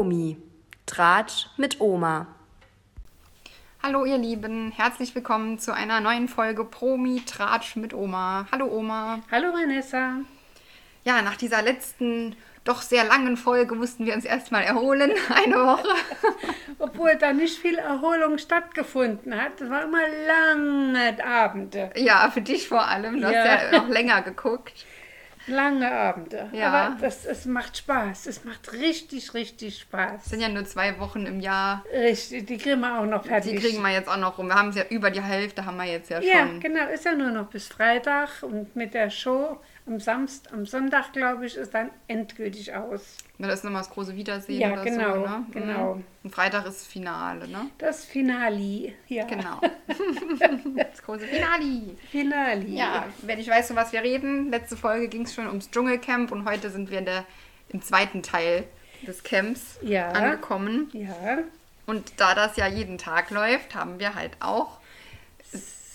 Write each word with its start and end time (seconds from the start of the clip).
Promi. 0.00 0.38
Tratsch 0.86 1.48
mit 1.58 1.78
Oma. 1.78 2.26
Hallo 3.82 4.06
ihr 4.06 4.16
Lieben, 4.16 4.72
herzlich 4.74 5.14
willkommen 5.14 5.58
zu 5.58 5.74
einer 5.74 6.00
neuen 6.00 6.26
Folge 6.26 6.64
Promi 6.64 7.20
Tratsch 7.26 7.76
mit 7.76 7.92
Oma. 7.92 8.46
Hallo 8.50 8.64
Oma. 8.68 9.18
Hallo 9.30 9.52
Vanessa. 9.52 10.14
Ja, 11.04 11.20
nach 11.20 11.36
dieser 11.36 11.60
letzten 11.60 12.34
doch 12.64 12.80
sehr 12.80 13.04
langen 13.04 13.36
Folge 13.36 13.74
mussten 13.74 14.06
wir 14.06 14.14
uns 14.14 14.24
erstmal 14.24 14.62
erholen, 14.62 15.12
eine 15.34 15.56
Woche. 15.56 15.88
Obwohl 16.78 17.16
da 17.16 17.34
nicht 17.34 17.58
viel 17.58 17.76
Erholung 17.76 18.38
stattgefunden 18.38 19.38
hat. 19.38 19.60
Es 19.60 19.68
war 19.68 19.82
immer 19.82 20.00
lange 20.26 21.22
Abende. 21.22 21.90
Ja, 21.94 22.30
für 22.30 22.40
dich 22.40 22.68
vor 22.68 22.88
allem. 22.88 23.20
Du 23.20 23.30
Ja. 23.30 23.44
hast 23.44 23.72
ja 23.72 23.78
noch 23.82 23.88
länger 23.88 24.22
geguckt. 24.22 24.86
Lange 25.50 25.90
Abende. 25.90 26.48
Ja. 26.52 26.72
Aber 26.72 26.96
das, 27.00 27.24
es 27.26 27.44
macht 27.46 27.76
Spaß. 27.76 28.26
Es 28.26 28.44
macht 28.44 28.72
richtig, 28.72 29.34
richtig 29.34 29.78
Spaß. 29.80 30.22
Es 30.24 30.30
sind 30.30 30.40
ja 30.40 30.48
nur 30.48 30.64
zwei 30.64 30.98
Wochen 30.98 31.26
im 31.26 31.40
Jahr. 31.40 31.84
Richtig, 31.92 32.46
die 32.46 32.56
kriegen 32.58 32.80
wir 32.80 33.00
auch 33.00 33.04
noch 33.06 33.24
fertig. 33.24 33.52
Die 33.52 33.58
kriegen 33.58 33.82
wir 33.82 33.90
jetzt 33.92 34.08
auch 34.08 34.16
noch 34.16 34.38
rum. 34.38 34.46
Wir 34.48 34.54
haben 34.54 34.68
es 34.70 34.76
ja 34.76 34.84
über 34.90 35.10
die 35.10 35.20
Hälfte, 35.22 35.64
haben 35.66 35.76
wir 35.76 35.84
jetzt 35.84 36.10
ja 36.10 36.20
Ja, 36.20 36.46
schon. 36.46 36.60
genau. 36.60 36.86
Ist 36.88 37.04
ja 37.04 37.14
nur 37.14 37.30
noch 37.30 37.46
bis 37.46 37.68
Freitag 37.68 38.42
und 38.42 38.74
mit 38.76 38.94
der 38.94 39.10
Show 39.10 39.60
am 39.90 40.00
Samstag, 40.00 40.52
am 40.52 40.64
Sonntag, 40.66 41.12
glaube 41.12 41.46
ich, 41.46 41.56
ist 41.56 41.74
dann 41.74 41.90
endgültig 42.08 42.72
aus. 42.74 43.16
Na, 43.38 43.48
Das 43.48 43.58
ist 43.60 43.64
nochmal 43.64 43.82
das 43.82 43.90
große 43.90 44.14
Wiedersehen 44.16 44.60
Ja, 44.60 44.72
oder 44.72 44.84
genau, 44.84 45.14
so, 45.14 45.20
ne? 45.20 45.46
genau. 45.52 45.94
Mhm. 45.96 46.04
Und 46.22 46.34
Freitag 46.34 46.66
ist 46.66 46.86
Finale, 46.86 47.48
ne? 47.48 47.70
Das 47.78 48.04
Finale. 48.04 48.92
Ja. 49.08 49.24
Genau. 49.24 49.60
das 50.76 51.02
große 51.02 51.26
Finale. 51.26 51.96
Finale. 52.10 52.64
Ja, 52.66 53.06
wenn 53.22 53.38
ich 53.38 53.48
weiß, 53.48 53.70
um 53.70 53.76
was 53.76 53.92
wir 53.92 54.02
reden. 54.02 54.50
Letzte 54.50 54.76
Folge 54.76 55.08
ging 55.08 55.22
es 55.22 55.34
schon 55.34 55.46
ums 55.46 55.70
Dschungelcamp 55.70 56.30
und 56.32 56.44
heute 56.48 56.70
sind 56.70 56.90
wir 56.90 56.98
in 56.98 57.04
der, 57.06 57.24
im 57.70 57.82
zweiten 57.82 58.22
Teil 58.22 58.64
des 59.06 59.22
Camps 59.22 59.78
Ja. 59.82 60.08
angekommen. 60.10 60.88
Ja. 60.92 61.38
Und 61.86 62.12
da 62.18 62.34
das 62.34 62.56
ja 62.56 62.66
jeden 62.68 62.98
Tag 62.98 63.30
läuft, 63.30 63.74
haben 63.74 63.98
wir 63.98 64.14
halt 64.14 64.32
auch. 64.40 64.78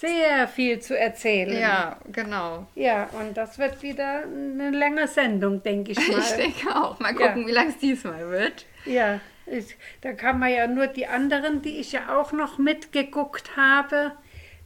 Sehr 0.08 0.48
viel 0.48 0.80
zu 0.80 0.98
erzählen. 0.98 1.58
Ja, 1.60 1.98
genau. 2.12 2.68
Ja, 2.76 3.10
und 3.20 3.36
das 3.36 3.58
wird 3.58 3.82
wieder 3.82 4.24
eine 4.24 4.72
lange 4.72 5.08
Sendung, 5.08 5.64
denke 5.64 5.92
ich 5.94 5.98
mal. 6.12 6.20
Ich 6.20 6.32
denke 6.34 6.76
auch. 6.76 7.00
Mal 7.00 7.14
gucken, 7.14 7.42
Ja. 7.42 7.48
wie 7.48 7.52
lang 7.52 7.70
es 7.70 7.78
diesmal 7.78 8.30
wird. 8.30 8.66
Ja, 8.86 9.20
ich, 9.48 9.76
da 10.02 10.14
kann 10.14 10.40
man 10.40 10.52
ja 10.52 10.68
nur 10.68 10.88
die 10.88 11.08
anderen, 11.08 11.62
die 11.62 11.80
ich 11.80 11.92
ja 11.92 12.18
auch 12.18 12.32
noch 12.32 12.58
mitgeguckt 12.58 13.56
habe, 13.58 14.12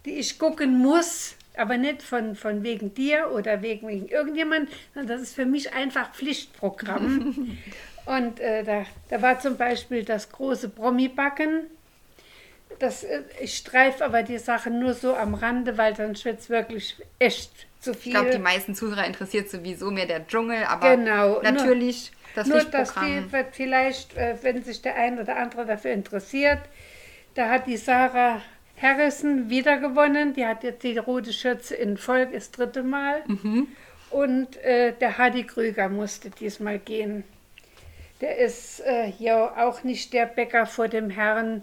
die 0.05 0.11
ich 0.19 0.39
gucken 0.39 0.77
muss, 0.77 1.35
aber 1.57 1.77
nicht 1.77 2.01
von, 2.01 2.35
von 2.35 2.63
wegen 2.63 2.93
dir 2.93 3.31
oder 3.33 3.61
wegen, 3.61 3.87
wegen 3.87 4.07
irgendjemand, 4.07 4.69
sondern 4.93 5.17
das 5.17 5.21
ist 5.27 5.35
für 5.35 5.45
mich 5.45 5.73
einfach 5.73 6.13
Pflichtprogramm. 6.13 7.57
und 8.05 8.39
äh, 8.39 8.63
da, 8.63 8.85
da 9.09 9.21
war 9.21 9.39
zum 9.39 9.57
Beispiel 9.57 10.03
das 10.05 10.31
große 10.31 10.69
Promi-Backen. 10.69 11.63
Das, 12.79 13.03
äh, 13.03 13.21
ich 13.41 13.57
streife 13.57 14.03
aber 14.05 14.23
die 14.23 14.37
Sache 14.37 14.69
nur 14.69 14.93
so 14.93 15.15
am 15.15 15.33
Rande, 15.33 15.77
weil 15.77 15.97
wird 15.97 16.25
es 16.39 16.49
wirklich 16.49 16.95
echt 17.19 17.51
zu 17.79 17.93
viel. 17.93 18.13
Ich 18.13 18.17
glaube, 18.17 18.31
die 18.31 18.39
meisten 18.39 18.75
Zuhörer 18.75 19.05
interessiert 19.05 19.49
sowieso 19.49 19.91
mehr 19.91 20.05
der 20.05 20.25
Dschungel, 20.27 20.63
aber 20.63 20.95
Genau, 20.95 21.33
nur- 21.33 21.43
natürlich 21.43 22.11
das 22.35 22.47
Nur 22.47 22.57
das 22.59 22.65
Pflichtprogramm. 22.91 23.05
viel- 23.23 23.31
wird 23.31 23.47
vielleicht, 23.55 24.15
äh, 24.17 24.35
wenn 24.41 24.63
sich 24.63 24.81
der 24.81 24.95
ein 24.95 25.19
oder 25.19 25.35
andere 25.37 25.65
dafür 25.65 25.91
interessiert, 25.91 26.59
da 27.35 27.49
hat 27.49 27.67
die 27.67 27.77
Sarah 27.77 28.41
Harrison 28.81 29.49
wieder 29.49 29.77
gewonnen. 29.77 30.33
Die 30.33 30.45
hat 30.45 30.63
jetzt 30.63 30.83
die 30.83 30.97
rote 30.97 31.33
Schürze 31.33 31.75
in 31.75 31.97
Volk 31.97 32.31
das 32.31 32.51
dritte 32.51 32.81
Mal. 32.83 33.21
Mhm. 33.27 33.67
Und 34.09 34.57
äh, 34.63 34.93
der 34.93 35.17
Hadi 35.17 35.43
Krüger 35.43 35.89
musste 35.89 36.29
diesmal 36.29 36.79
gehen. 36.79 37.23
Der 38.21 38.37
ist 38.37 38.79
äh, 38.81 39.09
ja 39.19 39.65
auch 39.67 39.83
nicht 39.83 40.13
der 40.13 40.25
Bäcker 40.25 40.65
vor 40.65 40.87
dem 40.87 41.09
Herrn. 41.09 41.61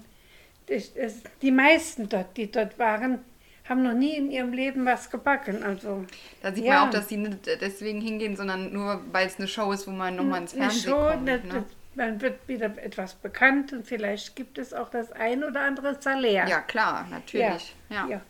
Das- 0.66 0.94
das- 0.94 1.22
Die 1.42 1.50
meisten 1.50 2.08
dort, 2.08 2.36
die 2.36 2.50
dort 2.50 2.78
waren, 2.78 3.20
haben 3.68 3.82
noch 3.82 3.94
nie 3.94 4.16
in 4.16 4.30
ihrem 4.30 4.52
Leben 4.52 4.84
was 4.86 5.10
gebacken. 5.10 5.62
Also 5.62 6.04
Da 6.42 6.52
sieht 6.52 6.64
Ja. 6.64 6.80
man 6.80 6.88
auch, 6.88 6.90
dass 6.92 7.08
sie 7.08 7.16
nicht 7.16 7.46
deswegen 7.60 8.00
hingehen, 8.00 8.36
sondern 8.36 8.72
nur, 8.72 9.00
weil 9.12 9.26
es 9.26 9.38
eine 9.38 9.48
Show 9.48 9.72
ist, 9.72 9.86
wo 9.86 9.90
man 9.92 10.16
nochmal 10.16 10.42
ins 10.42 10.52
Fernsehen 10.52 10.90
Show, 10.90 11.08
kommt. 11.08 11.24
ne, 11.24 11.38
Ne? 11.38 11.42
das- 11.52 11.64
Man 11.96 12.20
wird 12.20 12.46
wieder 12.46 12.66
etwas 12.84 13.14
bekannt 13.14 13.72
und 13.72 13.86
vielleicht 13.86 14.36
gibt 14.36 14.58
es 14.58 14.74
auch 14.74 14.90
das 14.90 15.12
ein 15.12 15.42
oder 15.42 15.62
andere 15.62 15.96
Salär. 15.98 16.46
Ja, 16.46 16.60
klar, 16.60 17.06
natürlich. 17.10 17.74
Ja. 17.88 18.06
ja. 18.06 18.20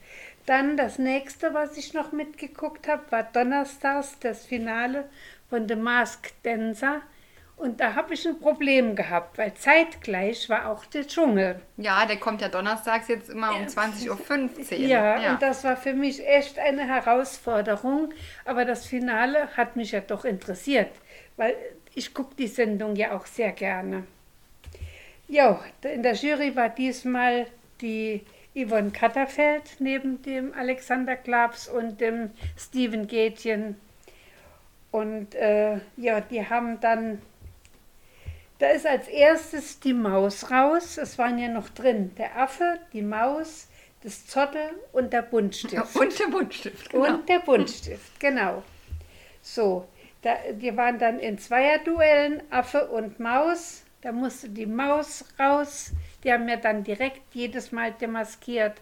Dann 0.46 0.76
das 0.76 1.00
nächste, 1.00 1.52
was 1.52 1.76
ich 1.76 1.92
noch 1.92 2.12
mitgeguckt 2.12 2.86
habe, 2.86 3.02
war 3.10 3.24
donnerstags 3.24 4.20
das 4.20 4.46
Finale 4.46 5.08
von 5.50 5.66
The 5.68 5.74
Masked 5.74 6.32
Dancer. 6.44 7.02
Und 7.56 7.80
da 7.80 7.94
habe 7.94 8.12
ich 8.12 8.26
ein 8.28 8.38
Problem 8.38 8.94
gehabt, 8.96 9.38
weil 9.38 9.54
zeitgleich 9.54 10.48
war 10.50 10.68
auch 10.70 10.84
der 10.84 11.06
Dschungel. 11.06 11.60
Ja, 11.78 12.04
der 12.04 12.18
kommt 12.18 12.42
ja 12.42 12.48
donnerstags 12.48 13.08
jetzt 13.08 13.30
immer 13.30 13.54
um 13.56 13.62
20.15 13.62 14.10
Uhr. 14.10 14.86
Ja, 14.86 15.32
und 15.32 15.40
das 15.40 15.64
war 15.64 15.76
für 15.76 15.94
mich 15.94 16.26
echt 16.26 16.58
eine 16.58 16.86
Herausforderung. 16.86 18.12
Aber 18.44 18.66
das 18.66 18.84
Finale 18.84 19.48
hat 19.56 19.74
mich 19.74 19.92
ja 19.92 20.00
doch 20.00 20.26
interessiert, 20.26 20.90
weil 21.36 21.56
ich 21.94 22.12
gucke 22.12 22.34
die 22.34 22.46
Sendung 22.46 22.94
ja 22.94 23.16
auch 23.16 23.24
sehr 23.24 23.52
gerne. 23.52 24.04
Ja, 25.28 25.58
in 25.82 26.02
der 26.02 26.14
Jury 26.14 26.54
war 26.54 26.68
diesmal 26.68 27.46
die 27.80 28.20
Yvonne 28.54 28.90
Katterfeld 28.90 29.76
neben 29.80 30.22
dem 30.22 30.54
Alexander 30.54 31.16
Klabs 31.16 31.68
und 31.68 32.00
dem 32.00 32.30
Steven 32.56 33.06
Gätjen. 33.06 33.76
Und 34.92 35.34
äh, 35.34 35.78
ja, 35.96 36.20
die 36.20 36.48
haben 36.48 36.80
dann, 36.80 37.20
da 38.58 38.68
ist 38.68 38.86
als 38.86 39.08
erstes 39.08 39.80
die 39.80 39.92
Maus 39.92 40.50
raus. 40.50 40.98
Es 40.98 41.18
waren 41.18 41.38
ja 41.38 41.48
noch 41.48 41.68
drin 41.68 42.14
der 42.16 42.38
Affe, 42.38 42.78
die 42.92 43.02
Maus, 43.02 43.68
das 44.02 44.26
Zottel 44.26 44.70
und 44.92 45.12
der 45.12 45.22
Buntstift. 45.22 45.96
Und 45.96 46.18
der 46.18 46.26
Buntstift, 46.28 46.90
genau. 46.90 47.06
Und 47.06 47.28
der 47.28 47.38
Buntstift, 47.40 48.20
genau. 48.20 48.62
So, 49.42 49.86
da, 50.22 50.36
die 50.52 50.76
waren 50.76 50.98
dann 50.98 51.18
in 51.18 51.38
Zweierduellen, 51.38 52.42
Affe 52.50 52.88
und 52.88 53.20
Maus. 53.20 53.84
Da 54.02 54.12
musste 54.12 54.48
die 54.48 54.66
Maus 54.66 55.24
raus. 55.38 55.92
Die 56.22 56.32
haben 56.32 56.44
mir 56.44 56.56
dann 56.56 56.84
direkt 56.84 57.34
jedes 57.34 57.72
Mal 57.72 57.92
demaskiert. 57.92 58.80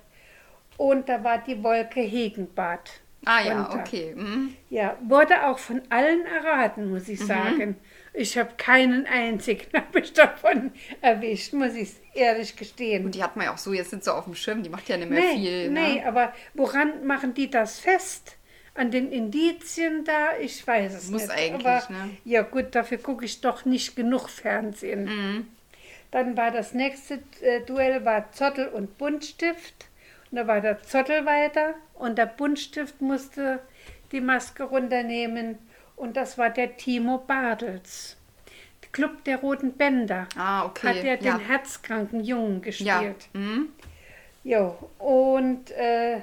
Und 0.76 1.08
da 1.08 1.22
war 1.22 1.38
die 1.38 1.62
Wolke 1.62 2.00
Hegenbad. 2.00 2.90
ah 3.24 3.40
ja, 3.40 3.62
runter. 3.62 3.80
okay. 3.80 4.14
Mhm. 4.14 4.56
Ja, 4.70 4.96
wurde 5.02 5.46
auch 5.46 5.58
von 5.58 5.82
allen 5.88 6.26
erraten, 6.26 6.90
muss 6.90 7.08
ich 7.08 7.20
sagen. 7.20 7.76
Ich 8.16 8.38
habe 8.38 8.50
keinen 8.56 9.06
einzigen 9.06 9.66
hab 9.74 9.94
ich 9.96 10.12
davon 10.12 10.72
erwischt, 11.00 11.52
muss 11.52 11.74
ich 11.74 11.90
ehrlich 12.14 12.54
gestehen. 12.56 13.04
Und 13.06 13.14
die 13.16 13.22
hat 13.22 13.34
man 13.36 13.46
ja 13.46 13.52
auch 13.52 13.58
so 13.58 13.72
jetzt 13.72 13.92
nicht 13.92 14.04
so 14.04 14.12
auf 14.12 14.24
dem 14.24 14.34
Schirm, 14.36 14.62
die 14.62 14.70
macht 14.70 14.88
ja 14.88 14.96
nicht 14.96 15.10
mehr 15.10 15.20
Nee, 15.20 15.34
viel. 15.34 15.70
nee, 15.70 15.94
Ne? 15.96 16.06
aber 16.06 16.32
woran 16.54 17.04
machen 17.06 17.34
die 17.34 17.50
das 17.50 17.80
fest? 17.80 18.36
An 18.76 18.90
den 18.90 19.12
Indizien 19.12 20.04
da? 20.04 20.36
Ich 20.40 20.66
weiß 20.66 20.94
es 20.94 21.10
Muss 21.10 21.22
nicht. 21.22 21.30
eigentlich, 21.32 21.66
aber, 21.66 21.92
ne? 21.92 22.10
Ja 22.24 22.42
gut, 22.42 22.74
dafür 22.74 22.98
gucke 22.98 23.24
ich 23.24 23.40
doch 23.40 23.64
nicht 23.64 23.94
genug 23.94 24.28
Fernsehen. 24.28 25.04
Mhm. 25.04 25.48
Dann 26.10 26.36
war 26.36 26.50
das 26.52 26.72
nächste 26.74 27.20
äh, 27.40 27.60
Duell 27.66 28.04
war 28.04 28.30
Zottel 28.32 28.68
und 28.68 28.96
Buntstift. 28.98 29.86
Und 30.30 30.36
da 30.38 30.46
war 30.46 30.60
der 30.60 30.82
Zottel 30.82 31.24
weiter 31.26 31.74
und 31.94 32.18
der 32.18 32.26
Buntstift 32.26 33.00
musste 33.00 33.60
die 34.12 34.20
Maske 34.20 34.64
runternehmen. 34.64 35.58
Und 35.96 36.16
das 36.16 36.38
war 36.38 36.50
der 36.50 36.76
Timo 36.76 37.18
Bartels. 37.18 38.16
Club 38.94 39.24
der 39.24 39.38
Roten 39.38 39.72
Bänder. 39.72 40.28
Ah, 40.36 40.64
okay. 40.66 40.88
Hat 40.88 40.96
er 41.04 41.20
ja. 41.20 41.36
den 41.36 41.40
herzkranken 41.40 42.22
Jungen 42.22 42.62
gespielt. 42.62 42.88
ja. 43.34 43.40
Mhm. 43.40 43.68
Jo, 44.44 44.76
und 44.98 45.70
äh, 45.70 46.20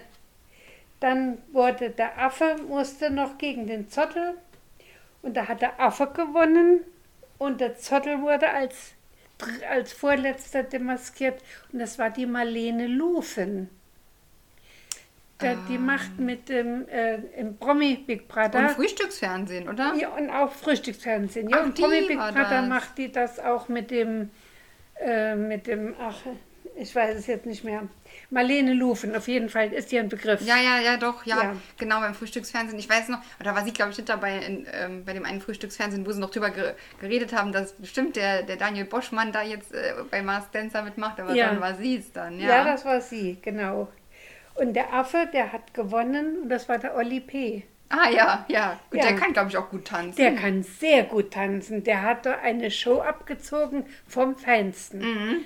dann 0.99 1.39
wurde 1.51 1.89
der 1.89 2.19
Affe, 2.19 2.57
musste 2.67 3.09
noch 3.09 3.39
gegen 3.39 3.65
den 3.65 3.89
Zottel. 3.89 4.35
Und 5.23 5.35
da 5.35 5.47
hat 5.47 5.61
der 5.61 5.79
Affe 5.79 6.07
gewonnen. 6.07 6.81
Und 7.39 7.59
der 7.59 7.77
Zottel 7.77 8.21
wurde 8.21 8.49
als, 8.51 8.93
als 9.67 9.91
vorletzter 9.91 10.63
demaskiert. 10.63 11.41
Und 11.73 11.79
das 11.79 11.97
war 11.97 12.11
die 12.11 12.27
Marlene 12.27 12.85
Lufen. 12.85 13.69
Da, 15.41 15.55
Die 15.67 15.77
macht 15.77 16.19
mit 16.19 16.49
dem 16.49 16.87
äh, 16.87 17.15
im 17.39 17.57
Promi 17.57 17.95
Big 18.05 18.27
Brother. 18.27 18.59
Und 18.59 18.71
Frühstücksfernsehen, 18.71 19.67
oder? 19.69 19.93
Ja, 19.95 20.09
und 20.09 20.29
auch 20.29 20.51
Frühstücksfernsehen. 20.51 21.49
Ja, 21.49 21.57
Ach, 21.61 21.65
und 21.65 21.77
die 21.77 21.81
Promi 21.81 22.01
Big 22.07 22.17
Brother 22.17 22.61
das. 22.61 22.67
macht 22.69 22.97
die 22.97 23.11
das 23.11 23.39
auch 23.39 23.67
mit 23.69 23.91
dem, 23.91 24.29
äh, 24.99 25.35
mit 25.35 25.67
dem, 25.67 25.95
ach, 25.99 26.17
ich 26.75 26.95
weiß 26.95 27.17
es 27.17 27.27
jetzt 27.27 27.45
nicht 27.45 27.63
mehr. 27.63 27.83
Marlene 28.29 28.73
Lufen, 28.73 29.15
auf 29.15 29.27
jeden 29.27 29.49
Fall 29.49 29.73
ist 29.73 29.91
ihr 29.91 29.99
ein 29.99 30.07
Begriff. 30.09 30.41
Ja, 30.41 30.55
ja, 30.57 30.79
ja, 30.79 30.97
doch, 30.97 31.25
ja, 31.25 31.43
Ja. 31.43 31.55
Genau, 31.77 31.99
beim 31.99 32.13
Frühstücksfernsehen. 32.13 32.79
Ich 32.79 32.89
weiß 32.89 33.09
noch, 33.09 33.19
oder 33.39 33.53
war 33.55 33.63
sie, 33.63 33.71
glaube 33.73 33.91
ich, 33.91 33.97
nicht 33.97 34.07
dabei 34.09 34.37
in, 34.39 34.65
ähm, 34.73 35.03
bei 35.05 35.13
dem 35.13 35.25
einen 35.25 35.41
Frühstücksfernsehen, 35.41 36.05
wo 36.05 36.11
sie 36.11 36.19
noch 36.19 36.29
drüber 36.29 36.49
ge 36.49 36.73
geredet 36.99 37.33
haben, 37.33 37.51
dass 37.51 37.73
bestimmt 37.73 38.15
der, 38.15 38.43
der 38.43 38.55
Daniel 38.55 38.85
Boschmann 38.85 39.31
da 39.33 39.41
jetzt 39.43 39.73
äh, 39.73 39.93
bei 40.09 40.21
Mars 40.21 40.45
Dancer 40.51 40.81
mitmacht, 40.83 41.19
aber 41.19 41.33
Ja. 41.33 41.47
dann 41.47 41.59
war 41.61 41.75
sie 41.75 41.97
es 41.97 42.11
dann, 42.13 42.39
ja. 42.39 42.49
Ja, 42.49 42.63
das 42.63 42.85
war 42.85 43.01
sie, 43.01 43.37
genau. 43.41 43.89
Und 44.61 44.73
der 44.75 44.93
Affe, 44.93 45.27
der 45.33 45.51
hat 45.51 45.73
gewonnen 45.73 46.43
und 46.43 46.49
das 46.49 46.69
war 46.69 46.77
der 46.77 46.95
Olli 46.95 47.19
P. 47.19 47.63
Ah 47.89 48.09
ja, 48.11 48.45
ja. 48.47 48.79
Gut, 48.91 48.99
Ja. 48.99 49.07
der 49.07 49.15
kann, 49.15 49.33
glaube 49.33 49.49
ich, 49.49 49.57
auch 49.57 49.71
gut 49.71 49.85
tanzen. 49.85 50.15
Der 50.17 50.35
kann 50.35 50.61
sehr 50.61 51.03
gut 51.03 51.31
tanzen. 51.31 51.83
Der 51.83 52.03
hat 52.03 52.27
da 52.27 52.33
eine 52.37 52.69
Show 52.69 52.99
abgezogen 53.01 53.85
vom 54.07 54.35
Feinsten. 54.35 54.99
Mhm. 54.99 55.37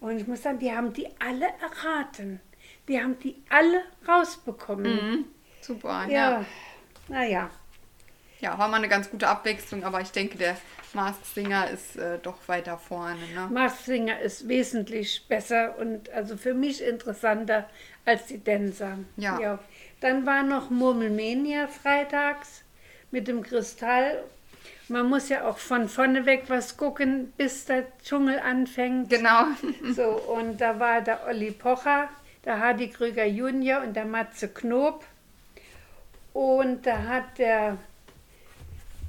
Und 0.00 0.18
ich 0.18 0.26
muss 0.26 0.42
sagen, 0.42 0.58
die 0.58 0.72
haben 0.72 0.92
die 0.92 1.06
alle 1.20 1.46
erraten. 1.62 2.40
Die 2.88 3.00
haben 3.00 3.16
die 3.20 3.36
alle 3.50 3.82
rausbekommen. 4.08 5.10
Mhm. 5.10 5.24
Super, 5.60 6.06
ja. 6.08 6.10
Ja, 6.10 6.44
naja. 7.06 7.50
Ja, 8.40 8.58
war 8.58 8.68
mal 8.68 8.76
eine 8.76 8.88
ganz 8.88 9.10
gute 9.10 9.28
Abwechslung, 9.28 9.84
aber 9.84 10.00
ich 10.00 10.12
denke, 10.12 10.36
der 10.36 10.56
Masked 10.92 11.26
Singer 11.26 11.70
ist 11.70 11.96
äh, 11.96 12.18
doch 12.18 12.36
weiter 12.46 12.78
vorne. 12.78 13.20
Ne? 13.34 13.48
Mars 13.50 13.84
Singer 13.84 14.20
ist 14.20 14.48
wesentlich 14.48 15.26
besser 15.28 15.78
und 15.78 16.10
also 16.10 16.36
für 16.36 16.54
mich 16.54 16.82
interessanter 16.82 17.68
als 18.04 18.26
die 18.26 18.38
Tänzer. 18.38 18.98
Ja. 19.16 19.58
Dann 20.00 20.26
war 20.26 20.42
noch 20.42 20.70
Murmelmania 20.70 21.68
freitags 21.68 22.62
mit 23.10 23.28
dem 23.28 23.42
Kristall. 23.42 24.22
Man 24.88 25.08
muss 25.08 25.28
ja 25.28 25.48
auch 25.48 25.58
von 25.58 25.88
vorne 25.88 26.26
weg 26.26 26.44
was 26.48 26.76
gucken, 26.76 27.32
bis 27.36 27.64
der 27.64 27.84
Dschungel 28.04 28.38
anfängt. 28.38 29.10
Genau. 29.10 29.46
So, 29.94 30.04
und 30.04 30.60
da 30.60 30.78
war 30.78 31.00
der 31.00 31.26
Olli 31.26 31.50
Pocher, 31.50 32.08
der 32.44 32.60
Hardy 32.60 32.88
Krüger 32.88 33.24
Junior 33.24 33.82
und 33.82 33.94
der 33.94 34.04
Matze 34.04 34.48
Knob. 34.48 35.04
Und 36.32 36.86
da 36.86 36.98
hat 37.04 37.38
der, 37.38 37.78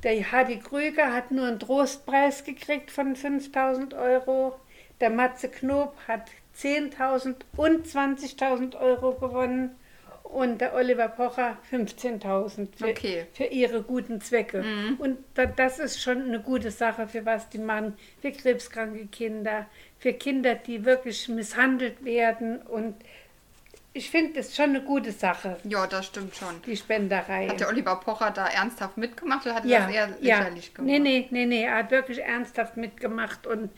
der 0.07 0.31
Hardy 0.31 0.57
Krüger 0.59 1.11
hat 1.11 1.31
nur 1.31 1.47
einen 1.47 1.59
Trostpreis 1.59 2.45
gekriegt 2.45 2.91
von 2.91 3.17
5000 3.17 3.93
Euro. 3.93 4.57
Der 5.01 5.09
Matze 5.09 5.49
Knob 5.49 5.97
hat 6.07 6.29
10.000 6.57 7.35
und 7.57 7.85
20.000 7.85 8.79
Euro 8.79 9.15
gewonnen. 9.15 9.75
Und 10.23 10.61
der 10.61 10.73
Oliver 10.75 11.09
Pocher 11.09 11.57
15.000 11.71 12.69
für, 12.77 12.85
Okay. 12.87 13.25
für 13.33 13.43
ihre 13.45 13.81
guten 13.81 14.21
Zwecke. 14.21 14.63
Und 14.97 15.17
da, 15.33 15.45
das 15.45 15.77
ist 15.77 16.01
schon 16.01 16.21
eine 16.21 16.39
gute 16.39 16.71
Sache, 16.71 17.07
für 17.09 17.25
was 17.25 17.49
die 17.49 17.57
machen. 17.57 17.93
Für 18.21 18.31
krebskranke 18.31 19.07
Kinder, 19.07 19.65
für 19.99 20.13
Kinder, 20.13 20.55
die 20.55 20.85
wirklich 20.85 21.27
misshandelt 21.27 22.05
werden. 22.05 22.61
Und 22.61 22.95
ich 23.97 24.09
finde 24.11 24.33
das 24.33 24.55
schon 24.55 24.69
eine 24.69 24.81
gute 24.81 25.11
Sache, 25.11 25.57
Ja, 25.63 25.87
das 25.87 26.05
stimmt 26.05 26.35
schon. 26.35 26.61
die 26.65 26.77
Spenderei. 26.77 27.47
Hat 27.49 27.59
der 27.59 27.69
Oliver 27.69 27.95
Pocher 27.95 28.31
da 28.31 28.47
ernsthaft 28.47 28.97
mitgemacht 28.97 29.45
oder 29.45 29.55
hat 29.55 29.65
er 29.65 29.69
ja, 29.69 29.79
das 29.79 29.91
eher 29.91 30.09
ja. 30.21 30.37
lächerlich 30.37 30.73
gemacht? 30.73 30.87
Nee, 30.87 30.99
nee, 30.99 31.27
nee, 31.31 31.45
nee, 31.45 31.63
er 31.63 31.77
hat 31.77 31.91
wirklich 31.91 32.21
ernsthaft 32.21 32.77
mitgemacht. 32.77 33.47
Und 33.47 33.71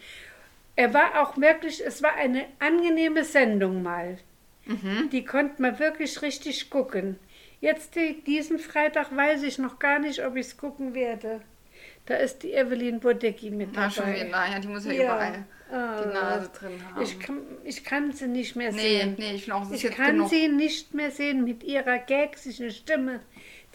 er 0.76 0.94
war 0.94 1.22
auch 1.22 1.38
wirklich, 1.38 1.86
es 1.86 2.04
war 2.04 2.16
eine 2.16 2.46
angenehme 2.60 3.24
Sendung 3.24 3.82
mal. 3.82 4.18
Mhm. 4.66 5.10
Die 5.12 5.24
konnte 5.24 5.62
man 5.62 5.80
wirklich 5.80 6.22
richtig 6.22 6.70
gucken. 6.70 7.18
Jetzt 7.62 7.96
die, 7.96 8.22
diesen 8.24 8.60
Freitag 8.60 9.16
weiß 9.16 9.44
ich 9.44 9.58
noch 9.58 9.80
gar 9.80 10.00
nicht, 10.00 10.24
ob 10.26 10.36
ich 10.36 10.48
es 10.48 10.58
gucken 10.58 10.94
werde. 10.94 11.42
Da 12.10 12.16
ist 12.16 12.42
die 12.44 12.54
Evelyn 12.54 13.00
Bodecki 13.00 13.52
mit 13.52 13.70
Na, 13.74 13.82
dabei. 13.88 13.92
schon 13.94 14.14
wieder. 14.14 14.26
Naja, 14.26 14.60
die 14.60 14.68
muss 14.68 14.84
ja, 14.86 14.92
Ja. 14.92 15.04
überall 15.04 15.46
Ah. 15.72 16.02
die 16.02 16.08
Nase 16.14 16.50
drin 16.60 16.82
haben. 16.84 17.04
Ich 17.04 17.20
kann, 17.20 17.38
ich 17.64 17.84
kann 17.84 18.12
sie 18.12 18.28
nicht 18.28 18.56
mehr 18.56 18.72
nee, 18.72 18.80
sehen. 18.82 19.16
nee, 19.20 19.34
ich 19.36 19.44
finde 19.46 19.56
auch, 19.58 19.72
Ich 19.72 19.84
kann 19.92 20.16
genug. 20.16 20.30
sie 20.30 20.48
nicht 20.48 20.96
mehr 20.96 21.12
sehen 21.12 21.44
mit 21.44 21.64
ihrer 21.64 22.00
gagsischen 22.00 22.72
Stimme. 22.72 23.20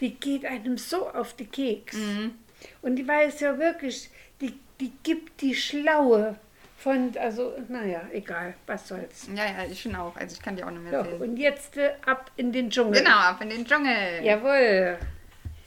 Die 0.01 0.13
geht 0.13 0.43
einem 0.45 0.77
so 0.77 1.07
auf 1.09 1.33
die 1.35 1.45
Keks. 1.45 1.95
Mhm. 1.95 2.35
Und 2.81 2.97
die 2.97 3.07
weiß 3.07 3.39
ja 3.39 3.57
wirklich, 3.57 4.09
die, 4.41 4.59
die 4.81 4.91
gibt 5.03 5.39
die 5.41 5.55
Schlaue 5.55 6.35
von, 6.77 7.13
also, 7.17 7.53
naja, 7.69 8.01
egal, 8.11 8.55
was 8.67 8.89
soll's. 8.89 9.29
Ja, 9.33 9.45
ja, 9.45 9.63
ich 9.71 9.81
finde 9.81 9.99
auch. 9.99 10.17
Also 10.17 10.35
ich 10.35 10.41
kann 10.41 10.57
die 10.57 10.63
auch 10.65 10.71
nicht 10.71 10.83
mehr 10.83 11.01
So, 11.05 11.09
sehen. 11.11 11.21
und 11.21 11.37
jetzt 11.37 11.77
äh, 11.77 11.91
ab 12.05 12.29
in 12.35 12.51
den 12.51 12.69
Dschungel. 12.69 13.01
Genau, 13.01 13.15
ab 13.15 13.39
in 13.41 13.49
den 13.49 13.65
Dschungel. 13.65 14.21
Jawohl. 14.21 14.97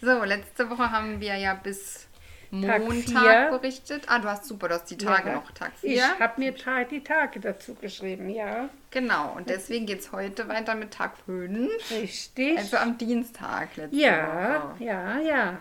So, 0.02 0.22
letzte 0.24 0.68
Woche 0.68 0.90
haben 0.92 1.18
wir 1.20 1.34
ja 1.36 1.54
bis 1.54 2.06
Montag 2.50 3.50
berichtet. 3.50 4.04
Ah, 4.06 4.18
du 4.18 4.28
hast 4.28 4.44
super, 4.46 4.68
du 4.68 4.74
hast 4.74 4.90
die 4.90 4.96
Tage 4.96 5.28
Ja. 5.28 5.34
noch, 5.36 5.50
Tag 5.52 5.72
Ich 5.82 5.94
4. 5.94 6.18
habe 6.18 6.40
mir 6.40 6.52
die 6.90 7.02
Tage 7.04 7.40
dazu 7.40 7.74
geschrieben, 7.74 8.30
ja. 8.30 8.68
Genau, 8.90 9.34
und 9.36 9.50
deswegen 9.50 9.86
geht 9.86 10.00
es 10.00 10.12
heute 10.12 10.48
weiter 10.48 10.74
mit 10.74 10.92
Tag 10.92 11.12
5. 11.26 11.70
Richtig. 11.90 12.56
Also 12.58 12.76
am 12.78 12.96
Dienstag 12.96 13.76
letzte 13.76 13.96
ja, 13.96 14.62
Woche. 14.72 14.84
ja, 14.84 15.18
ja. 15.18 15.58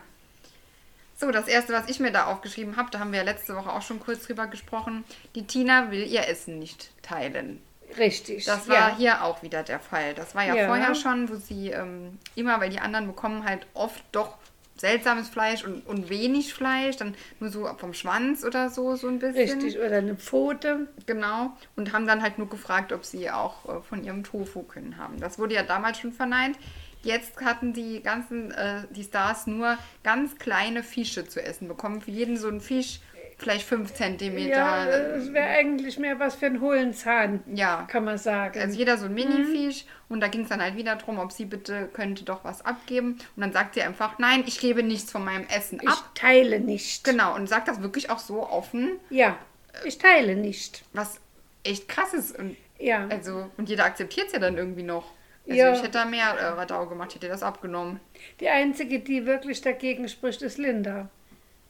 So, 1.20 1.32
das 1.32 1.48
erste, 1.48 1.74
was 1.74 1.90
ich 1.90 2.00
mir 2.00 2.12
da 2.12 2.26
aufgeschrieben 2.26 2.78
habe, 2.78 2.92
da 2.92 3.00
haben 3.00 3.12
wir 3.12 3.20
ja 3.20 3.26
letzte 3.26 3.56
Woche 3.56 3.72
auch 3.72 3.82
schon 3.82 4.00
kurz 4.00 4.26
drüber 4.28 4.46
gesprochen. 4.48 5.04
Die 5.34 5.48
Tina 5.48 5.90
will 5.90 6.06
ihr 6.06 6.28
Essen 6.28 6.60
nicht 6.60 6.92
teilen. 7.02 7.62
Richtig. 7.98 8.46
Das 8.46 8.68
war 8.68 8.76
ja. 8.92 8.96
hier 8.98 9.24
auch 9.24 9.42
wieder 9.42 9.64
der 9.64 9.80
Fall. 9.80 10.14
Das 10.14 10.36
war 10.36 10.44
ja, 10.46 10.54
Ja. 10.54 10.68
vorher 10.68 10.94
schon, 10.94 11.28
wo 11.30 11.36
sie 11.36 11.72
ähm, 11.72 12.20
immer, 12.36 12.60
weil 12.60 12.70
die 12.70 12.80
anderen 12.80 13.08
bekommen 13.08 13.46
halt 13.46 13.66
oft 13.74 14.04
doch 14.12 14.38
seltsames 14.80 15.30
Fleisch 15.30 15.64
und, 15.64 15.86
und 15.86 16.10
wenig 16.10 16.54
Fleisch, 16.54 16.98
dann 16.98 17.16
nur 17.40 17.50
so 17.50 17.66
vom 17.78 17.94
Schwanz 17.94 18.44
oder 18.44 18.70
so, 18.70 18.96
so 18.96 19.08
ein 19.08 19.20
bisschen. 19.20 19.60
Richtig, 19.60 19.80
oder 19.80 19.98
eine 19.98 20.16
Pfote. 20.16 20.88
Genau. 21.06 21.52
Und 21.76 21.94
haben 21.94 22.08
dann 22.08 22.22
halt 22.22 22.38
nur 22.38 22.50
gefragt, 22.50 22.92
ob 22.94 23.06
sie 23.06 23.30
auch 23.30 23.66
äh, 23.68 23.82
von 23.82 24.04
ihrem 24.04 24.24
Tofu 24.24 24.64
können 24.64 24.98
haben. 24.98 25.20
Das 25.20 25.40
wurde 25.40 25.56
ja 25.56 25.64
damals 25.64 26.00
schon 26.00 26.14
verneint. 26.14 26.58
Jetzt 27.04 27.40
hatten 27.42 27.74
die 27.74 28.02
ganzen, 28.02 28.52
äh, 28.52 28.84
die 28.90 29.04
Stars 29.04 29.48
nur 29.48 29.78
ganz 30.04 30.38
kleine 30.38 30.84
Fische 30.84 31.28
zu 31.28 31.42
essen 31.42 31.68
bekommen. 31.68 32.02
Für 32.02 32.12
jeden 32.12 32.38
so 32.38 32.50
ein 32.50 32.60
Fisch, 32.60 33.00
vielleicht 33.38 33.68
fünf 33.68 33.94
Zentimeter. 33.94 34.58
Ja, 34.58 34.86
es 34.88 35.32
wäre 35.32 35.46
eigentlich 35.48 36.00
mehr 36.00 36.20
was 36.20 36.36
für 36.36 36.48
einen 36.48 36.60
hohlen 36.60 36.94
Zahn, 36.94 37.44
Ja. 37.54 37.86
kann 37.90 38.04
man 38.04 38.18
sagen. 38.18 38.60
Also 38.60 38.78
jeder 38.78 38.98
so 38.98 39.06
ein 39.06 39.12
Mhm. 39.12 39.16
Mini-Fisch 39.16 39.86
und 40.10 40.22
da 40.22 40.28
ging 40.28 40.42
es 40.42 40.50
dann 40.50 40.62
halt 40.62 40.76
wieder 40.76 40.96
darum, 40.96 41.20
ob 41.20 41.32
sie 41.32 41.46
bitte 41.46 41.88
könnte 41.94 42.24
doch 42.26 42.44
was 42.44 42.66
abgeben. 42.66 43.20
Und 43.36 43.42
dann 43.42 43.54
sagt 43.54 43.76
sie 43.76 43.82
einfach, 43.84 44.18
nein, 44.18 44.44
ich 44.48 44.60
gebe 44.60 44.82
nichts 44.82 45.12
von 45.12 45.24
meinem 45.24 45.46
Essen 45.56 45.80
ich 45.82 45.88
ab. 45.88 46.12
teile 46.16 46.60
nicht. 46.60 47.04
Genau, 47.04 47.36
und 47.36 47.48
sagt 47.48 47.68
das 47.68 47.82
wirklich 47.82 48.10
auch 48.10 48.20
so 48.20 48.42
offen, 48.50 49.00
Ja, 49.12 49.38
ich 49.86 49.98
teile 50.00 50.36
nicht. 50.36 50.84
was 50.94 51.20
echt 51.64 51.88
krass 51.88 52.14
ist. 52.14 52.38
Und, 52.40 52.56
Ja. 52.80 53.08
also, 53.10 53.52
und 53.58 53.70
jeder 53.70 53.86
akzeptiert 53.86 54.28
es 54.28 54.34
ja 54.34 54.40
dann 54.40 54.58
irgendwie 54.58 54.84
noch. 54.84 55.12
Also 55.48 55.60
Ja. 55.60 55.74
ich 55.74 55.80
hätte 55.80 55.92
da 55.92 56.06
mehr 56.06 56.30
äh, 56.40 56.46
Radau 56.48 56.88
gemacht, 56.88 57.14
hätte 57.16 57.28
das 57.30 57.44
abgenommen. 57.44 58.00
Die 58.40 58.50
einzige, 58.50 59.00
die 59.00 59.26
wirklich 59.26 59.62
dagegen 59.62 60.10
spricht, 60.10 60.42
ist 60.42 60.58
Linda. 60.58 61.10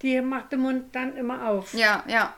Die 0.02 0.22
macht 0.22 0.52
den 0.52 0.60
Mund 0.62 0.94
dann 0.96 1.16
immer 1.18 1.48
auf. 1.50 1.74
Ja, 1.74 2.04
ja. 2.08 2.34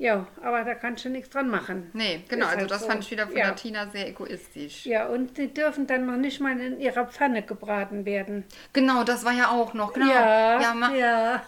Ja, 0.00 0.28
aber 0.44 0.62
da 0.62 0.74
kannst 0.74 1.04
du 1.04 1.08
nichts 1.08 1.30
dran 1.30 1.48
machen. 1.48 1.90
Nee, 1.92 2.22
genau. 2.28 2.44
Ist 2.46 2.50
Also 2.50 2.60
halt 2.60 2.70
das 2.70 2.80
so. 2.82 2.86
fand 2.86 3.02
ich 3.04 3.10
wieder 3.10 3.26
von 3.26 3.36
Ja. 3.36 3.46
der 3.46 3.56
Tina 3.56 3.86
sehr 3.90 4.06
egoistisch. 4.08 4.86
Ja, 4.86 5.06
und 5.08 5.36
die 5.36 5.52
dürfen 5.52 5.88
dann 5.88 6.06
noch 6.06 6.16
nicht 6.16 6.40
mal 6.40 6.58
in 6.60 6.78
ihrer 6.80 7.06
Pfanne 7.06 7.42
gebraten 7.42 8.04
werden. 8.04 8.44
Genau, 8.72 9.02
das 9.02 9.24
war 9.24 9.32
ja 9.32 9.48
auch 9.50 9.74
noch. 9.74 9.92
Genau. 9.94 10.06
Ja, 10.08 10.60
ja, 10.60 10.94
ja. 10.94 11.42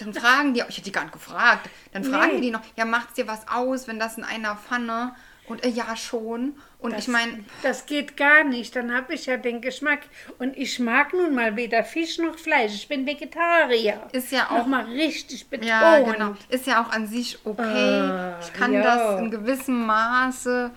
Dann 0.00 0.12
fragen 0.12 0.52
die, 0.52 0.60
ich 0.68 0.76
hätte 0.76 0.82
die 0.82 0.92
gar 0.92 1.04
nicht 1.04 1.12
gefragt, 1.14 1.70
dann 1.92 2.04
fragen 2.04 2.34
Nee. 2.34 2.40
die 2.42 2.50
noch, 2.50 2.60
ja, 2.76 2.84
macht's 2.84 3.14
dir 3.14 3.26
was 3.26 3.48
aus, 3.48 3.88
wenn 3.88 3.98
das 3.98 4.18
in 4.18 4.24
einer 4.24 4.56
Pfanne? 4.56 5.14
Und 5.46 5.64
äh, 5.64 5.68
ja, 5.68 5.96
schon. 5.96 6.56
Und 6.84 6.98
ich 6.98 7.08
meine, 7.08 7.44
Das 7.62 7.86
geht 7.86 8.16
gar 8.16 8.44
nicht. 8.44 8.76
Dann 8.76 8.94
habe 8.94 9.14
ich 9.14 9.24
ja 9.24 9.38
den 9.38 9.62
Geschmack. 9.62 10.00
Und 10.38 10.54
ich 10.56 10.78
mag 10.78 11.14
nun 11.14 11.34
mal 11.34 11.56
weder 11.56 11.82
Fisch 11.82 12.18
noch 12.18 12.38
Fleisch. 12.38 12.74
Ich 12.74 12.88
bin 12.88 13.06
Vegetarier. 13.06 14.02
Ist 14.12 14.30
ja 14.32 14.48
auch- 14.50 14.58
Nochmal 14.58 14.84
richtig 14.84 15.48
betont. 15.48 15.66
ja, 15.68 15.98
genau. 16.00 16.34
Ist 16.50 16.66
ja 16.66 16.82
auch 16.84 16.90
an 16.92 17.06
sich 17.06 17.38
okay. 17.44 17.62
Ah, 18.00 18.38
ich 18.40 18.52
kann 18.52 18.72
ja. 18.74 18.82
das 18.82 19.20
in 19.20 19.30
gewissem 19.30 19.86
Maße 19.86 20.70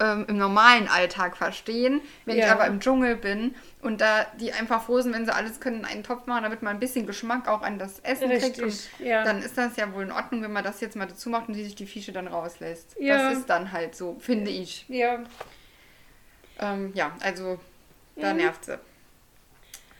ähm, 0.00 0.24
im 0.26 0.38
normalen 0.38 0.88
Alltag 0.88 1.36
verstehen. 1.36 2.00
Wenn 2.24 2.38
ich 2.38 2.44
Ja. 2.44 2.52
aber 2.52 2.66
im 2.66 2.80
Dschungel 2.80 3.16
bin 3.16 3.54
und 3.82 4.00
da 4.00 4.24
die 4.40 4.52
einfach 4.52 4.84
froh 4.84 5.00
sind, 5.00 5.12
wenn 5.12 5.24
sie 5.26 5.34
alles 5.34 5.60
können, 5.60 5.80
in 5.80 5.84
einen 5.84 6.02
Topf 6.04 6.26
machen, 6.26 6.44
damit 6.44 6.62
man 6.62 6.74
ein 6.76 6.80
bisschen 6.80 7.06
Geschmack 7.06 7.46
auch 7.48 7.62
an 7.62 7.78
das 7.78 7.98
Essen 8.00 8.30
kriegt. 8.30 8.58
Und 8.58 8.64
Richtig, 8.66 8.88
ja. 9.00 9.24
dann 9.24 9.42
ist 9.42 9.58
das 9.58 9.76
ja 9.76 9.92
wohl 9.92 10.04
in 10.04 10.12
Ordnung, 10.12 10.42
wenn 10.42 10.52
man 10.52 10.64
das 10.64 10.80
jetzt 10.80 10.96
mal 10.96 11.06
dazu 11.06 11.28
macht 11.28 11.48
und 11.48 11.54
die 11.54 11.64
sich 11.64 11.74
die 11.74 11.86
Fische 11.86 12.12
dann 12.12 12.28
rauslässt. 12.28 12.96
Ja. 12.98 13.30
Das 13.30 13.38
ist 13.38 13.50
dann 13.50 13.72
halt 13.72 13.94
so, 13.94 14.16
finde 14.20 14.50
ich. 14.50 14.86
Ja, 14.88 15.20
Ähm, 16.60 16.92
ja, 16.94 17.12
also 17.20 17.58
da 18.16 18.30
Mhm. 18.32 18.36
nervt 18.40 18.64
sie. 18.66 18.78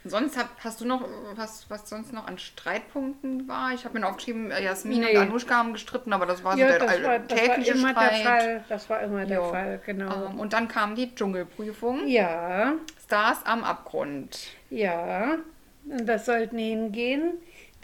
Sonst 0.05 0.37
hab, 0.37 0.49
hast 0.65 0.81
du 0.81 0.85
noch 0.85 1.07
was, 1.37 1.67
was 1.71 1.89
sonst 1.89 2.13
noch 2.13 2.27
an 2.27 2.37
Streitpunkten 2.39 3.47
war? 3.47 3.73
Ich 3.73 3.85
habe 3.85 3.99
mir 3.99 4.07
aufgeschrieben, 4.07 4.51
äh, 4.51 4.63
Jasmin 4.65 5.01
Nee. 5.01 5.17
und 5.17 5.23
Anushka 5.29 5.57
haben 5.57 5.73
gestritten, 5.73 6.13
aber 6.13 6.27
das 6.27 6.43
war 6.43 6.57
ja 6.59 6.67
so 6.73 6.79
der 6.79 6.87
das, 6.87 7.03
war, 7.03 7.19
das 7.21 7.31
war 7.31 7.37
tägliche 7.47 7.73
immer 7.73 7.91
Streit. 7.91 8.11
der 8.13 8.19
Fall. 8.25 8.65
Das 8.69 8.91
war 8.91 9.01
immer 9.03 9.25
der 9.27 9.37
Jo. 9.39 9.51
Fall, 9.51 9.81
genau. 9.87 10.27
Ähm, 10.31 10.41
und 10.41 10.53
dann 10.53 10.67
kam 10.69 10.95
die 10.97 11.15
Dschungelprüfung. 11.15 12.07
Ja, 12.09 12.75
Stars 13.05 13.45
am 13.45 13.65
Abgrund. 13.65 14.39
ja. 14.71 15.39
Und 15.85 16.07
das 16.07 16.27
sollten 16.27 16.59
hingehen 16.59 17.33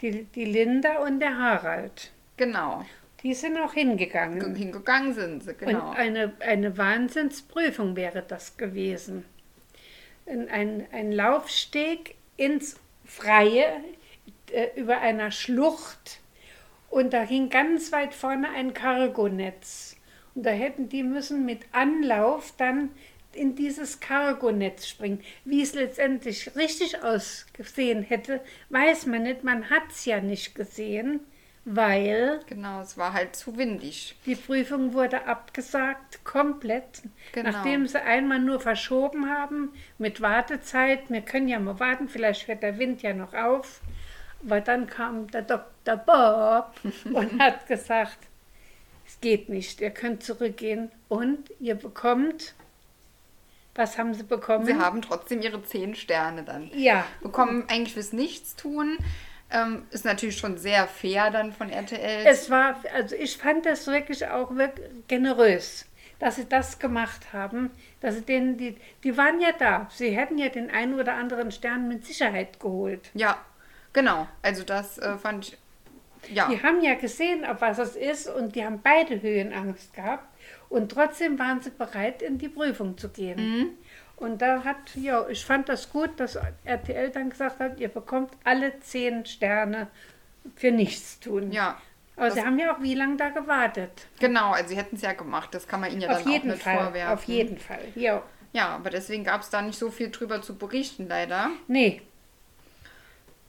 die, 0.01 0.23
die 0.23 0.45
Linda 0.45 0.99
und 0.99 1.19
der 1.19 1.37
Harald. 1.37 2.11
Genau. 2.37 2.85
Die 3.23 3.33
sind 3.33 3.57
auch 3.57 3.73
hingegangen. 3.73 4.55
Hingegangen 4.55 5.13
sind 5.13 5.43
sie, 5.43 5.53
genau. 5.53 5.89
Und 5.89 5.97
eine, 5.97 6.31
eine 6.39 6.77
Wahnsinnsprüfung 6.77 7.97
wäre 7.97 8.21
das 8.25 8.55
gewesen. 8.55 9.17
Ein, 9.17 9.25
ein, 10.29 10.87
ein 10.91 11.11
Laufsteg 11.11 12.15
ins 12.37 12.75
Freie 13.05 13.65
äh, 14.51 14.67
über 14.75 14.99
einer 14.99 15.31
Schlucht 15.31 16.19
und 16.89 17.13
da 17.13 17.21
hing 17.21 17.49
ganz 17.49 17.91
weit 17.91 18.13
vorne 18.13 18.49
ein 18.49 18.73
Cargonetz. 18.73 19.95
Und 20.35 20.45
da 20.45 20.51
hätten 20.51 20.89
die 20.89 21.03
müssen 21.03 21.45
mit 21.45 21.61
Anlauf 21.71 22.53
dann 22.57 22.91
in 23.33 23.55
dieses 23.55 23.99
Cargonetz 23.99 24.87
springen. 24.87 25.21
Wie 25.45 25.61
es 25.61 25.73
letztendlich 25.73 26.55
richtig 26.55 27.03
ausgesehen 27.03 28.03
hätte, 28.03 28.41
weiß 28.69 29.05
man 29.05 29.23
nicht. 29.23 29.43
Man 29.43 29.69
hat 29.69 29.83
es 29.89 30.05
ja 30.05 30.19
nicht 30.19 30.55
gesehen, 30.55 31.19
weil 31.65 32.39
Genau, 32.47 32.81
es 32.81 32.97
war 32.97 33.13
halt 33.13 33.35
zu 33.35 33.57
windig. 33.57 34.15
die 34.25 34.35
Prüfung 34.35 34.93
wurde 34.93 35.25
abgesagt, 35.27 36.23
komplett. 36.23 37.03
Genau. 37.31 37.51
Nachdem 37.51 37.87
sie 37.87 38.01
einmal 38.01 38.39
nur 38.39 38.59
verschoben 38.59 39.29
haben, 39.29 39.73
mit 39.97 40.21
Wartezeit. 40.21 41.09
Wir 41.09 41.21
können 41.21 41.47
ja 41.47 41.59
mal 41.59 41.79
warten, 41.79 42.07
vielleicht 42.09 42.47
hört 42.47 42.63
der 42.63 42.77
Wind 42.79 43.01
ja 43.01 43.13
noch 43.13 43.33
auf. 43.33 43.81
Aber 44.45 44.61
dann 44.61 44.87
kam 44.87 45.29
der 45.31 45.41
Dr. 45.41 45.97
Bob 45.97 46.73
und 47.13 47.39
hat 47.39 47.67
gesagt, 47.67 48.17
es 49.05 49.19
geht 49.21 49.49
nicht, 49.49 49.81
ihr 49.81 49.89
könnt 49.89 50.23
zurückgehen 50.23 50.91
und 51.07 51.49
ihr 51.59 51.75
bekommt, 51.75 52.53
was 53.75 53.97
haben 53.97 54.13
sie 54.13 54.23
bekommen? 54.23 54.65
Sie 54.65 54.75
haben 54.75 55.01
trotzdem 55.01 55.41
ihre 55.41 55.63
zehn 55.63 55.95
Sterne 55.95 56.43
dann. 56.43 56.69
ja, 56.73 57.05
Bekommen 57.21 57.65
eigentlich 57.69 57.93
fürs 57.93 58.13
Nichtstun. 58.13 58.97
Ähm, 59.51 59.87
ist 59.89 60.05
natürlich 60.05 60.37
schon 60.37 60.57
sehr 60.57 60.87
fair 60.87 61.31
dann 61.31 61.51
von 61.51 61.69
RTL. 61.69 62.25
Es 62.25 62.49
war, 62.49 62.81
also 62.93 63.15
ich 63.15 63.37
fand 63.37 63.65
das 63.65 63.87
wirklich 63.87 64.27
auch 64.27 64.55
wirklich 64.55 64.87
generös, 65.07 65.85
dass 66.19 66.35
sie 66.35 66.45
das 66.47 66.77
gemacht 66.77 67.33
haben, 67.33 67.71
dass 67.99 68.15
sie 68.15 68.21
denen, 68.21 68.57
die, 68.57 68.77
die 69.03 69.17
waren 69.17 69.39
ja 69.41 69.51
da. 69.57 69.87
Sie 69.91 70.11
hätten 70.11 70.37
ja 70.37 70.49
den 70.49 70.69
einen 70.69 70.99
oder 70.99 71.15
anderen 71.15 71.51
Stern 71.51 71.87
mit 71.87 72.05
Sicherheit 72.05 72.59
geholt. 72.59 73.09
ja, 73.15 73.37
genau. 73.91 74.27
Also 74.43 74.63
das 74.63 74.99
äh, 74.99 75.17
fand 75.17 75.47
ich. 75.47 75.57
Ja. 76.35 76.49
Die 76.49 76.61
haben 76.61 76.83
ja 76.83 76.95
gesehen, 76.95 77.45
auf 77.45 77.61
was 77.61 77.79
es 77.79 77.95
ist 77.95 78.27
und 78.27 78.53
die 78.55 78.63
haben 78.63 78.81
beide 78.83 79.21
Höhenangst 79.21 79.93
gehabt 79.93 80.27
und 80.67 80.91
trotzdem 80.91 81.39
waren 81.39 81.61
sie 81.61 81.71
bereit, 81.71 82.21
in 82.21 82.37
die 82.37 82.49
Prüfung 82.49 82.97
zu 82.97 83.09
gehen. 83.09 83.39
Mhm. 83.39 83.69
Und 84.19 84.41
da 84.41 84.63
hat, 84.65 84.75
ja, 84.95 85.27
ich 85.29 85.45
fand 85.45 85.69
das 85.69 85.91
gut, 85.91 86.19
dass 86.19 86.37
RTL 86.65 87.09
dann 87.09 87.29
gesagt 87.29 87.59
hat, 87.59 87.79
ihr 87.79 87.87
bekommt 87.87 88.31
alle 88.43 88.77
zehn 88.81 89.25
Sterne 89.25 89.87
für 90.55 90.71
nichts 90.71 91.19
tun. 91.19 91.51
Ja. 91.51 91.77
Aber 92.17 92.31
sie 92.31 92.41
haben 92.41 92.59
ja 92.59 92.75
auch 92.75 92.81
wie 92.81 92.95
lange 92.95 93.15
da 93.15 93.29
gewartet. 93.29 94.07
Genau, 94.19 94.51
also 94.51 94.69
sie 94.69 94.75
hätten 94.77 94.97
es 94.97 95.01
ja 95.03 95.13
gemacht. 95.13 95.53
Das 95.53 95.69
kann 95.69 95.79
man 95.79 95.89
ihnen 95.91 96.01
ja 96.01 96.09
auf 96.09 96.17
dann 96.17 96.27
auch 96.27 96.31
jeden 96.33 96.49
nicht 96.51 96.61
Fall, 96.63 96.77
vorwerfen. 96.83 97.13
auf 97.13 97.23
jeden 97.23 97.57
Fall. 97.57 97.79
Ja. 97.95 98.21
Ja, 98.51 98.69
aber 98.75 98.89
deswegen 98.89 99.23
gab 99.23 99.39
es 99.41 99.49
da 99.51 99.61
nicht 99.61 99.79
so 99.79 99.89
viel 99.89 100.09
drüber 100.11 100.41
zu 100.41 100.57
berichten, 100.57 101.07
leider. 101.07 101.49
Nee, 101.67 102.01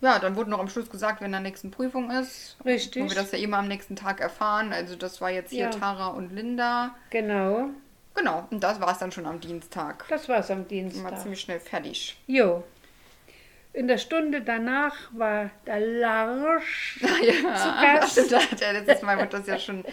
Ja, 0.03 0.19
dann 0.21 0.37
wurde 0.37 0.50
noch 0.50 0.61
am 0.61 0.69
Schluss 0.69 0.89
gesagt, 0.89 1.21
wenn 1.21 1.33
der 1.33 1.41
nächsten 1.41 1.71
Prüfung 1.73 2.11
ist. 2.12 2.57
Richtig. 2.65 3.03
Wo 3.03 3.09
wir 3.09 3.17
das 3.17 3.33
ja 3.33 3.39
immer 3.39 3.59
am 3.59 3.67
nächsten 3.69 3.97
Tag 3.97 4.21
erfahren. 4.21 4.73
Also 4.73 4.95
das 4.95 5.21
war 5.21 5.31
jetzt 5.31 5.50
hier 5.50 5.65
Ja. 5.65 5.71
Tara 5.71 6.07
und 6.09 6.33
Linda. 6.33 6.95
genau. 7.11 7.71
Genau, 8.14 8.47
und 8.50 8.62
das 8.62 8.81
war 8.81 8.93
es 8.93 8.99
dann 8.99 9.12
schon 9.12 9.26
am 9.26 9.40
Dienstag. 9.40 10.05
Das 10.09 10.29
war's 10.29 10.50
am 10.50 10.59
War 10.61 10.64
Dienstag. 10.67 11.19
ziemlich 11.21 11.40
schnell 11.40 11.61
fertig. 11.61 12.17
Jo. 12.26 12.64
In 13.73 13.87
der 13.87 13.99
Stunde 13.99 14.40
danach 14.43 14.97
war 15.12 15.49
der 15.64 15.79
Larsch 15.79 16.99
Ja, 17.23 17.55
zu 17.55 17.69
das 17.69 17.81
Gast. 17.81 18.12
stimmt. 18.12 18.33
da 18.33 18.40
hat 18.40 18.61
er 18.62 18.73
Letztes 18.73 19.02
Mal 19.02 19.17
wurde 19.17 19.29
das 19.29 19.47
ja 19.47 19.59
schon 19.61 19.85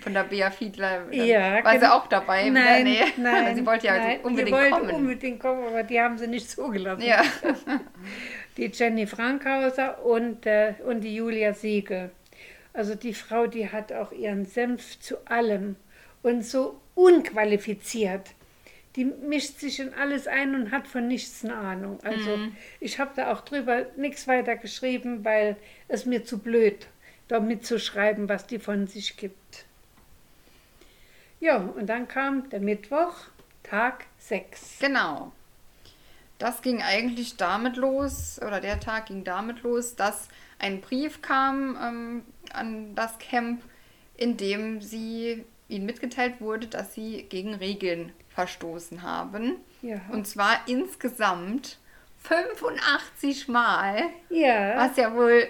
von 0.00 0.14
der 0.14 0.24
Bea 0.24 0.50
Fiedler. 0.50 1.12
Ja, 1.12 1.62
war 1.62 1.72
sie 1.72 1.80
genau. 1.80 1.96
auch 1.96 2.06
dabei? 2.06 2.48
Nein, 2.48 2.84
nee. 2.84 3.00
nein. 3.18 3.54
sie 3.56 3.66
wollte 3.66 3.88
ja 3.88 3.98
nein, 3.98 4.20
unbedingt 4.22 4.56
die 4.58 4.70
kommen. 4.70 4.90
unbedingt 4.90 5.40
kommen, 5.40 5.66
aber 5.66 5.82
die 5.82 6.00
haben 6.00 6.16
sie 6.16 6.28
nicht 6.28 6.50
zugelassen. 6.50 7.02
Ja. 7.02 7.22
Die 8.56 8.70
Jenny 8.72 9.06
Frankhauser 9.06 10.02
und, 10.02 10.46
äh, 10.46 10.72
und 10.86 11.02
die 11.02 11.14
Julia 11.14 11.52
Siegel. 11.52 12.10
Also 12.72 12.94
die 12.94 13.12
Frau, 13.12 13.46
die 13.46 13.70
hat 13.70 13.92
auch 13.92 14.12
ihren 14.12 14.46
Senf 14.46 14.98
zu 14.98 15.18
allem 15.26 15.76
und 16.22 16.42
so 16.42 16.80
unqualifiziert. 16.96 18.30
Die 18.96 19.04
mischt 19.04 19.60
sich 19.60 19.78
in 19.78 19.94
alles 19.94 20.26
ein 20.26 20.54
und 20.54 20.70
hat 20.72 20.88
von 20.88 21.06
nichts 21.06 21.44
eine 21.44 21.54
Ahnung. 21.54 22.00
Also 22.02 22.38
ich 22.80 22.98
habe 22.98 23.12
da 23.14 23.32
auch 23.32 23.42
drüber 23.42 23.86
nichts 23.96 24.26
weiter 24.26 24.56
geschrieben, 24.56 25.24
weil 25.24 25.56
es 25.86 26.06
mir 26.06 26.24
zu 26.24 26.38
blöd, 26.38 26.88
da 27.28 27.38
mitzuschreiben, 27.38 28.28
was 28.28 28.46
die 28.46 28.58
von 28.58 28.86
sich 28.86 29.18
gibt. 29.18 29.66
Ja, 31.38 31.58
und 31.58 31.86
dann 31.86 32.08
kam 32.08 32.48
der 32.48 32.60
Mittwoch, 32.60 33.14
Tag 33.62 34.06
6. 34.18 34.78
Genau. 34.80 35.32
Das 36.38 36.62
ging 36.62 36.82
eigentlich 36.82 37.36
damit 37.36 37.76
los, 37.76 38.40
oder 38.40 38.60
der 38.60 38.80
Tag 38.80 39.06
ging 39.06 39.24
damit 39.24 39.62
los, 39.62 39.94
dass 39.96 40.28
ein 40.58 40.80
Brief 40.80 41.20
kam 41.20 41.78
ähm, 41.82 42.22
an 42.52 42.94
das 42.94 43.18
Camp, 43.18 43.62
in 44.16 44.38
dem 44.38 44.80
sie 44.80 45.44
ihnen 45.68 45.86
mitgeteilt 45.86 46.40
wurde, 46.40 46.66
dass 46.66 46.94
sie 46.94 47.24
gegen 47.28 47.54
Regeln 47.54 48.12
verstoßen 48.28 49.02
haben. 49.02 49.56
Ja. 49.82 50.00
Und 50.12 50.26
zwar 50.26 50.60
insgesamt 50.66 51.78
85 52.18 53.48
Mal, 53.48 54.02
Ja, 54.28 54.76
was 54.76 54.96
ja 54.96 55.14
wohl 55.14 55.46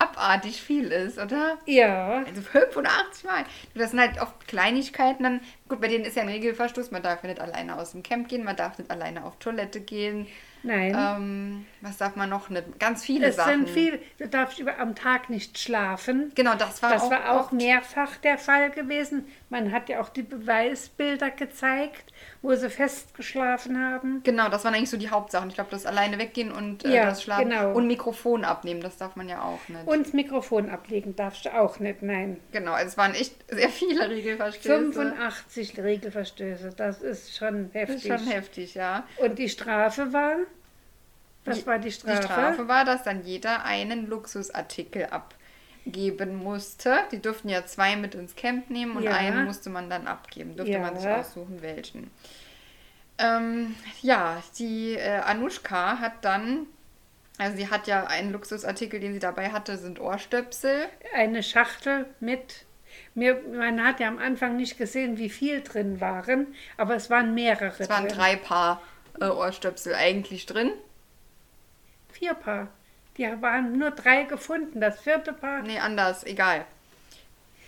abartig 0.00 0.62
viel 0.62 0.92
ist, 0.92 1.18
oder? 1.18 1.58
ja, 1.66 2.22
Also 2.26 2.40
85 2.40 3.24
Mal. 3.24 3.44
Das 3.74 3.90
sind 3.90 4.00
halt 4.00 4.20
oft 4.22 4.46
Kleinigkeiten. 4.46 5.24
Dann, 5.24 5.40
gut, 5.68 5.80
bei 5.80 5.88
denen 5.88 6.04
ist 6.04 6.16
ja 6.16 6.22
ein 6.22 6.28
Regelverstoß. 6.28 6.92
Man 6.92 7.02
darf 7.02 7.22
ja 7.24 7.30
nicht 7.30 7.40
alleine 7.40 7.76
aus 7.76 7.92
dem 7.92 8.02
Camp 8.04 8.28
gehen, 8.28 8.44
man 8.44 8.54
darf 8.56 8.78
nicht 8.78 8.90
alleine 8.92 9.24
auf 9.24 9.36
Toilette 9.40 9.80
gehen. 9.80 10.28
nein. 10.62 10.94
Ähm, 10.96 11.66
was 11.80 11.96
darf 11.96 12.14
man 12.14 12.30
noch 12.30 12.48
nicht? 12.48 12.78
Ganz 12.78 13.04
viele 13.04 13.28
Es 13.28 13.36
Sachen. 13.36 13.66
sind 13.66 13.70
viel, 13.70 14.00
du 14.18 14.28
darfst 14.28 14.60
über, 14.60 14.78
am 14.78 14.94
Tag 14.94 15.30
nicht 15.30 15.58
schlafen. 15.58 16.30
Genau, 16.36 16.54
das 16.54 16.80
war 16.80 16.92
Das 16.92 17.02
auch, 17.02 17.10
war 17.10 17.30
auch 17.32 17.40
oft- 17.46 17.52
mehrfach 17.54 18.16
der 18.18 18.38
Fall 18.38 18.70
gewesen. 18.70 19.26
Man 19.50 19.72
hat 19.72 19.88
ja 19.88 20.00
auch 20.00 20.10
die 20.10 20.22
Beweisbilder 20.22 21.30
gezeigt, 21.30 22.12
wo 22.42 22.54
sie 22.54 22.68
festgeschlafen 22.68 23.78
haben. 23.82 24.22
Genau, 24.22 24.48
das 24.50 24.64
waren 24.64 24.74
eigentlich 24.74 24.90
so 24.90 24.98
die 24.98 25.08
Hauptsachen. 25.08 25.48
Ich 25.48 25.54
glaube, 25.54 25.70
das 25.70 25.86
alleine 25.86 26.18
weggehen 26.18 26.52
und 26.52 26.84
äh, 26.84 26.94
Ja, 26.94 27.06
das 27.06 27.22
Schlafen. 27.22 27.48
genau. 27.48 27.72
Und 27.72 27.86
Mikrofon 27.86 28.44
abnehmen, 28.44 28.80
das 28.82 28.98
darf 28.98 29.16
man 29.16 29.28
ja 29.28 29.40
auch 29.42 29.58
nicht. 29.68 29.86
Und 29.86 30.06
das 30.06 30.12
Mikrofon 30.12 30.68
ablegen 30.68 31.16
darfst 31.16 31.46
du 31.46 31.54
auch 31.58 31.78
nicht, 31.78 32.02
nein. 32.02 32.38
genau, 32.52 32.72
also 32.72 32.88
es 32.88 32.96
waren 32.98 33.14
echt 33.14 33.34
sehr 33.50 33.70
viele 33.70 34.10
Regelverstöße. 34.10 34.92
85 34.92 35.78
Regelverstöße, 35.78 36.74
das 36.76 37.00
ist 37.00 37.34
schon 37.36 37.70
Das 37.72 37.74
heftig. 37.82 37.96
ist 37.96 38.06
schon 38.20 38.26
heftig, 38.30 38.74
ja. 38.74 39.04
Und 39.16 39.38
die 39.38 39.48
Strafe 39.48 40.12
war? 40.12 40.36
Was 41.46 41.66
war 41.66 41.78
die 41.78 41.90
Strafe? 41.90 42.18
Die 42.18 42.24
Strafe 42.24 42.68
war, 42.68 42.84
dass 42.84 43.02
dann 43.04 43.24
jeder 43.24 43.64
einen 43.64 44.06
Luxusartikel 44.06 45.06
abgeben 45.88 46.36
musste. 46.36 46.98
Die 47.12 47.20
durften 47.20 47.48
ja 47.48 47.64
zwei 47.66 47.96
mit 47.96 48.14
ins 48.14 48.36
Camp 48.36 48.70
nehmen 48.70 48.96
und 48.96 49.02
Ja. 49.04 49.12
einen 49.12 49.44
musste 49.44 49.70
man 49.70 49.88
dann 49.90 50.06
abgeben. 50.06 50.56
Durfte 50.56 50.74
Ja. 50.74 50.80
man 50.80 50.96
sich 50.96 51.08
aussuchen, 51.08 51.62
welchen. 51.62 52.10
Ähm, 53.18 53.74
ja, 54.02 54.42
die 54.58 54.94
äh, 54.94 55.18
Anushka 55.24 55.98
hat 55.98 56.24
dann, 56.24 56.66
also 57.38 57.56
sie 57.56 57.68
hat 57.68 57.86
ja 57.88 58.06
einen 58.06 58.32
Luxusartikel, 58.32 59.00
den 59.00 59.12
sie 59.12 59.18
dabei 59.18 59.50
hatte, 59.50 59.76
sind 59.76 59.98
Ohrstöpsel. 60.00 60.86
Eine 61.14 61.42
Schachtel 61.42 62.06
mit. 62.20 62.64
Mir, 63.14 63.40
man 63.52 63.84
hat 63.84 63.98
ja 64.00 64.08
am 64.08 64.18
Anfang 64.18 64.56
nicht 64.56 64.78
gesehen, 64.78 65.18
wie 65.18 65.30
viel 65.30 65.62
drin 65.62 66.00
waren, 66.00 66.54
aber 66.76 66.94
es 66.94 67.10
waren 67.10 67.34
mehrere 67.34 67.74
Es 67.82 67.88
waren 67.88 68.06
drin. 68.06 68.16
drei 68.16 68.36
Paar 68.36 68.80
äh, 69.20 69.24
Ohrstöpsel 69.26 69.94
eigentlich 69.94 70.46
drin. 70.46 70.70
Vier 72.12 72.34
Paar. 72.34 72.68
Die 73.18 73.24
waren 73.42 73.76
nur 73.78 73.90
drei 73.90 74.22
gefunden. 74.24 74.80
Das 74.80 75.00
vierte 75.00 75.32
Paar, 75.32 75.62
Nee, 75.62 75.78
anders, 75.78 76.24
egal. 76.24 76.64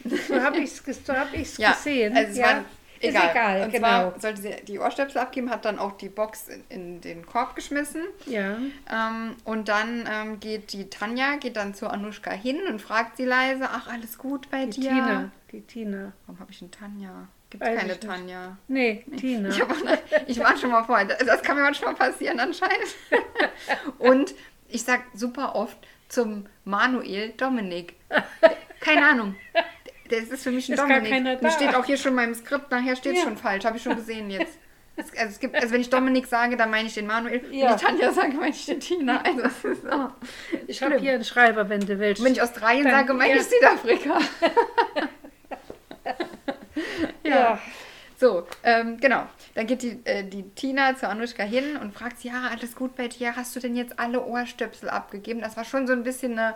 so 0.04 0.40
habe 0.42 0.58
ich 0.58 0.80
es 0.86 1.04
so 1.06 1.12
hab 1.12 1.34
ich's 1.34 1.58
Ja, 1.58 1.72
gesehen. 1.72 2.16
also 2.16 2.30
es 2.30 2.36
ja, 2.38 2.46
waren, 2.46 2.64
egal. 3.00 3.22
Ist 3.24 3.30
egal, 3.30 3.62
Und 3.64 3.72
genau. 3.72 3.86
zwar 3.88 4.20
sollte 4.20 4.42
sie 4.42 4.56
die 4.66 4.78
Ohrstöpsel 4.78 5.20
abgeben, 5.20 5.50
hat 5.50 5.64
dann 5.64 5.78
auch 5.78 5.92
die 5.96 6.08
Box 6.08 6.48
in, 6.48 6.62
in 6.68 7.00
den 7.00 7.26
Korb 7.26 7.54
geschmissen. 7.54 8.02
ja, 8.26 8.56
Ähm, 8.90 9.36
und 9.44 9.68
dann 9.68 10.08
ähm, 10.10 10.40
geht 10.40 10.72
die 10.72 10.88
Tanja, 10.88 11.36
geht 11.36 11.56
dann 11.56 11.74
zu 11.74 11.88
Anushka 11.90 12.30
hin 12.30 12.60
und 12.68 12.80
fragt 12.80 13.16
sie 13.16 13.24
leise, 13.24 13.68
ach, 13.70 13.88
alles 13.88 14.16
gut 14.18 14.50
bei 14.50 14.66
die 14.66 14.80
dir? 14.80 14.90
Tina. 14.90 15.30
Die 15.52 15.60
Tina. 15.62 16.12
Warum 16.26 16.40
habe 16.40 16.50
ich 16.52 16.60
eine 16.62 16.70
Tanja? 16.70 17.26
Gibt 17.50 17.64
Weiß 17.64 17.80
keine. 17.80 17.98
Tanja. 17.98 18.56
Nee, 18.68 19.04
Tina. 19.18 19.48
Ich, 19.48 19.60
hab 19.60 19.74
ich 20.28 20.38
war 20.38 20.56
schon 20.56 20.70
mal 20.70 20.84
vorher. 20.84 21.06
Das, 21.06 21.18
das 21.18 21.42
kann 21.42 21.56
mir 21.56 21.62
manchmal 21.64 21.94
passieren 21.96 22.38
anscheinend. 22.38 22.94
Und 23.98 24.34
ich 24.72 24.82
sag 24.84 25.02
super 25.14 25.54
oft 25.54 25.76
zum 26.08 26.46
Manuel 26.64 27.30
Dominik. 27.36 27.94
Keine 28.80 29.06
Ahnung. 29.06 29.36
Das 30.08 30.20
ist 30.24 30.42
für 30.42 30.50
mich 30.50 30.68
ein 30.68 30.72
Ist 30.74 30.80
Dominik. 30.80 31.08
keiner 31.10 31.32
Und 31.34 31.44
da. 31.44 31.50
steht 31.50 31.74
auch 31.74 31.84
hier 31.84 31.96
schon 31.96 32.10
in 32.10 32.16
meinem 32.16 32.34
Skript, 32.34 32.70
nachher 32.70 32.96
steht 32.96 33.12
es 33.12 33.18
Ja. 33.20 33.24
schon 33.24 33.36
falsch. 33.36 33.64
Habe 33.64 33.76
ich 33.76 33.82
schon 33.82 33.94
gesehen 33.96 34.28
jetzt. 34.30 34.58
Es, 34.96 35.12
also, 35.16 35.28
es 35.30 35.38
gibt, 35.40 35.54
also 35.54 35.70
wenn 35.72 35.80
ich 35.80 35.88
Dominik 35.88 36.26
sage, 36.26 36.56
dann 36.56 36.70
meine 36.70 36.88
ich 36.88 36.94
den 36.94 37.06
Manuel. 37.06 37.42
Ja. 37.52 37.68
Wenn 37.70 37.76
ich 37.76 37.82
Tanja 37.82 38.12
sage, 38.12 38.32
meine 38.34 38.50
ich 38.50 38.66
den 38.66 38.80
Tina. 38.80 39.22
Also 39.22 39.42
es 39.42 39.64
ist 39.64 39.82
oh, 39.90 40.08
Ich 40.66 40.82
habe 40.82 40.98
hier 40.98 41.12
einen 41.12 41.24
Schreiber, 41.24 41.68
wenn 41.68 41.80
du 41.80 41.98
willst. 41.98 42.20
Und 42.20 42.26
wenn 42.26 42.32
ich 42.32 42.42
Australien 42.42 42.84
Dann- 42.84 43.06
sage, 43.06 43.14
meine 43.14 43.34
ja. 43.36 43.40
ich 43.40 43.46
Südafrika. 43.46 44.18
ja. 47.24 47.58
So, 48.20 48.46
ähm, 48.64 48.98
genau. 49.00 49.26
Dann 49.54 49.66
geht 49.66 49.80
die, 49.82 49.98
äh, 50.04 50.22
die 50.24 50.42
Tina 50.50 50.94
zu 50.94 51.08
Anushka 51.08 51.42
hin 51.42 51.78
und 51.78 51.94
fragt 51.94 52.18
sie, 52.20 52.28
ja, 52.28 52.48
alles 52.50 52.74
gut 52.76 52.94
bei 52.94 53.08
dir? 53.08 53.34
Hast 53.34 53.56
du 53.56 53.60
denn 53.60 53.74
jetzt 53.76 53.98
alle 53.98 54.22
Ohrstöpsel 54.22 54.90
abgegeben? 54.90 55.40
Das 55.40 55.56
war 55.56 55.64
schon 55.64 55.86
so 55.86 55.94
ein 55.94 56.02
bisschen 56.02 56.38
eine 56.38 56.54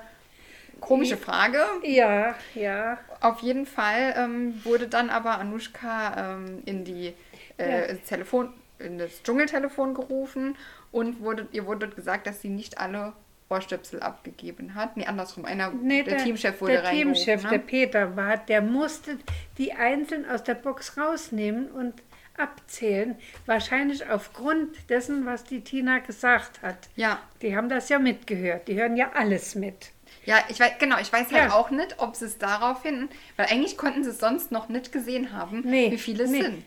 komische 0.80 1.16
Frage. 1.16 1.64
Ja, 1.82 2.34
ja. 2.54 2.98
Auf 3.20 3.40
jeden 3.40 3.64
Fall 3.64 4.14
ähm, 4.18 4.60
wurde 4.64 4.88
dann 4.88 5.08
aber 5.08 5.38
Anushka 5.38 6.34
ähm, 6.36 6.62
in 6.66 6.84
die 6.84 7.14
äh, 7.56 7.94
Ja. 7.94 7.96
Telefon 8.06 8.52
in 8.78 8.98
das 8.98 9.22
Dschungeltelefon 9.22 9.94
gerufen 9.94 10.56
und 10.92 11.20
wurde, 11.20 11.48
ihr 11.52 11.64
wurde 11.64 11.88
gesagt, 11.88 12.26
dass 12.26 12.42
sie 12.42 12.50
nicht 12.50 12.78
alle 12.78 13.14
Ohrstöpsel 13.50 14.00
abgegeben 14.00 14.74
hat. 14.74 14.96
Nee, 14.96 15.06
andersrum. 15.06 15.44
Einer, 15.44 15.70
Nee, 15.70 16.02
der, 16.02 16.18
Teamchef 16.18 16.60
wurde 16.60 16.80
der. 16.82 16.90
Teamchef, 16.90 17.42
ne? 17.44 17.50
der 17.50 17.58
Peter 17.58 18.16
war, 18.16 18.36
der 18.38 18.62
musste 18.62 19.18
die 19.58 19.72
einzeln 19.72 20.28
aus 20.28 20.42
der 20.42 20.54
Box 20.54 20.96
rausnehmen 20.96 21.70
und 21.70 21.94
abzählen. 22.36 23.16
Wahrscheinlich 23.46 24.08
aufgrund 24.08 24.90
dessen, 24.90 25.24
was 25.26 25.44
die 25.44 25.60
Tina 25.60 25.98
gesagt 25.98 26.62
hat. 26.62 26.76
Ja, 26.96 27.18
Die 27.42 27.56
haben 27.56 27.68
das 27.68 27.88
ja 27.88 27.98
mitgehört. 27.98 28.66
Die 28.68 28.74
hören 28.74 28.96
ja 28.96 29.12
alles 29.14 29.54
mit. 29.54 29.90
ja, 30.24 30.38
ich 30.48 30.58
weiß, 30.58 30.72
genau, 30.78 30.98
ich 30.98 31.12
weiß 31.12 31.30
halt 31.32 31.50
Ja. 31.50 31.52
auch 31.52 31.70
nicht, 31.70 31.96
ob 31.98 32.16
sie 32.16 32.24
es 32.24 32.38
darauf 32.38 32.82
hin, 32.82 33.08
weil 33.36 33.46
eigentlich 33.46 33.76
konnten 33.76 34.02
sie 34.04 34.10
es 34.10 34.18
sonst 34.18 34.50
noch 34.50 34.68
nicht 34.68 34.90
gesehen 34.90 35.32
haben, 35.32 35.60
Nee, 35.64 35.92
wie 35.92 35.98
viele 35.98 36.24
es 36.24 36.30
nee. 36.30 36.42
sind. 36.42 36.64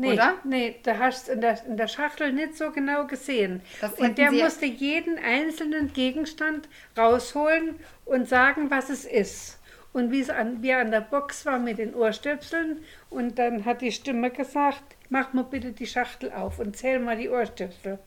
Nee, 0.00 0.12
Oder? 0.12 0.34
Nee, 0.44 0.76
da 0.84 0.96
hast 0.98 1.26
du 1.28 1.32
in 1.32 1.40
der, 1.40 1.58
in 1.66 1.76
der 1.76 1.88
Schachtel 1.88 2.32
nicht 2.32 2.56
so 2.56 2.70
genau 2.70 3.06
gesehen. 3.06 3.60
Das 3.80 3.92
und 3.94 4.16
der 4.16 4.30
sie- 4.30 4.42
musste 4.42 4.64
jeden 4.66 5.18
einzelnen 5.18 5.92
Gegenstand 5.92 6.68
rausholen 6.96 7.76
und 8.04 8.28
sagen, 8.28 8.70
was 8.70 8.90
es 8.90 9.04
ist. 9.04 9.58
Und 9.92 10.12
wie 10.12 10.20
es 10.20 10.30
an, 10.30 10.62
wie 10.62 10.68
er 10.70 10.78
an 10.80 10.90
der 10.92 11.00
Box 11.00 11.44
war 11.46 11.58
mit 11.58 11.78
den 11.78 11.94
Ohrstöpseln. 11.94 12.84
Und 13.10 13.38
dann 13.40 13.64
hat 13.64 13.80
die 13.80 13.90
Stimme 13.90 14.30
gesagt, 14.30 14.82
mach 15.08 15.32
mal 15.32 15.42
bitte 15.44 15.72
die 15.72 15.86
Schachtel 15.86 16.30
auf 16.32 16.58
und 16.60 16.76
zähl 16.76 17.00
mal 17.00 17.16
die 17.16 17.28
Ohrstöpsel. 17.28 17.98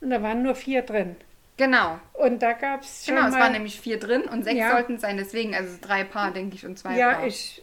Und 0.00 0.10
da 0.10 0.22
waren 0.22 0.42
nur 0.42 0.54
vier 0.54 0.82
drin. 0.82 1.16
Genau. 1.56 1.98
Und 2.12 2.42
da 2.42 2.52
gab 2.52 2.82
es 2.82 3.06
schon 3.06 3.16
Genau, 3.16 3.28
es 3.28 3.34
waren 3.34 3.52
nämlich 3.52 3.80
vier 3.80 3.98
drin 3.98 4.22
und 4.22 4.44
sechs 4.44 4.58
Ja. 4.58 4.70
sollten 4.72 4.94
es 4.96 5.00
sein, 5.00 5.16
deswegen, 5.16 5.54
also 5.54 5.78
drei 5.80 6.04
Paar, 6.04 6.32
denke 6.32 6.54
ich, 6.56 6.66
und 6.66 6.78
zwei 6.78 6.96
ja, 6.96 7.14
Paar. 7.14 7.26
ich, 7.26 7.62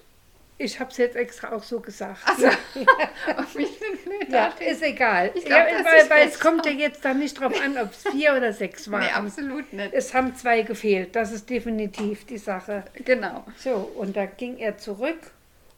ich 0.62 0.80
habe 0.80 0.92
es 0.92 0.98
jetzt 0.98 1.16
extra 1.16 1.52
auch 1.52 1.64
so 1.64 1.80
gesagt. 1.80 2.22
Ach 2.26 2.38
so. 2.38 2.48
Auf 3.38 3.56
mich 3.56 3.82
Ja, 4.30 4.54
ist 4.60 4.82
egal. 4.82 5.32
Ich 5.34 5.46
glaub, 5.46 5.60
ja, 5.60 5.86
weil 5.86 6.02
ist 6.02 6.10
weil 6.10 6.28
es 6.28 6.40
kommt 6.40 6.66
ja 6.66 6.72
jetzt 6.72 7.04
dann 7.04 7.20
nicht 7.20 7.40
drauf 7.40 7.54
an, 7.62 7.78
ob 7.78 7.92
es 7.92 8.04
vier 8.12 8.36
oder 8.36 8.54
sechs 8.54 8.90
waren. 8.92 9.02
Nee, 9.02 9.12
absolut 9.12 9.74
nicht. 9.74 9.94
Es 9.94 10.14
haben 10.14 10.36
zwei 10.36 10.62
gefehlt, 10.62 11.16
das 11.16 11.32
ist 11.32 11.50
definitiv 11.50 12.26
die 12.26 12.38
Sache. 12.38 12.84
Genau. 13.06 13.46
So, 13.58 13.92
und 13.96 14.16
da 14.16 14.26
ging 14.26 14.58
er 14.58 14.78
zurück 14.78 15.20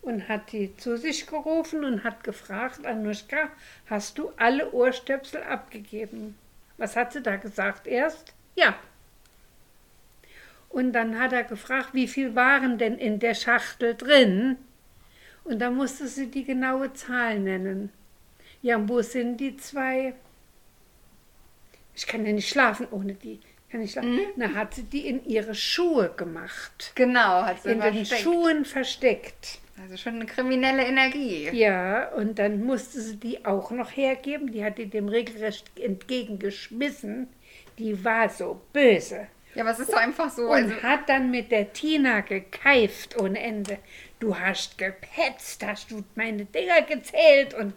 und 0.01 0.27
hat 0.27 0.51
die 0.51 0.75
zu 0.77 0.97
sich 0.97 1.27
gerufen 1.27 1.83
und 1.83 2.03
hat 2.03 2.23
gefragt, 2.23 2.85
Anuschka, 2.85 3.49
hast 3.89 4.17
du 4.17 4.31
alle 4.37 4.71
Ohrstöpsel 4.71 5.41
abgegeben? 5.43 6.37
Was 6.77 6.95
hat 6.95 7.13
sie 7.13 7.21
da 7.21 7.37
gesagt 7.37 7.87
erst? 7.87 8.33
Ja. 8.55 8.75
Und 10.69 10.93
dann 10.93 11.19
hat 11.19 11.33
er 11.33 11.43
gefragt, 11.43 11.89
wie 11.93 12.07
viel 12.07 12.35
waren 12.35 12.77
denn 12.77 12.97
in 12.97 13.19
der 13.19 13.35
Schachtel 13.35 13.95
drin? 13.95 14.57
Und 15.43 15.59
da 15.59 15.69
musste 15.69 16.07
sie 16.07 16.27
die 16.27 16.43
genaue 16.43 16.93
Zahl 16.93 17.39
nennen. 17.39 17.91
Ja, 18.61 18.77
und 18.77 18.87
wo 18.87 19.01
sind 19.01 19.37
die 19.37 19.57
zwei? 19.57 20.13
Ich 21.95 22.07
kann 22.07 22.25
ja 22.25 22.31
nicht 22.31 22.49
schlafen 22.49 22.87
ohne 22.91 23.13
die. 23.13 23.39
Kann 23.69 23.81
ich 23.81 23.91
schlafen. 23.91 24.19
Na, 24.35 24.53
hat 24.53 24.73
sie 24.75 24.83
die 24.83 25.07
in 25.07 25.25
ihre 25.25 25.53
Schuhe 25.53 26.13
gemacht. 26.15 26.91
Genau, 26.95 27.43
hat 27.43 27.61
sie 27.63 27.71
In 27.71 27.81
den 27.81 27.93
versteckt. 27.93 28.21
Schuhen 28.21 28.65
versteckt. 28.65 29.59
Also 29.81 29.97
schon 29.97 30.15
eine 30.15 30.25
kriminelle 30.27 30.85
Energie. 30.85 31.49
Ja, 31.51 32.09
und 32.13 32.37
dann 32.37 32.63
musste 32.63 33.01
sie 33.01 33.17
die 33.17 33.43
auch 33.45 33.71
noch 33.71 33.91
hergeben. 33.97 34.51
Die 34.51 34.63
hat 34.63 34.77
die 34.77 34.85
dem 34.85 35.07
regelrecht 35.09 35.65
entgegengeschmissen. 35.79 37.27
Die 37.79 38.05
war 38.05 38.29
so 38.29 38.61
böse. 38.71 39.27
Ja, 39.55 39.63
aber 39.63 39.71
es 39.71 39.79
ist 39.79 39.91
doch 39.93 39.97
einfach 39.97 40.29
so. 40.31 40.43
Und 40.43 40.51
Also, 40.71 40.75
hat 40.83 41.07
dann 41.09 41.29
mit 41.31 41.51
der 41.51 41.73
Tina 41.73 42.21
gekeift 42.21 43.19
ohne 43.19 43.39
Ende. 43.39 43.77
Du 44.19 44.37
hast 44.39 44.77
gepetzt, 44.77 45.65
hast 45.65 45.91
du 45.91 46.03
meine 46.15 46.45
Dinger 46.45 46.81
gezählt. 46.81 47.53
Und 47.53 47.73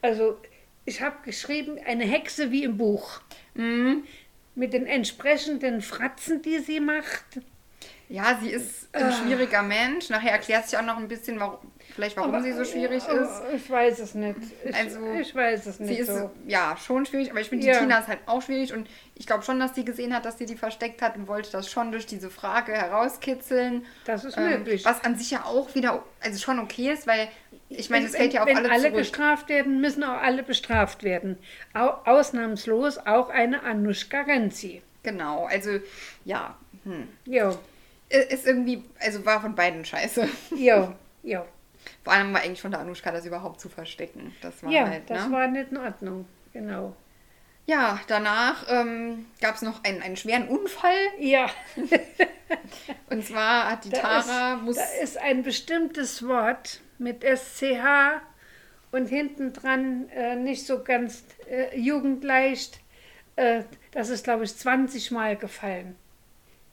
also, 0.00 0.38
ich 0.84 1.00
habe 1.00 1.16
geschrieben, 1.24 1.78
eine 1.86 2.04
Hexe 2.04 2.50
wie 2.50 2.64
im 2.64 2.76
Buch. 2.76 3.20
Mhm. 3.54 4.04
Mit 4.54 4.72
den 4.72 4.86
entsprechenden 4.86 5.80
Fratzen, 5.80 6.42
die 6.42 6.58
sie 6.58 6.80
macht. 6.80 7.24
ja, 8.08 8.38
sie 8.42 8.50
ist 8.50 8.88
ein 8.94 9.04
Ah. 9.04 9.12
schwieriger 9.12 9.62
Mensch. 9.62 10.10
Nachher 10.10 10.32
erklärt 10.32 10.68
sie 10.68 10.76
auch 10.76 10.82
noch 10.82 10.98
ein 10.98 11.08
bisschen, 11.08 11.38
warum, 11.40 11.58
vielleicht 11.94 12.16
warum 12.16 12.42
sie 12.42 12.52
so 12.52 12.64
schwierig 12.64 13.02
Ja, 13.06 13.12
ist. 13.14 13.42
Ich 13.54 13.70
weiß 13.70 13.98
es 14.00 14.14
nicht. 14.14 14.36
Ich, 14.64 14.74
Also, 14.74 14.98
ich 15.20 15.34
weiß 15.34 15.66
es 15.66 15.76
Sie 15.78 15.84
nicht 15.84 15.98
ist 16.00 16.08
so. 16.08 16.30
ja 16.46 16.76
schon 16.76 17.06
schwierig, 17.06 17.30
aber 17.30 17.40
ich 17.40 17.48
finde, 17.48 17.66
Ja. 17.66 17.74
die 17.74 17.78
Tina 17.80 17.98
ist 17.98 18.08
halt 18.08 18.20
auch 18.26 18.42
schwierig 18.42 18.72
und 18.72 18.88
ich 19.14 19.26
glaube 19.26 19.42
schon, 19.42 19.60
dass 19.60 19.74
sie 19.74 19.84
gesehen 19.84 20.14
hat, 20.14 20.24
dass 20.24 20.38
sie 20.38 20.46
die 20.46 20.56
versteckt 20.56 21.02
hat 21.02 21.16
und 21.16 21.28
wollte 21.28 21.50
das 21.52 21.70
schon 21.70 21.92
durch 21.92 22.06
diese 22.06 22.30
Frage 22.30 22.72
herauskitzeln. 22.72 23.84
Das 24.04 24.24
ist 24.24 24.36
Ähm, 24.36 24.48
möglich. 24.50 24.84
Was 24.84 25.04
an 25.04 25.16
sich 25.16 25.30
ja 25.30 25.44
auch 25.44 25.74
wieder, 25.74 26.02
also 26.20 26.38
schon 26.38 26.58
okay 26.58 26.90
ist, 26.92 27.06
weil 27.06 27.28
ich 27.68 27.88
meine, 27.90 28.06
es 28.06 28.12
wenn, 28.12 28.20
fällt 28.20 28.32
ja 28.34 28.42
auf 28.42 28.48
wenn 28.48 28.56
alle, 28.58 28.70
alle 28.70 28.82
zurück. 28.82 28.96
gestraft 28.96 29.48
werden, 29.48 29.80
müssen 29.80 30.02
auch 30.04 30.20
alle 30.20 30.42
bestraft 30.42 31.02
werden. 31.04 31.38
Au 31.74 31.88
ausnahmslos 32.04 32.98
auch 32.98 33.28
eine 33.30 33.62
Anushka 33.62 34.22
Renzi. 34.22 34.82
Genau, 35.02 35.46
also 35.46 35.78
ja, 36.24 36.56
Jo, 37.26 37.56
ist 38.08 38.46
irgendwie, 38.46 38.82
also 39.00 39.24
war 39.24 39.40
von 39.40 39.54
beiden 39.54 39.84
scheiße. 39.84 40.28
jo, 40.56 40.92
jo. 41.22 41.44
Vor 42.04 42.12
allem 42.12 42.32
war 42.34 42.40
eigentlich 42.42 42.60
von 42.62 42.70
der 42.70 42.80
Anushka 42.80 43.10
das 43.12 43.24
überhaupt 43.26 43.60
zu 43.60 43.68
verstecken. 43.68 44.34
Das 44.40 44.62
war 44.62 44.70
Ja, 44.70 44.88
halt, 44.88 45.08
das 45.08 45.26
ne? 45.26 45.32
war 45.32 45.46
nicht 45.48 45.70
in 45.70 45.78
Ordnung. 45.78 46.26
Genau. 46.52 46.94
Ja, 47.66 48.00
danach 48.08 48.66
ähm, 48.68 49.26
gab 49.40 49.54
es 49.54 49.62
noch 49.62 49.84
einen, 49.84 50.02
einen 50.02 50.16
schweren 50.16 50.48
Unfall. 50.48 50.96
Ja, 51.18 51.48
Und 53.10 53.24
zwar 53.24 53.70
hat 53.70 53.84
die 53.84 53.90
da, 53.90 53.98
Tara, 54.00 54.54
ist, 54.54 54.62
muss. 54.62 54.76
da 54.76 54.84
ist 55.02 55.16
ein 55.18 55.42
bestimmtes 55.42 56.26
Wort 56.26 56.80
mit 56.98 57.22
SCH 57.24 58.20
und 58.90 59.06
hinten 59.06 59.52
dran 59.52 60.08
äh, 60.10 60.36
nicht 60.36 60.66
so 60.66 60.82
ganz 60.82 61.24
äh, 61.48 61.78
jugendleicht. 61.78 62.80
Äh, 63.36 63.62
das 63.92 64.08
ist, 64.08 64.24
glaube 64.24 64.44
ich, 64.44 64.56
20 64.56 65.10
Mal 65.10 65.36
gefallen. 65.36 65.96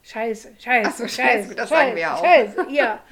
Scheiße, 0.04 0.54
scheiße, 0.60 0.90
Ach 0.92 0.98
so, 0.98 1.08
Scheiße, 1.08 1.56
das 1.56 1.70
sagen 1.70 1.96
wir 1.96 2.02
ja 2.02 2.16
auch. 2.16 2.24
Scheiße, 2.24 2.68
ja. 2.72 3.00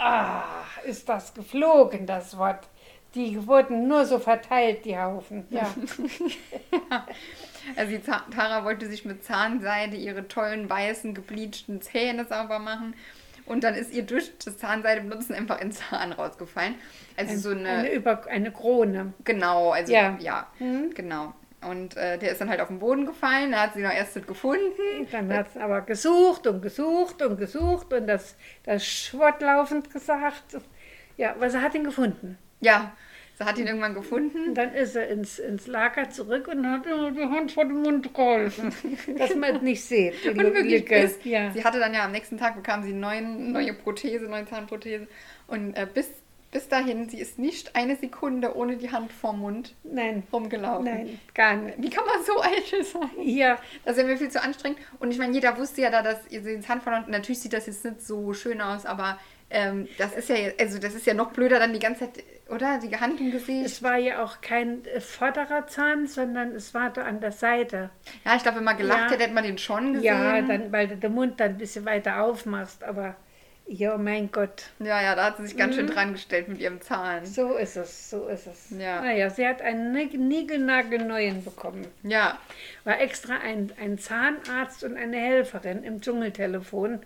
Ah, 0.00 0.42
ist 0.84 1.08
das 1.08 1.34
geflogen, 1.34 2.06
das 2.06 2.36
Wort. 2.38 2.66
Die 3.14 3.46
wurden 3.46 3.88
nur 3.88 4.06
so 4.06 4.18
verteilt, 4.18 4.84
die 4.84 4.96
Haufen. 4.98 5.46
Ja, 5.50 5.68
Also 7.76 7.90
die 7.92 7.98
Ta- 8.00 8.24
Tara 8.34 8.64
wollte 8.64 8.86
sich 8.86 9.04
mit 9.04 9.22
Zahnseide 9.24 9.96
ihre 9.96 10.26
tollen 10.28 10.68
weißen 10.70 11.12
gebleachten 11.14 11.82
Zähne 11.82 12.24
sauber 12.24 12.58
machen. 12.58 12.94
Und 13.46 13.64
dann 13.64 13.74
ist 13.74 13.92
ihr 13.92 14.02
durch 14.04 14.30
das 14.44 14.58
Zahnseide 14.58 15.00
benutzen 15.02 15.34
einfach 15.34 15.60
ein 15.60 15.72
Zahn 15.72 16.12
rausgefallen. 16.12 16.76
Also 17.16 17.36
so 17.36 17.50
eine, 17.50 17.68
eine, 17.68 17.92
Über, 17.92 18.26
eine 18.28 18.50
Krone. 18.52 19.12
genau, 19.24 19.70
also 19.72 19.92
ja, 19.92 20.16
Ja. 20.20 20.46
Mhm. 20.58 20.94
genau. 20.94 21.34
Und 21.62 21.96
äh, 21.96 22.16
der 22.18 22.32
ist 22.32 22.40
dann 22.40 22.48
halt 22.48 22.60
auf 22.60 22.68
den 22.68 22.78
Boden 22.78 23.04
gefallen, 23.04 23.52
da 23.52 23.62
hat 23.64 23.74
sie 23.74 23.82
noch 23.82 23.92
erst 23.92 24.26
gefunden. 24.26 25.06
Dann 25.12 25.32
hat 25.32 25.48
es 25.48 25.60
aber 25.60 25.82
gesucht 25.82 26.46
und 26.46 26.62
gesucht 26.62 27.20
und 27.20 27.36
gesucht 27.36 27.92
und 27.92 28.06
das, 28.06 28.36
das 28.64 28.86
Schwott 28.86 29.42
laufend 29.42 29.92
gesagt. 29.92 30.56
Ja, 31.18 31.32
aber 31.32 31.50
sie 31.50 31.60
hat 31.60 31.74
ihn 31.74 31.84
gefunden. 31.84 32.38
Ja, 32.60 32.92
sie 33.38 33.44
hat 33.44 33.58
ihn 33.58 33.66
irgendwann 33.66 33.92
gefunden. 33.92 34.48
Und 34.48 34.54
dann 34.54 34.72
ist 34.72 34.96
er 34.96 35.08
ins, 35.08 35.38
ins 35.38 35.66
Lager 35.66 36.08
zurück 36.08 36.48
und 36.48 36.66
hat 36.66 36.86
immer 36.86 37.10
die 37.10 37.24
Hand 37.24 37.52
vor 37.52 37.66
den 37.66 37.82
Mund 37.82 38.14
gehalten, 38.14 38.72
dass 39.18 39.34
man 39.34 39.56
es 39.56 39.62
nicht 39.62 39.84
sieht. 39.84 40.14
Und 40.26 40.38
wirklich 40.38 40.86
bis, 40.86 41.18
ja. 41.24 41.50
sie 41.50 41.62
hatte 41.62 41.78
dann 41.78 41.92
ja 41.92 42.06
am 42.06 42.12
nächsten 42.12 42.38
Tag 42.38 42.56
bekam 42.56 42.82
sie 42.82 42.90
eine 42.90 43.00
neuen, 43.00 43.52
neue 43.52 43.74
Prothese, 43.74 44.26
neue 44.26 44.46
Zahnprothese. 44.46 45.08
Und 45.46 45.74
äh, 45.74 45.86
bis, 45.92 46.10
bis 46.52 46.68
dahin, 46.68 47.08
sie 47.08 47.20
ist 47.20 47.38
nicht 47.38 47.76
eine 47.76 47.96
Sekunde 47.96 48.56
ohne 48.56 48.76
die 48.76 48.90
Hand 48.90 49.12
vorm 49.12 49.40
Mund 49.40 49.74
Nein, 49.84 50.24
rumgelaufen. 50.32 50.84
nein, 50.84 51.20
gar 51.34 51.54
nicht. 51.56 51.80
Wie 51.80 51.90
kann 51.90 52.04
man 52.04 52.24
so 52.24 52.42
eitel 52.42 52.82
sein? 52.84 53.10
Ja, 53.22 53.56
Das 53.84 53.96
wäre 53.96 54.06
mir 54.06 54.16
viel 54.18 54.30
zu 54.30 54.42
anstrengend. 54.42 54.78
Und 54.98 55.10
ich 55.12 55.18
meine, 55.18 55.32
jeder 55.32 55.56
wusste 55.58 55.80
ja 55.82 55.90
da, 55.90 56.02
dass 56.02 56.18
ihr 56.30 56.40
den 56.42 56.62
Zahn 56.62 56.80
verloren 56.80 57.02
habt. 57.02 57.10
Natürlich 57.12 57.40
sieht 57.40 57.52
das 57.52 57.66
jetzt 57.66 57.84
nicht 57.84 58.00
so 58.02 58.32
schön 58.34 58.60
aus, 58.60 58.84
aber 58.84 59.18
ähm, 59.52 59.88
das 59.98 60.12
ist 60.14 60.28
ja 60.28 60.36
also 60.60 60.78
das 60.78 60.94
ist 60.94 61.06
ja 61.06 61.14
noch 61.14 61.32
blöder 61.32 61.58
dann 61.58 61.72
die 61.72 61.78
ganze 61.80 62.00
Zeit, 62.12 62.22
oder? 62.48 62.78
Die 62.78 62.96
Hand 62.96 63.20
im 63.20 63.32
Gesicht. 63.32 63.66
es 63.66 63.82
war 63.82 63.96
ja 63.96 64.22
auch 64.24 64.40
kein 64.40 64.84
äh, 64.86 65.00
vorderer 65.00 65.66
Zahn, 65.66 66.06
sondern 66.06 66.52
es 66.54 66.72
war 66.74 66.90
da 66.90 67.02
an 67.02 67.20
der 67.20 67.32
Seite. 67.32 67.90
Ja, 68.24 68.36
ich 68.36 68.42
glaube, 68.42 68.58
wenn 68.58 68.64
man 68.64 68.76
gelacht 68.76 68.98
Ja. 69.06 69.10
hätte, 69.10 69.24
hätte 69.24 69.34
man 69.34 69.42
den 69.44 69.58
schon 69.58 69.92
gesehen. 69.94 70.04
Ja, 70.04 70.40
dann, 70.42 70.70
weil 70.72 70.86
du 70.88 70.96
den 70.96 71.14
Mund 71.14 71.38
dann 71.40 71.50
ein 71.50 71.58
bisschen 71.58 71.84
weiter 71.84 72.22
aufmachst, 72.22 72.84
aber 72.84 73.16
ja, 73.72 73.96
mein 73.98 74.32
Gott. 74.32 74.64
ja, 74.80 75.00
ja, 75.00 75.14
da 75.14 75.26
hat 75.26 75.36
sie 75.36 75.46
sich 75.46 75.56
ganz 75.56 75.76
schön 75.76 75.86
Mhm. 75.86 75.90
dran 75.90 76.12
gestellt 76.14 76.48
mit 76.48 76.58
ihrem 76.60 76.80
Zahn. 76.80 77.24
So 77.24 77.54
ist 77.54 77.76
es, 77.76 78.10
so 78.10 78.26
ist 78.26 78.48
es. 78.48 78.70
Ja. 78.76 79.00
Naja, 79.00 79.30
sie 79.30 79.46
hat 79.46 79.62
einen 79.62 79.92
niegelnagelneuen 79.92 81.44
bekommen. 81.44 81.86
Ja, 82.02 82.38
War 82.84 83.00
extra 83.00 83.34
ein, 83.38 83.72
ein 83.80 83.96
Zahnarzt 83.98 84.82
und 84.82 84.96
eine 84.96 85.18
Helferin 85.18 85.84
im 85.84 86.00
Dschungeltelefon 86.00 86.98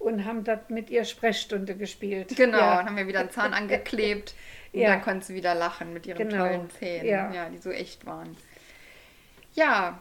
und 0.00 0.24
haben 0.24 0.42
dort 0.44 0.70
mit 0.70 0.90
ihr 0.90 1.04
Sprechstunde 1.04 1.76
gespielt. 1.76 2.34
genau. 2.36 2.58
Ja. 2.58 2.80
Und 2.80 2.86
haben 2.86 2.96
wir 2.96 3.06
wieder 3.06 3.20
einen 3.20 3.30
Zahn 3.30 3.54
angeklebt. 3.54 4.34
Und 4.74 4.80
Ja. 4.80 4.90
dann 4.90 5.02
konnte 5.02 5.24
sie 5.24 5.34
wieder 5.34 5.54
lachen 5.54 5.94
mit 5.94 6.06
ihren 6.06 6.28
Genau. 6.28 6.44
tollen 6.46 6.68
Zähnen. 6.70 7.06
Ja. 7.06 7.32
ja, 7.32 7.48
die 7.48 7.56
so 7.56 7.70
echt 7.70 8.04
waren. 8.04 8.36
Ja, 9.54 9.98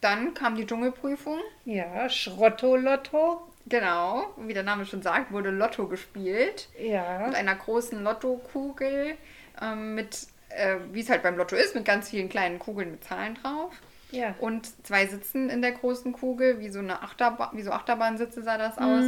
dann 0.00 0.32
kam 0.32 0.56
die 0.56 0.66
Dschungelprüfung. 0.66 1.38
ja, 1.66 2.08
Schrotto-Lotto. 2.08 3.42
Genau, 3.68 4.32
wie 4.36 4.54
der 4.54 4.62
Name 4.62 4.86
schon 4.86 5.02
sagt, 5.02 5.32
wurde 5.32 5.50
Lotto 5.50 5.88
gespielt. 5.88 6.68
Ja. 6.78 7.26
mit 7.26 7.34
einer 7.34 7.54
großen 7.54 8.02
Lottokugel 8.02 9.16
ähm, 9.60 9.94
mit 9.94 10.28
äh, 10.50 10.76
wie 10.92 11.00
es 11.00 11.10
halt 11.10 11.22
beim 11.22 11.36
Lotto 11.36 11.56
ist, 11.56 11.74
mit 11.74 11.84
ganz 11.84 12.10
vielen 12.10 12.28
kleinen 12.28 12.58
Kugeln 12.58 12.92
mit 12.92 13.04
Zahlen 13.04 13.34
drauf. 13.34 13.72
Ja. 14.12 14.34
Und 14.38 14.68
zwei 14.86 15.06
sitzen 15.06 15.50
in 15.50 15.62
der 15.62 15.72
großen 15.72 16.12
Kugel, 16.12 16.60
wie 16.60 16.68
so 16.68 16.78
eine 16.78 17.02
Achterbahn, 17.02 17.50
wie 17.54 17.62
so 17.62 17.72
Achterbahnsitze 17.72 18.42
sah 18.42 18.56
das 18.56 18.78
aus. 18.78 19.04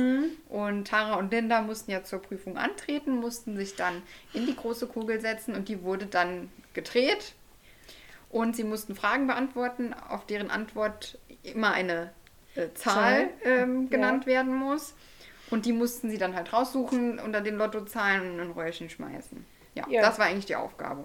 Und 0.48 0.88
Tara 0.88 1.14
und 1.16 1.30
Linda 1.32 1.62
mussten 1.62 1.92
ja 1.92 2.02
zur 2.02 2.20
Prüfung 2.20 2.56
antreten, 2.56 3.16
mussten 3.20 3.56
sich 3.56 3.76
dann 3.76 4.02
in 4.34 4.46
die 4.46 4.56
große 4.56 4.88
Kugel 4.88 5.20
setzen 5.20 5.54
und 5.54 5.68
die 5.68 5.82
wurde 5.82 6.06
dann 6.06 6.50
gedreht. 6.74 7.34
Und 8.28 8.56
sie 8.56 8.64
mussten 8.64 8.94
Fragen 8.94 9.26
beantworten, 9.28 9.94
auf 9.94 10.26
deren 10.26 10.50
Antwort 10.50 11.18
immer 11.44 11.72
eine 11.72 12.10
äh, 12.54 12.68
Zahl 12.74 13.28
ähm, 13.44 13.88
genannt 13.90 14.24
Ja. 14.26 14.32
werden 14.32 14.54
muss. 14.54 14.94
Und 15.50 15.64
die 15.64 15.72
mussten 15.72 16.10
sie 16.10 16.18
dann 16.18 16.34
halt 16.36 16.52
raussuchen 16.52 17.18
unter 17.18 17.40
den 17.40 17.56
Lottozahlen 17.56 18.20
und 18.22 18.34
in 18.34 18.40
ein 18.40 18.50
Röhrchen 18.50 18.90
schmeißen. 18.90 19.46
Ja, 19.74 19.84
Ja. 19.88 20.02
das 20.02 20.18
war 20.18 20.26
eigentlich 20.26 20.46
die 20.46 20.56
Aufgabe. 20.56 21.04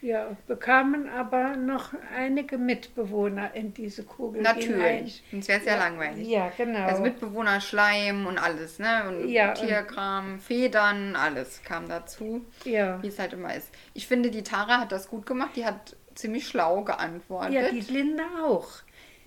Ja, 0.00 0.36
bekamen 0.48 1.08
aber 1.08 1.56
noch 1.56 1.90
einige 2.16 2.58
Mitbewohner 2.58 3.54
in 3.54 3.72
diese 3.72 4.02
Kugel. 4.02 4.42
Natürlich. 4.42 5.22
Sonst 5.30 5.46
wäre 5.46 5.60
es 5.60 5.66
ja, 5.66 5.74
Ja, 5.74 5.78
langweilig. 5.78 6.26
Ja, 6.26 6.50
genau. 6.56 6.86
Also 6.86 7.02
Mitbewohner, 7.02 7.60
Schleim 7.60 8.26
und 8.26 8.36
alles, 8.38 8.80
ne? 8.80 9.04
Und 9.08 9.28
Ja, 9.28 9.50
und- 9.50 9.58
Tierkram, 9.58 10.40
Federn, 10.40 11.14
alles 11.14 11.62
kam 11.62 11.88
dazu, 11.88 12.44
ja. 12.64 13.00
wie 13.00 13.06
es 13.08 13.18
halt 13.20 13.32
immer 13.34 13.54
ist. 13.54 13.70
Ich 13.94 14.08
finde, 14.08 14.30
die 14.32 14.42
Tara 14.42 14.78
hat 14.80 14.90
das 14.90 15.08
gut 15.08 15.24
gemacht. 15.24 15.50
Die 15.54 15.64
hat 15.64 15.94
ziemlich 16.16 16.48
schlau 16.48 16.82
geantwortet. 16.82 17.52
ja, 17.52 17.70
die 17.70 17.80
Linda 17.82 18.24
auch. 18.44 18.68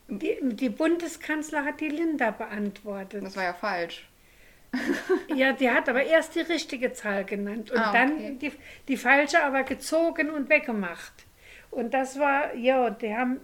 Die, 0.08 0.38
die 0.42 0.70
Bundeskanzler 0.70 1.66
hat 1.66 1.80
die 1.80 1.90
Linda 1.90 2.32
beantwortet. 2.32 3.24
das 3.24 3.36
war 3.36 3.44
ja 3.44 3.54
falsch. 3.54 4.08
Ja, 5.34 5.54
die 5.54 5.70
hat 5.70 5.88
aber 5.90 6.04
erst 6.04 6.36
die 6.36 6.42
richtige 6.42 6.92
Zahl 6.94 7.24
genannt 7.26 7.72
und 7.72 7.78
Ah, 7.78 7.92
dann 7.94 8.14
okay. 8.14 8.38
die, 8.42 8.52
die 8.88 8.98
falsche 8.98 9.44
aber 9.44 9.64
gezogen 9.64 10.30
und 10.30 10.50
weggemacht. 10.50 11.14
Und 11.72 11.94
das 11.94 12.20
war, 12.20 12.54
ja, 12.56 12.90
die 12.90 13.14
haben 13.16 13.40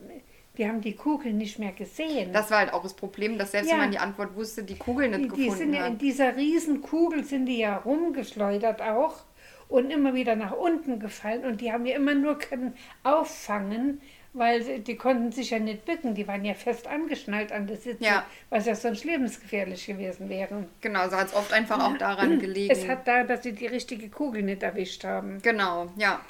die, 0.57 0.67
haben 0.67 0.81
die 0.81 0.95
Kugel 0.95 1.31
nicht 1.33 1.57
mehr 1.59 1.71
gesehen. 1.71 2.33
Das 2.33 2.51
war 2.51 2.59
halt 2.59 2.73
auch 2.73 2.83
das 2.83 2.93
Problem, 2.93 3.37
dass 3.37 3.51
selbst 3.51 3.69
Ja. 3.69 3.75
wenn 3.75 3.83
man 3.83 3.91
die 3.91 3.99
Antwort 3.99 4.35
wusste, 4.35 4.63
die 4.63 4.77
Kugel 4.77 5.07
nicht 5.09 5.19
die, 5.19 5.23
die 5.23 5.29
gefunden 5.45 5.57
sind 5.57 5.73
ja 5.73 5.85
in 5.87 5.93
hat. 5.93 6.01
dieser 6.01 6.35
riesen 6.35 6.81
Kugel 6.81 7.23
sind 7.23 7.45
die 7.45 7.57
ja 7.59 7.77
rumgeschleudert 7.77 8.81
auch 8.81 9.23
und 9.69 9.89
immer 9.89 10.13
wieder 10.13 10.35
nach 10.35 10.51
unten 10.51 10.99
gefallen 10.99 11.45
und 11.45 11.61
die 11.61 11.71
haben 11.71 11.85
ja 11.85 11.95
immer 11.95 12.13
nur 12.13 12.37
können 12.37 12.73
auffangen, 13.03 14.01
weil 14.33 14.61
sie, 14.63 14.79
die 14.79 14.95
konnten 14.95 15.31
sich 15.31 15.49
ja 15.49 15.59
nicht 15.59 15.85
bücken, 15.85 16.15
die 16.15 16.27
waren 16.27 16.45
ja 16.45 16.53
fest 16.53 16.87
angeschnallt 16.87 17.51
an 17.51 17.67
der 17.67 17.77
Sitze, 17.77 18.03
Ja. 18.03 18.25
was 18.49 18.65
ja 18.65 18.75
sonst 18.75 19.03
lebensgefährlich 19.03 19.85
gewesen 19.85 20.29
wäre. 20.29 20.65
Genau, 20.81 21.09
so 21.09 21.17
hat 21.17 21.27
es 21.27 21.33
oft 21.33 21.51
einfach 21.53 21.79
auch 21.83 21.97
daran 21.97 22.39
gelegen. 22.39 22.71
Es 22.71 22.87
hat 22.87 23.07
da, 23.07 23.23
dass 23.23 23.43
sie 23.43 23.51
die 23.53 23.67
richtige 23.67 24.09
Kugel 24.09 24.43
nicht 24.43 24.63
erwischt 24.63 25.03
haben. 25.03 25.41
genau, 25.41 25.91
ja. 25.97 26.21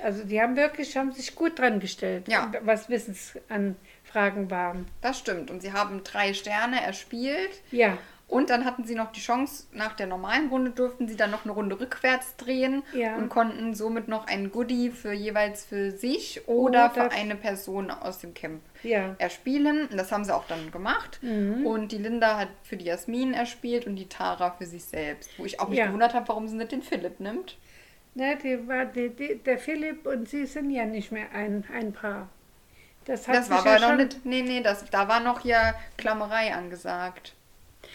Also 0.00 0.22
die 0.22 0.40
haben 0.40 0.54
wirklich, 0.54 0.96
haben 0.96 1.10
sich 1.10 1.34
gut 1.34 1.58
dran 1.58 1.80
gestellt, 1.80 2.28
Ja. 2.28 2.52
was 2.62 2.88
Wissensanfragen 2.88 4.50
waren. 4.50 4.86
Das 5.00 5.18
stimmt. 5.18 5.50
Und 5.50 5.60
sie 5.60 5.72
haben 5.72 6.02
drei 6.04 6.34
Sterne 6.34 6.80
erspielt. 6.82 7.50
Ja, 7.70 7.98
Und 8.28 8.50
dann 8.50 8.66
hatten 8.66 8.84
sie 8.84 8.94
noch 8.94 9.10
die 9.10 9.20
Chance, 9.20 9.64
nach 9.72 9.94
der 9.96 10.06
normalen 10.06 10.50
Runde 10.50 10.70
durften 10.70 11.08
sie 11.08 11.16
dann 11.16 11.30
noch 11.30 11.44
eine 11.44 11.52
Runde 11.52 11.80
rückwärts 11.80 12.36
drehen 12.36 12.82
Ja. 12.92 13.16
und 13.16 13.30
konnten 13.30 13.74
somit 13.74 14.06
noch 14.06 14.26
ein 14.26 14.52
Goodie 14.52 14.90
für 14.90 15.12
jeweils 15.14 15.64
für 15.64 15.90
sich 15.92 16.46
oder 16.46 16.90
für 16.90 17.06
Oder- 17.06 17.12
eine 17.12 17.36
Person 17.36 17.90
aus 17.90 18.18
dem 18.18 18.34
Camp 18.34 18.60
ja. 18.82 19.14
erspielen. 19.18 19.86
Und 19.88 19.96
das 19.96 20.12
haben 20.12 20.24
sie 20.24 20.34
auch 20.34 20.46
dann 20.46 20.70
gemacht. 20.70 21.18
Mhm. 21.22 21.64
Und 21.66 21.90
die 21.90 21.96
Linda 21.98 22.36
hat 22.38 22.48
für 22.64 22.76
die 22.76 22.84
Jasmin 22.84 23.32
erspielt 23.32 23.86
und 23.86 23.96
die 23.96 24.10
Tara 24.10 24.50
für 24.50 24.66
sich 24.66 24.84
selbst. 24.84 25.30
Wo 25.38 25.46
ich 25.46 25.58
auch 25.58 25.68
mich 25.70 25.78
Ja. 25.78 25.86
gewundert 25.86 26.12
habe, 26.12 26.28
warum 26.28 26.48
sie 26.48 26.56
nicht 26.56 26.70
den 26.72 26.82
Philipp 26.82 27.20
nimmt. 27.20 27.56
Ne, 28.14 28.36
die 28.42 28.68
war, 28.68 28.84
die, 28.84 29.08
die, 29.10 29.36
der 29.38 29.58
Philipp 29.58 30.06
und 30.06 30.28
sie 30.28 30.44
sind 30.44 30.70
ja 30.70 30.84
nicht 30.84 31.12
mehr 31.12 31.26
ein, 31.32 31.64
ein 31.72 31.92
Paar. 31.94 32.28
Das, 33.06 33.26
hat 33.26 33.36
das 33.36 33.48
war 33.48 33.60
aber 33.60 33.72
ja 33.74 33.78
noch 33.78 33.88
schon- 33.88 33.96
nicht. 33.98 34.26
Nee, 34.26 34.42
nee, 34.42 34.60
das, 34.60 34.84
da 34.90 35.08
war 35.08 35.20
noch 35.20 35.40
hier 35.40 35.74
Klammerei 35.96 36.52
angesagt. 36.52 37.32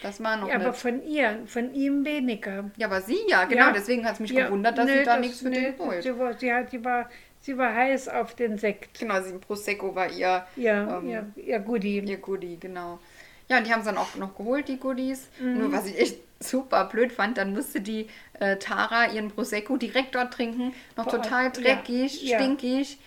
Das 0.04 0.22
war 0.22 0.36
noch 0.36 0.48
Ja, 0.48 0.56
aber 0.56 0.72
von 0.72 1.02
ihr, 1.04 1.40
von 1.46 1.74
ihm 1.74 2.04
weniger. 2.04 2.70
Ja, 2.76 2.86
aber 2.86 3.00
sie 3.00 3.18
ja, 3.28 3.44
genau. 3.44 3.66
Ja. 3.66 3.72
Deswegen 3.72 4.04
hat 4.06 4.14
es 4.14 4.20
mich 4.20 4.30
Ja, 4.30 4.44
gewundert, 4.46 4.78
dass 4.78 4.86
nee, 4.86 4.98
sie 4.98 5.04
da 5.04 5.12
das- 5.16 5.20
nichts 5.26 5.40
für 5.40 5.48
nee, 5.48 5.72
den 5.72 5.78
holt. 5.78 6.02
Sie 6.02 6.18
war, 6.18 6.34
sie, 6.34 6.52
hat, 6.52 6.70
sie, 6.70 6.84
war, 6.84 7.08
sie 7.40 7.58
war 7.58 7.74
heiß 7.74 8.08
auf 8.08 8.34
den 8.34 8.58
Sekt. 8.58 8.98
Genau, 9.00 9.20
sie 9.22 9.32
Prosecco 9.38 9.94
war 9.94 10.10
ihr, 10.10 10.46
Ja, 10.56 10.98
Ähm, 10.98 11.08
ja, 11.08 11.24
ja, 11.36 11.58
Goodie. 11.58 11.98
ihr 12.00 12.18
Goodie, 12.18 12.58
genau. 12.60 12.98
Ja, 13.48 13.58
und 13.58 13.66
die 13.66 13.72
haben 13.72 13.80
es 13.80 13.86
dann 13.86 13.98
auch 13.98 14.14
noch 14.16 14.36
geholt, 14.36 14.68
die 14.68 14.78
Goodies. 14.78 15.28
Mhm. 15.40 15.58
Nur 15.58 15.72
was 15.72 15.86
ich 15.86 15.98
echt 15.98 16.18
super 16.40 16.84
blöd 16.84 17.12
fand, 17.12 17.38
dann 17.38 17.52
musste 17.54 17.80
die 17.80 18.08
äh, 18.40 18.56
Tara 18.56 19.10
ihren 19.10 19.30
Prosecco 19.30 19.76
direkt 19.78 20.14
dort 20.14 20.34
trinken. 20.34 20.72
Noch 20.96 21.04
Boah, 21.06 21.22
total 21.22 21.50
dreckig, 21.50 22.22
ja. 22.22 22.38
stinkig. 22.38 22.98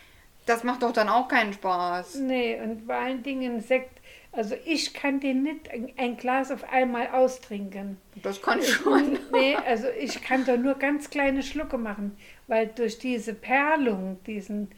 Das 0.47 0.63
macht 0.63 0.81
doch 0.81 0.93
dann 0.93 1.09
auch 1.09 1.27
keinen 1.27 1.53
Spaß. 1.53 2.15
Nee, 2.15 2.59
und 2.63 2.83
vor 2.85 2.95
allen 2.95 3.21
Dingen 3.21 3.59
Sekt. 3.61 3.96
Also 4.37 4.55
ich 4.65 4.93
kann 4.93 5.19
den 5.19 5.41
nicht 5.41 5.67
ein, 5.97 6.15
Glas 6.15 6.51
auf 6.51 6.71
einmal 6.71 7.07
austrinken. 7.07 7.97
Das 8.21 8.39
kann 8.39 8.59
ich 8.59 8.71
schon. 8.71 9.17
Nee, 9.31 9.55
also 9.67 9.87
ich 9.99 10.21
kann 10.21 10.45
da 10.45 10.55
nur 10.55 10.75
ganz 10.75 11.09
kleine 11.09 11.41
Schlucke 11.41 11.79
machen, 11.79 12.15
weil 12.45 12.67
durch 12.67 12.99
diese 12.99 13.33
Perlung, 13.33 14.19
diesen, 14.27 14.69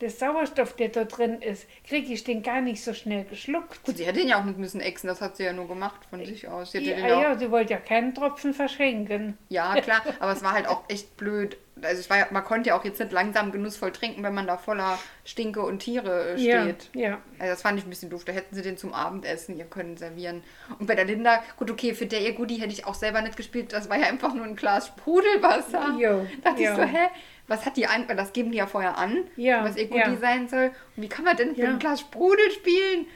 der 0.00 0.10
Sauerstoff, 0.10 0.74
der 0.74 0.88
da 0.88 1.04
drin 1.04 1.42
ist, 1.42 1.66
kriege 1.86 2.12
ich 2.12 2.24
den 2.24 2.42
gar 2.42 2.60
nicht 2.60 2.82
so 2.82 2.94
schnell 2.94 3.24
geschluckt. 3.24 3.82
Gut, 3.84 3.98
sie 3.98 4.06
hätte 4.06 4.20
ihn 4.20 4.28
ja 4.28 4.40
auch 4.40 4.44
nicht 4.44 4.58
müssen 4.58 4.80
exen, 4.80 5.08
das 5.08 5.20
hat 5.20 5.36
sie 5.36 5.44
ja 5.44 5.52
nur 5.52 5.68
gemacht 5.68 6.00
von 6.08 6.24
sich 6.24 6.48
aus. 6.48 6.72
Sie 6.72 6.78
hätte 6.78 6.90
Ja, 6.90 6.96
den 6.96 7.06
ja, 7.08 7.22
ja, 7.22 7.38
sie 7.38 7.50
wollte 7.50 7.72
ja 7.74 7.78
keinen 7.80 8.14
Tropfen 8.14 8.54
verschenken. 8.54 9.36
ja, 9.48 9.78
klar, 9.80 10.02
aber 10.20 10.32
es 10.32 10.42
war 10.42 10.52
halt 10.52 10.66
auch 10.68 10.82
echt 10.88 11.16
blöd. 11.16 11.56
Also 11.82 12.00
ich 12.00 12.10
war, 12.10 12.18
ja- 12.18 12.26
man 12.30 12.44
konnte 12.44 12.68
ja 12.68 12.78
auch 12.78 12.84
jetzt 12.84 13.00
nicht 13.00 13.10
langsam 13.12 13.52
genussvoll 13.52 13.90
trinken, 13.90 14.22
wenn 14.22 14.34
man 14.34 14.46
da 14.46 14.58
voller 14.58 14.98
Stinke 15.24 15.62
und 15.62 15.78
Tiere 15.78 16.34
äh, 16.36 16.40
Ja, 16.40 16.62
steht. 16.62 16.90
ja. 16.94 17.18
Also 17.38 17.52
das 17.52 17.62
fand 17.62 17.78
ich 17.78 17.86
ein 17.86 17.90
bisschen 17.90 18.10
doof. 18.10 18.24
Da 18.26 18.32
hätten 18.32 18.54
sie 18.54 18.60
den 18.60 18.76
zum 18.76 18.92
Abendessen 18.92 19.56
ihr 19.56 19.64
können 19.64 19.96
servieren. 19.96 20.42
Und 20.78 20.86
bei 20.88 20.94
der 20.94 21.06
Linda, 21.06 21.42
gut, 21.56 21.70
okay, 21.70 21.94
für 21.94 22.04
der 22.04 22.20
ihr 22.20 22.34
Goodie 22.34 22.56
hätte 22.60 22.72
ich 22.72 22.84
auch 22.86 22.92
selber 22.94 23.22
nicht 23.22 23.36
gespielt. 23.38 23.72
Das 23.72 23.88
war 23.88 23.98
ja 23.98 24.06
einfach 24.08 24.34
nur 24.34 24.44
ein 24.44 24.56
Glas 24.56 24.88
Sprudelwasser. 24.88 25.96
Jo, 25.98 26.26
Dachte 26.44 26.62
ja. 26.62 26.70
ich 26.72 26.76
so, 26.76 26.82
hä? 26.84 27.08
Was 27.50 27.66
hat 27.66 27.76
die 27.76 27.86
ein, 27.88 28.08
weil 28.08 28.14
das 28.14 28.32
geben 28.32 28.52
die 28.52 28.58
ja 28.58 28.66
vorher 28.68 28.96
an, 28.96 29.24
Ja, 29.34 29.64
was 29.64 29.76
ihr 29.76 29.88
Goodie 29.88 29.98
ja. 30.12 30.16
sein 30.18 30.48
soll. 30.48 30.70
Und 30.96 31.02
wie 31.02 31.08
kann 31.08 31.24
man 31.24 31.36
denn 31.36 31.56
Ja. 31.56 31.68
einem 31.68 31.80
Glas 31.80 31.98
Sprudel 32.00 32.48
spielen? 32.52 33.06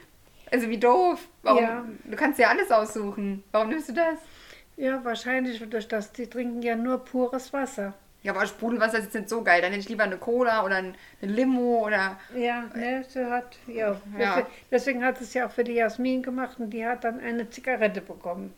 Also 0.51 0.69
wie 0.69 0.77
doof. 0.77 1.25
Warum? 1.41 1.97
Du 2.03 2.17
kannst 2.17 2.37
ja 2.37 2.49
alles 2.49 2.69
aussuchen. 2.69 3.43
Warum 3.53 3.69
nimmst 3.69 3.87
du 3.89 3.93
das? 3.93 4.19
Ja, 4.75 5.03
wahrscheinlich 5.05 5.63
durch 5.69 5.87
das, 5.87 6.11
die 6.11 6.27
trinken 6.27 6.61
ja 6.61 6.75
nur 6.75 6.97
pures 7.05 7.53
Wasser. 7.53 7.93
Ja, 8.23 8.33
aber 8.33 8.45
Sprudelwasser 8.45 8.97
ist 8.97 9.05
jetzt 9.05 9.13
nicht 9.15 9.29
so 9.29 9.41
geil. 9.41 9.61
Dann 9.61 9.71
hätte 9.71 9.81
ich 9.83 9.89
lieber 9.89 10.03
eine 10.03 10.17
Cola 10.17 10.65
oder 10.65 10.75
ein, 10.77 10.95
eine 11.21 11.31
Limo 11.31 11.85
oder. 11.85 12.19
Ja, 12.35 12.65
ne, 12.75 13.05
sie 13.07 13.23
hat, 13.29 13.57
ja. 13.67 14.01
Ja. 14.17 14.35
Deswegen, 14.35 14.47
deswegen 14.71 15.03
hat 15.05 15.21
es 15.21 15.33
ja 15.33 15.45
auch 15.47 15.51
für 15.51 15.63
die 15.63 15.73
Jasmin 15.75 16.23
gemacht 16.23 16.59
und 16.59 16.71
die 16.71 16.85
hat 16.85 17.03
dann 17.05 17.19
eine 17.21 17.49
Zigarette 17.49 18.01
bekommen. 18.01 18.53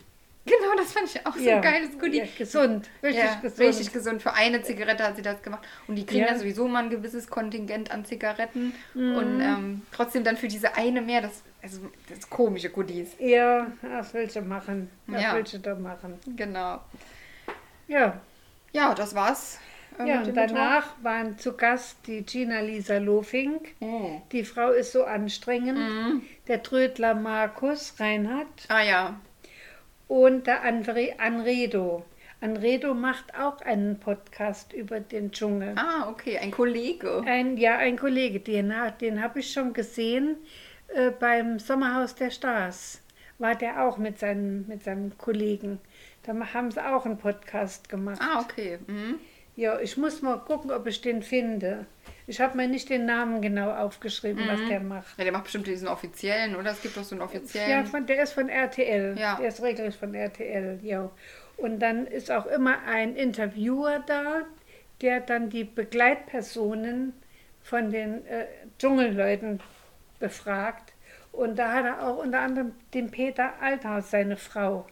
Genau, 0.47 0.75
das 0.77 0.93
fand 0.93 1.13
ich 1.13 1.25
auch 1.25 1.35
so 1.35 1.41
ja. 1.41 1.57
ein 1.57 1.61
geiles 1.61 1.99
Goodie. 1.99 2.19
Ja, 2.19 2.25
gesund, 2.37 2.89
richtig 3.03 3.23
ja, 3.23 3.35
gesund. 3.41 3.59
Richtig 3.67 3.93
gesund. 3.93 4.21
Für 4.23 4.33
eine 4.33 4.61
Zigarette 4.63 5.03
hat 5.03 5.15
sie 5.17 5.21
das 5.21 5.41
gemacht. 5.41 5.63
Und 5.87 5.95
die 5.95 6.05
kriegen 6.05 6.25
ja, 6.25 6.37
sowieso 6.37 6.67
mal 6.67 6.83
ein 6.85 6.89
gewisses 6.89 7.27
Kontingent 7.29 7.91
an 7.91 8.05
Zigaretten. 8.05 8.73
Mhm. 8.93 9.15
Und 9.15 9.41
ähm, 9.41 9.81
trotzdem 9.91 10.23
dann 10.23 10.37
für 10.37 10.47
diese 10.47 10.75
eine 10.75 11.01
mehr, 11.01 11.21
das, 11.21 11.43
also, 11.61 11.81
das 12.09 12.29
komische 12.29 12.69
Goodies. 12.69 13.09
Ja, 13.19 13.67
was 13.81 14.13
willst 14.13 14.35
du 14.35 14.41
machen? 14.41 14.89
Was 15.07 15.21
Ja. 15.21 15.35
willst 15.35 15.53
du 15.53 15.59
da 15.59 15.75
machen? 15.75 16.17
Genau. 16.35 16.81
Ja, 17.87 18.19
Ja, 18.73 18.93
das 18.93 19.15
war's. 19.15 19.59
äh, 19.99 20.07
ja 20.07 20.21
und 20.21 20.35
danach 20.35 20.87
waren 21.01 21.37
zu 21.39 21.53
Gast 21.53 21.97
die 22.05 22.21
Gina 22.23 22.59
Lisa 22.59 22.97
Lofink. 22.97 23.69
Motor. 23.79 24.01
Oh. 24.01 24.21
Die 24.31 24.43
Frau 24.43 24.71
ist 24.71 24.91
so 24.91 25.03
anstrengend. 25.05 25.77
Mhm. 25.79 26.21
Der 26.47 26.61
Trödler 26.63 27.15
Markus 27.15 27.93
Reinhardt 27.99 28.65
Ah 28.69 28.81
ja. 28.81 29.19
Und 30.07 30.47
der 30.47 30.63
Andre, 30.63 31.19
Anredo. 31.19 32.05
Anredo 32.39 32.93
macht 32.93 33.37
auch 33.37 33.61
einen 33.61 33.99
Podcast 33.99 34.71
über 34.73 34.99
den 34.99 35.31
Dschungel. 35.31 35.73
Ah, 35.75 36.07
okay. 36.09 36.37
Ein 36.37 36.51
Kollege. 36.51 37.23
Ein, 37.25 37.57
ja, 37.57 37.77
ein 37.77 37.97
Kollege, 37.97 38.39
den, 38.39 38.73
den 39.01 39.23
habe 39.23 39.39
ich 39.39 39.51
schon 39.51 39.73
gesehen 39.73 40.37
äh, 40.89 41.11
beim 41.11 41.59
Sommerhaus 41.59 42.13
der 42.15 42.29
Stars. 42.29 43.01
War 43.39 43.55
der 43.55 43.83
auch 43.83 43.97
mit 43.97 44.19
seinem, 44.19 44.67
mit 44.67 44.83
seinem 44.83 45.17
Kollegen. 45.17 45.79
Da 46.23 46.33
haben 46.53 46.71
sie 46.71 46.85
auch 46.85 47.05
einen 47.05 47.17
Podcast 47.17 47.89
gemacht. 47.89 48.19
Ah, 48.21 48.41
okay. 48.41 48.79
Mhm. 48.85 49.15
Ja, 49.55 49.79
ich 49.79 49.97
muss 49.97 50.21
mal 50.21 50.37
gucken, 50.37 50.71
ob 50.71 50.85
ich 50.85 51.01
den 51.01 51.23
finde. 51.23 51.87
Ich 52.29 52.41
habe 52.41 52.57
mir 52.57 52.67
nicht 52.67 52.89
den 52.89 53.05
Namen 53.05 53.41
genau 53.41 53.71
aufgeschrieben, 53.71 54.43
was 54.47 54.59
der 54.67 54.81
macht. 54.81 55.17
Ja, 55.17 55.23
der 55.23 55.31
macht 55.33 55.43
bestimmt 55.45 55.65
diesen 55.65 55.87
offiziellen, 55.87 56.57
oder? 56.57 56.71
Es 56.71 56.81
gibt 56.81 56.97
doch 56.97 57.03
so 57.03 57.15
einen 57.15 57.21
Ja, 57.21 57.25
offiziellen. 57.25 57.85
von, 57.85 58.05
der 58.05 58.21
ist 58.23 58.33
von 58.33 58.49
RTL. 58.49 59.15
Ja. 59.17 59.37
Der 59.37 59.47
ist 59.47 59.63
regelrecht 59.63 59.97
von 59.97 60.13
RTL, 60.13 60.79
ja. 60.83 61.09
Und 61.55 61.79
dann 61.79 62.05
ist 62.05 62.29
auch 62.29 62.45
immer 62.45 62.79
ein 62.85 63.15
Interviewer 63.15 64.03
da, 64.05 64.41
der 65.01 65.21
dann 65.21 65.49
die 65.49 65.63
Begleitpersonen 65.63 67.13
von 67.63 67.91
den 67.91 68.25
äh, 68.27 68.45
Dschungelleuten 68.77 69.61
befragt. 70.19 70.93
Und 71.31 71.57
da 71.57 71.71
hat 71.73 71.85
er 71.85 72.05
auch 72.07 72.17
unter 72.17 72.39
anderem 72.39 72.73
den 72.93 73.09
Peter 73.09 73.53
Althaus, 73.61 74.11
seine 74.11 74.35
Frau, 74.37 74.85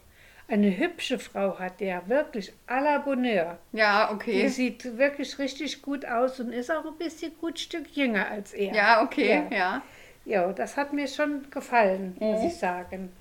Eine 0.48 0.78
hübsche 0.78 1.18
Frau 1.18 1.58
hat 1.58 1.80
der, 1.80 2.08
wirklich 2.08 2.54
à 2.68 2.80
la 2.80 3.00
Bonheur. 3.00 3.58
Ja, 3.72 4.08
Die 4.10 4.14
okay. 4.14 4.48
sieht 4.48 4.98
wirklich 4.98 5.40
richtig 5.40 5.82
gut 5.82 6.06
aus 6.06 6.40
und 6.40 6.52
ist 6.52 6.72
auch 6.72 6.86
ein 6.86 6.98
bisschen 7.00 7.36
gut 7.40 7.58
Stück 7.60 7.90
jünger 7.96 8.28
als 8.28 8.54
er. 8.54 8.74
Ja, 8.74 9.02
okay, 9.04 9.44
Ja. 9.50 9.58
ja. 9.58 9.82
Ja, 10.28 10.52
das 10.54 10.76
hat 10.78 10.92
mir 10.94 11.08
schon 11.08 11.50
gefallen, 11.52 12.16
muss 12.20 12.42
Mhm. 12.42 12.48
ich 12.48 12.56
sagen. 12.56 13.12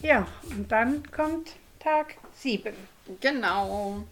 Ja, 0.00 0.26
und 0.50 0.70
dann 0.72 1.08
kommt 1.12 1.52
Tag 1.78 2.16
7. 2.34 2.74
Genau. 3.20 4.02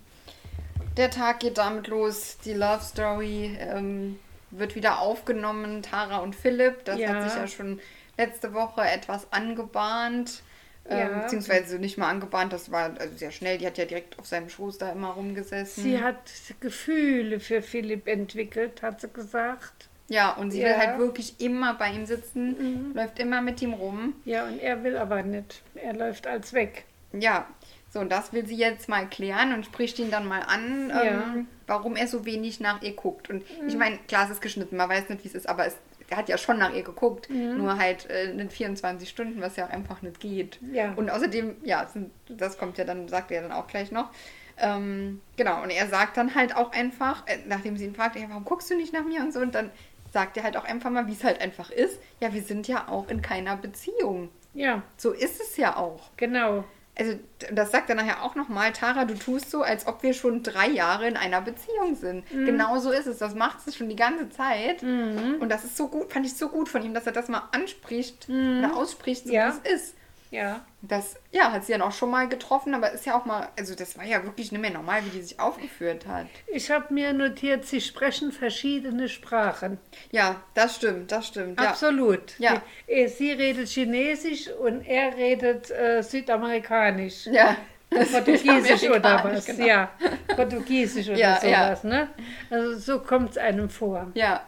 Der 0.97 1.11
Tag 1.11 1.41
geht 1.41 1.59
damit 1.59 1.89
los. 1.89 2.39
Die 2.45 2.53
Love 2.55 2.83
Story 2.83 3.57
ähm, 3.61 4.19
wird 4.51 4.75
wieder 4.77 5.01
aufgenommen. 5.01 5.83
Tara 5.83 6.19
und 6.19 6.37
Philipp. 6.37 6.85
Das 6.85 6.99
Ja. 6.99 7.09
hat 7.15 7.31
sich 7.31 7.41
ja 7.41 7.47
schon 7.49 7.81
letzte 8.17 8.55
Woche 8.55 8.83
etwas 8.83 9.33
angebahnt. 9.33 10.43
Ähm, 10.91 10.99
Ja. 10.99 11.19
Beziehungsweise 11.21 11.79
nicht 11.79 11.97
mal 11.99 12.09
angebahnt, 12.11 12.53
das 12.53 12.71
war 12.71 12.91
also 12.99 13.17
sehr 13.17 13.31
schnell. 13.31 13.59
Die 13.59 13.67
hat 13.67 13.79
ja 13.79 13.85
direkt 13.85 14.19
auf 14.19 14.27
seinem 14.27 14.49
Schoß 14.49 14.79
da 14.79 14.91
immer 14.93 15.11
rumgesessen. 15.11 15.83
Sie 15.85 16.01
hat 16.01 16.19
Gefühle 16.61 17.41
für 17.41 17.63
Philipp 17.63 18.07
entwickelt, 18.09 18.83
hat 18.83 19.01
sie 19.01 19.09
gesagt. 19.09 19.89
ja, 20.09 20.33
und 20.33 20.51
sie 20.51 20.59
will 20.59 20.67
Ja. 20.67 20.77
Mhm. 20.77 20.81
halt 20.81 20.99
wirklich 20.99 21.41
immer 21.41 21.75
bei 21.75 21.91
ihm 21.93 22.05
sitzen, 22.07 22.93
läuft 22.95 23.19
immer 23.21 23.41
mit 23.41 23.63
ihm 23.63 23.73
rum. 23.73 24.15
Ja, 24.25 24.45
und 24.47 24.59
er 24.59 24.83
will 24.83 24.97
aber 24.97 25.23
nicht. 25.23 25.63
Er 25.77 25.93
läuft 25.95 26.27
als 26.27 26.53
weg. 26.53 26.85
Ja, 27.13 27.47
so, 27.93 28.01
und 28.01 28.11
das 28.11 28.33
will 28.33 28.45
sie 28.47 28.57
jetzt 28.57 28.89
mal 28.89 29.09
klären 29.09 29.53
und 29.55 29.67
spricht 29.67 29.99
ihn 30.01 30.11
dann 30.11 30.27
mal 30.27 30.43
an, 30.43 30.91
Ja. 30.91 31.03
ähm, 31.03 31.47
warum 31.69 31.95
er 31.97 32.07
so 32.09 32.25
wenig 32.25 32.59
nach 32.61 32.83
ihr 32.83 32.95
guckt. 32.95 33.31
Und 33.31 33.45
ich 33.69 33.77
meine, 33.77 33.99
klar, 34.09 34.25
es 34.25 34.31
ist 34.33 34.41
geschnitten, 34.43 34.77
man 34.77 34.89
weiß 34.89 35.09
nicht, 35.09 35.23
wie 35.25 35.29
es 35.29 35.35
ist, 35.35 35.49
aber 35.49 35.67
es, 35.67 35.77
hat 36.17 36.29
ja 36.29 36.39
schon 36.39 36.59
nach 36.59 36.73
ihr 36.73 36.83
geguckt, 36.83 37.29
nur 37.31 37.79
halt 37.79 38.09
äh, 38.11 38.33
nicht 38.33 38.53
24 38.53 39.09
Stunden, 39.09 39.41
was 39.41 39.57
ja 39.57 39.67
auch 39.67 39.71
einfach 39.71 40.03
nicht 40.03 40.21
geht. 40.21 40.59
Ja. 40.73 40.93
Und 40.95 41.11
außerdem, 41.11 41.57
ja, 41.63 41.87
das 42.29 42.59
kommt 42.59 42.79
ja 42.79 42.85
dann, 42.85 43.09
sagt 43.09 43.31
er 43.31 43.43
dann 43.43 43.53
auch 43.53 43.67
gleich 43.67 43.91
noch. 43.93 44.11
Ähm, 44.59 45.21
genau, 45.37 45.63
und 45.63 45.71
er 45.71 45.87
sagt 45.87 46.17
dann 46.17 46.35
halt 46.35 46.55
auch 46.55 46.73
einfach, 46.73 47.27
äh, 47.27 47.39
nachdem 47.47 47.77
sie 47.77 47.87
ihn 47.87 47.95
fragt, 47.95 48.17
ja, 48.17 48.29
warum 48.29 48.45
guckst 48.45 48.71
du 48.71 48.77
nicht 48.77 48.93
nach 48.93 49.05
mir 49.05 49.21
und 49.21 49.33
so, 49.33 49.41
und 49.41 49.55
dann 49.55 49.71
sagt 50.13 50.37
er 50.37 50.43
halt 50.43 50.57
auch 50.57 50.65
einfach 50.65 50.91
mal, 50.91 51.07
wie 51.07 51.13
es 51.13 51.25
halt 51.25 51.41
einfach 51.41 51.71
ist. 51.71 52.01
Ja, 52.21 52.35
wir 52.35 52.43
sind 52.43 52.69
ja 52.69 52.89
auch 52.89 53.09
in 53.09 53.23
keiner 53.23 53.57
Beziehung. 53.57 54.29
Ja, 54.53 54.83
So 54.97 55.13
ist 55.13 55.41
es 55.41 55.57
ja 55.57 55.77
auch 55.77 56.11
genau. 56.17 56.65
Also 56.99 57.19
das 57.53 57.71
sagt 57.71 57.89
er 57.89 57.95
nachher 57.97 58.23
auch 58.23 58.35
nochmal, 58.35 58.73
Tara, 58.73 59.05
du 59.07 59.15
tust 59.15 59.51
so, 59.51 59.63
als 59.63 59.87
ob 59.87 60.03
wir 60.03 60.13
schon 60.13 60.43
drei 60.43 60.69
Jahre 60.69 61.07
in 61.09 61.17
einer 61.17 61.41
Beziehung 61.41 61.95
sind. 61.95 62.31
Mhm. 62.33 62.45
Genau 62.47 62.79
so 62.79 62.91
ist 62.91 63.07
es. 63.07 63.19
Das 63.19 63.35
macht 63.35 63.67
es 63.67 63.77
schon 63.77 63.89
die 63.89 63.97
ganze 63.97 64.29
Zeit. 64.29 64.83
Und 64.83 65.49
das 65.49 65.65
ist 65.65 65.77
so 65.77 65.89
gut, 65.89 66.13
fand 66.13 66.27
ich 66.27 66.35
so 66.37 66.49
gut 66.49 66.69
von 66.69 66.83
ihm, 66.85 66.93
dass 66.93 67.07
er 67.07 67.13
das 67.13 67.29
mal 67.29 67.49
anspricht 67.53 68.29
oder 68.29 68.77
ausspricht, 68.77 69.25
so 69.25 69.29
Mhm. 69.31 69.35
Ja. 69.35 69.55
wie 69.65 69.69
es 69.69 69.75
ist. 69.83 69.95
Ja, 70.31 70.65
Das, 70.81 71.17
ja, 71.33 71.51
hat 71.51 71.65
sie 71.65 71.73
dann 71.73 71.83
auch 71.83 71.93
schon 71.93 72.11
mal 72.11 72.29
getroffen, 72.29 72.73
aber 72.75 72.93
ist 72.93 73.05
ja 73.05 73.19
auch 73.19 73.25
mal, 73.25 73.49
also 73.59 73.75
das 73.75 73.99
war 73.99 74.05
ja 74.05 74.23
wirklich 74.25 74.53
nicht 74.53 74.61
mehr 74.61 74.71
normal, 74.71 75.05
wie 75.05 75.11
die 75.11 75.23
sich 75.23 75.41
aufgeführt 75.41 76.07
hat. 76.07 76.27
ich 76.47 76.71
habe 76.71 76.95
mir 76.95 77.13
notiert, 77.13 77.67
sie 77.67 77.81
sprechen 77.81 78.31
verschiedene 78.31 79.09
Sprachen. 79.09 79.79
Ja, 80.13 80.37
das 80.55 80.77
stimmt, 80.77 81.11
das 81.11 81.27
stimmt. 81.27 81.61
Ja. 81.61 81.71
Absolut. 81.71 82.39
Ja. 82.39 82.63
Sie, 82.87 82.93
äh, 82.93 83.09
sie 83.09 83.33
redet 83.33 83.69
Chinesisch 83.69 84.49
und 84.49 84.87
er 84.87 85.17
redet 85.17 85.71
äh, 85.71 86.03
Südamerikanisch. 86.03 87.27
Ja. 87.27 87.57
Portugiesisch 87.91 88.85
oder 88.89 89.25
was? 89.25 89.47
genau. 89.47 89.67
Ja, 89.67 89.91
Portugiesisch 90.37 91.09
oder 91.09 91.19
Ja, 91.19 91.45
ja. 91.45 91.65
sowas. 91.77 91.83
Ne? 91.85 92.09
Also 92.49 92.79
so 92.79 93.01
kommt 93.01 93.31
es 93.33 93.39
einem 93.39 93.69
vor. 93.69 94.13
Ja. 94.15 94.45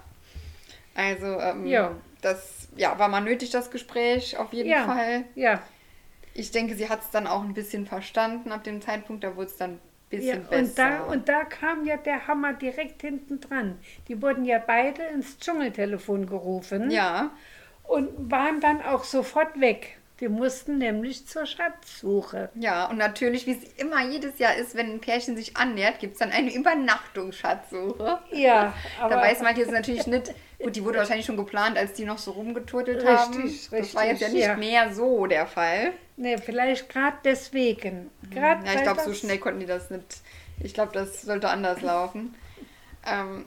Also, 0.95 1.41
ähm, 1.41 1.67
Ja. 1.67 1.91
das 2.21 2.69
ja, 2.77 2.99
war 2.99 3.09
mal 3.09 3.21
nötig, 3.21 3.51
das 3.51 3.71
Gespräch, 3.71 4.37
auf 4.39 4.53
jeden 4.53 4.71
Ja. 4.71 4.85
Fall. 4.85 5.25
Ja, 5.35 5.61
Ich 6.35 6.51
denke, 6.51 6.75
sie 6.75 6.89
hat 6.89 7.03
es 7.03 7.11
dann 7.11 7.27
auch 7.27 7.43
ein 7.43 7.55
bisschen 7.55 7.87
verstanden 7.87 8.53
ab 8.53 8.65
dem 8.65 8.81
Zeitpunkt, 8.81 9.25
da 9.25 9.37
wurde 9.37 9.47
es 9.47 9.57
dann 9.57 9.73
ein 9.73 9.81
bisschen 10.11 10.43
ja. 10.43 10.49
besser. 10.49 10.59
Und, 10.59 10.79
da, 10.79 11.03
und 11.05 11.29
da 11.29 11.45
kam 11.45 11.85
ja 11.85 11.97
der 11.97 12.27
Hammer 12.27 12.53
direkt 12.55 13.03
hinten 13.03 13.41
dran. 13.41 13.79
Die 14.09 14.21
wurden 14.21 14.45
ja 14.45 14.59
beide 14.59 15.03
ins 15.05 15.39
Dschungeltelefon 15.39 16.27
gerufen 16.27 16.91
ja, 16.91 17.31
und 17.85 18.31
waren 18.31 18.61
dann 18.61 18.83
auch 18.83 19.05
sofort 19.05 19.61
weg. 19.61 19.99
Die 20.21 20.29
mussten 20.29 20.79
nämlich 20.79 21.27
zur 21.27 21.47
Schatzsuche. 21.47 22.51
ja, 22.55 22.87
und 22.89 22.97
natürlich, 22.97 23.45
wie 23.49 23.53
es 23.53 23.65
immer 23.83 24.09
jedes 24.09 24.39
Jahr 24.39 24.55
ist, 24.55 24.77
wenn 24.77 24.93
ein 24.93 25.01
Pärchen 25.01 25.37
sich 25.37 25.57
annähert, 25.57 25.99
gibt 25.99 26.13
es 26.13 26.21
dann 26.21 26.31
eine 26.31 26.55
Übernachtungsschatzsuche. 26.55 28.21
Ja, 28.31 28.73
aber 29.01 29.17
Da 29.17 29.21
weiß 29.21 29.43
man 29.43 29.57
jetzt 29.57 29.73
natürlich 29.73 30.07
nicht, 30.07 30.33
gut, 30.63 30.77
die 30.77 30.85
wurde 30.85 30.99
wahrscheinlich 30.99 31.27
schon 31.27 31.37
geplant, 31.37 31.77
als 31.77 31.93
die 31.95 32.05
noch 32.05 32.19
so 32.19 32.33
rumgeturtelt 32.33 32.99
Richtig, 32.99 33.11
haben. 33.11 33.61
Das 33.71 33.95
war 33.95 34.07
jetzt 34.07 34.21
ja 34.21 34.27
richtig, 34.29 34.33
nicht 34.33 34.47
ja. 34.47 34.57
mehr 34.57 34.95
so 34.95 35.27
der 35.27 35.47
Fall. 35.47 35.93
nee, 36.17 36.39
vielleicht 36.39 36.89
gerade 36.89 37.17
deswegen. 37.25 38.11
Grad 38.33 38.67
Ja, 38.67 38.75
ich 38.75 38.83
glaube, 38.83 39.01
so 39.03 39.13
schnell 39.13 39.39
konnten 39.39 39.61
die 39.61 39.67
das 39.67 39.91
nicht. 39.91 40.21
Ich 40.61 40.75
glaube, 40.75 40.93
das 40.93 41.23
sollte 41.23 41.49
anders 41.49 41.81
laufen. 41.83 42.35
Ähm, 43.07 43.45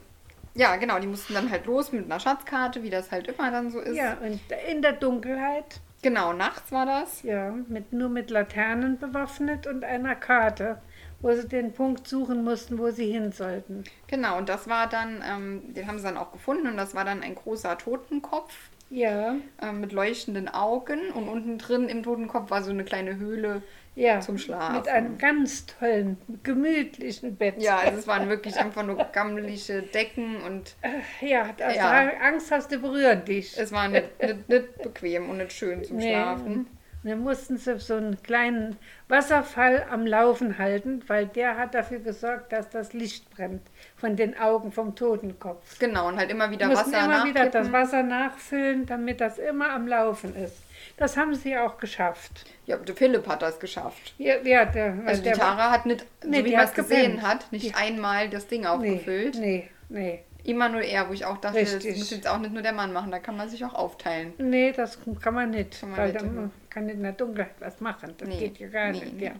ja, 0.54 0.76
genau, 0.76 0.98
die 0.98 1.06
mussten 1.06 1.34
dann 1.34 1.50
halt 1.50 1.66
los 1.66 1.92
mit 1.92 2.06
einer 2.06 2.18
Schatzkarte, 2.18 2.82
wie 2.82 2.90
das 2.90 3.10
halt 3.10 3.28
immer 3.28 3.50
dann 3.50 3.70
so 3.70 3.78
ist. 3.78 3.96
Ja, 3.96 4.16
und 4.22 4.40
in 4.70 4.82
der 4.82 4.92
Dunkelheit, 4.92 5.80
Genau, 6.02 6.32
nachts 6.32 6.72
war 6.72 6.86
das. 6.86 7.22
ja, 7.22 7.50
mit, 7.50 7.92
nur 7.92 8.08
mit 8.08 8.30
Laternen 8.30 8.98
bewaffnet 8.98 9.66
und 9.66 9.84
einer 9.84 10.14
Karte, 10.14 10.80
wo 11.20 11.32
sie 11.34 11.48
den 11.48 11.72
Punkt 11.72 12.06
suchen 12.06 12.44
mussten, 12.44 12.78
wo 12.78 12.90
sie 12.90 13.10
hin 13.10 13.32
sollten. 13.32 13.84
Genau, 14.06 14.38
und 14.38 14.48
das 14.48 14.68
war 14.68 14.88
dann, 14.88 15.22
ähm, 15.26 15.74
den 15.74 15.86
haben 15.86 15.98
sie 15.98 16.04
dann 16.04 16.16
auch 16.16 16.32
gefunden 16.32 16.68
und 16.68 16.76
das 16.76 16.94
war 16.94 17.04
dann 17.04 17.22
ein 17.22 17.34
großer 17.34 17.76
Totenkopf 17.78 18.70
Ja, 18.88 19.36
ähm, 19.60 19.80
mit 19.80 19.92
leuchtenden 19.92 20.48
Augen 20.48 21.10
und 21.12 21.28
unten 21.28 21.58
drin 21.58 21.88
im 21.88 22.02
Totenkopf 22.02 22.50
war 22.50 22.62
so 22.62 22.70
eine 22.70 22.84
kleine 22.84 23.16
Höhle 23.16 23.62
ja. 23.96 24.20
zum 24.20 24.38
Schlafen. 24.38 24.76
Mit 24.76 24.88
einem 24.88 25.18
ganz 25.18 25.66
tollen, 25.66 26.18
gemütlichen 26.42 27.36
Bett. 27.36 27.56
Ja, 27.58 27.78
also 27.78 27.98
es 27.98 28.06
waren 28.06 28.28
wirklich 28.28 28.56
einfach 28.56 28.84
nur 28.84 28.96
gammelige 28.96 29.82
Decken 29.82 30.36
und 30.42 30.76
ja, 31.20 31.52
da 31.56 31.72
Ja. 31.72 32.10
Angst 32.22 32.50
hast 32.52 32.70
du 32.70 32.78
berühren 32.78 33.24
dich. 33.24 33.58
es 33.58 33.72
war 33.72 33.88
nicht, 33.88 34.22
nicht, 34.22 34.48
nicht 34.48 34.82
bequem 34.82 35.30
und 35.30 35.38
nicht 35.38 35.52
schön 35.52 35.82
zum 35.82 35.96
Nee. 35.96 36.10
Schlafen. 36.10 36.66
Dann 37.06 37.20
mussten 37.20 37.56
sie 37.56 37.78
so 37.78 37.94
einen 37.94 38.20
kleinen 38.22 38.76
Wasserfall 39.08 39.86
am 39.90 40.06
Laufen 40.06 40.58
halten, 40.58 41.02
weil 41.06 41.26
der 41.26 41.56
hat 41.56 41.74
dafür 41.74 42.00
gesorgt, 42.00 42.52
dass 42.52 42.68
das 42.70 42.92
Licht 42.92 43.30
brennt 43.30 43.62
von 43.96 44.16
den 44.16 44.36
Augen 44.38 44.72
vom 44.72 44.94
Totenkopf. 44.96 45.78
Genau, 45.78 46.08
und 46.08 46.16
halt 46.18 46.30
immer 46.30 46.50
wieder 46.50 46.68
Wasser 46.68 47.04
immer 47.04 47.24
wieder 47.24 47.46
das. 47.46 47.70
Wasser 47.72 48.02
nachfüllen, 48.02 48.86
damit 48.86 49.20
das 49.20 49.38
immer 49.38 49.70
am 49.70 49.86
Laufen 49.86 50.34
ist. 50.36 50.56
Das 50.96 51.16
haben 51.16 51.34
sie 51.34 51.56
auch 51.56 51.78
geschafft. 51.78 52.44
Ja, 52.66 52.76
der 52.76 52.94
Philipp 52.96 53.26
hat 53.28 53.42
das 53.42 53.60
geschafft. 53.60 54.14
Ja, 54.18 54.36
ja 54.42 54.64
der, 54.64 54.94
Also 55.06 55.22
die 55.22 55.30
Tara 55.30 55.70
hat 55.70 55.86
nicht, 55.86 56.04
Nee, 56.24 56.38
so 56.40 56.44
wie 56.46 56.56
man 56.56 56.64
es 56.64 56.74
gesehen 56.74 57.22
hat, 57.22 57.50
nicht 57.52 57.66
Die- 57.66 57.74
einmal 57.74 58.28
das 58.30 58.46
Ding 58.48 58.62
nee, 58.62 58.66
aufgefüllt. 58.66 59.36
nee, 59.38 59.68
nee. 59.88 60.24
Immer 60.46 60.68
nur 60.68 60.82
er, 60.82 61.08
wo 61.08 61.12
ich 61.12 61.24
auch 61.24 61.38
dachte, 61.38 61.58
Richtig. 61.58 61.90
das 61.90 61.98
muss 61.98 62.10
jetzt 62.10 62.28
auch 62.28 62.38
nicht 62.38 62.52
nur 62.52 62.62
der 62.62 62.72
Mann 62.72 62.92
machen, 62.92 63.10
da 63.10 63.18
kann 63.18 63.36
man 63.36 63.48
sich 63.48 63.64
auch 63.64 63.74
aufteilen. 63.74 64.32
Nee, 64.38 64.72
das 64.72 64.98
kann 65.20 65.34
man 65.34 65.50
nicht, 65.50 65.80
Kann 65.80 65.90
man 65.90 65.98
weil 65.98 66.12
nicht, 66.12 66.20
dann 66.24 66.36
ja. 66.36 66.50
kann 66.70 66.88
in 66.88 67.02
der 67.02 67.12
Dunkelheit 67.12 67.54
was 67.58 67.80
machen. 67.80 68.14
Das 68.18 68.28
Nee, 68.28 68.38
geht 68.38 68.58
ja 68.58 68.68
gar 68.68 68.90
nee, 68.92 69.00
nicht. 69.00 69.12
nee. 69.16 69.24
Ja. 69.26 69.32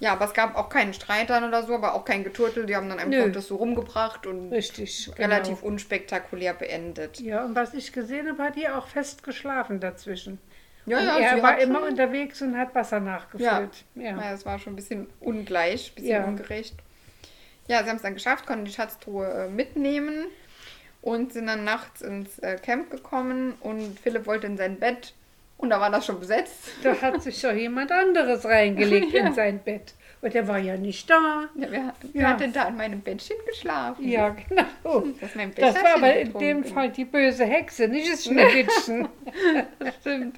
Ja, 0.00 0.12
aber 0.12 0.26
es 0.26 0.32
gab 0.34 0.54
auch 0.56 0.68
keinen 0.68 0.94
Streit 0.94 1.28
dann 1.28 1.42
oder 1.42 1.64
so, 1.64 1.74
aber 1.74 1.94
auch 1.94 2.04
kein 2.04 2.22
Geturtel. 2.22 2.66
Die 2.66 2.76
haben 2.76 2.88
dann 2.88 3.00
einfach 3.00 3.26
Nö. 3.26 3.32
das 3.32 3.48
so 3.48 3.56
rumgebracht 3.56 4.28
und 4.28 4.52
Richtig. 4.52 5.10
relativ 5.18 5.56
Genau. 5.60 5.72
unspektakulär 5.72 6.54
beendet. 6.54 7.18
Ja, 7.18 7.44
und 7.44 7.56
was 7.56 7.74
ich 7.74 7.92
gesehen 7.92 8.28
habe, 8.28 8.40
hat 8.44 8.54
die 8.54 8.68
auch 8.68 8.86
fest 8.86 9.24
geschlafen 9.24 9.80
dazwischen. 9.80 10.38
Ja, 10.86 10.98
und 11.00 11.04
ja, 11.06 11.18
er 11.18 11.42
war 11.42 11.58
immer 11.58 11.82
unterwegs 11.82 12.40
und 12.42 12.56
hat 12.56 12.76
Wasser 12.76 12.98
Ja. 12.98 13.02
nachgefüllt. 13.02 13.84
ja. 13.96 14.02
Ja. 14.02 14.30
das 14.30 14.46
war 14.46 14.60
schon 14.60 14.74
ein 14.74 14.76
bisschen 14.76 15.08
ungleich, 15.18 15.90
ein 15.90 15.94
bisschen 15.96 16.10
Ja. 16.12 16.24
ungerecht. 16.24 16.76
Ja, 17.68 17.82
sie 17.82 17.88
haben 17.90 17.96
es 17.96 18.02
dann 18.02 18.14
geschafft, 18.14 18.46
konnten 18.46 18.64
die 18.64 18.72
Schatztruhe 18.72 19.26
äh, 19.26 19.48
mitnehmen 19.48 20.26
und 21.02 21.32
sind 21.32 21.46
dann 21.46 21.64
nachts 21.64 22.02
ins 22.02 22.38
äh, 22.40 22.56
Camp 22.56 22.90
gekommen 22.90 23.54
und 23.60 24.00
Philipp 24.00 24.26
wollte 24.26 24.46
in 24.48 24.56
sein 24.56 24.78
Bett 24.80 25.14
und 25.58 25.70
da 25.70 25.80
war 25.80 25.90
das 25.90 26.06
schon 26.06 26.18
besetzt. 26.18 26.70
Da 26.82 27.00
hat 27.00 27.22
sich 27.22 27.40
doch 27.40 27.52
jemand 27.52 27.92
anderes 27.92 28.44
reingelegt 28.44 29.12
Ja. 29.12 29.26
in 29.26 29.34
sein 29.34 29.60
Bett. 29.60 29.94
Und 30.20 30.34
der 30.34 30.48
war 30.48 30.58
ja 30.58 30.76
nicht 30.76 31.08
da. 31.08 31.44
Ja, 31.54 31.66
wer, 31.70 31.94
Ja. 32.12 32.28
hat 32.30 32.40
denn 32.40 32.52
da 32.52 32.64
in 32.66 32.76
meinem 32.76 33.00
Bettchen 33.00 33.36
geschlafen? 33.46 34.08
Ja, 34.08 34.30
genau. 34.30 35.04
Das, 35.20 35.30
Das 35.56 35.74
war 35.82 35.94
aber 35.96 36.12
in 36.16 36.32
dem. 36.38 36.64
Fall 36.64 36.90
die 36.90 37.04
böse 37.04 37.44
Hexe, 37.44 37.86
nicht 37.86 38.12
das 38.12 38.24
Schneewittchen. 38.24 39.08
Das 39.78 39.94
stimmt. 40.00 40.36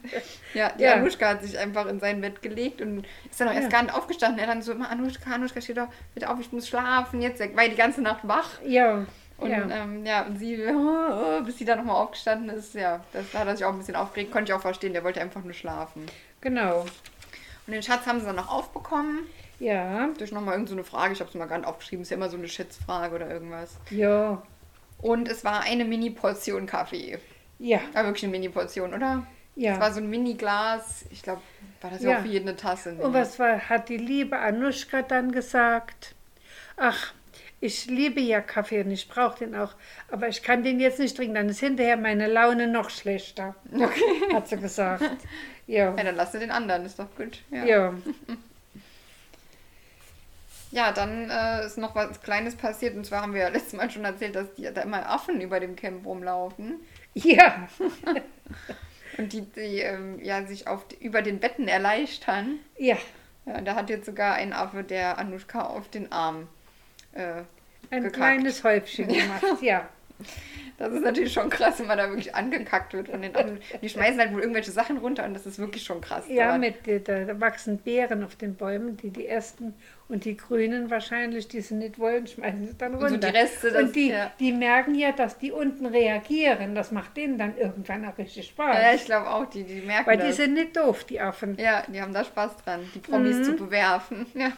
Ja, 0.53 0.71
die 0.79 0.83
Ja. 0.83 0.95
Anuschka 0.95 1.29
hat 1.31 1.43
sich 1.43 1.59
einfach 1.59 1.87
in 1.87 1.99
sein 2.01 2.21
Bett 2.21 2.43
gelegt 2.43 2.83
und 2.83 3.07
ist 3.31 3.41
dann 3.41 3.49
auch 3.49 3.55
erst 3.55 3.71
gar 3.71 3.83
nicht 3.83 3.95
aufgestanden. 3.95 4.39
Er 4.39 4.47
dann 4.49 4.61
so 4.63 4.73
immer, 4.73 4.91
Anuschka, 4.91 5.31
Anuschka, 5.33 5.61
steh 5.63 5.73
doch 5.75 5.89
bitte 6.15 6.29
auf, 6.29 6.39
ich 6.41 6.53
muss 6.53 6.69
schlafen. 6.69 7.23
Jetzt 7.23 7.41
war 7.41 7.69
die 7.69 7.77
ganze 7.77 8.03
Nacht 8.03 8.27
wach. 8.29 8.61
ja, 8.67 9.07
Und 9.39 9.51
ja. 9.51 9.63
ähm, 9.71 10.05
ja, 10.05 10.23
und 10.27 10.39
sie, 10.39 10.61
oh, 10.67 11.39
oh, 11.39 11.43
bis 11.43 11.57
sie 11.57 11.65
dann 11.65 11.79
nochmal 11.79 11.97
aufgestanden 11.97 12.51
ist, 12.51 12.75
ja, 12.75 13.03
das 13.15 13.25
da 13.33 13.39
hat 13.39 13.47
er 13.47 13.57
sich 13.57 13.65
auch 13.65 13.73
ein 13.73 13.79
bisschen 13.79 13.97
aufgeregt. 13.97 14.31
Konnte 14.33 14.53
ich 14.53 14.55
auch 14.59 14.61
verstehen, 14.61 14.93
der 14.93 15.05
wollte 15.05 15.21
einfach 15.23 15.43
nur 15.43 15.55
schlafen. 15.55 16.05
genau. 16.43 16.85
Und 17.67 17.73
den 17.75 17.83
Schatz 17.83 18.05
haben 18.07 18.19
sie 18.21 18.27
dann 18.27 18.37
noch 18.37 18.51
aufbekommen. 18.53 19.21
Ja, 19.61 20.09
Durch 20.19 20.33
nochmal 20.33 20.55
irgendeine 20.55 20.83
so 20.83 20.89
Frage, 20.91 21.13
ich 21.13 21.21
habe 21.21 21.29
es 21.29 21.35
mal 21.37 21.47
nicht 21.47 21.67
aufgeschrieben, 21.69 22.03
ist 22.03 22.11
ja 22.11 22.17
immer 22.17 22.29
so 22.29 22.37
eine 22.37 22.49
Schätzfrage 22.49 23.15
oder 23.15 23.31
irgendwas. 23.31 23.79
ja, 23.91 24.43
Und 24.99 25.29
es 25.29 25.45
war 25.45 25.61
eine 25.63 25.85
Mini-Portion 25.85 26.67
Kaffee. 26.67 27.19
ja, 27.59 27.81
War 27.93 28.05
wirklich 28.07 28.25
eine 28.25 28.33
Mini-Portion, 28.33 28.95
oder? 28.95 29.27
Ja. 29.57 29.73
Das 29.73 29.81
war 29.81 29.93
so 29.93 30.01
ein 30.01 30.09
Mini-Glas. 30.09 31.05
Ich 31.11 31.23
glaube, 31.23 31.43
war 31.83 31.91
das 31.91 32.03
ja 32.03 32.17
auch 32.19 32.23
für 32.23 32.29
jeden 32.29 32.49
eine 32.49 32.57
Tasse. 32.57 32.95
Und 32.95 33.13
was 33.13 33.39
war, 33.39 33.69
hat 33.69 33.89
die 33.91 33.99
liebe 33.99 34.39
Anuschka 34.39 35.03
dann 35.03 35.33
gesagt? 35.33 36.15
Ach, 36.77 37.13
ich 37.61 37.85
liebe 37.87 38.21
ja 38.21 38.41
Kaffee 38.41 38.81
und 38.81 38.91
ich 38.91 39.09
brauche 39.09 39.41
den 39.41 39.55
auch, 39.55 39.75
aber 40.11 40.29
ich 40.29 40.43
kann 40.43 40.63
den 40.63 40.81
jetzt 40.81 40.99
nicht 40.99 41.15
trinken, 41.15 41.35
dann 41.35 41.51
ist 41.51 41.61
hinterher 41.61 41.99
meine 41.99 42.27
Laune 42.27 42.67
noch 42.69 42.89
schlechter, 42.89 43.55
hat 44.33 44.49
sie 44.49 44.57
gesagt. 44.57 45.03
Ja, 45.67 45.91
Ja, 45.95 46.03
dann 46.03 46.17
lass 46.17 46.33
den 46.33 46.51
anderen, 46.51 46.87
ist 46.87 46.99
doch 46.99 47.15
gut. 47.17 47.43
Ja, 47.51 47.65
ja. 47.65 47.95
ja 50.71 50.93
dann 50.93 51.31
äh, 51.31 51.67
ist 51.67 51.79
noch 51.79 51.95
was 51.95 52.21
Kleines 52.23 52.57
passiert. 52.57 52.97
Und 52.97 53.05
zwar 53.07 53.23
haben 53.23 53.35
wir 53.35 53.43
ja 53.43 53.49
letztes 53.49 53.73
Mal 53.75 53.91
schon 53.91 54.05
erzählt, 54.05 54.35
dass 54.35 54.53
die, 54.55 54.63
da 54.73 54.83
immer 54.83 55.09
Affen 55.09 55.41
über 55.41 55.61
dem 55.61 55.77
Camp 55.77 56.07
rumlaufen. 56.07 56.81
ja. 57.15 57.69
Und 59.19 59.33
die, 59.33 59.43
die 59.43 59.81
ähm, 59.81 60.19
ja, 60.23 60.47
sich 60.47 60.67
auf, 60.69 60.85
über 61.01 61.23
den 61.23 61.41
Betten 61.41 61.69
erleichtern. 61.69 62.59
ja. 62.79 62.97
Ja, 63.47 63.57
und 63.57 63.65
da 63.65 63.75
hat 63.75 63.89
jetzt 63.89 64.05
sogar 64.05 64.35
ein 64.35 64.53
Affe 64.53 64.85
der 64.85 65.17
Anushka 65.19 65.63
auf 65.63 65.89
den 65.89 66.13
Arm 66.13 66.47
äh, 67.13 67.43
Ein 67.91 68.03
gekackt. 68.03 68.17
kleines 68.17 68.63
Häufchen 68.63 69.09
gemacht, 69.13 69.63
ja. 69.63 69.89
Das 70.79 70.93
ist 70.95 71.03
natürlich 71.05 71.33
schon 71.35 71.51
krass, 71.51 71.79
wenn 71.79 71.87
man 71.89 71.99
da 71.99 72.09
wirklich 72.09 72.35
angekackt 72.35 72.95
wird 72.95 73.09
von 73.11 73.21
den 73.21 73.37
Affen. 73.37 73.59
Die 73.83 73.89
schmeißen 73.91 74.19
halt 74.19 74.33
wohl 74.33 74.41
irgendwelche 74.41 74.71
Sachen 74.71 74.97
runter 74.97 75.25
und 75.25 75.35
das 75.35 75.45
ist 75.45 75.59
wirklich 75.59 75.83
schon 75.83 76.01
krass. 76.01 76.25
Ja, 76.29 76.57
mit, 76.57 76.89
äh, 76.89 77.01
da, 77.01 77.25
da 77.25 77.39
wachsen 77.39 77.77
Beeren 77.79 78.25
auf 78.25 78.35
den 78.37 78.55
Bäumen, 78.55 78.97
die 78.97 79.11
die 79.11 79.27
ersten 79.27 79.75
und 80.09 80.25
die 80.25 80.37
Grünen 80.39 80.91
wahrscheinlich, 80.91 81.49
die 81.49 81.61
sie 81.61 81.75
nicht 81.75 81.99
wollen, 81.99 82.27
schmeißen 82.27 82.67
sie 82.67 82.75
dann 82.79 82.95
Und 82.95 83.01
so 83.01 83.07
runter. 83.09 83.31
die 83.31 83.37
Reste, 83.37 83.71
das- 83.73 83.83
und 83.83 83.95
die, 83.95 84.09
ja. 84.09 84.33
die 84.41 84.53
merken 84.53 84.95
ja, 84.95 85.13
dass 85.13 85.37
die 85.37 85.53
unten 85.53 85.85
reagieren. 85.85 86.75
Das 86.75 86.93
macht 86.93 87.15
denen 87.17 87.37
dann 87.37 87.59
irgendwann 87.59 88.05
auch 88.07 88.17
richtig 88.17 88.47
Spaß. 88.47 88.77
Ja, 88.83 88.95
ich 88.95 89.05
glaube 89.05 89.29
auch, 89.31 89.45
die, 89.51 89.65
die 89.65 89.83
merken 89.83 90.07
Weil 90.09 90.17
die 90.17 90.29
das. 90.29 90.37
sind 90.37 90.55
nicht 90.55 90.75
doof, 90.77 91.05
die 91.05 91.21
Affen. 91.21 91.59
ja, 91.59 91.83
die 91.89 92.01
haben 92.01 92.15
da 92.15 92.25
Spaß 92.25 92.57
dran, 92.65 92.81
die 92.95 93.01
Promis 93.01 93.37
Mhm. 93.37 93.45
zu 93.45 93.53
bewerfen. 93.57 94.27
Ja. 94.35 94.53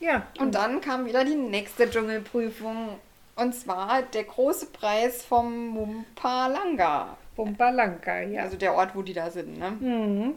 Ja, 0.00 0.26
Und 0.38 0.54
dann 0.54 0.80
kam 0.80 1.06
wieder 1.06 1.24
die 1.24 1.34
nächste 1.36 1.88
Dschungelprüfung. 1.88 2.98
Und 3.40 3.54
zwar 3.54 4.02
der 4.02 4.24
große 4.24 4.66
Preis 4.66 5.22
vom 5.22 5.68
Mumpalanga. 5.68 7.16
Bumbalanka, 7.36 8.20
ja. 8.20 8.42
Also 8.42 8.58
der 8.58 8.74
Ort, 8.74 8.94
wo 8.94 9.00
die 9.00 9.14
da 9.14 9.30
sind. 9.30 9.58
Ne? 9.58 9.70
mhm. 9.70 10.34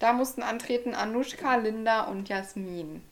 Da 0.00 0.12
mussten 0.12 0.42
antreten 0.42 0.96
Anushka, 0.96 1.54
Linda 1.54 2.02
und 2.02 2.28
Jasmin. 2.28 3.04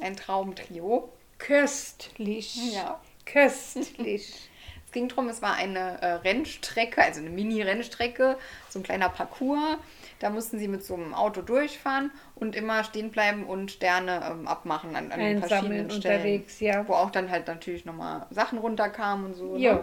Ein 0.00 0.16
Traumtrio. 0.16 1.12
Köstlich. 1.36 2.74
Ja. 2.74 3.00
Köstlich. 3.26 4.48
Es 4.86 4.94
ging 4.94 5.06
darum, 5.06 5.28
es 5.28 5.40
war 5.40 5.54
eine 5.54 6.02
äh, 6.02 6.14
Rennstrecke, 6.14 7.00
also 7.00 7.20
eine 7.20 7.30
Mini-Rennstrecke, 7.30 8.36
so 8.68 8.80
ein 8.80 8.82
kleiner 8.82 9.08
Parcours. 9.08 9.76
Da 10.18 10.30
mussten 10.30 10.58
sie 10.58 10.66
mit 10.66 10.84
so 10.84 10.94
einem 10.94 11.14
Auto 11.14 11.42
durchfahren 11.42 12.10
und 12.40 12.56
immer 12.56 12.84
stehen 12.84 13.10
bleiben 13.10 13.44
und 13.44 13.70
Sterne 13.70 14.22
ähm, 14.30 14.48
abmachen 14.48 14.96
an, 14.96 15.12
an 15.12 15.18
den 15.20 15.38
verschiedenen 15.42 15.90
Stellen. 15.90 16.16
unterwegs, 16.16 16.60
ja. 16.60 16.86
Wo 16.88 16.94
auch 16.94 17.10
dann 17.10 17.30
halt 17.30 17.46
natürlich 17.46 17.84
nochmal 17.84 18.26
Sachen 18.30 18.58
runterkamen 18.58 19.26
und 19.26 19.34
so. 19.34 19.56
Ne? 19.56 19.82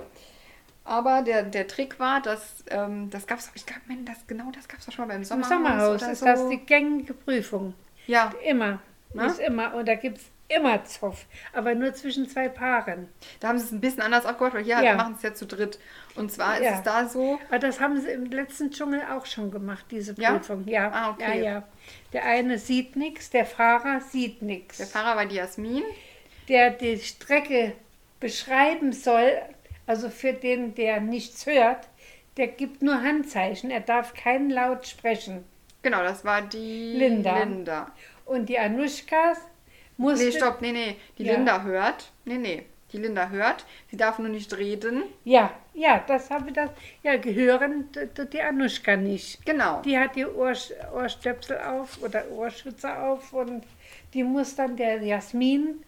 Aber 0.84 1.22
der, 1.22 1.44
der 1.44 1.68
Trick 1.68 2.00
war, 2.00 2.22
dass 2.22 2.64
ähm, 2.70 3.10
das 3.10 3.28
gab's, 3.28 3.52
ich 3.56 3.66
glaube, 3.66 3.82
das 4.06 4.26
genau 4.26 4.52
das 4.56 4.68
gab 4.68 4.80
es 4.80 4.86
doch 4.86 4.94
schon 4.94 5.06
mal 5.08 5.14
beim 5.14 5.22
Im 5.22 5.26
Sommerhaus. 5.26 5.50
Sommerhaus 5.50 6.02
oder 6.04 6.12
ist 6.14 6.20
so. 6.20 6.26
das 6.26 6.50
die 6.50 6.60
gängige 6.60 7.14
Prüfung. 7.14 7.74
Ja, 8.08 8.32
Immer. 8.46 8.80
Na? 9.14 9.28
Ist 9.28 9.40
immer. 9.40 9.74
Und 9.74 9.88
da 9.88 9.96
gibt 9.96 10.18
es 10.18 10.26
immer 10.50 10.84
Zoff. 10.86 11.26
Aber 11.54 11.76
nur 11.76 11.94
zwischen 11.94 12.28
zwei 12.30 12.50
Paaren. 12.50 13.08
da 13.40 13.50
haben 13.50 13.58
sie 13.58 13.66
es 13.66 13.72
ein 13.72 13.82
bisschen 13.82 14.02
anders 14.02 14.26
aufgebaut, 14.26 14.54
weil 14.54 14.64
hier 14.64 14.82
Ja. 14.82 14.96
machen 14.96 15.16
es 15.16 15.24
ja 15.24 15.34
zu 15.34 15.46
dritt. 15.46 15.80
Und 16.18 16.32
zwar 16.32 16.62
Ja. 16.62 16.72
ist 16.72 16.78
es 16.80 16.84
da 16.84 17.08
so, 17.08 17.40
Aber 17.50 17.60
das 17.60 17.80
haben 17.80 18.00
sie 18.02 18.10
im 18.10 18.26
letzten 18.26 18.72
Dschungel 18.72 19.02
auch 19.12 19.26
schon 19.26 19.52
gemacht, 19.52 19.86
diese 19.92 20.14
Ja? 20.20 20.34
Prüfung. 20.34 20.68
Ja, 20.68 20.92
Ah, 20.92 21.12
okay. 21.12 21.40
ja, 21.40 21.44
ja. 21.54 21.64
Der 22.14 22.26
eine 22.26 22.58
sieht 22.58 22.96
nichts, 22.96 23.30
der 23.30 23.46
Fahrer 23.46 24.02
sieht 24.02 24.42
nichts. 24.42 24.78
der 24.78 24.88
Fahrer 24.88 25.16
war 25.16 25.26
die 25.26 25.36
Jasmin. 25.36 25.84
Der 26.50 26.72
die 26.72 26.98
Strecke 27.00 27.74
beschreiben 28.20 28.94
soll, 28.94 29.32
also 29.86 30.10
für 30.10 30.34
den, 30.34 30.74
der 30.76 31.00
nichts 31.02 31.46
hört, 31.46 31.88
der 32.38 32.48
gibt 32.48 32.82
nur 32.82 33.02
Handzeichen. 33.02 33.70
Er 33.72 33.80
darf 33.82 34.14
kein 34.14 34.50
Laut 34.50 34.88
sprechen. 34.88 35.44
Genau, 35.84 36.04
das 36.04 36.26
war 36.26 36.42
die 36.42 36.94
Linda. 36.98 37.40
Linda. 37.40 37.92
Und 38.26 38.48
die 38.50 38.58
Anushka 38.60 39.34
musste... 39.98 40.26
Nee, 40.26 40.32
stopp, 40.32 40.62
nee, 40.62 40.72
nee. 40.72 40.96
Die 41.18 41.24
Ja. 41.24 41.34
Linda 41.34 41.62
hört. 41.64 42.12
Nee, 42.26 42.38
nee. 42.38 42.66
Die 42.94 42.98
Linda 42.98 43.30
hört. 43.30 43.66
Sie 43.92 43.98
darf 43.98 44.18
nur 44.18 44.30
nicht 44.30 44.56
reden. 44.58 45.04
Ja, 45.26 45.52
ja, 45.74 46.02
das 46.08 46.30
habe 46.30 46.48
ich 46.50 46.54
das. 46.56 46.70
Ja, 47.04 47.18
gehören 47.18 47.92
t- 47.92 48.08
t- 48.08 48.26
die 48.26 48.42
Anushka 48.42 48.96
nicht. 48.96 49.46
Genau. 49.46 49.82
Die 49.82 49.98
hat 50.00 50.16
die 50.16 50.26
Ohr, 50.26 50.54
Ohrstöpsel 50.96 51.58
auf 51.60 52.02
oder 52.02 52.30
Ohrschützer 52.32 53.04
auf 53.04 53.34
und 53.34 53.64
die 54.14 54.24
muss 54.24 54.56
dann 54.56 54.78
der 54.78 55.04
Jasmin 55.04 55.84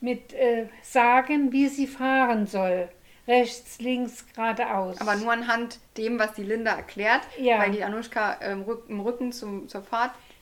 mit 0.00 0.32
äh, 0.34 0.66
sagen, 0.82 1.50
wie 1.52 1.66
sie 1.68 1.86
fahren 1.88 2.46
soll. 2.46 2.88
Rechts, 3.26 3.80
links, 3.80 4.24
geradeaus. 4.32 5.00
Aber 5.00 5.16
nur 5.16 5.32
anhand 5.32 5.80
dem, 5.96 6.16
was 6.20 6.34
die 6.34 6.44
Linda 6.44 6.76
erklärt. 6.76 7.22
Ja. 7.38 7.58
Weil 7.58 7.72
die 7.72 7.82
Anushka 7.82 8.36
ähm, 8.40 8.64
im 8.88 9.00
Rücken 9.00 9.32
zum, 9.32 9.68
zur 9.68 9.82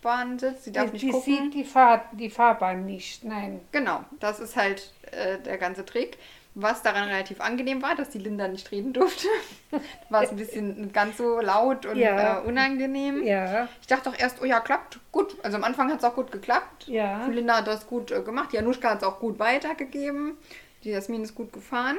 Fahrtbahn 0.05 0.38
sitzt. 0.38 0.64
Sie 0.64 0.73
darf 0.73 0.87
die, 0.87 0.93
nicht 0.93 1.03
die 1.03 1.11
gucken. 1.11 1.35
sieht 1.45 1.55
die, 1.55 1.64
Fahr 1.64 2.05
die 2.12 2.31
Fahrbahn 2.31 2.85
nicht, 2.85 3.25
nein. 3.25 3.61
Genau, 3.73 4.05
das 4.21 4.38
ist 4.40 4.57
halt 4.57 4.93
äh, 5.11 5.38
der 5.38 5.59
ganze 5.59 5.85
Trick. 5.85 6.19
Was 6.57 6.83
daran 6.83 7.09
relativ 7.09 7.40
angenehm 7.40 7.83
war, 7.83 7.97
dass 7.97 8.11
die 8.11 8.19
Linda 8.19 8.47
nicht 8.47 8.71
reden 8.71 8.93
durfte. 8.93 9.27
war 10.09 10.23
es 10.23 10.31
ein 10.31 10.37
bisschen 10.37 10.93
ganz 10.93 11.17
so 11.17 11.40
laut 11.40 11.85
und 11.85 11.97
Ja. 11.97 12.38
äh, 12.38 12.47
unangenehm. 12.47 13.25
Ja, 13.25 13.69
Ich 13.81 13.88
dachte 13.88 14.09
doch 14.11 14.17
erst, 14.17 14.40
oh 14.40 14.45
ja, 14.45 14.61
klappt 14.61 15.01
gut. 15.11 15.37
Also 15.43 15.57
am 15.57 15.64
Anfang 15.64 15.90
hat 15.90 15.99
es 15.99 16.05
auch 16.05 16.14
gut 16.14 16.31
geklappt. 16.31 16.87
Ja. 16.87 17.27
Die 17.27 17.33
Linda 17.33 17.57
hat 17.57 17.67
das 17.67 17.88
gut 17.88 18.12
äh, 18.12 18.23
gemacht. 18.23 18.51
Die 18.53 18.59
Anushka 18.59 18.90
hat 18.90 18.99
es 18.99 19.03
auch 19.09 19.19
gut 19.19 19.40
weitergegeben. 19.40 20.37
Die 20.85 20.90
Jasmin 20.90 21.25
ist 21.25 21.35
gut 21.35 21.53
gefahren. 21.53 21.97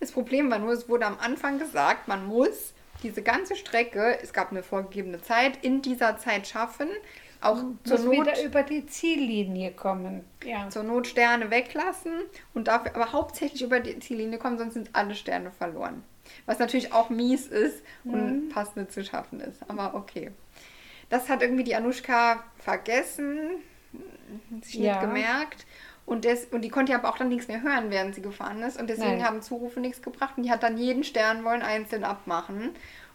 Das 0.00 0.10
Problem 0.10 0.50
war 0.50 0.58
nur, 0.58 0.72
es 0.72 0.88
wurde 0.88 1.06
am 1.06 1.18
Anfang 1.20 1.60
gesagt, 1.60 2.08
man 2.08 2.26
muss 2.26 2.72
diese 3.04 3.22
ganze 3.22 3.54
Strecke, 3.54 4.18
es 4.20 4.32
gab 4.32 4.50
eine 4.50 4.64
vorgegebene 4.64 5.22
Zeit, 5.22 5.58
in 5.62 5.80
dieser 5.80 6.16
Zeit 6.18 6.48
schaffen. 6.48 6.88
Auch 7.42 7.58
zur 7.84 7.98
muss 7.98 8.04
Not, 8.04 8.14
wieder 8.14 8.42
über 8.44 8.62
die 8.62 8.86
Ziellinie 8.86 9.72
kommen. 9.72 10.24
Ja. 10.44 10.68
zur 10.70 10.82
Not 10.84 11.06
Sterne 11.06 11.50
weglassen 11.50 12.12
und 12.54 12.68
dafür 12.68 12.94
aber 12.94 13.12
hauptsächlich 13.12 13.62
über 13.62 13.80
die 13.80 13.98
Ziellinie 13.98 14.38
kommen, 14.38 14.58
sonst 14.58 14.74
sind 14.74 14.90
alle 14.92 15.14
Sterne 15.14 15.50
verloren. 15.50 16.02
Was 16.46 16.58
natürlich 16.58 16.92
auch 16.92 17.10
mies 17.10 17.46
ist 17.46 17.82
und 18.04 18.52
fast 18.52 18.76
nicht 18.76 18.92
zu 18.92 19.04
schaffen 19.04 19.40
ist. 19.40 19.58
Aber 19.68 19.94
okay. 19.94 20.30
Das 21.10 21.28
hat 21.28 21.42
irgendwie 21.42 21.64
die 21.64 21.74
Anushka 21.74 22.42
vergessen, 22.56 23.38
sich 24.62 24.74
Ja. 24.76 24.92
nicht 24.92 25.00
gemerkt. 25.02 25.66
Und, 26.04 26.24
des, 26.24 26.46
und 26.46 26.62
die 26.62 26.68
konnte 26.68 26.92
ja 26.92 26.98
aber 26.98 27.08
auch 27.10 27.18
dann 27.18 27.28
nichts 27.28 27.46
mehr 27.48 27.62
hören, 27.62 27.90
während 27.90 28.14
sie 28.14 28.22
gefahren 28.22 28.60
ist. 28.62 28.80
Und 28.80 28.88
deswegen 28.90 29.18
Nein. 29.18 29.24
haben 29.24 29.42
Zurufe 29.42 29.78
nichts 29.78 30.02
gebracht. 30.02 30.34
Und 30.36 30.42
die 30.42 30.50
hat 30.50 30.62
dann 30.62 30.76
jeden 30.76 31.04
Stern 31.04 31.44
wollen 31.44 31.62
einzeln 31.62 32.02
abmachen. 32.04 32.70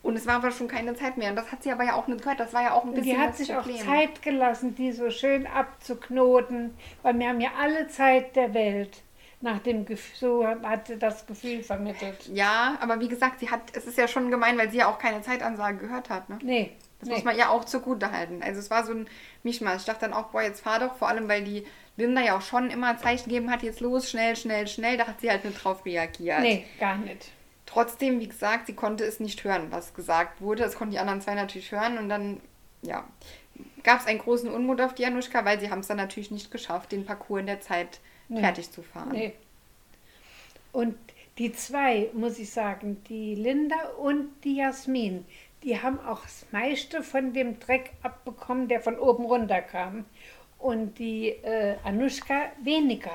Und 0.08 0.15
es 0.15 0.26
war 0.26 0.36
aber 0.36 0.52
schon 0.52 0.70
keine 0.70 0.96
Zeit 0.96 1.17
mehr. 1.17 1.32
Und 1.32 1.36
das 1.36 1.52
hat 1.52 1.63
sie 1.63 1.72
aber 1.72 1.84
ja 1.84 1.96
auch 1.96 2.08
nicht 2.08 2.22
gehört. 2.22 2.39
Das 2.39 2.54
war 2.54 2.62
ja 2.63 2.74
auch 2.74 2.86
ein 2.86 2.91
bisschen 2.93 3.15
die 3.15 3.17
hat 3.17 3.32
das 3.32 3.38
sich 3.39 3.54
auch 3.54 3.63
Problem. 3.63 3.86
Zeit 3.86 4.22
gelassen, 4.22 4.74
die 4.74 4.93
so 4.93 5.10
schön 5.10 5.46
abzuknoten, 5.46 6.74
weil 7.02 7.17
wir 7.20 7.28
haben 7.28 7.41
ja 7.41 7.50
alle 7.62 7.88
Zeit 7.89 8.36
der 8.36 8.54
Welt. 8.54 9.02
Nach 9.39 9.60
dem 9.60 9.86
Gefühl, 9.86 10.15
so 10.17 10.48
hat 10.48 10.88
sie 10.88 10.98
das 10.98 11.28
Gefühl 11.28 11.62
vermittelt. 11.62 12.28
Ja, 12.34 12.76
aber 12.80 13.00
wie 13.02 13.08
gesagt, 13.08 13.39
sie 13.39 13.52
hat, 13.52 13.60
es 13.74 13.86
ist 13.86 13.98
ja 13.98 14.08
schon 14.08 14.32
gemein, 14.32 14.58
weil 14.58 14.72
sie 14.72 14.78
ja 14.78 14.89
auch 14.89 14.98
keine 14.98 15.22
Zeitansage 15.22 15.78
gehört 15.78 16.10
hat. 16.10 16.28
Ne? 16.30 16.39
Nee, 16.41 16.72
Das 17.00 17.10
nee. 17.10 17.15
muss 17.15 17.24
man 17.24 17.38
ja 17.38 17.50
auch 17.50 17.63
zugute 17.65 18.12
halten. 18.12 18.41
Also 18.41 18.60
es 18.60 18.72
war 18.72 18.84
so 18.84 18.93
ein 18.93 19.08
Mischmasch. 19.43 19.82
Ich 19.82 19.86
dachte 19.86 20.02
dann 20.02 20.13
auch, 20.13 20.28
boah, 20.30 20.41
jetzt 20.41 20.62
fahr 20.62 20.80
doch, 20.80 20.96
vor 20.96 21.08
allem 21.10 21.28
weil 21.28 21.43
die 21.43 21.65
Linda 21.98 22.22
ja 22.22 22.36
auch 22.38 22.41
schon 22.41 22.72
immer 22.72 22.98
Zeichen 22.98 23.26
gegeben 23.26 23.52
hat, 23.52 23.62
jetzt 23.62 23.80
los, 23.82 24.10
schnell, 24.10 24.36
schnell, 24.38 24.67
schnell. 24.67 24.98
Da 24.98 25.06
hat 25.06 25.22
sie 25.22 25.30
halt 25.30 25.46
nicht 25.46 25.63
drauf 25.63 25.86
reagiert. 25.86 26.39
nee, 26.39 26.65
gar 26.80 26.96
nicht. 26.98 27.30
Trotzdem, 27.67 28.19
wie 28.19 28.27
gesagt, 28.27 28.65
sie 28.65 28.73
konnte 28.73 29.03
es 29.03 29.19
nicht 29.19 29.43
hören, 29.43 29.67
was 29.69 29.93
gesagt 29.93 30.41
wurde. 30.41 30.63
Das 30.63 30.75
konnten 30.75 30.93
die 30.93 30.99
anderen 30.99 31.21
zwei 31.21 31.36
natürlich 31.36 31.71
hören. 31.71 31.99
Und 31.99 32.10
dann, 32.10 32.41
ja, 32.82 33.06
gab 33.84 33.99
es 33.99 34.08
einen 34.08 34.19
großen 34.19 34.49
Unmut 34.49 34.82
auf 34.82 34.95
die 34.95 35.03
Januschka, 35.03 35.45
weil 35.45 35.60
sie 35.60 35.69
haben 35.69 35.82
es 35.82 35.88
dann 35.88 35.97
natürlich 35.97 36.32
nicht 36.32 36.49
geschafft, 36.49 36.91
den 36.91 37.06
Parcours 37.06 37.41
in 37.41 37.45
der 37.45 37.62
Zeit 37.62 37.99
Nee. 38.30 38.41
fertig 38.41 38.71
zu 38.71 38.82
fahren. 38.82 39.12
Nee. 39.12 39.33
Und 40.71 40.98
die 41.37 41.54
zwei, 41.54 42.10
muss 42.13 42.39
ich 42.39 42.50
sagen, 42.52 43.02
die 43.10 43.35
Linda 43.35 43.75
und 44.00 44.29
die 44.44 44.58
Jasmin, 44.58 45.25
die 45.63 45.81
haben 45.81 46.00
auch 46.00 46.23
das 46.23 46.46
meiste 46.52 47.04
von 47.04 47.33
dem 47.33 47.60
Dreck 47.60 47.92
abbekommen, 48.04 48.67
der 48.67 48.81
von 48.81 48.98
oben 48.98 49.25
runter 49.25 49.62
kam. 49.62 50.06
Und 50.60 50.98
die 51.00 51.29
äh, 51.29 51.75
Anushka 51.83 52.52
weniger. 52.63 53.12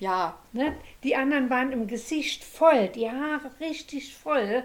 Ja, 0.00 0.34
Ne? 0.52 0.76
Die 1.04 1.16
anderen 1.16 1.50
waren 1.50 1.72
im 1.72 1.86
Gesicht 1.86 2.44
voll, 2.44 2.88
die 2.88 3.10
Haare 3.10 3.50
richtig 3.60 4.14
voll. 4.16 4.64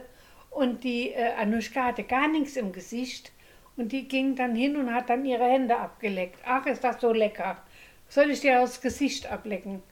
Und 0.50 0.84
die 0.84 1.12
äh, 1.12 1.34
Anushka 1.34 1.86
hatte 1.86 2.04
gar 2.04 2.28
nichts 2.28 2.56
im 2.56 2.72
Gesicht. 2.72 3.32
Und 3.78 3.92
die 3.92 4.08
ging 4.08 4.36
dann 4.36 4.56
hin 4.56 4.78
und 4.78 4.94
hat 4.94 5.10
dann 5.10 5.26
ihre 5.26 5.44
Hände 5.46 5.78
abgeleckt. 5.78 6.40
Ach, 6.46 6.66
ist 6.66 6.84
das 6.84 7.02
so 7.02 7.12
lecker. 7.12 7.58
Soll 8.08 8.30
ich 8.32 8.42
dir 8.42 8.60
das 8.62 8.80
Gesicht 8.82 9.28
ablecken? 9.32 9.84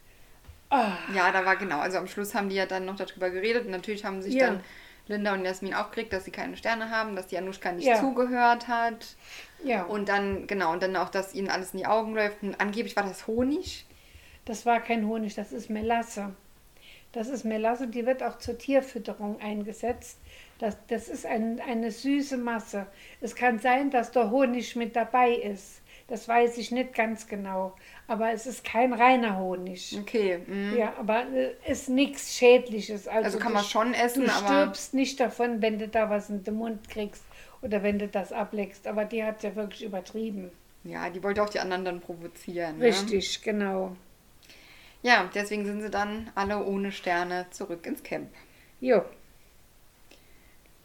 Ah, 0.69 0.97
Ja, 1.07 1.31
da 1.31 1.45
war 1.45 1.57
genau. 1.57 1.79
Also 1.79 1.97
am 1.97 2.07
Schluss 2.07 2.33
haben 2.35 2.49
die 2.49 2.55
ja 2.55 2.65
dann 2.65 2.85
noch 2.85 2.95
darüber 2.95 3.29
geredet 3.29 3.65
und 3.65 3.71
natürlich 3.71 4.05
haben 4.05 4.21
sich 4.21 4.35
Ja. 4.35 4.47
dann 4.47 4.63
Linda 5.07 5.33
und 5.33 5.43
Jasmin 5.45 5.73
aufgeregt, 5.73 6.13
dass 6.13 6.25
sie 6.25 6.31
keine 6.31 6.55
Sterne 6.57 6.89
haben, 6.89 7.15
dass 7.15 7.27
die 7.27 7.37
Anushka 7.37 7.71
nicht 7.73 7.85
Ja. 7.87 7.99
zugehört 7.99 8.67
hat. 8.69 9.17
Ja, 9.63 9.83
Und 9.83 10.09
dann, 10.09 10.47
genau, 10.47 10.71
und 10.73 10.83
dann 10.83 10.95
auch, 10.95 11.09
dass 11.09 11.33
ihnen 11.33 11.49
alles 11.49 11.73
in 11.73 11.79
die 11.79 11.85
Augen 11.87 12.15
läuft. 12.15 12.43
Und 12.43 12.59
angeblich 12.61 12.95
war 12.95 13.03
das 13.03 13.27
Honig. 13.27 13.85
Das 14.45 14.65
war 14.65 14.79
kein 14.81 15.07
Honig, 15.07 15.35
das 15.35 15.51
ist 15.51 15.69
Melasse. 15.69 16.33
Das 17.11 17.27
ist 17.29 17.45
Melasse, 17.45 17.87
die 17.87 18.05
wird 18.07 18.23
auch 18.23 18.39
zur 18.39 18.57
Tierfütterung 18.57 19.39
eingesetzt. 19.39 20.17
Das, 20.59 20.77
das 20.87 21.09
ist 21.09 21.25
ein, 21.25 21.61
eine 21.61 21.91
süße 21.91 22.37
Masse. 22.37 22.87
Es 23.21 23.35
kann 23.35 23.59
sein, 23.59 23.91
dass 23.91 24.11
der 24.11 24.31
Honig 24.31 24.75
mit 24.75 24.95
dabei 24.95 25.31
ist. 25.33 25.81
Das 26.07 26.27
weiß 26.27 26.57
ich 26.57 26.71
nicht 26.71 26.93
ganz 26.93 27.27
genau. 27.27 27.75
Aber 28.07 28.31
es 28.33 28.45
ist 28.47 28.63
kein 28.63 28.93
reiner 28.93 29.37
Honig. 29.37 29.95
Okay. 30.01 30.39
mhm. 30.45 30.75
Ja, 30.77 30.93
aber 30.99 31.25
äh, 31.33 31.51
ist 31.67 31.87
nichts 31.89 32.35
Schädliches. 32.35 33.07
Also, 33.07 33.25
Also 33.25 33.37
kann 33.39 33.49
du 33.49 33.53
man 33.59 33.63
schon 33.63 33.93
essen, 33.93 34.25
Du 34.25 34.31
aber- 34.31 34.47
stirbst 34.47 34.93
nicht 34.93 35.19
davon, 35.19 35.61
wenn 35.61 35.79
du 35.79 35.87
da 35.87 36.09
was 36.09 36.29
in 36.29 36.43
den 36.43 36.55
Mund 36.55 36.89
kriegst 36.89 37.23
oder 37.61 37.83
wenn 37.83 37.99
du 37.99 38.07
das 38.07 38.31
ableckst. 38.33 38.87
Aber 38.87 39.05
die 39.05 39.23
hat 39.23 39.43
ja 39.43 39.55
wirklich 39.55 39.83
übertrieben. 39.83 40.51
Ja, 40.83 41.09
die 41.09 41.21
wollte 41.23 41.41
auch 41.43 41.49
die 41.49 41.59
anderen 41.59 41.85
dann 41.85 42.01
provozieren. 42.01 42.79
Ne? 42.79 42.85
Richtig, 42.85 43.41
genau. 43.43 43.95
Ja, 45.03 45.29
deswegen 45.35 45.65
sind 45.65 45.81
sie 45.81 45.89
dann 45.89 46.31
alle 46.33 46.63
ohne 46.63 46.91
Sterne 46.91 47.45
zurück 47.51 47.85
ins 47.85 48.01
Camp. 48.03 48.29
Jo. 48.79 49.03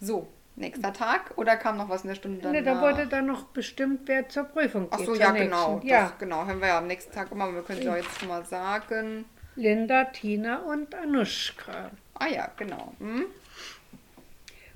So, 0.01 0.29
nächster 0.57 0.93
Tag 0.93 1.33
oder 1.37 1.57
kam 1.57 1.77
noch 1.77 1.89
was 1.89 2.03
in 2.03 2.09
der 2.09 2.15
Stunde 2.17 2.41
dann? 2.43 2.53
Ne, 2.53 2.63
da 2.63 2.81
wurde 2.81 3.07
dann 3.07 3.27
noch 3.27 3.45
bestimmt, 3.45 4.03
wer 4.07 4.29
zur 4.29 4.45
Prüfung 4.45 4.83
geht. 4.91 4.93
Ach 4.93 4.99
so, 4.99 5.05
zur 5.07 5.17
ja, 5.17 5.31
genau. 5.31 5.81
Ja, 5.85 6.03
Das, 6.09 6.19
genau, 6.19 6.47
haben 6.47 6.61
wir 6.61 6.69
ja 6.69 6.79
am 6.79 6.87
nächsten 6.89 7.13
Tag 7.13 7.31
immer. 7.33 7.53
Wir 7.55 7.63
können 7.63 7.83
ja 7.83 7.97
jetzt 7.97 8.27
mal 8.27 8.45
sagen. 8.45 9.25
Linda, 9.57 10.05
Tina 10.05 10.59
und 10.59 10.95
Anushka. 10.95 11.91
Ah 12.15 12.27
ja, 12.27 12.49
genau. 12.57 12.93
Hm? 12.99 13.25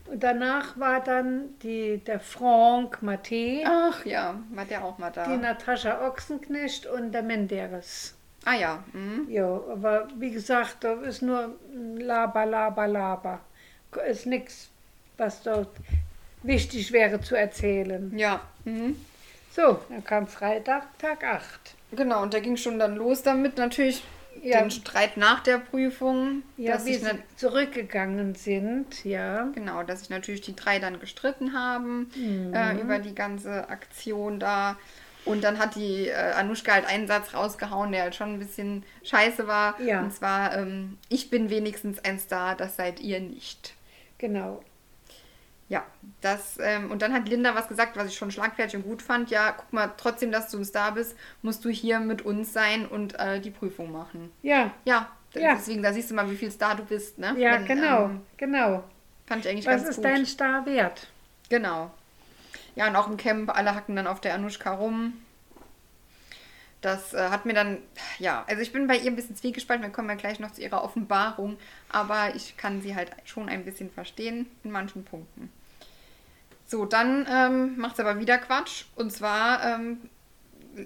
Und 0.07 0.23
danach 0.23 0.79
war 0.79 1.01
dann 1.01 1.59
die, 1.63 1.99
der 1.99 2.19
Franck 2.21 3.03
Matte, 3.03 3.63
Ach 3.65 4.05
ja, 4.05 4.41
war 4.51 4.65
der 4.65 4.85
auch 4.85 4.99
mal 4.99 5.11
da. 5.11 5.27
die 5.27 5.37
Natascha 5.37 6.07
Ochsenknecht 6.07 6.87
und 6.87 7.13
der 7.13 7.23
Menderes. 7.23 8.15
Ah 8.45 8.55
ja. 8.55 8.83
Hm? 8.93 9.27
Ja, 9.31 9.45
aber 9.47 10.09
wie 10.19 10.31
gesagt, 10.31 10.79
da 10.81 10.95
ist 10.95 11.23
nur 11.23 11.55
Laber, 11.97 12.47
Laber, 12.47 12.89
Laber. 12.89 13.41
Ist 14.09 14.27
nichts, 14.27 14.69
was 15.17 15.43
dort 15.43 15.69
wichtig 16.43 16.93
wäre 16.93 17.21
zu 17.21 17.35
erzählen. 17.37 18.13
Ja. 18.19 18.41
Mhm. 18.65 18.97
So, 19.55 19.79
dann 19.91 20.03
kam 20.03 20.27
Freitag, 20.27 20.99
Tag 20.99 21.23
8. 21.25 21.75
Genau, 21.93 22.23
und 22.23 22.33
da 22.35 22.41
ging 22.41 22.57
schon 22.57 22.79
dann 22.79 22.97
los 22.97 23.23
damit 23.23 23.59
natürlich 23.59 24.03
Ja. 24.43 24.63
den 24.63 24.71
Streit 24.71 25.19
nach 25.19 25.41
der 25.41 25.59
Prüfung. 25.59 26.43
Ja, 26.57 26.73
dass 26.73 26.85
sie 26.87 26.99
nat- 27.03 27.17
zurückgegangen 27.37 28.35
sind, 28.35 29.05
ja. 29.05 29.49
Genau, 29.55 29.83
dass 29.83 30.01
sich 30.01 30.11
natürlich 30.11 30.41
die 30.41 30.57
drei 30.57 30.79
dann 30.79 30.99
gestritten 31.01 31.53
haben 31.53 32.11
Mhm. 32.17 32.55
äh, 32.55 32.81
über 32.81 32.99
die 32.99 33.15
ganze 33.15 33.69
Aktion 33.69 34.41
da. 34.41 34.77
Und 35.25 35.45
dann 35.45 35.59
hat 35.59 35.77
die 35.77 36.09
äh, 36.09 36.33
Anushka 36.33 36.73
halt 36.73 36.87
einen 36.87 37.07
Satz 37.07 37.33
rausgehauen, 37.35 37.93
der 37.93 38.03
halt 38.03 38.15
schon 38.17 38.35
ein 38.35 38.39
bisschen 38.39 38.85
scheiße 39.05 39.47
war. 39.47 39.81
Ja. 39.81 40.01
Und 40.01 40.13
zwar, 40.13 40.57
ähm, 40.57 40.99
ich 41.09 41.31
bin 41.31 41.49
wenigstens 41.51 42.05
ein 42.05 42.19
Star, 42.19 42.57
das 42.57 42.77
seid 42.77 42.99
ihr 43.01 43.21
nicht. 43.21 43.75
Genau. 44.19 44.63
Ja, 45.69 45.85
das, 46.21 46.59
ähm, 46.61 46.91
und 46.91 47.01
dann 47.03 47.15
hat 47.15 47.29
Linda 47.29 47.55
was 47.55 47.69
gesagt, 47.69 47.97
was 47.97 48.09
ich 48.09 48.17
schon 48.17 48.31
schlagfertig 48.31 48.77
und 48.77 48.83
gut 48.83 49.01
fand. 49.01 49.31
Ja, 49.31 49.53
guck 49.53 49.73
mal, 49.73 49.91
trotzdem, 49.97 50.31
dass 50.31 50.51
du 50.51 50.59
ein 50.59 50.65
Star 50.65 50.93
bist, 50.93 51.17
musst 51.41 51.65
du 51.65 51.71
hier 51.71 51.99
mit 52.01 52.23
uns 52.23 52.53
sein 52.53 52.85
und 52.87 53.19
äh, 53.19 53.41
die 53.41 53.51
Prüfung 53.51 53.91
machen. 53.93 54.31
Ja, 54.43 54.73
Ja, 54.85 55.09
Ja. 55.35 55.55
deswegen, 55.55 55.83
da 55.83 55.93
siehst 55.95 56.11
du 56.11 56.15
mal, 56.15 56.29
wie 56.31 56.37
viel 56.37 56.51
Star 56.51 56.75
du 56.75 56.85
bist, 56.85 57.17
ne? 57.19 57.35
ja, 57.39 57.53
Wenn, 57.55 57.65
genau, 57.65 58.05
ähm, 58.07 58.21
genau. 58.37 58.85
fand 59.27 59.47
ich 59.47 59.51
eigentlich 59.51 59.67
Was 59.67 59.77
ganz 59.77 59.89
ist 59.91 59.97
gut. 59.97 60.05
dein 60.05 60.27
Star 60.27 60.67
wert? 60.67 61.07
Genau. 61.49 61.91
Ja, 62.75 62.89
und 62.89 62.97
auch 62.97 63.09
im 63.09 63.17
Camp, 63.17 63.55
alle 63.55 63.75
hacken 63.75 63.97
dann 63.97 64.07
auf 64.07 64.21
der 64.21 64.35
Anushka 64.35 64.73
rum. 64.73 65.15
Das 66.81 67.15
äh, 67.15 67.29
hat 67.29 67.47
mir 67.47 67.55
dann, 67.55 67.79
ja, 68.19 68.45
also 68.49 68.61
ich 68.61 68.73
bin 68.73 68.89
bei 68.89 68.97
ihr 68.97 69.11
ein 69.11 69.17
bisschen 69.17 69.37
zwiegespalten, 69.37 69.85
wir 69.87 69.93
kommen 69.93 70.09
ja 70.09 70.17
gleich 70.17 70.41
noch 70.41 70.51
zu 70.51 70.63
ihrer 70.63 70.83
Offenbarung, 70.83 71.57
aber 71.89 72.35
ich 72.35 72.57
kann 72.57 72.83
sie 72.83 72.97
halt 72.97 73.13
schon 73.25 73.49
ein 73.49 73.65
bisschen 73.65 73.89
verstehen 73.89 74.47
in 74.65 74.73
manchen 74.73 75.05
Punkten. 75.05 75.51
So, 76.67 76.85
dann 76.85 77.27
ähm, 77.31 77.77
macht 77.77 77.97
sie 77.97 78.03
aber 78.03 78.19
wieder 78.19 78.39
Quatsch. 78.39 78.87
Und 78.97 79.13
zwar 79.13 79.63
ähm, 79.65 79.99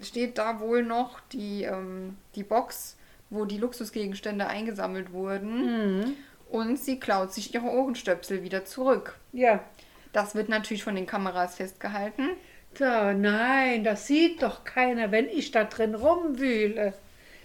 steht 0.02 0.36
da 0.36 0.60
wohl 0.60 0.82
noch 0.82 1.20
die, 1.32 1.62
ähm, 1.62 2.16
die 2.34 2.42
Box, 2.42 2.96
wo 3.30 3.44
die 3.44 3.58
Luxusgegenstände 3.58 4.46
eingesammelt 4.48 5.12
wurden. 5.12 6.16
Und 6.50 6.78
sie 6.78 7.00
klaut 7.00 7.32
sich 7.32 7.54
ihre 7.54 7.66
Ohrenstöpsel 7.66 8.42
wieder 8.42 8.64
zurück. 8.64 9.16
Ja. 9.32 9.60
Das 10.16 10.34
wird 10.34 10.48
natürlich 10.48 10.82
von 10.82 10.94
den 10.94 11.04
Kameras 11.04 11.56
festgehalten. 11.56 12.30
Da, 12.78 13.12
nein, 13.12 13.84
das 13.84 14.06
sieht 14.06 14.42
doch 14.42 14.64
keiner, 14.64 15.12
wenn 15.12 15.28
ich 15.28 15.50
da 15.50 15.64
drin 15.64 15.94
rumwühle. 15.94 16.94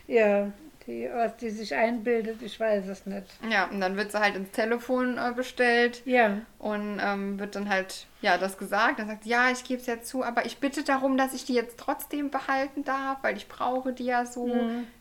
Ja, 0.08 0.54
die, 0.88 1.10
was 1.14 1.36
die 1.36 1.50
sich 1.50 1.76
einbildet, 1.76 2.42
ich 2.42 2.58
weiß 2.58 2.88
es 2.88 3.06
nicht. 3.06 3.28
Ja, 3.50 3.66
und 3.66 3.82
dann 3.82 3.98
wird 3.98 4.14
sie 4.14 4.22
halt 4.22 4.38
ins 4.38 4.52
Telefon 4.52 5.18
äh, 5.18 5.34
bestellt 5.36 6.02
Ja, 6.06 6.38
und 6.60 7.02
ähm, 7.04 7.38
wird 7.40 7.58
dann 7.58 7.68
halt, 7.68 8.08
ja, 8.22 8.38
das 8.38 8.58
gesagt. 8.58 9.00
Dann 9.00 9.08
sagt 9.08 9.26
sie, 9.26 9.32
ja, 9.32 9.52
ich 9.52 9.66
gebe 9.66 9.82
es 9.82 9.88
ja 9.88 10.02
zu, 10.02 10.24
aber 10.24 10.46
ich 10.46 10.60
bitte 10.60 10.86
darum, 10.86 11.18
dass 11.18 11.34
ich 11.34 11.44
die 11.44 11.54
jetzt 11.54 11.78
trotzdem 11.78 12.32
behalten 12.32 12.86
darf, 12.86 13.18
weil 13.22 13.36
ich 13.36 13.50
brauche 13.50 13.92
die 13.92 14.06
ja 14.06 14.26
so. 14.26 14.48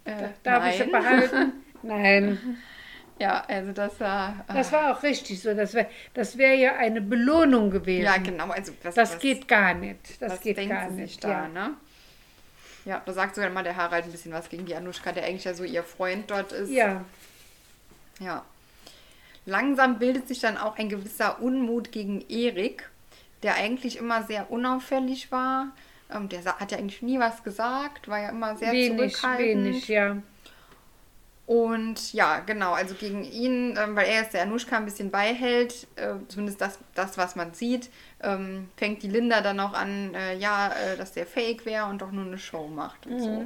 Äh, 0.05 0.31
darf 0.43 0.67
ich 0.67 0.75
sie 0.75 0.91
nein. 0.91 0.91
behalten? 0.91 1.53
Nein, 1.83 2.39
Ja, 3.21 3.45
also 3.49 3.73
das 3.73 4.01
war. 4.01 4.45
Äh, 4.49 4.55
das 4.55 4.73
war 4.73 4.97
auch 4.97 5.03
richtig 5.03 5.43
so. 5.43 5.53
Das 5.53 5.75
wäre 5.75 5.89
das 6.15 6.39
wär 6.39 6.55
ja 6.55 6.77
eine 6.77 7.03
Belohnung 7.03 7.71
gewesen. 7.71 8.05
ja, 8.05 8.17
genau. 8.17 8.49
Also, 8.49 8.73
was, 8.83 8.95
Das 8.95 9.13
was, 9.13 9.19
geht 9.21 9.47
gar 9.47 9.75
nicht. 9.75 10.21
Das 10.23 10.41
geht 10.41 10.57
gar 10.69 10.89
sie 10.89 11.03
nicht. 11.03 11.23
da, 11.23 11.29
ja. 11.29 11.49
ne? 11.49 11.75
Ja, 12.87 13.03
da 13.05 13.13
sagt 13.13 13.35
sogar 13.35 13.51
mal 13.51 13.63
der 13.63 13.77
Harald 13.77 14.07
ein 14.07 14.11
bisschen 14.11 14.33
was 14.33 14.49
gegen 14.49 14.65
die 14.65 14.75
Anushka, 14.75 15.13
der 15.13 15.25
eigentlich 15.25 15.45
ja 15.45 15.53
so 15.53 15.65
ihr 15.65 15.83
Freund 15.85 16.31
dort 16.31 16.53
ist. 16.53 16.71
ja, 16.71 17.05
Ja. 18.19 18.43
Langsam 19.45 19.99
bildet 19.99 20.27
sich 20.27 20.41
dann 20.41 20.57
auch 20.57 20.79
ein 20.79 20.89
gewisser 20.89 21.43
Unmut 21.43 21.93
gegen 21.93 22.23
Erik, 22.29 22.89
der 23.43 23.55
eigentlich 23.55 23.99
immer 23.99 24.23
sehr 24.23 24.51
unauffällig 24.51 25.31
war. 25.31 25.73
Ähm, 26.11 26.31
der 26.31 26.43
hat 26.45 26.73
ja 26.73 26.79
eigentlich 26.79 27.03
nie 27.03 27.19
was 27.19 27.43
gesagt, 27.43 28.09
war 28.09 28.19
ja 28.19 28.31
immer 28.31 28.57
sehr 28.57 28.73
wenig, 28.73 29.15
zurückhaltend. 29.15 29.65
wenig, 29.65 29.89
ja. 29.89 30.17
Und 31.51 32.13
ja, 32.13 32.39
genau, 32.39 32.75
also 32.75 32.95
gegen 32.95 33.25
ihn, 33.25 33.77
ähm, 33.77 33.97
weil 33.97 34.07
er 34.07 34.21
jetzt 34.23 34.35
der 34.35 34.43
Anushka 34.43 34.77
ein 34.77 34.85
bisschen 34.85 35.11
beihält, 35.11 35.89
äh, 35.97 36.15
zumindest 36.29 36.61
das, 36.61 36.79
das, 36.95 37.19
was 37.19 37.35
man 37.35 37.55
sieht, 37.55 37.91
ähm, 38.23 38.69
fängt 38.77 39.03
die 39.03 39.09
Linda 39.09 39.41
dann 39.41 39.59
auch 39.59 39.73
an, 39.73 40.15
äh, 40.15 40.37
ja, 40.37 40.69
äh, 40.69 40.97
dass 40.97 41.11
der 41.11 41.27
fake 41.27 41.67
wäre 41.67 41.87
und 41.87 42.03
doch 42.03 42.13
nur 42.13 42.25
eine 42.25 42.39
Show 42.39 42.69
macht 42.69 43.05
und 43.09 43.19
so. 43.19 43.45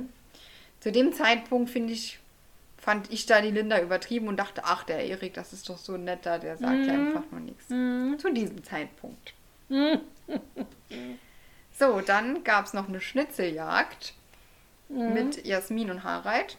Zu 0.81 0.93
dem 0.93 1.15
Zeitpunkt, 1.15 1.71
finde 1.71 1.95
ich, 1.95 2.19
fand 2.77 3.11
ich 3.11 3.25
da 3.25 3.41
die 3.41 3.53
Linda 3.53 3.81
übertrieben 3.81 4.29
und 4.29 4.37
dachte, 4.37 4.65
ach, 4.67 4.85
der 4.85 5.03
Erik, 5.07 5.33
das 5.33 5.55
ist 5.55 5.71
doch 5.71 5.79
so 5.79 5.95
ein 5.95 6.05
netter, 6.05 6.39
der 6.39 6.59
sagt 6.59 6.85
ja 6.87 6.93
einfach 6.93 7.23
nur 7.31 7.41
nichts. 7.41 7.69
Zu 7.69 8.31
diesem 8.35 8.63
Zeitpunkt. 8.65 9.33
so, 11.73 12.03
dann 12.03 12.45
gab 12.45 12.67
es 12.67 12.75
noch 12.75 12.87
eine 12.87 13.01
Schnitzeljagd 13.01 14.13
mit 14.91 15.47
Jasmin 15.47 15.91
und 15.91 16.05
Harald. 16.05 16.59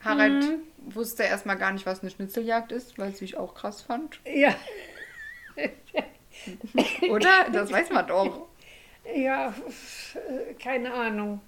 Harald 0.00 0.44
wusste 0.78 1.24
erstmal 1.24 1.56
gar 1.56 1.72
nicht, 1.72 1.86
was 1.86 2.00
eine 2.00 2.10
Schnitzeljagd 2.10 2.72
ist, 2.72 2.98
weil 2.98 3.10
es 3.10 3.20
ich 3.20 3.36
auch 3.36 3.54
krass 3.54 3.82
fand. 3.82 4.20
Ja, 4.24 4.54
Oder? 7.10 7.46
Das 7.52 7.72
weiß 7.72 7.90
man 7.90 8.06
doch. 8.06 8.48
ja, 9.14 9.52
keine 10.62 10.92
Ahnung. 10.92 11.40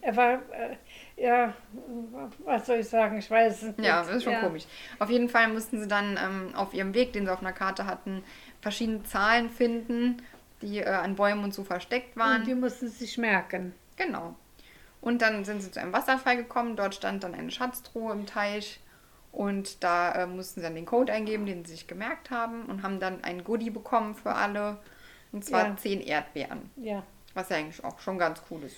Er 0.00 0.14
war, 0.14 0.34
äh, 0.34 0.76
ja, 1.16 1.54
was 2.44 2.66
soll 2.66 2.76
ich 2.76 2.88
sagen, 2.88 3.18
ich 3.18 3.28
weiß 3.28 3.62
es 3.62 3.76
nicht. 3.76 3.86
Ja, 3.86 4.02
das 4.02 4.16
ist 4.16 4.24
schon 4.24 4.34
ja. 4.34 4.40
komisch. 4.40 4.64
Auf 5.00 5.10
jeden 5.10 5.28
Fall 5.28 5.48
mussten 5.48 5.80
sie 5.80 5.88
dann 5.88 6.16
ähm, 6.22 6.54
auf 6.54 6.74
ihrem 6.74 6.94
Weg, 6.94 7.12
den 7.12 7.24
sie 7.24 7.32
auf 7.32 7.40
einer 7.40 7.52
Karte 7.52 7.86
hatten, 7.86 8.22
verschiedene 8.60 9.02
Zahlen 9.02 9.50
finden, 9.50 10.22
die 10.62 10.78
äh, 10.78 10.86
an 10.86 11.16
Bäumen 11.16 11.42
und 11.42 11.54
so 11.54 11.64
versteckt 11.64 12.16
waren. 12.16 12.42
Und 12.42 12.46
die 12.46 12.54
mussten 12.54 12.88
sich 12.88 13.18
merken. 13.18 13.74
Genau. 13.96 14.36
Und 15.00 15.22
dann 15.22 15.44
sind 15.44 15.62
sie 15.62 15.70
zu 15.70 15.80
einem 15.80 15.92
Wasserfall 15.92 16.36
gekommen. 16.36 16.76
Dort 16.76 16.94
stand 16.94 17.22
dann 17.24 17.34
eine 17.34 17.50
Schatztruhe 17.50 18.12
im 18.12 18.26
Teich. 18.26 18.80
Und 19.32 19.84
da 19.84 20.12
äh, 20.12 20.26
mussten 20.26 20.60
sie 20.60 20.64
dann 20.64 20.74
den 20.74 20.86
Code 20.86 21.12
eingeben, 21.12 21.46
den 21.46 21.64
sie 21.64 21.72
sich 21.72 21.86
gemerkt 21.86 22.30
haben. 22.30 22.64
Und 22.66 22.82
haben 22.82 23.00
dann 23.00 23.22
ein 23.22 23.44
Goodie 23.44 23.70
bekommen 23.70 24.14
für 24.14 24.32
alle. 24.34 24.78
Und 25.32 25.44
zwar 25.44 25.66
Ja. 25.68 25.76
zehn 25.76 26.00
Erdbeeren. 26.00 26.70
Ja. 26.76 27.02
Was 27.34 27.50
ja 27.50 27.56
eigentlich 27.58 27.84
auch 27.84 28.00
schon 28.00 28.18
ganz 28.18 28.40
cool 28.50 28.62
ist. 28.64 28.76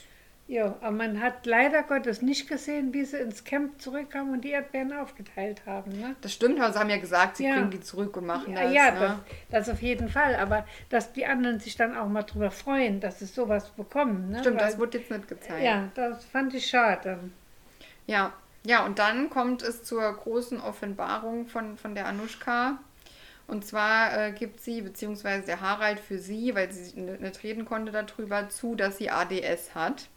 Ja, 0.51 0.77
aber 0.81 0.91
man 0.93 1.21
hat 1.21 1.45
leider 1.45 1.83
Gottes 1.83 2.23
nicht 2.23 2.49
gesehen, 2.49 2.95
wie 2.95 3.05
sie 3.05 3.19
ins 3.19 3.45
Camp 3.45 3.81
zurückkamen 3.83 4.33
und 4.33 4.41
die 4.41 4.51
Erdbeeren 4.53 4.95
aufgeteilt 4.95 5.61
haben. 5.67 5.91
Ne? 6.01 6.17
Das 6.23 6.33
stimmt, 6.33 6.59
aber 6.59 6.73
sie 6.73 6.79
haben 6.79 6.89
ja 6.89 6.97
gesagt, 6.97 7.37
sie 7.37 7.45
Ja. 7.45 7.53
bringen 7.53 7.71
die 7.71 7.81
zurück 7.81 8.17
und 8.17 8.25
machen 8.25 8.55
Ja, 8.55 8.63
das. 8.65 8.73
ja 8.73 8.91
ne? 8.93 8.99
das, 9.51 9.67
das 9.67 9.75
auf 9.75 9.83
jeden 9.83 10.09
Fall. 10.09 10.37
Aber 10.37 10.65
dass 10.89 11.13
die 11.13 11.27
anderen 11.27 11.61
sich 11.61 11.77
dann 11.77 11.95
auch 11.99 12.09
mal 12.09 12.23
drüber 12.23 12.51
freuen, 12.51 12.99
dass 13.01 13.19
sie 13.19 13.27
sowas 13.27 13.69
bekommen. 13.71 14.31
Ne? 14.31 14.39
Stimmt, 14.41 14.59
Weil- 14.59 14.67
das 14.71 14.79
wurde 14.79 14.97
jetzt 14.99 15.11
nicht 15.11 15.29
gezeigt. 15.29 15.63
Ja, 15.63 15.91
das 15.95 16.25
fand 16.25 16.55
ich 16.55 16.67
schade. 16.67 17.19
Ja, 18.07 18.33
ja, 18.65 18.87
und 18.87 18.99
dann 18.99 19.29
kommt 19.29 19.61
es 19.63 19.83
zur 19.85 20.11
großen 20.17 20.63
Offenbarung 20.63 21.47
von, 21.47 21.77
von 21.77 21.95
der 21.95 22.07
Anushka. 22.07 22.79
Und 23.47 23.67
zwar 23.67 24.17
äh, 24.29 24.33
gibt 24.33 24.61
sie, 24.61 24.81
beziehungsweise 24.81 25.45
der 25.45 25.61
Harald 25.61 26.01
für 26.01 26.19
sie, 26.19 26.55
weil 26.55 26.71
sie 26.73 26.99
nicht 27.01 27.43
reden 27.43 27.67
konnte 27.67 27.93
darüber, 27.93 28.49
zu, 28.49 28.75
dass 28.77 28.97
sie 28.97 29.11
ADS 29.11 29.75
hat. 29.75 30.09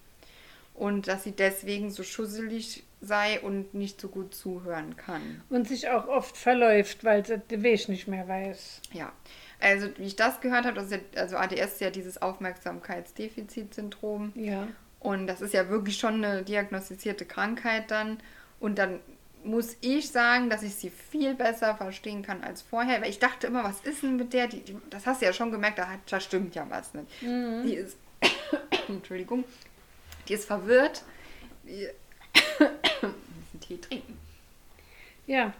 Und 0.73 1.07
dass 1.07 1.23
sie 1.23 1.31
deswegen 1.31 1.91
so 1.91 2.03
schusselig 2.03 2.83
sei 3.01 3.41
und 3.41 3.73
nicht 3.73 3.99
so 3.99 4.07
gut 4.07 4.33
zuhören 4.33 4.95
kann. 4.95 5.41
Und 5.49 5.67
sich 5.67 5.89
auch 5.89 6.07
oft 6.07 6.37
verläuft, 6.37 7.03
weil 7.03 7.25
sie 7.25 7.39
den 7.39 7.63
Weg 7.63 7.89
nicht 7.89 8.07
mehr 8.07 8.25
weiß. 8.27 8.81
Ja, 8.93 9.11
also 9.59 9.87
wie 9.97 10.05
ich 10.05 10.15
das 10.15 10.39
gehört 10.41 10.65
habe, 10.65 10.75
das 10.75 10.91
ja, 10.91 10.99
also 11.15 11.37
ADS 11.37 11.73
ist 11.73 11.81
ja 11.81 11.89
dieses 11.89 12.21
Aufmerksamkeitsdefizitsyndrom. 12.21 14.33
Ja. 14.35 14.67
Und 14.99 15.25
das 15.27 15.41
ist 15.41 15.53
ja 15.53 15.69
wirklich 15.69 15.97
schon 15.97 16.23
eine 16.23 16.43
diagnostizierte 16.43 17.25
Krankheit 17.25 17.89
dann. 17.89 18.19
Und 18.59 18.77
dann 18.77 18.99
muss 19.43 19.75
ich 19.81 20.09
sagen, 20.09 20.51
dass 20.51 20.61
ich 20.61 20.75
sie 20.75 20.91
viel 20.91 21.33
besser 21.33 21.75
verstehen 21.75 22.21
kann 22.21 22.43
als 22.43 22.61
vorher. 22.61 23.01
Weil 23.01 23.09
ich 23.09 23.17
dachte 23.19 23.47
immer, 23.47 23.63
was 23.63 23.81
ist 23.81 24.03
denn 24.03 24.17
mit 24.17 24.33
der? 24.33 24.45
Die, 24.47 24.61
die, 24.61 24.77
das 24.89 25.07
hast 25.07 25.21
du 25.21 25.25
ja 25.25 25.33
schon 25.33 25.51
gemerkt, 25.51 25.79
da, 25.79 25.89
hat, 25.89 25.99
da 26.07 26.19
stimmt 26.19 26.53
ja 26.53 26.67
was 26.69 26.93
nicht. 26.93 27.07
Die 27.21 27.73
ist, 27.73 27.97
Entschuldigung, 28.87 29.43
die 30.31 30.35
ist 30.35 30.45
verwirrt. 30.45 31.03
Die, 31.63 31.87
müssen 33.01 33.59
Tee 33.59 33.77
trinken. 33.77 34.17
Ja. 35.27 35.53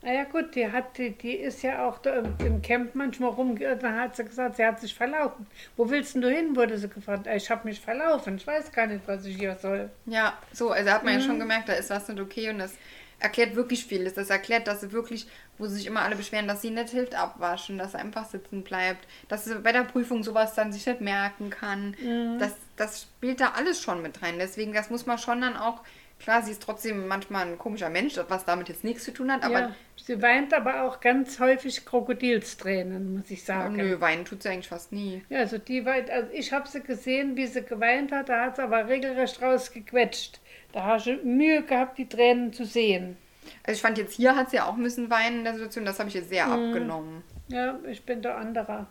Naja 0.00 0.24
gut, 0.24 0.54
die 0.54 0.70
hat, 0.70 0.96
die, 0.96 1.10
die 1.10 1.32
ist 1.34 1.62
ja 1.62 1.86
auch 1.86 1.98
da 1.98 2.22
im, 2.38 2.62
Camp 2.62 2.94
manchmal 2.94 3.30
rumgeirrt, 3.30 3.82
dann 3.82 3.96
hat 4.00 4.14
sie 4.16 4.24
gesagt, 4.24 4.56
sie 4.56 4.64
hat 4.64 4.80
sich 4.80 4.94
verlaufen. 4.94 5.46
Wo 5.76 5.90
willst 5.90 6.14
denn 6.14 6.22
du 6.22 6.30
hin, 6.30 6.54
wurde 6.56 6.78
sie 6.78 6.88
gefragt. 6.88 7.26
"Äh, 7.26 7.36
Ich 7.36 7.50
habe 7.50 7.66
mich 7.68 7.80
verlaufen, 7.80 8.36
ich 8.36 8.46
weiß 8.46 8.70
gar 8.72 8.86
nicht, 8.86 9.06
was 9.06 9.26
ich 9.26 9.36
hier 9.36 9.56
soll. 9.56 9.90
Ja, 10.06 10.38
so, 10.52 10.70
also 10.70 10.90
hat 10.90 11.04
man 11.04 11.14
ja 11.14 11.20
schon 11.20 11.38
gemerkt, 11.40 11.68
da 11.68 11.72
ist 11.74 11.90
was 11.90 12.08
nicht 12.08 12.20
okay 12.20 12.48
und 12.48 12.60
das 12.60 12.74
erklärt 13.18 13.56
wirklich 13.56 13.84
vieles. 13.84 14.14
Das 14.14 14.30
erklärt, 14.30 14.68
dass 14.68 14.80
sie 14.80 14.92
wirklich, 14.92 15.26
wo 15.58 15.66
sich 15.66 15.84
immer 15.86 16.02
alle 16.02 16.14
beschweren, 16.16 16.46
dass 16.46 16.62
sie 16.62 16.70
nicht 16.70 16.90
hilft 16.90 17.16
abwaschen, 17.16 17.76
dass 17.76 17.90
sie 17.92 17.98
einfach 17.98 18.24
sitzen 18.24 18.62
bleibt, 18.62 19.04
dass 19.26 19.44
sie 19.46 19.56
bei 19.56 19.72
der 19.72 19.82
Prüfung 19.82 20.22
sowas 20.22 20.54
dann 20.54 20.72
sich 20.72 20.86
nicht 20.86 21.00
merken 21.00 21.50
kann. 21.50 21.96
Das, 22.38 22.52
das 22.78 23.02
spielt 23.02 23.40
da 23.40 23.52
alles 23.56 23.82
schon 23.82 24.02
mit 24.02 24.22
rein. 24.22 24.38
Deswegen, 24.38 24.72
das 24.72 24.90
muss 24.90 25.06
man 25.06 25.18
schon 25.18 25.40
dann 25.40 25.56
auch, 25.56 25.82
klar, 26.18 26.42
sie 26.42 26.52
ist 26.52 26.62
trotzdem 26.62 27.06
manchmal 27.06 27.46
ein 27.46 27.58
komischer 27.58 27.90
Mensch, 27.90 28.18
was 28.28 28.44
damit 28.44 28.68
jetzt 28.68 28.84
nichts 28.84 29.04
zu 29.04 29.12
tun 29.12 29.32
hat, 29.32 29.44
aber 29.44 29.60
ja, 29.60 29.74
sie 29.96 30.20
weint 30.22 30.54
aber 30.54 30.84
auch 30.84 31.00
ganz 31.00 31.40
häufig 31.40 31.84
Krokodilstränen, 31.84 33.18
muss 33.18 33.30
ich 33.30 33.42
oh, 33.42 33.46
sagen. 33.46 33.76
nö, 33.76 34.00
weinen 34.00 34.24
tut 34.24 34.42
sie 34.42 34.50
eigentlich 34.50 34.68
fast 34.68 34.92
nie. 34.92 35.22
Ja, 35.28 35.38
also 35.40 35.58
die 35.58 35.84
weint, 35.84 36.10
also 36.10 36.28
ich 36.32 36.52
habe 36.52 36.68
sie 36.68 36.82
gesehen, 36.82 37.36
wie 37.36 37.46
sie 37.46 37.62
geweint 37.62 38.12
hat, 38.12 38.28
da 38.28 38.46
hat 38.46 38.56
sie 38.56 38.62
aber 38.62 38.88
regelrecht 38.88 39.42
rausgequetscht. 39.42 40.40
Da 40.72 40.84
hast 40.84 41.06
du 41.06 41.16
Mühe 41.24 41.62
gehabt, 41.62 41.98
die 41.98 42.08
Tränen 42.08 42.52
zu 42.52 42.64
sehen. 42.64 43.16
Also 43.62 43.76
ich 43.76 43.82
fand 43.82 43.98
jetzt 43.98 44.14
hier 44.14 44.36
hat 44.36 44.50
sie 44.50 44.56
ja 44.56 44.66
auch 44.66 44.76
müssen 44.76 45.10
weinen 45.10 45.38
in 45.38 45.44
der 45.44 45.54
Situation, 45.54 45.84
das 45.84 45.98
habe 45.98 46.08
ich 46.08 46.14
jetzt 46.14 46.28
sehr 46.28 46.46
abgenommen. 46.46 47.22
Ja, 47.48 47.78
ich 47.88 48.04
bin 48.04 48.20
der 48.20 48.36
anderer. 48.36 48.86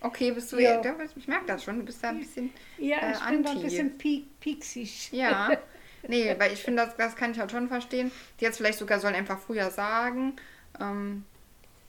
Okay, 0.00 0.30
bist 0.32 0.52
du, 0.52 0.58
Ja. 0.58 0.80
ja. 0.82 0.94
ich 1.16 1.28
merke 1.28 1.46
das 1.46 1.62
schon, 1.64 1.78
du 1.78 1.84
bist 1.84 2.02
da 2.02 2.08
ein 2.08 2.20
bisschen 2.20 2.52
Ja, 2.78 2.96
äh, 2.98 3.12
ich 3.12 3.20
bin 3.20 3.42
da 3.42 3.50
ein 3.50 3.60
bisschen 3.62 3.98
piek, 3.98 4.40
pieksig. 4.40 5.10
Ja. 5.12 5.50
Nee, 6.08 6.34
weil 6.38 6.54
ich 6.54 6.62
finde, 6.62 6.86
das, 6.86 6.96
das 6.96 7.14
kann 7.14 7.32
ich 7.32 7.38
halt 7.38 7.50
schon 7.50 7.68
verstehen. 7.68 8.10
Die 8.40 8.44
jetzt 8.46 8.56
vielleicht 8.56 8.78
sogar 8.78 9.00
sollen 9.00 9.14
einfach 9.14 9.38
früher 9.38 9.70
sagen. 9.70 10.32
Ähm, 10.80 11.26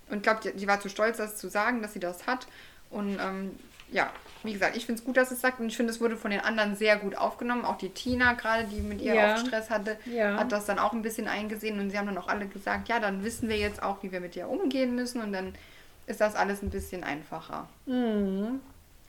und 0.10 0.24
glaube, 0.24 0.42
die, 0.44 0.52
die 0.52 0.68
war 0.68 0.82
zu 0.82 0.90
stolz, 0.90 1.16
das 1.16 1.38
zu 1.38 1.48
sagen, 1.50 1.82
dass 1.82 1.94
sie 1.94 2.02
das 2.02 2.28
hat. 2.28 2.46
Und 2.90 3.18
ähm, 3.22 3.58
ja, 3.90 4.12
wie 4.44 4.52
gesagt, 4.52 4.76
ich 4.76 4.86
finde 4.86 5.00
es 5.00 5.06
gut, 5.06 5.16
dass 5.16 5.32
es 5.32 5.40
sagt. 5.40 5.62
Und 5.62 5.68
ich 5.68 5.78
finde, 5.78 5.94
es 5.94 6.02
wurde 6.02 6.18
von 6.18 6.30
den 6.30 6.42
anderen 6.42 6.76
sehr 6.76 6.98
gut 6.98 7.16
aufgenommen. 7.16 7.64
Auch 7.64 7.78
die 7.78 7.88
Tina 7.88 8.34
gerade, 8.34 8.66
die 8.66 8.82
mit 8.82 9.00
ihr 9.00 9.14
Ja. 9.16 9.34
auch 9.36 9.38
Stress 9.38 9.70
hatte, 9.70 9.98
Ja. 10.06 10.36
hat 10.38 10.52
das 10.52 10.66
dann 10.66 10.78
auch 10.78 10.92
ein 10.92 11.04
bisschen 11.04 11.30
eingesehen. 11.30 11.80
Und 11.80 11.90
sie 11.92 11.98
haben 11.98 12.08
dann 12.08 12.18
auch 12.18 12.28
alle 12.28 12.48
gesagt, 12.48 12.90
ja, 12.90 13.00
dann 13.00 13.24
wissen 13.24 13.48
wir 13.48 13.56
jetzt 13.58 13.82
auch, 13.82 14.04
wie 14.04 14.12
wir 14.12 14.20
mit 14.20 14.36
ihr 14.36 14.50
umgehen 14.50 14.94
müssen. 14.94 15.22
Und 15.22 15.32
dann 15.32 15.56
ist 16.12 16.22
das 16.22 16.36
alles 16.36 16.62
ein 16.62 16.70
bisschen 16.70 17.04
einfacher. 17.04 17.68
Mhm. 17.88 18.60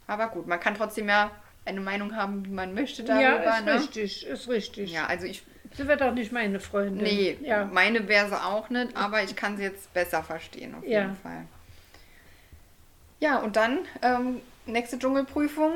Aber 0.07 0.29
gut, 0.29 0.47
man 0.47 0.59
kann 0.61 0.75
trotzdem 0.75 1.09
ja 1.09 1.31
eine 1.65 1.81
Meinung 1.81 2.17
haben, 2.17 2.45
wie 2.47 2.51
man 2.51 2.75
möchte 2.75 3.05
darüber. 3.05 3.23
Ja, 3.45 3.59
ist 3.59 3.65
ne? 3.65 3.75
richtig, 3.75 4.27
ist 4.27 4.49
richtig. 4.49 4.93
Ja, 4.93 5.07
also 5.07 5.27
ich 5.27 5.43
Sie 5.75 5.87
wird 5.89 6.03
auch 6.03 6.13
nicht 6.13 6.33
meine 6.33 6.61
Freundin. 6.61 7.03
Nee, 7.03 7.39
Ja. 7.41 7.65
meine 7.65 8.07
wäre 8.07 8.29
sie 8.29 8.37
auch 8.43 8.69
nicht, 8.69 8.95
aber 8.95 9.23
ich 9.23 9.35
kann 9.37 9.57
sie 9.57 9.63
jetzt 9.63 9.93
besser 9.95 10.23
verstehen, 10.23 10.75
auf 10.75 10.85
Ja. 10.85 11.03
jeden 11.03 11.17
Fall. 11.17 11.47
Ja, 13.21 13.39
und 13.39 13.57
dann 13.57 13.79
ähm, 14.03 14.41
nächste 14.67 14.99
Dschungelprüfung. 14.99 15.73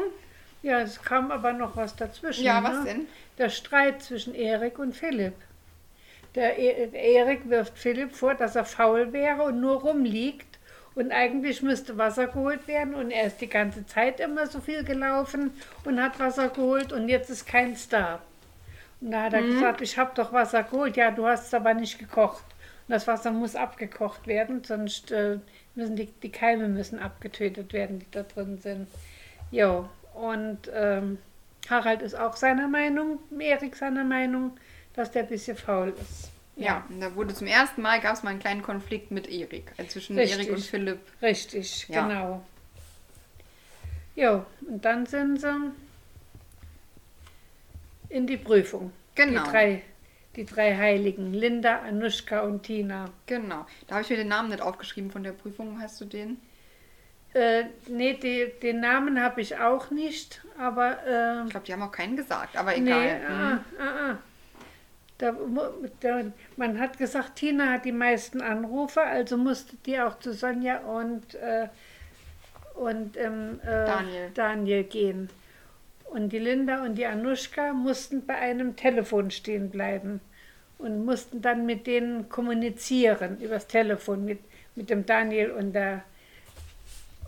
ja, 0.63 0.81
es 0.81 1.01
kam 1.03 1.31
aber 1.31 1.53
noch 1.53 1.77
was 1.77 1.97
dazwischen. 1.97 2.45
Ja, 2.45 2.63
was 2.63 2.79
ne? 2.81 2.85
denn? 2.85 3.07
Der 3.39 3.49
Streit 3.51 4.03
zwischen 4.03 4.35
Erik 4.35 4.79
und 4.79 4.95
Philipp. 4.95 5.35
Der 6.35 6.59
E- 6.59 6.91
Erik 6.93 7.49
wirft 7.49 7.79
Philipp 7.79 8.15
vor, 8.15 8.35
dass 8.35 8.57
er 8.57 8.65
faul 8.67 9.13
wäre 9.15 9.45
und 9.45 9.61
nur 9.61 9.81
rumliegt. 9.81 10.56
Und 10.97 11.13
eigentlich 11.13 11.63
müsste 11.63 11.99
Wasser 11.99 12.27
geholt 12.27 12.67
werden. 12.67 12.95
Und 12.95 13.11
er 13.11 13.27
ist 13.27 13.41
die 13.41 13.49
ganze 13.49 13.87
Zeit 13.87 14.19
immer 14.19 14.47
so 14.47 14.61
viel 14.61 14.83
gelaufen 14.83 15.53
und 15.85 16.03
hat 16.03 16.19
Wasser 16.19 16.49
geholt. 16.49 16.93
Und 16.93 17.09
jetzt 17.09 17.31
ist 17.31 17.47
keins 17.47 17.89
da. 17.89 18.21
Und 19.01 19.11
da 19.11 19.25
hat 19.25 19.35
er 19.35 19.43
gesagt, 19.43 19.83
ich 19.83 19.99
habe 19.99 20.13
doch 20.15 20.33
Wasser 20.33 20.63
geholt. 20.63 20.97
Ja, 20.97 21.11
du 21.11 21.27
hast 21.27 21.49
es 21.49 21.55
aber 21.55 21.75
nicht 21.75 21.99
gekocht. 21.99 22.45
Und 22.89 22.93
das 22.93 23.07
Wasser 23.07 23.31
muss 23.31 23.57
abgekocht 23.57 24.27
werden, 24.27 24.65
sonst 24.65 25.11
äh, 25.13 25.39
müssen 25.75 25.97
die, 25.97 26.07
die 26.07 26.31
Keime 26.31 26.69
müssen 26.69 26.99
abgetötet 26.99 27.73
werden, 27.73 27.99
die 27.99 28.11
da 28.11 28.23
drin 28.23 28.59
sind. 28.59 28.89
Jo, 29.51 29.89
und 30.15 30.71
ähm, 30.73 31.19
Harald 31.69 32.01
ist 32.01 32.15
auch 32.15 32.37
seiner 32.37 32.69
Meinung, 32.69 33.19
Erik 33.39 33.77
seiner 33.77 34.05
Meinung, 34.05 34.57
dass 34.95 35.11
der 35.11 35.25
ein 35.25 35.29
bisschen 35.29 35.57
faul 35.57 35.93
ist. 36.01 36.31
Ja, 36.57 36.85
und 36.89 37.01
da 37.01 37.15
wurde 37.15 37.35
zum 37.35 37.47
ersten 37.47 37.83
Mal, 37.83 38.01
gab 38.01 38.15
es 38.15 38.23
mal 38.23 38.31
einen 38.31 38.41
kleinen 38.41 38.63
Konflikt 38.63 39.11
mit 39.11 39.29
Erik, 39.29 39.73
äh, 39.77 39.87
zwischen 39.87 40.19
Richtig. 40.19 40.39
Erik 40.39 40.57
und 40.57 40.65
Philipp. 40.65 41.01
Richtig, 41.21 41.87
Ja. 41.89 42.07
genau. 42.07 42.45
Jo, 44.15 44.47
und 44.67 44.83
dann 44.83 45.05
sind 45.05 45.41
sie 45.41 45.73
in 48.09 48.27
die 48.27 48.39
Prüfung. 48.39 48.93
Genau. 49.15 49.45
Die 49.45 49.51
drei, 49.51 49.83
die 50.37 50.45
drei 50.47 50.75
Heiligen, 50.77 51.35
Linda, 51.35 51.81
Anushka 51.81 52.41
und 52.41 52.63
Tina. 52.63 53.11
Genau. 53.27 53.67
Da 53.87 53.97
habe 53.97 54.05
ich 54.05 54.11
mir 54.11 54.17
den 54.17 54.29
Namen 54.29 54.49
nicht 54.49 54.63
aufgeschrieben 54.63 55.11
von 55.11 55.23
der 55.23 55.33
Prüfung. 55.33 55.81
Hast 55.83 56.01
du 56.01 56.07
den? 56.07 56.39
Äh, 57.35 57.65
nee, 57.89 58.15
die, 58.15 58.51
den 58.63 58.81
Namen 58.81 59.21
habe 59.23 59.43
ich 59.43 59.59
auch 59.59 59.91
nicht, 59.91 60.43
aber 60.59 60.97
äh, 61.07 61.45
Ich 61.45 61.51
glaube, 61.51 61.67
die 61.67 61.73
haben 61.75 61.83
auch 61.83 61.93
keinen 61.93 62.17
gesagt, 62.17 62.57
aber 62.57 62.71
Nee, 62.79 62.91
egal. 62.91 63.21
ah, 63.29 63.59
ah, 63.79 64.11
ah. 64.13 64.19
Da, 65.19 65.35
da, 66.01 66.21
man 66.57 66.79
hat 66.79 66.99
gesagt, 66.99 67.37
Tina 67.37 67.73
hat 67.73 67.85
die 67.87 67.93
meisten 67.93 68.43
Anrufe, 68.43 69.01
also 69.01 69.39
musste 69.39 69.77
die 69.87 69.99
auch 69.99 70.19
zu 70.19 70.35
Sonja 70.35 70.81
und, 70.81 71.35
äh, 71.37 71.69
und 72.75 73.17
ähm, 73.17 73.61
äh, 73.63 73.67
Daniel. 73.67 74.31
Daniel 74.35 74.85
gehen. 74.85 75.31
Und 76.05 76.33
die 76.33 76.39
Linda 76.39 76.85
und 76.85 76.97
die 76.97 77.07
Anushka 77.07 77.73
mussten 77.73 78.27
bei 78.27 78.37
einem 78.37 78.77
Telefon 78.77 79.31
stehen 79.31 79.71
bleiben 79.71 80.21
und 80.79 81.05
mussten 81.05 81.41
dann 81.41 81.67
mit 81.67 81.87
denen 81.87 82.29
kommunizieren 82.29 83.41
übers 83.41 83.67
Telefon 83.67 84.25
mit, 84.25 84.41
mit 84.75 84.91
dem 84.91 85.07
Daniel 85.07 85.51
und 85.53 85.73
der, 85.73 86.05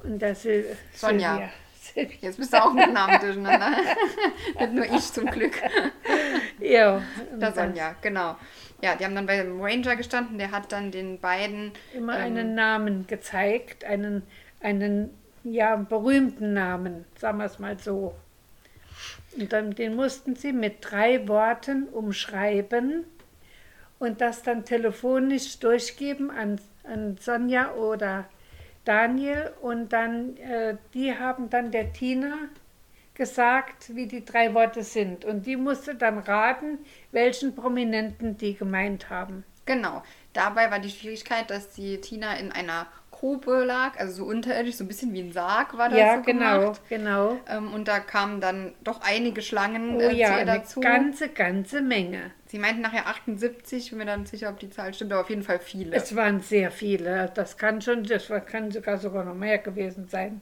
und 0.05 0.21
der 0.21 0.35
Sil 0.37 0.77
Sonja. 0.93 1.31
Silvia. 1.31 1.51
Jetzt 1.95 2.39
bist 2.39 2.53
du 2.53 2.63
auch 2.63 2.73
mit 2.73 2.93
Namen 2.93 3.21
durcheinander. 3.21 3.71
nicht 4.59 4.73
nur 4.73 4.85
ich 4.85 5.13
zum 5.13 5.27
Glück. 5.27 5.61
Ja, 6.61 6.97
und 7.33 7.41
Da 7.41 7.51
dann- 7.51 7.71
Sonja, 7.71 7.95
genau. 8.01 8.37
Ja, 8.81 8.95
die 8.95 9.05
haben 9.05 9.15
dann 9.15 9.27
bei 9.27 9.43
dem 9.43 9.61
Ranger 9.61 9.97
gestanden, 9.97 10.39
der 10.39 10.53
hat 10.53 10.71
dann 10.71 10.93
den 10.93 11.19
beiden 11.21 11.73
immer 11.95 12.17
ähm, 12.17 12.25
einen 12.27 12.55
Namen 12.55 13.07
gezeigt, 13.09 13.85
einen, 13.85 14.23
einen 14.61 15.11
ja, 15.43 15.75
berühmten 15.77 16.53
Namen, 16.53 17.05
sagen 17.19 17.39
wir 17.39 17.47
es 17.47 17.59
mal 17.59 17.79
so. 17.79 18.15
Und 19.37 19.53
dann, 19.53 19.75
den 19.75 19.97
mussten 19.97 20.37
sie 20.37 20.53
mit 20.53 20.77
drei 20.81 21.27
Worten 21.27 21.89
umschreiben 21.89 23.05
und 23.99 24.21
das 24.21 24.43
dann 24.43 24.65
telefonisch 24.65 25.59
durchgeben 25.59 26.31
an, 26.31 26.61
an 26.85 27.17
Sonja 27.19 27.73
oder 27.75 28.27
Daniel. 28.89 29.53
Und 29.61 29.93
dann, 29.93 30.37
äh, 30.39 30.77
die 30.95 31.15
haben 31.17 31.51
dann 31.51 31.71
der 31.71 31.93
Tina 31.93 32.35
gesagt, 33.15 33.95
wie 33.95 34.07
die 34.07 34.25
drei 34.25 34.55
Worte 34.55 34.83
sind. 34.83 35.25
Und 35.25 35.45
die 35.45 35.57
musste 35.57 35.95
dann 35.95 36.19
raten, 36.19 36.79
welchen 37.13 37.55
Prominenten 37.55 38.39
die 38.39 38.55
gemeint 38.55 39.11
haben. 39.11 39.45
Genau. 39.67 40.03
Dabei 40.33 40.71
war 40.71 40.79
die 40.79 40.89
Schwierigkeit, 40.89 41.51
dass 41.51 41.71
die 41.75 42.01
Tina 42.01 42.37
in 42.39 42.53
einer 42.53 42.87
Grube 43.19 43.65
lag, 43.65 43.99
also 43.99 44.25
so 44.25 44.25
unterirdisch, 44.25 44.77
so 44.77 44.85
ein 44.85 44.89
bisschen 44.89 45.13
wie 45.13 45.21
ein 45.21 45.33
Sarg 45.33 45.77
war 45.77 45.89
das 45.89 45.99
ja, 45.99 46.17
so 46.17 46.23
genau, 46.23 46.61
gemacht. 46.61 46.81
genau. 46.89 47.37
Ähm, 47.49 47.73
und 47.75 47.89
da 47.89 47.99
kamen 47.99 48.41
dann 48.41 48.75
doch 48.85 49.01
einige 49.03 49.43
Schlangen 49.43 49.97
Oh 49.97 50.01
äh, 50.01 50.15
ja, 50.15 50.29
zu 50.29 50.33
ihr 50.33 50.37
eine 50.37 50.45
dazu. 50.53 50.81
ganze, 50.81 51.29
ganze 51.29 51.83
Menge. 51.83 52.31
Sie 52.47 52.61
meinten 52.61 52.81
nachher 52.81 53.09
78, 53.09 53.85
ich 53.85 53.91
bin 53.91 53.99
mir 53.99 54.07
dann 54.07 54.25
sicher, 54.25 54.51
ob 54.51 54.61
die 54.61 54.71
Zahl 54.71 54.95
stimmt, 54.95 55.13
aber 55.13 55.23
auf 55.23 55.31
jeden 55.31 55.43
Fall 55.43 55.59
viele. 55.59 55.97
Es 55.97 56.15
waren 56.15 56.41
sehr 56.41 56.71
viele. 56.71 57.31
Das 57.35 57.59
kann 57.59 57.83
schon, 57.83 58.05
das 58.05 58.31
kann 58.47 58.71
sogar 58.71 58.99
sogar 58.99 59.25
noch 59.25 59.35
mehr 59.35 59.59
gewesen 59.59 60.07
sein. 60.09 60.41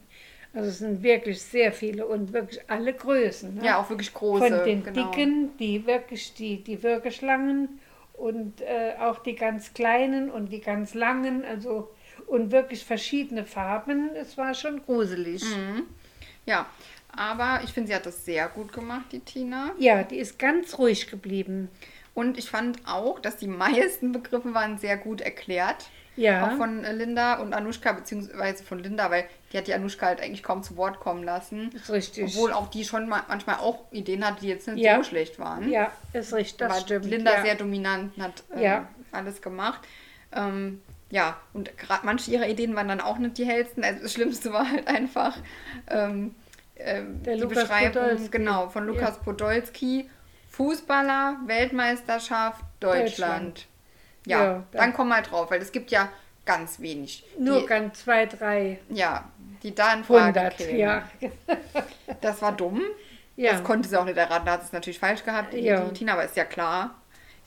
Also 0.53 0.69
es 0.69 0.79
sind 0.79 1.01
wirklich 1.01 1.41
sehr 1.41 1.71
viele 1.71 2.05
und 2.05 2.31
wirklich 2.31 2.61
alle 2.67 2.93
Größen. 2.93 3.55
Ne? 3.55 3.65
ja, 3.65 3.79
auch 3.79 3.89
wirklich 3.89 4.13
große. 4.13 4.47
Von 4.47 4.65
den 4.65 4.83
genau. 4.83 5.09
dicken, 5.11 5.57
die 5.57 5.85
wirklich 5.87 6.35
die, 6.35 6.63
die 6.63 6.83
Würgeschlangen 6.83 7.79
und 8.13 8.61
äh, 8.61 8.93
auch 8.99 9.19
die 9.19 9.35
ganz 9.35 9.73
kleinen 9.73 10.29
und 10.29 10.51
die 10.51 10.61
ganz 10.61 10.93
langen. 10.93 11.43
Also 11.43 11.89
und 12.27 12.51
wirklich 12.51 12.85
verschiedene 12.85 13.45
Farben. 13.45 14.09
Es 14.15 14.37
war 14.37 14.53
schon 14.53 14.83
gruselig. 14.83 15.43
Ja, 16.45 16.65
aber 17.15 17.61
ich 17.63 17.71
finde, 17.71 17.89
sie 17.89 17.95
hat 17.95 18.05
das 18.05 18.23
sehr 18.25 18.47
gut 18.49 18.71
gemacht, 18.73 19.05
die 19.11 19.19
Tina. 19.19 19.71
Ja, 19.79 20.03
die 20.03 20.17
ist 20.17 20.37
ganz 20.39 20.77
ruhig 20.77 21.09
geblieben. 21.09 21.69
Und 22.13 22.37
ich 22.37 22.49
fand 22.49 22.79
auch, 22.87 23.19
dass 23.19 23.37
die 23.37 23.47
meisten 23.65 24.11
Begriffe 24.11 24.53
waren 24.53 24.77
sehr 24.77 24.97
gut 24.97 25.21
erklärt. 25.21 25.89
Ja. 26.15 26.47
Auch 26.47 26.57
von 26.57 26.83
äh, 26.83 26.93
Linda 26.93 27.35
und 27.35 27.53
Anushka, 27.53 27.91
beziehungsweise 27.91 28.63
von 28.63 28.79
Linda, 28.79 29.11
weil 29.11 29.25
die 29.53 29.57
hat 29.59 29.67
die 29.67 29.73
Anushka 29.75 30.07
halt 30.07 30.19
eigentlich 30.19 30.41
kaum 30.41 30.63
zu 30.63 30.75
Wort 30.75 30.99
kommen 30.99 31.21
lassen. 31.23 31.71
Ist 31.73 31.91
richtig. 31.91 32.23
Obwohl 32.35 32.53
auch 32.53 32.69
die 32.71 32.85
schon 32.85 33.07
ma- 33.07 33.23
manchmal 33.27 33.57
auch 33.57 33.83
Ideen 33.91 34.25
hat, 34.25 34.41
die 34.41 34.47
jetzt 34.47 34.67
nicht 34.67 34.83
Ja. 34.83 34.97
so 34.97 35.03
schlecht 35.03 35.37
waren. 35.37 35.69
Ja, 35.69 35.91
ist 36.13 36.33
richtig, 36.33 36.57
das 36.57 36.71
war 36.73 36.79
stimmt. 36.81 37.05
Linda 37.05 37.33
ja. 37.35 37.43
sehr 37.43 37.53
dominant 37.53 38.17
und 38.17 38.23
hat 38.23 38.43
ähm, 38.55 38.61
Ja. 38.63 38.87
alles 39.11 39.43
gemacht. 39.43 39.81
Ähm, 40.31 40.81
ja, 41.09 41.37
und 41.53 41.77
gerade 41.77 42.05
manche 42.05 42.31
ihrer 42.31 42.47
Ideen 42.47 42.75
waren 42.75 42.87
dann 42.89 43.01
auch 43.01 43.17
nicht 43.17 43.37
die 43.37 43.45
hellsten. 43.45 43.83
Also 43.83 44.01
das 44.03 44.13
Schlimmste 44.13 44.51
war 44.51 44.69
halt 44.69 44.87
einfach 44.87 45.37
ähm, 45.89 46.35
ähm, 46.75 47.23
Der 47.23 47.35
die 47.35 47.41
Lukas 47.41 47.63
Beschreibung 47.63 47.93
Podolski. 48.03 48.29
genau, 48.29 48.69
von 48.69 48.85
Lukas 48.85 49.17
Podolski. 49.19 50.09
Fußballer, 50.49 51.37
Weltmeisterschaft, 51.45 52.61
Deutschland. 52.79 53.07
Deutschland. 53.09 53.67
Ja, 54.25 54.39
Ja, 54.43 54.53
dann 54.53 54.63
dann- 54.71 54.93
komm 54.93 55.09
mal 55.09 55.21
drauf, 55.21 55.51
weil 55.51 55.61
es 55.61 55.71
gibt 55.71 55.91
ja 55.91 56.09
ganz 56.45 56.79
wenig. 56.79 57.23
Nur 57.37 57.61
die, 57.61 57.65
ganz 57.67 58.03
zwei, 58.03 58.25
drei, 58.25 58.79
ja, 58.89 59.25
die 59.63 59.75
da 59.75 59.93
in 59.93 60.03
Frage 60.03 60.25
hundert. 60.39 60.57
kämen. 60.57 60.77
Ja. 60.79 61.03
Das 62.21 62.41
war 62.41 62.51
dumm. 62.53 62.81
ja. 63.35 63.51
Das 63.53 63.63
konnte 63.63 63.87
sie 63.87 63.97
auch 63.99 64.05
nicht 64.05 64.17
erraten, 64.17 64.45
da 64.45 64.53
hat 64.53 64.61
sie 64.61 64.67
es 64.67 64.73
natürlich 64.73 64.99
falsch 64.99 65.23
gehabt, 65.23 65.53
die, 65.53 65.59
Ja. 65.59 65.81
die 65.81 65.93
Tina, 65.93 66.13
aber 66.13 66.23
ist 66.25 66.35
ja 66.35 66.45
klar. 66.45 66.95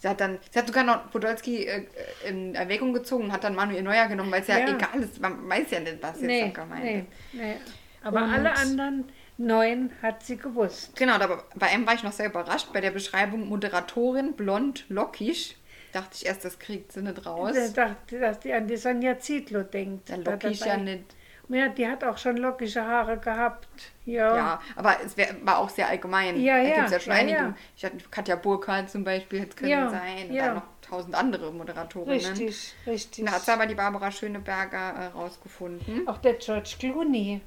Sie 0.01 0.09
hat 0.09 0.21
dann, 0.21 0.39
sie 0.51 0.59
hat 0.59 0.67
sogar 0.67 0.83
noch 0.83 1.11
Podolski 1.11 1.67
äh, 1.67 1.85
in 2.27 2.55
Erwägung 2.55 2.93
gezogen 2.95 3.25
und 3.25 3.33
hat 3.33 3.45
dann 3.45 3.55
Manuel 3.55 3.83
Neuer 3.83 4.07
genommen, 4.09 4.33
weil 4.33 4.41
es 4.41 4.49
ja, 4.49 4.59
Ja. 4.59 4.75
egal 4.75 5.01
ist, 5.03 5.21
man 5.21 5.47
weiß 5.49 5.71
ja 5.71 5.81
nicht, 5.81 5.99
was 6.03 6.17
jetzt 6.17 6.23
nee, 6.27 6.53
da 6.55 6.63
gemeint 6.63 6.83
nee, 6.85 6.99
ist. 7.01 7.07
nee. 7.35 7.57
Aber 8.03 8.23
Und- 8.25 8.31
alle 8.33 8.57
anderen 8.57 9.05
neun 9.37 9.91
hat 10.03 10.23
sie 10.25 10.39
gewusst. 10.39 10.97
Genau, 10.97 11.13
aber 11.15 11.45
bei 11.55 11.67
einem 11.69 11.87
war 11.87 11.95
ich 11.95 12.03
noch 12.03 12.13
sehr 12.13 12.27
überrascht, 12.27 12.73
bei 12.73 12.81
der 12.81 12.91
Beschreibung 12.93 13.47
Moderatorin, 13.49 14.33
blond, 14.33 14.87
lockig. 14.89 15.57
Dachte 15.93 16.11
ich 16.15 16.25
erst, 16.27 16.45
das 16.45 16.59
kriegt 16.59 16.93
sie 16.93 17.03
nicht 17.03 17.27
raus. 17.27 17.55
Ich 17.57 17.73
dachte, 17.75 18.21
dass 18.21 18.41
die 18.41 18.53
an 18.55 18.69
die 18.69 18.77
Sonja 18.77 19.19
Zietlow 19.19 19.65
denkt. 19.65 20.09
Da 20.09 20.17
lockig 20.17 20.61
ja 20.61 20.77
nicht. 20.79 21.05
Ja, 21.51 21.69
die 21.69 21.87
hat 21.87 22.05
auch 22.05 22.17
schon 22.17 22.37
lockige 22.37 22.85
Haare 22.85 23.19
gehabt. 23.19 23.67
Ja. 24.05 24.37
Ja, 24.37 24.61
aber 24.77 24.97
es 25.05 25.17
wär, 25.17 25.35
war 25.43 25.59
auch 25.59 25.69
sehr 25.69 25.89
allgemein. 25.89 26.41
Ja, 26.41 26.57
da 26.59 26.63
ja, 26.63 26.75
gibt 26.75 26.87
es 26.87 26.93
ja 26.93 27.01
schon 27.01 27.13
ja, 27.13 27.19
einige. 27.19 27.39
ja. 27.39 27.55
Ich 27.77 27.85
hatte 27.85 27.97
Katja 28.11 28.37
Burkhardt 28.37 28.89
zum 28.89 29.03
Beispiel, 29.03 29.41
hätte 29.41 29.57
können 29.57 29.71
Ja, 29.71 29.91
sein. 29.91 30.29
Und 30.29 30.35
ja. 30.35 30.47
dann 30.47 30.55
noch 30.57 30.63
tausend 30.81 31.15
andere 31.15 31.53
Moderatorinnen. 31.53 32.19
Richtig, 32.19 32.75
richtig. 32.87 33.25
Da 33.25 33.33
hat 33.33 33.49
aber 33.49 33.67
die 33.67 33.75
Barbara 33.75 34.11
Schöneberger 34.13 34.95
äh, 34.95 35.07
rausgefunden. 35.07 36.07
Auch 36.07 36.19
der 36.19 36.35
George 36.35 36.77
Clooney. 36.79 37.41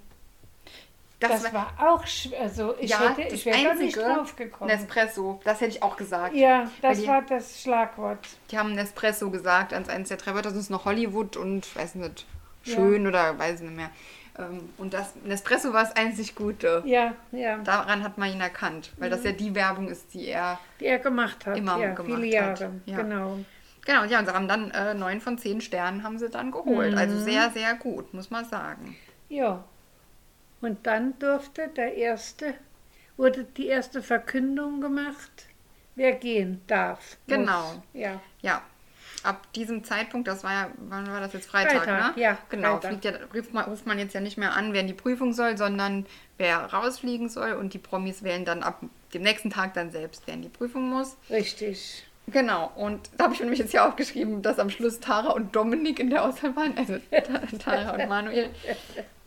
Das, 1.19 1.53
war, 1.53 1.73
auch 1.79 2.05
schwer. 2.05 2.41
Also 2.41 2.75
ich, 2.77 2.91
ja, 2.91 2.99
hätte, 3.15 3.23
das 3.23 3.33
ich 3.33 3.45
wäre 3.45 3.63
da 3.63 3.73
nicht 3.75 3.95
drauf 3.95 4.35
gekommen. 4.35 4.69
Nespresso, 4.69 5.39
das 5.45 5.61
hätte 5.61 5.71
ich 5.71 5.81
auch 5.83 5.95
gesagt. 5.95 6.35
Ja, 6.35 6.69
das 6.81 6.99
die- 6.99 7.07
war 7.07 7.21
das 7.21 7.61
Schlagwort. 7.61 8.19
Die 8.51 8.57
haben 8.57 8.73
Nespresso 8.73 9.29
gesagt 9.29 9.73
als 9.73 9.87
eines 9.87 10.09
der 10.09 10.17
drei 10.17 10.33
Wörter, 10.33 10.49
das 10.49 10.57
ist 10.57 10.69
noch 10.69 10.83
Hollywood 10.83 11.37
und 11.37 11.73
weiß 11.77 11.95
nicht, 11.95 12.25
schön 12.63 13.07
oder 13.07 13.37
weiß 13.37 13.61
nicht 13.61 13.75
mehr. 13.75 13.89
Ähm, 14.37 14.69
Und 14.77 14.93
das 14.93 15.13
Nespresso 15.23 15.73
war 15.73 15.83
das 15.83 15.95
einzig 15.95 16.33
Gute. 16.35 16.81
Ja, 16.85 17.13
ja. 17.31 17.57
Daran 17.59 18.03
hat 18.03 18.17
man 18.17 18.31
ihn 18.31 18.41
erkannt, 18.41 18.91
weil 18.97 19.09
das 19.09 19.23
ja 19.23 19.31
die 19.31 19.53
Werbung 19.53 19.87
ist, 19.89 20.13
die 20.13 20.27
er. 20.27 20.59
Die 20.79 20.85
er 20.85 20.99
gemacht 20.99 21.45
hat. 21.45 21.57
Immer 21.57 21.77
ja, 21.79 21.93
gemacht 21.93 22.19
viele 22.21 22.41
hat. 22.41 22.59
Jahre. 22.59 22.81
Ja. 22.85 22.97
Genau. 22.97 23.39
Genau, 23.85 24.05
ja, 24.05 24.19
und 24.19 24.25
sie 24.27 24.33
haben 24.33 24.47
dann 24.47 24.71
äh, 24.71 24.93
neun 24.93 25.19
von 25.19 25.37
zehn 25.37 25.59
Sternen 25.59 26.03
haben 26.03 26.17
sie 26.17 26.29
dann 26.29 26.51
geholt. 26.51 26.95
Also 26.95 27.19
sehr, 27.19 27.49
sehr 27.51 27.75
gut, 27.75 28.13
muss 28.13 28.31
man 28.31 28.45
sagen. 28.45 28.95
Ja. 29.27 29.63
Und 30.61 30.87
dann 30.87 31.19
durfte 31.19 31.67
der 31.67 31.93
erste, 31.95 32.53
wurde 33.17 33.43
die 33.43 33.67
erste 33.67 34.01
Verkündung 34.01 34.79
gemacht, 34.79 35.47
wer 35.95 36.13
gehen 36.13 36.61
darf. 36.67 37.17
muss. 37.27 37.37
Genau. 37.37 37.83
Ja. 37.93 38.21
Ja. 38.41 38.61
Ab 39.23 39.51
diesem 39.53 39.83
Zeitpunkt, 39.83 40.27
das 40.27 40.43
war 40.43 40.51
ja, 40.51 40.67
wann 40.89 41.07
war 41.07 41.19
das 41.21 41.33
jetzt 41.33 41.47
Freitag, 41.49 41.83
Freitag, 41.85 42.15
ne? 42.17 42.21
ja, 42.21 42.37
Genau, 42.49 42.73
Freitag. 42.79 42.89
fliegt 42.89 43.05
ja, 43.05 43.11
ruft, 43.33 43.53
man, 43.53 43.65
ruft 43.65 43.85
man 43.85 43.99
jetzt 43.99 44.13
ja 44.13 44.19
nicht 44.21 44.37
mehr 44.37 44.53
an, 44.53 44.73
wer 44.73 44.81
in 44.81 44.87
die 44.87 44.93
Prüfung 44.93 45.33
soll, 45.33 45.57
sondern 45.57 46.05
wer 46.37 46.57
rausfliegen 46.73 47.29
soll 47.29 47.53
und 47.53 47.73
die 47.73 47.79
Promis 47.79 48.23
wählen 48.23 48.43
dann 48.45 48.63
ab 48.63 48.81
dem 49.13 49.21
nächsten 49.21 49.49
Tag 49.49 49.73
dann 49.75 49.91
selbst, 49.91 50.23
wer 50.25 50.33
in 50.33 50.41
die 50.41 50.49
Prüfung 50.49 50.89
muss. 50.89 51.15
Richtig. 51.29 52.05
Genau, 52.27 52.71
und 52.77 53.09
da 53.17 53.25
habe 53.25 53.33
ich 53.33 53.39
mir 53.41 53.45
nämlich 53.47 53.59
jetzt 53.59 53.71
hier 53.71 53.85
aufgeschrieben, 53.85 54.41
dass 54.41 54.57
am 54.57 54.69
Schluss 54.69 55.01
Tara 55.01 55.31
und 55.31 55.53
Dominik 55.55 55.99
in 55.99 56.09
der 56.09 56.23
Auswahl 56.23 56.55
waren, 56.55 56.77
also 56.77 56.97
Tara 57.59 57.91
und 58.01 58.07
Manuel. 58.07 58.49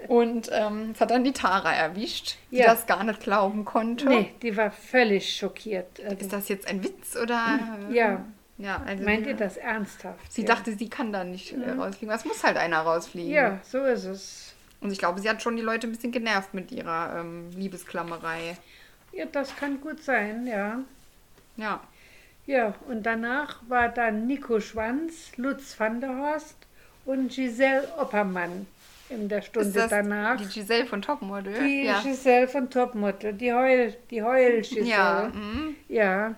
Und 0.09 0.49
ähm, 0.53 0.91
es 0.95 1.01
hat 1.01 1.11
dann 1.11 1.25
die 1.25 1.33
Tara 1.33 1.73
erwischt, 1.75 2.37
die 2.51 2.57
Ja. 2.57 2.67
das 2.67 2.87
gar 2.87 3.03
nicht 3.05 3.21
glauben 3.21 3.65
konnte. 3.65 4.07
Nee, 4.09 4.33
die 4.43 4.57
war 4.57 4.71
völlig 4.71 5.37
schockiert. 5.37 6.01
Also, 6.05 6.17
Ist 6.17 6.33
das 6.33 6.49
jetzt 6.49 6.69
ein 6.69 6.83
Witz 6.85 7.17
oder? 7.17 7.59
Ja. 7.91 8.25
Ja, 8.59 8.83
also 8.87 9.05
meint 9.05 9.27
ihr 9.27 9.35
das 9.35 9.57
ernsthaft? 9.57 10.33
Sie 10.33 10.43
ja. 10.43 10.49
dachte, 10.49 10.73
sie 10.77 10.89
kann 10.89 11.13
da 11.13 11.25
nicht 11.25 11.53
äh, 11.53 11.71
rausfliegen. 11.71 12.15
Es 12.15 12.25
muss 12.25 12.43
halt 12.43 12.57
einer 12.57 12.81
rausfliegen. 12.81 13.33
Ja, 13.33 13.61
so 13.63 13.85
ist 13.85 14.05
es. 14.05 14.55
Und 14.81 14.93
ich 14.93 14.99
glaube, 14.99 15.21
sie 15.21 15.29
hat 15.29 15.43
schon 15.43 15.57
die 15.57 15.63
Leute 15.63 15.87
ein 15.87 15.93
bisschen 15.93 16.13
genervt 16.13 16.55
mit 16.55 16.73
ihrer 16.73 17.21
ähm, 17.21 17.51
Liebesklammerei. 17.51 18.57
Ja, 19.13 19.27
das 19.27 19.55
kann 19.57 19.81
gut 19.81 20.03
sein, 20.03 20.47
ja. 20.47 20.81
Ja. 21.57 21.81
Ja, 22.47 22.75
und 22.89 23.05
danach 23.05 23.61
war 23.69 23.89
dann 23.89 24.27
Nico 24.27 24.61
Schwanz, 24.61 25.37
Lutz 25.37 25.79
van 25.79 26.01
der 26.01 26.17
Horst 26.17 26.57
und 27.05 27.33
Giselle 27.33 27.89
Oppermann 27.99 28.67
in 29.09 29.29
der 29.29 29.43
Stunde 29.43 29.69
Ist 29.69 29.77
das 29.77 29.91
danach. 29.91 30.37
die 30.37 30.47
Giselle 30.47 30.87
von 30.87 31.03
Topmodel? 31.03 31.55
Die 31.59 31.85
ja. 31.85 32.01
Giselle 32.01 32.47
von 32.47 32.71
Topmodel, 32.71 33.33
die 33.33 33.53
Heul, 33.53 33.97
die 34.11 34.23
Heul 34.23 34.61
Giselle. 34.61 34.87
Ja, 34.87 35.33
mhm. 35.35 35.75
Ja. 35.89 36.35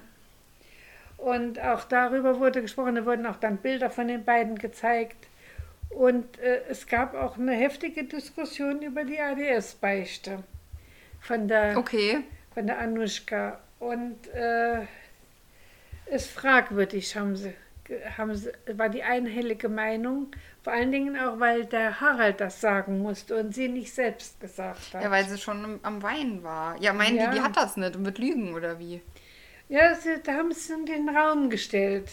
Und 1.18 1.60
auch 1.60 1.84
darüber 1.84 2.38
wurde 2.40 2.62
gesprochen, 2.62 2.94
da 2.94 3.04
wurden 3.04 3.26
auch 3.26 3.36
dann 3.36 3.58
Bilder 3.58 3.90
von 3.90 4.08
den 4.08 4.24
beiden 4.24 4.56
gezeigt. 4.56 5.16
Und 5.90 6.38
äh, 6.38 6.60
es 6.68 6.86
gab 6.86 7.14
auch 7.14 7.36
eine 7.38 7.52
heftige 7.52 8.04
Diskussion 8.04 8.82
über 8.82 9.04
die 9.04 9.18
ADS-Beichte 9.20 10.42
von 11.20 11.48
der, 11.48 11.76
Okay. 11.76 12.20
von 12.54 12.66
der 12.66 12.78
Anushka. 12.78 13.58
Und 13.80 14.28
äh, 14.34 14.82
ist 16.10 16.30
fragwürdig, 16.30 17.16
haben 17.16 17.36
sie, 17.36 17.52
haben 18.16 18.34
sie, 18.34 18.50
war 18.74 18.88
die 18.88 19.02
einhellige 19.02 19.68
Meinung. 19.68 20.28
Vor 20.62 20.72
allen 20.72 20.92
Dingen 20.92 21.18
auch, 21.18 21.40
weil 21.40 21.64
der 21.66 22.00
Harald 22.00 22.40
das 22.40 22.60
sagen 22.60 22.98
musste 23.00 23.36
und 23.36 23.54
sie 23.54 23.68
nicht 23.68 23.92
selbst 23.94 24.40
gesagt 24.40 24.94
hat. 24.94 25.02
Ja, 25.02 25.10
weil 25.10 25.24
sie 25.26 25.38
schon 25.38 25.64
am, 25.64 25.80
am 25.82 26.02
Weinen 26.02 26.42
war. 26.42 26.76
Ja, 26.80 26.92
meinen 26.92 27.16
Ja. 27.16 27.30
die, 27.30 27.36
die 27.38 27.42
hat 27.42 27.56
das 27.56 27.76
nicht 27.76 27.96
und 27.96 28.04
wird 28.04 28.18
lügen 28.18 28.54
oder 28.54 28.78
wie? 28.78 29.00
Ja, 29.68 29.94
sie, 29.94 30.20
da 30.22 30.32
haben 30.34 30.52
sie 30.52 30.72
in 30.72 30.86
den 30.86 31.08
Raum 31.08 31.50
gestellt. 31.50 32.08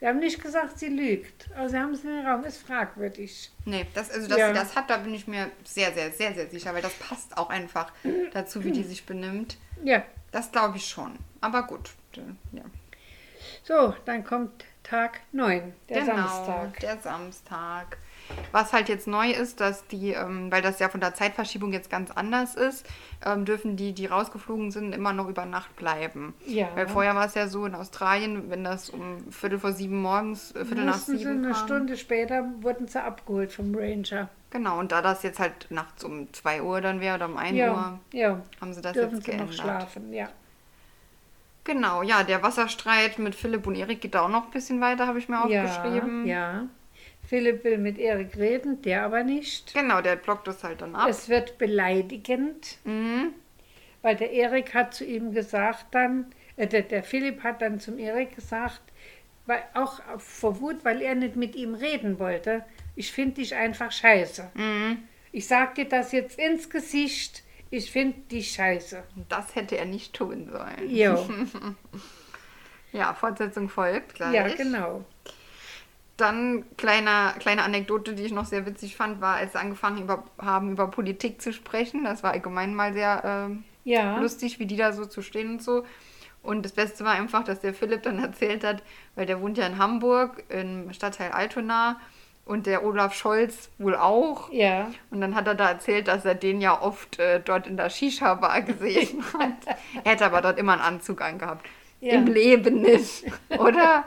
Sie 0.00 0.06
haben 0.06 0.20
nicht 0.20 0.40
gesagt, 0.40 0.78
sie 0.78 0.88
lügt, 0.88 1.48
aber 1.56 1.68
sie 1.68 1.76
haben 1.78 1.92
es 1.92 2.04
in 2.04 2.10
den 2.10 2.26
Raum. 2.26 2.44
Ist 2.44 2.58
fragwürdig. 2.58 3.50
Nee, 3.64 3.86
das, 3.94 4.10
also 4.10 4.28
dass 4.28 4.38
Ja. 4.38 4.48
sie 4.48 4.54
das 4.54 4.76
hat, 4.76 4.88
da 4.90 4.98
bin 4.98 5.12
ich 5.14 5.26
mir 5.26 5.50
sehr, 5.64 5.92
sehr, 5.92 6.12
sehr, 6.12 6.34
sehr 6.34 6.48
sicher, 6.48 6.72
weil 6.74 6.82
das 6.82 6.92
passt 6.94 7.36
auch 7.36 7.50
einfach 7.50 7.92
dazu, 8.32 8.62
wie 8.62 8.70
die 8.72 8.84
sich 8.84 9.04
benimmt. 9.06 9.56
Ja, 9.82 10.04
Das 10.30 10.52
glaube 10.52 10.76
ich 10.76 10.86
schon. 10.86 11.18
Aber 11.40 11.62
gut. 11.66 11.90
Ja. 12.52 12.62
so, 13.64 13.94
dann 14.04 14.24
kommt 14.24 14.64
Tag 14.82 15.20
9, 15.32 15.72
der 15.88 16.00
genau, 16.00 16.16
Samstag. 16.16 16.80
Der 16.80 16.98
Samstag. 16.98 17.98
Was 18.52 18.72
halt 18.72 18.88
jetzt 18.88 19.06
neu 19.06 19.30
ist, 19.30 19.60
dass 19.60 19.86
die, 19.86 20.10
ähm, 20.12 20.50
weil 20.50 20.62
das 20.62 20.78
ja 20.78 20.88
von 20.88 21.00
der 21.00 21.14
Zeitverschiebung 21.14 21.72
jetzt 21.72 21.90
ganz 21.90 22.10
anders 22.10 22.54
ist, 22.54 22.86
ähm, 23.24 23.44
dürfen 23.44 23.76
die, 23.76 23.92
die 23.92 24.06
rausgeflogen 24.06 24.70
sind, 24.70 24.94
immer 24.94 25.12
noch 25.12 25.28
über 25.28 25.44
Nacht 25.46 25.74
bleiben. 25.76 26.34
Ja. 26.46 26.68
Weil 26.74 26.88
vorher 26.88 27.14
war 27.14 27.26
es 27.26 27.34
ja 27.34 27.48
so 27.48 27.64
in 27.66 27.74
Australien, 27.74 28.50
wenn 28.50 28.64
das 28.64 28.90
um 28.90 29.30
Viertel 29.32 29.58
vor 29.58 29.72
sieben 29.72 30.00
morgens, 30.02 30.52
äh, 30.54 30.64
Viertel 30.64 30.84
nach 30.84 30.94
Mussten 30.94 31.12
sie 31.12 31.18
sieben 31.18 31.44
eine 31.44 31.52
kam. 31.52 31.66
Stunde 31.66 31.96
später 31.96 32.44
wurden 32.60 32.86
sie 32.88 33.02
abgeholt 33.02 33.52
vom 33.52 33.74
Ranger. 33.74 34.28
Genau, 34.50 34.78
und 34.78 34.92
da 34.92 35.02
das 35.02 35.22
jetzt 35.22 35.40
halt 35.40 35.66
nachts 35.70 36.04
um 36.04 36.32
2 36.32 36.62
Uhr 36.62 36.80
dann 36.80 37.00
wäre 37.00 37.16
oder 37.16 37.26
um 37.26 37.36
1 37.36 37.56
Ja, 37.56 37.72
Uhr, 37.72 37.98
ja. 38.12 38.40
haben 38.60 38.72
sie 38.72 38.80
das 38.80 38.94
Dürfen 38.94 39.16
jetzt 39.16 39.24
sie 39.26 39.32
noch 39.32 39.36
geändert. 39.38 39.54
schlafen, 39.60 40.12
ja. 40.12 40.28
Genau, 41.64 42.02
ja, 42.02 42.22
der 42.22 42.42
Wasserstreit 42.42 43.18
mit 43.18 43.34
Philipp 43.34 43.66
und 43.66 43.74
Erik 43.74 44.00
geht 44.00 44.16
auch 44.16 44.30
noch 44.30 44.44
ein 44.46 44.50
bisschen 44.50 44.80
weiter, 44.80 45.06
habe 45.06 45.18
ich 45.18 45.28
mir 45.28 45.38
aufgeschrieben. 45.42 46.26
Ja, 46.26 46.52
ja. 46.52 46.62
Philipp 47.28 47.62
will 47.64 47.78
mit 47.78 47.98
Erik 47.98 48.36
reden, 48.36 48.80
der 48.82 49.02
aber 49.04 49.22
nicht. 49.22 49.74
Genau, 49.74 50.00
der 50.00 50.16
blockt 50.16 50.46
das 50.48 50.64
halt 50.64 50.80
dann 50.80 50.94
ab. 50.94 51.08
Es 51.08 51.28
wird 51.28 51.58
beleidigend, 51.58 52.78
Mhm. 52.84 53.34
weil 54.02 54.16
der 54.16 54.32
Erik 54.32 54.74
hat 54.74 54.94
zu 54.94 55.04
ihm 55.04 55.32
gesagt 55.32 55.86
dann, 55.92 56.26
äh, 56.56 56.66
der, 56.66 56.82
der 56.82 57.02
Philipp 57.02 57.42
hat 57.42 57.60
dann 57.62 57.80
zum 57.80 57.98
Erik 57.98 58.34
gesagt, 58.34 58.80
weil, 59.46 59.62
auch 59.74 60.00
vor 60.18 60.60
Wut, 60.60 60.84
weil 60.84 61.02
er 61.02 61.14
nicht 61.14 61.36
mit 61.36 61.54
ihm 61.54 61.74
reden 61.74 62.18
wollte, 62.18 62.64
ich 62.96 63.12
finde 63.12 63.36
dich 63.36 63.54
einfach 63.54 63.92
scheiße. 63.92 64.50
Mhm. 64.54 64.98
Ich 65.30 65.46
sag 65.46 65.74
dir 65.74 65.84
das 65.86 66.12
jetzt 66.12 66.38
ins 66.38 66.70
Gesicht, 66.70 67.42
ich 67.70 67.90
finde 67.90 68.18
dich 68.30 68.52
scheiße. 68.52 69.02
Das 69.28 69.54
hätte 69.54 69.76
er 69.76 69.84
nicht 69.84 70.14
tun 70.14 70.48
sollen. 70.50 70.88
Jo, 70.90 71.28
Ja, 72.92 73.12
Fortsetzung 73.12 73.68
folgt 73.68 74.14
gleich. 74.14 74.32
ja, 74.34 74.48
genau. 74.48 75.04
Dann 76.18 76.64
kleiner, 76.76 77.32
kleine 77.38 77.62
Anekdote, 77.62 78.14
die 78.14 78.24
ich 78.24 78.32
noch 78.32 78.44
sehr 78.44 78.66
witzig 78.66 78.96
fand, 78.96 79.20
war, 79.20 79.36
als 79.36 79.52
sie 79.52 79.58
angefangen 79.58 80.02
über, 80.02 80.24
haben, 80.38 80.72
über 80.72 80.88
Politik 80.88 81.40
zu 81.40 81.52
sprechen. 81.52 82.04
Das 82.04 82.22
war 82.22 82.32
allgemein 82.32 82.74
mal 82.74 82.92
sehr 82.92 83.22
ähm, 83.24 83.64
Ja. 83.84 84.18
lustig, 84.18 84.58
wie 84.58 84.66
die 84.66 84.76
da 84.76 84.92
so 84.92 85.06
zu 85.06 85.22
stehen 85.22 85.48
und 85.52 85.62
so. 85.62 85.84
Und 86.42 86.64
das 86.64 86.72
Beste 86.72 87.04
war 87.04 87.12
einfach, 87.12 87.44
dass 87.44 87.60
der 87.60 87.72
Philipp 87.72 88.02
dann 88.02 88.18
erzählt 88.22 88.64
hat, 88.64 88.82
weil 89.14 89.26
der 89.26 89.40
wohnt 89.40 89.58
ja 89.58 89.66
in 89.66 89.78
Hamburg, 89.78 90.42
im 90.50 90.92
Stadtteil 90.92 91.30
Altona 91.30 92.00
und 92.44 92.66
der 92.66 92.84
Olaf 92.84 93.14
Scholz 93.14 93.70
wohl 93.78 93.94
auch. 93.94 94.50
Ja. 94.52 94.90
Und 95.10 95.20
dann 95.20 95.34
hat 95.34 95.46
er 95.46 95.54
da 95.54 95.68
erzählt, 95.68 96.08
dass 96.08 96.24
er 96.24 96.34
den 96.34 96.60
ja 96.60 96.80
oft 96.82 97.18
äh, 97.18 97.40
dort 97.44 97.66
in 97.66 97.76
der 97.76 97.90
Shisha-Bar 97.90 98.62
gesehen 98.62 99.22
hat. 99.38 99.76
er 100.02 100.12
hätte 100.12 100.26
aber 100.26 100.40
dort 100.40 100.58
immer 100.58 100.72
einen 100.72 100.82
Anzug 100.82 101.20
angehabt. 101.22 101.64
Ja. 102.00 102.14
Im 102.14 102.26
Leben 102.26 102.80
nicht, 102.82 103.24
oder? 103.58 104.04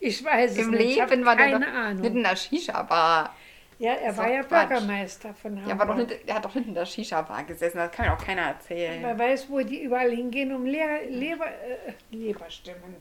Ich 0.00 0.24
weiß 0.24 0.52
es 0.52 0.58
Im 0.58 0.70
nicht. 0.70 0.96
ich 0.96 1.00
hab 1.00 1.10
Leben 1.10 1.24
war 1.24 1.36
der 1.36 1.50
keine 1.50 1.68
Ahnung. 1.72 2.00
nicht 2.02 2.14
in 2.14 2.22
der 2.22 2.36
Shisha-Bar. 2.36 3.34
ja, 3.78 3.92
er 3.92 4.16
war 4.16 4.30
ja 4.30 4.42
Quatsch. 4.42 4.68
Bürgermeister 4.68 5.34
von 5.34 5.52
Hamburg. 5.56 5.68
Ja, 5.68 5.78
war 5.78 5.86
doch 5.86 5.96
nicht, 5.96 6.28
er 6.28 6.34
hat 6.34 6.44
doch 6.44 6.54
nicht 6.54 6.68
in 6.68 6.74
der 6.74 6.86
Shisha-Bar 6.86 7.44
gesessen, 7.44 7.78
das 7.78 7.90
kann 7.92 8.06
ja 8.06 8.14
auch 8.16 8.24
keiner 8.24 8.42
erzählen. 8.42 9.02
Wer 9.02 9.18
weiß, 9.18 9.48
wo 9.50 9.60
die 9.60 9.82
überall 9.82 10.10
hingehen, 10.10 10.54
um 10.54 10.64
Lehr 10.66 11.06
Leber, 11.08 11.46
äh, 11.46 11.92
Leberstimmen, 12.10 12.96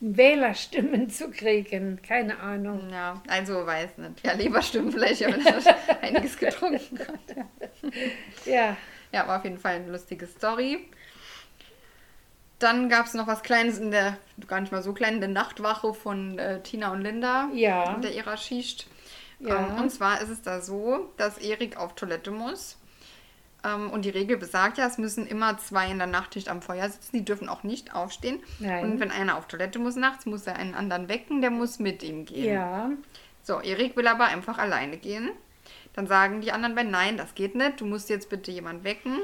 Wählerstimmen 0.00 1.08
zu 1.08 1.30
kriegen. 1.30 2.00
Keine 2.06 2.38
Ahnung. 2.38 2.90
Ja, 2.90 3.22
also 3.28 3.64
weiß 3.66 3.96
nicht. 3.98 4.24
Ja, 4.26 4.32
Leberstimmen 4.32 4.92
vielleicht, 4.92 5.24
aber 5.24 5.38
das 5.38 5.66
hat 5.66 6.02
einiges 6.02 6.36
getrunken. 6.38 6.98
Ja, 8.44 8.76
Ja, 9.12 9.26
war 9.28 9.38
auf 9.38 9.44
jeden 9.44 9.58
Fall 9.58 9.76
eine 9.76 9.90
lustige 9.90 10.26
Story. 10.26 10.88
Dann 12.58 12.88
gab 12.88 13.06
es 13.06 13.14
noch 13.14 13.26
was 13.26 13.42
Kleines 13.42 13.78
in 13.78 13.90
der, 13.90 14.16
gar 14.46 14.60
nicht 14.60 14.72
mal 14.72 14.82
so 14.82 14.92
klein, 14.92 15.14
in 15.14 15.20
der 15.20 15.28
Nachtwache 15.28 15.92
von 15.92 16.38
äh, 16.38 16.62
Tina 16.62 16.92
und 16.92 17.02
Linda. 17.02 17.48
Ja. 17.52 17.94
Unter 17.94 18.10
ihrer 18.10 18.36
Schicht. 18.36 18.86
Ja. 19.40 19.58
Ähm, 19.58 19.82
und 19.82 19.90
zwar 19.90 20.20
ist 20.20 20.28
es 20.30 20.42
da 20.42 20.60
so, 20.60 21.10
dass 21.16 21.38
Erik 21.38 21.76
auf 21.76 21.94
Toilette 21.94 22.30
muss. 22.30 22.78
Ähm, 23.64 23.90
und 23.90 24.04
die 24.04 24.10
Regel 24.10 24.36
besagt 24.36 24.78
ja, 24.78 24.86
es 24.86 24.98
müssen 24.98 25.26
immer 25.26 25.58
zwei 25.58 25.90
in 25.90 25.98
der 25.98 26.06
Nachtschicht 26.06 26.48
am 26.48 26.62
Feuer 26.62 26.88
sitzen. 26.88 27.16
Die 27.16 27.24
dürfen 27.24 27.48
auch 27.48 27.64
nicht 27.64 27.94
aufstehen. 27.94 28.40
Nein. 28.60 28.84
Und 28.84 29.00
wenn 29.00 29.10
einer 29.10 29.36
auf 29.36 29.46
Toilette 29.48 29.78
muss 29.78 29.96
nachts, 29.96 30.26
muss 30.26 30.46
er 30.46 30.56
einen 30.56 30.74
anderen 30.74 31.08
wecken, 31.08 31.40
der 31.40 31.50
muss 31.50 31.78
mit 31.78 32.02
ihm 32.02 32.24
gehen. 32.24 32.54
ja, 32.54 32.90
So, 33.42 33.60
Erik 33.60 33.96
will 33.96 34.06
aber 34.06 34.26
einfach 34.26 34.58
alleine 34.58 34.96
gehen. 34.96 35.30
Dann 35.94 36.06
sagen 36.06 36.40
die 36.40 36.52
anderen 36.52 36.74
beiden, 36.74 36.90
nein, 36.90 37.16
das 37.16 37.34
geht 37.34 37.54
nicht, 37.54 37.80
du 37.80 37.86
musst 37.86 38.10
jetzt 38.10 38.28
bitte 38.28 38.50
jemand 38.50 38.84
wecken. 38.84 39.18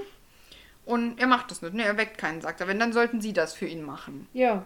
Und 0.90 1.18
er 1.18 1.26
macht 1.26 1.50
das 1.50 1.62
nicht, 1.62 1.74
ne? 1.74 1.84
er 1.84 1.96
weckt 1.96 2.18
keinen, 2.18 2.40
sagt 2.40 2.60
er. 2.60 2.68
Wenn, 2.68 2.78
dann 2.78 2.92
sollten 2.92 3.20
sie 3.20 3.32
das 3.32 3.54
für 3.54 3.66
ihn 3.66 3.82
machen. 3.82 4.28
ja. 4.32 4.64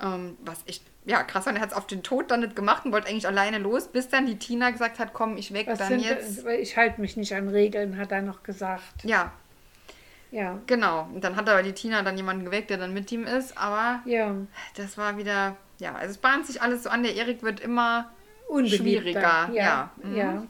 Ähm, 0.00 0.36
was 0.44 0.58
echt, 0.66 0.82
ja, 1.04 1.22
krass 1.22 1.46
war, 1.46 1.54
er 1.54 1.60
hat 1.60 1.70
es 1.70 1.76
auf 1.76 1.86
den 1.86 2.02
Tod 2.02 2.30
dann 2.30 2.40
nicht 2.40 2.56
gemacht 2.56 2.84
und 2.84 2.90
wollte 2.90 3.08
eigentlich 3.08 3.28
alleine 3.28 3.58
los, 3.58 3.86
bis 3.86 4.08
dann 4.08 4.26
die 4.26 4.36
Tina 4.36 4.70
gesagt 4.70 4.98
hat, 4.98 5.12
komm, 5.12 5.36
ich 5.36 5.52
weck 5.52 5.68
Was 5.68 5.78
dann 5.78 5.90
sind, 5.90 6.04
jetzt. 6.04 6.44
ich 6.44 6.76
halte 6.76 7.00
mich 7.00 7.16
nicht 7.16 7.32
an 7.34 7.48
Regeln, 7.48 7.96
hat 7.98 8.10
er 8.10 8.22
noch 8.22 8.42
gesagt. 8.42 9.04
Ja, 9.04 9.32
Ja, 10.32 10.58
genau. 10.66 11.08
Und 11.14 11.22
dann 11.22 11.36
hat 11.36 11.48
aber 11.48 11.62
die 11.62 11.72
Tina 11.72 12.02
dann 12.02 12.16
jemanden 12.16 12.44
geweckt, 12.46 12.70
der 12.70 12.78
dann 12.78 12.92
mit 12.92 13.12
ihm 13.12 13.24
ist. 13.24 13.56
Aber 13.56 14.00
ja. 14.06 14.34
das 14.76 14.98
war 14.98 15.18
wieder, 15.18 15.56
ja, 15.78 15.94
also 15.94 16.10
es 16.10 16.18
bahnt 16.18 16.46
sich 16.46 16.60
alles 16.60 16.82
so 16.82 16.90
an. 16.90 17.04
Der 17.04 17.14
Erik 17.14 17.42
wird 17.42 17.60
immer 17.60 18.10
schwieriger. 18.66 19.50
Ja, 19.52 19.52
Ja, 19.52 19.90
mhm. 20.02 20.16
ja. 20.16 20.46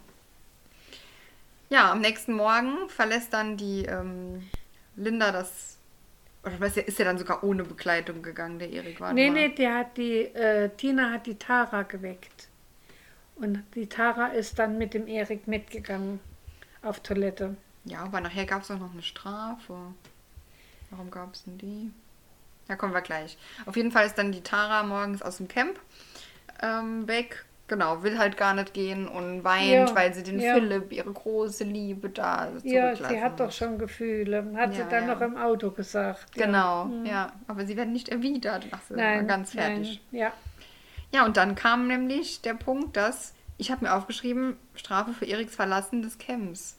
Ja, 1.68 1.91
am 1.91 2.01
nächsten 2.01 2.35
Morgen 2.35 2.89
verlässt 2.89 3.33
dann 3.33 3.57
die 3.57 3.87
ähm, 3.87 4.49
Linda 4.97 5.32
das. 5.32 5.78
Oder 6.45 6.61
was, 6.61 6.76
ist 6.76 6.99
ja 6.99 7.05
dann 7.05 7.18
sogar 7.18 7.45
ohne 7.45 7.62
Begleitung 7.64 8.22
gegangen, 8.22 8.59
der 8.59 8.70
Erik 8.70 9.01
war. 9.01 9.12
Nee, 9.12 9.30
nee, 9.30 9.49
der 9.51 9.78
hat 9.78 9.97
die, 9.97 10.22
äh, 10.22 10.70
Tina 10.70 11.12
hat 11.12 11.26
die 11.26 11.36
Tara 11.36 11.82
geweckt. 11.82 12.49
Und 13.36 13.62
die 13.74 13.88
Tara 13.88 14.28
ist 14.28 14.59
dann 14.59 14.76
mit 14.76 14.95
dem 14.95 15.07
Erik 15.07 15.47
mitgegangen 15.47 16.20
auf 16.82 17.01
Toilette. 17.01 17.57
Ja, 17.84 18.05
aber 18.05 18.20
nachher 18.20 18.45
gab 18.45 18.62
es 18.62 18.70
auch 18.70 18.78
noch 18.78 18.93
eine 18.93 19.03
Strafe. 19.03 19.76
Warum 20.90 21.11
gab 21.11 21.34
es 21.34 21.45
denn 21.45 21.59
die? 21.59 21.90
Ja, 22.68 22.76
kommen 22.76 22.93
wir 22.93 23.01
gleich. 23.01 23.38
Auf 23.66 23.76
jeden 23.76 23.90
Fall 23.90 24.07
ist 24.07 24.18
dann 24.18 24.32
die 24.32 24.43
Tara 24.43 24.82
morgens 24.82 25.22
aus 25.22 25.38
dem 25.38 25.49
Camp 25.49 25.80
ähm, 26.61 27.07
weg. 27.09 27.45
Genau, 27.73 28.03
will 28.03 28.18
halt 28.18 28.37
gar 28.37 28.53
nicht 28.53 28.75
gehen 28.75 29.09
und 29.09 29.45
weint, 29.45 29.70
Ja, 29.70 29.95
weil 29.95 30.12
sie 30.12 30.23
den 30.23 30.39
ja. 30.39 30.53
Philipp, 30.53 30.93
ihre 30.93 31.11
große 31.11 31.64
Liebe, 31.64 32.11
da 32.11 32.53
Ja, 32.64 32.95
sie 32.95 33.23
hat 33.23 33.41
doch 33.41 33.51
schon 33.51 33.79
Gefühle. 33.79 34.45
Hat 34.55 34.75
sie 34.75 34.81
Ja, 34.81 34.87
dann 34.91 35.09
ja. 35.09 35.14
noch 35.14 35.23
im 35.23 35.39
Auto 35.39 35.70
gesagt. 35.70 36.35
Genau, 36.35 36.91
ja. 37.05 37.33
Aber 37.47 37.64
sie 37.64 37.75
werden 37.79 37.95
nicht 37.95 38.11
erwidert. 38.11 38.66
Ach, 38.73 38.81
sie 38.87 38.95
war 38.95 39.03
Nein, 39.03 39.27
ganz 39.27 39.53
fertig. 39.53 40.03
Nein, 40.11 40.20
ja. 40.20 40.33
Ja, 41.14 41.25
und 41.25 41.39
dann 41.39 41.55
kam 41.55 41.87
nämlich 41.87 42.43
der 42.43 42.53
Punkt, 42.53 42.95
dass 42.99 43.33
ich 43.57 43.70
habe 43.70 43.87
mir 43.87 43.95
aufgeschrieben, 43.95 44.59
Strafe 44.75 45.14
für 45.14 45.27
Eriks 45.27 45.55
Verlassen 45.57 46.03
des 46.03 46.18
Camps. 46.18 46.77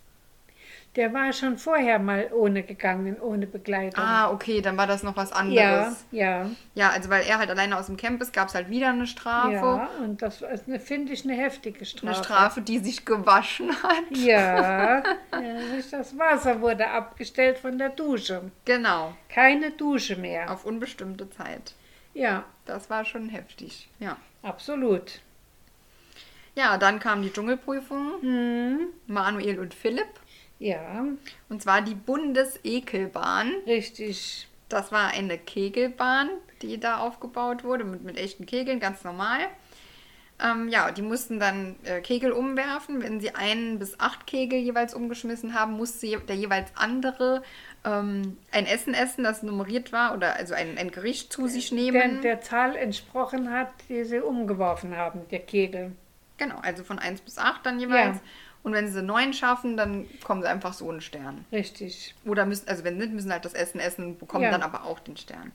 Der 0.96 1.12
war 1.12 1.34
schon 1.34 1.58
vorher 1.58 1.98
mal 1.98 2.30
ohne 2.34 2.62
gegangen, 2.62 3.20
ohne 3.20 3.48
Begleitung. 3.48 4.00
Ah, 4.04 4.30
okay, 4.30 4.62
dann 4.62 4.78
war 4.78 4.86
das 4.86 5.02
noch 5.02 5.16
was 5.18 5.32
ja, 5.32 5.36
anderes. 5.38 6.06
ja, 6.12 6.50
Ja, 6.76 6.90
also 6.92 7.10
weil 7.10 7.26
er 7.26 7.40
halt 7.40 7.50
alleine 7.50 7.78
aus 7.80 7.88
dem 7.88 7.98
Camp 7.98 8.22
ist, 8.22 8.32
gab 8.32 8.50
es 8.50 8.54
halt 8.54 8.70
wieder 8.70 8.90
eine 8.90 9.08
Strafe. 9.08 9.54
ja. 9.54 9.90
Und 10.04 10.22
das 10.22 10.42
ist 10.44 10.68
eine- 10.68 10.80
finde 10.80 11.12
ich 11.14 11.24
eine 11.24 11.34
heftige 11.34 11.84
Strafe. 11.84 12.06
Eine 12.14 12.24
Strafe, 12.24 12.62
die 12.62 12.78
sich 12.78 13.06
gewaschen 13.06 13.72
hat. 13.82 14.04
Ja, 14.12 14.98
ja, 15.00 15.04
das 15.92 16.16
Wasser 16.20 16.62
wurde 16.62 16.88
abgestellt 16.88 17.58
von 17.58 17.80
der 17.80 17.90
Dusche. 17.90 18.52
Genau, 18.66 19.16
Keine 19.30 19.72
Dusche 19.72 20.16
mehr. 20.16 20.52
auf 20.52 20.64
unbestimmte 20.64 21.28
Zeit. 21.32 21.74
Ja, 22.14 22.44
Das 22.66 22.92
war 22.92 23.04
schon 23.04 23.30
heftig. 23.30 23.90
Ja. 24.00 24.18
absolut. 24.44 25.22
Ja, 26.56 26.78
dann 26.78 27.00
kam 27.00 27.24
die 27.24 27.34
Dschungelprüfung. 27.34 28.22
Hm, 28.22 28.80
Manuel 29.08 29.60
und 29.60 29.74
Philipp. 29.74 30.06
Ja, 30.64 31.06
Und 31.50 31.62
zwar 31.62 31.82
die 31.82 31.96
Bundesekelbahn. 31.96 33.52
richtig. 33.68 34.48
Das 34.70 34.92
war 34.92 35.10
eine 35.10 35.38
Kegelbahn, 35.38 36.30
die 36.64 36.80
da 36.80 36.98
aufgebaut 36.98 37.64
wurde, 37.64 37.84
mit, 37.84 38.04
mit 38.04 38.18
echten 38.18 38.46
Kegeln, 38.48 38.80
ganz 38.80 39.04
normal. 39.04 39.40
Ähm, 40.44 40.68
ja, 40.70 40.90
die 40.90 41.04
mussten 41.04 41.40
dann 41.40 41.76
äh, 41.84 42.02
Kegel 42.02 42.32
umwerfen. 42.32 43.04
Wenn 43.04 43.20
sie 43.20 43.36
einen 43.36 43.78
bis 43.78 44.00
acht 44.00 44.26
Kegel 44.26 44.60
jeweils 44.60 44.96
umgeschmissen 44.96 45.54
haben, 45.54 45.74
musste 45.74 46.18
der 46.22 46.36
jeweils 46.36 46.72
andere 46.76 47.44
ähm, 47.86 48.38
ein 48.52 48.66
Essen 48.66 48.96
essen, 48.96 49.24
das 49.24 49.44
nummeriert 49.44 49.92
war, 49.92 50.16
oder 50.16 50.36
also 50.38 50.56
ein, 50.56 50.78
ein 50.80 50.90
Gericht 50.90 51.32
zu 51.32 51.48
sich 51.48 51.70
Der, 51.70 51.78
nehmen. 51.78 52.22
der 52.22 52.42
Zahl 52.42 52.76
entsprochen 52.76 53.52
hat, 53.52 53.70
die 53.90 54.04
sie 54.06 54.22
umgeworfen 54.22 54.98
haben, 54.98 55.22
der 55.30 55.40
Kegel. 55.40 55.92
Genau, 56.38 56.58
also 56.64 56.84
von 56.84 56.98
1 56.98 57.22
bis 57.22 57.38
8 57.38 57.64
dann 57.66 57.80
jeweils. 57.80 58.18
Ja. 58.18 58.22
Und 58.64 58.74
wenn 58.74 58.88
sie 58.92 59.04
9 59.04 59.34
schaffen, 59.34 59.76
dann 59.76 60.08
kommen 60.24 60.42
sie 60.42 60.48
einfach 60.48 60.74
so 60.74 60.90
einen 60.90 61.02
Stern. 61.02 61.46
Richtig. 61.52 62.16
Oder 62.26 62.46
müssen, 62.46 62.68
also 62.70 62.84
wenn 62.86 62.98
nicht, 62.98 63.12
müssen 63.12 63.32
halt 63.32 63.44
das 63.44 63.54
Essen 63.54 63.80
essen 63.80 64.06
und 64.06 64.20
bekommen 64.20 64.46
Ja. 64.46 64.52
dann 64.52 64.64
aber 64.64 64.86
auch 64.86 65.00
den 65.00 65.18
Stern. 65.18 65.52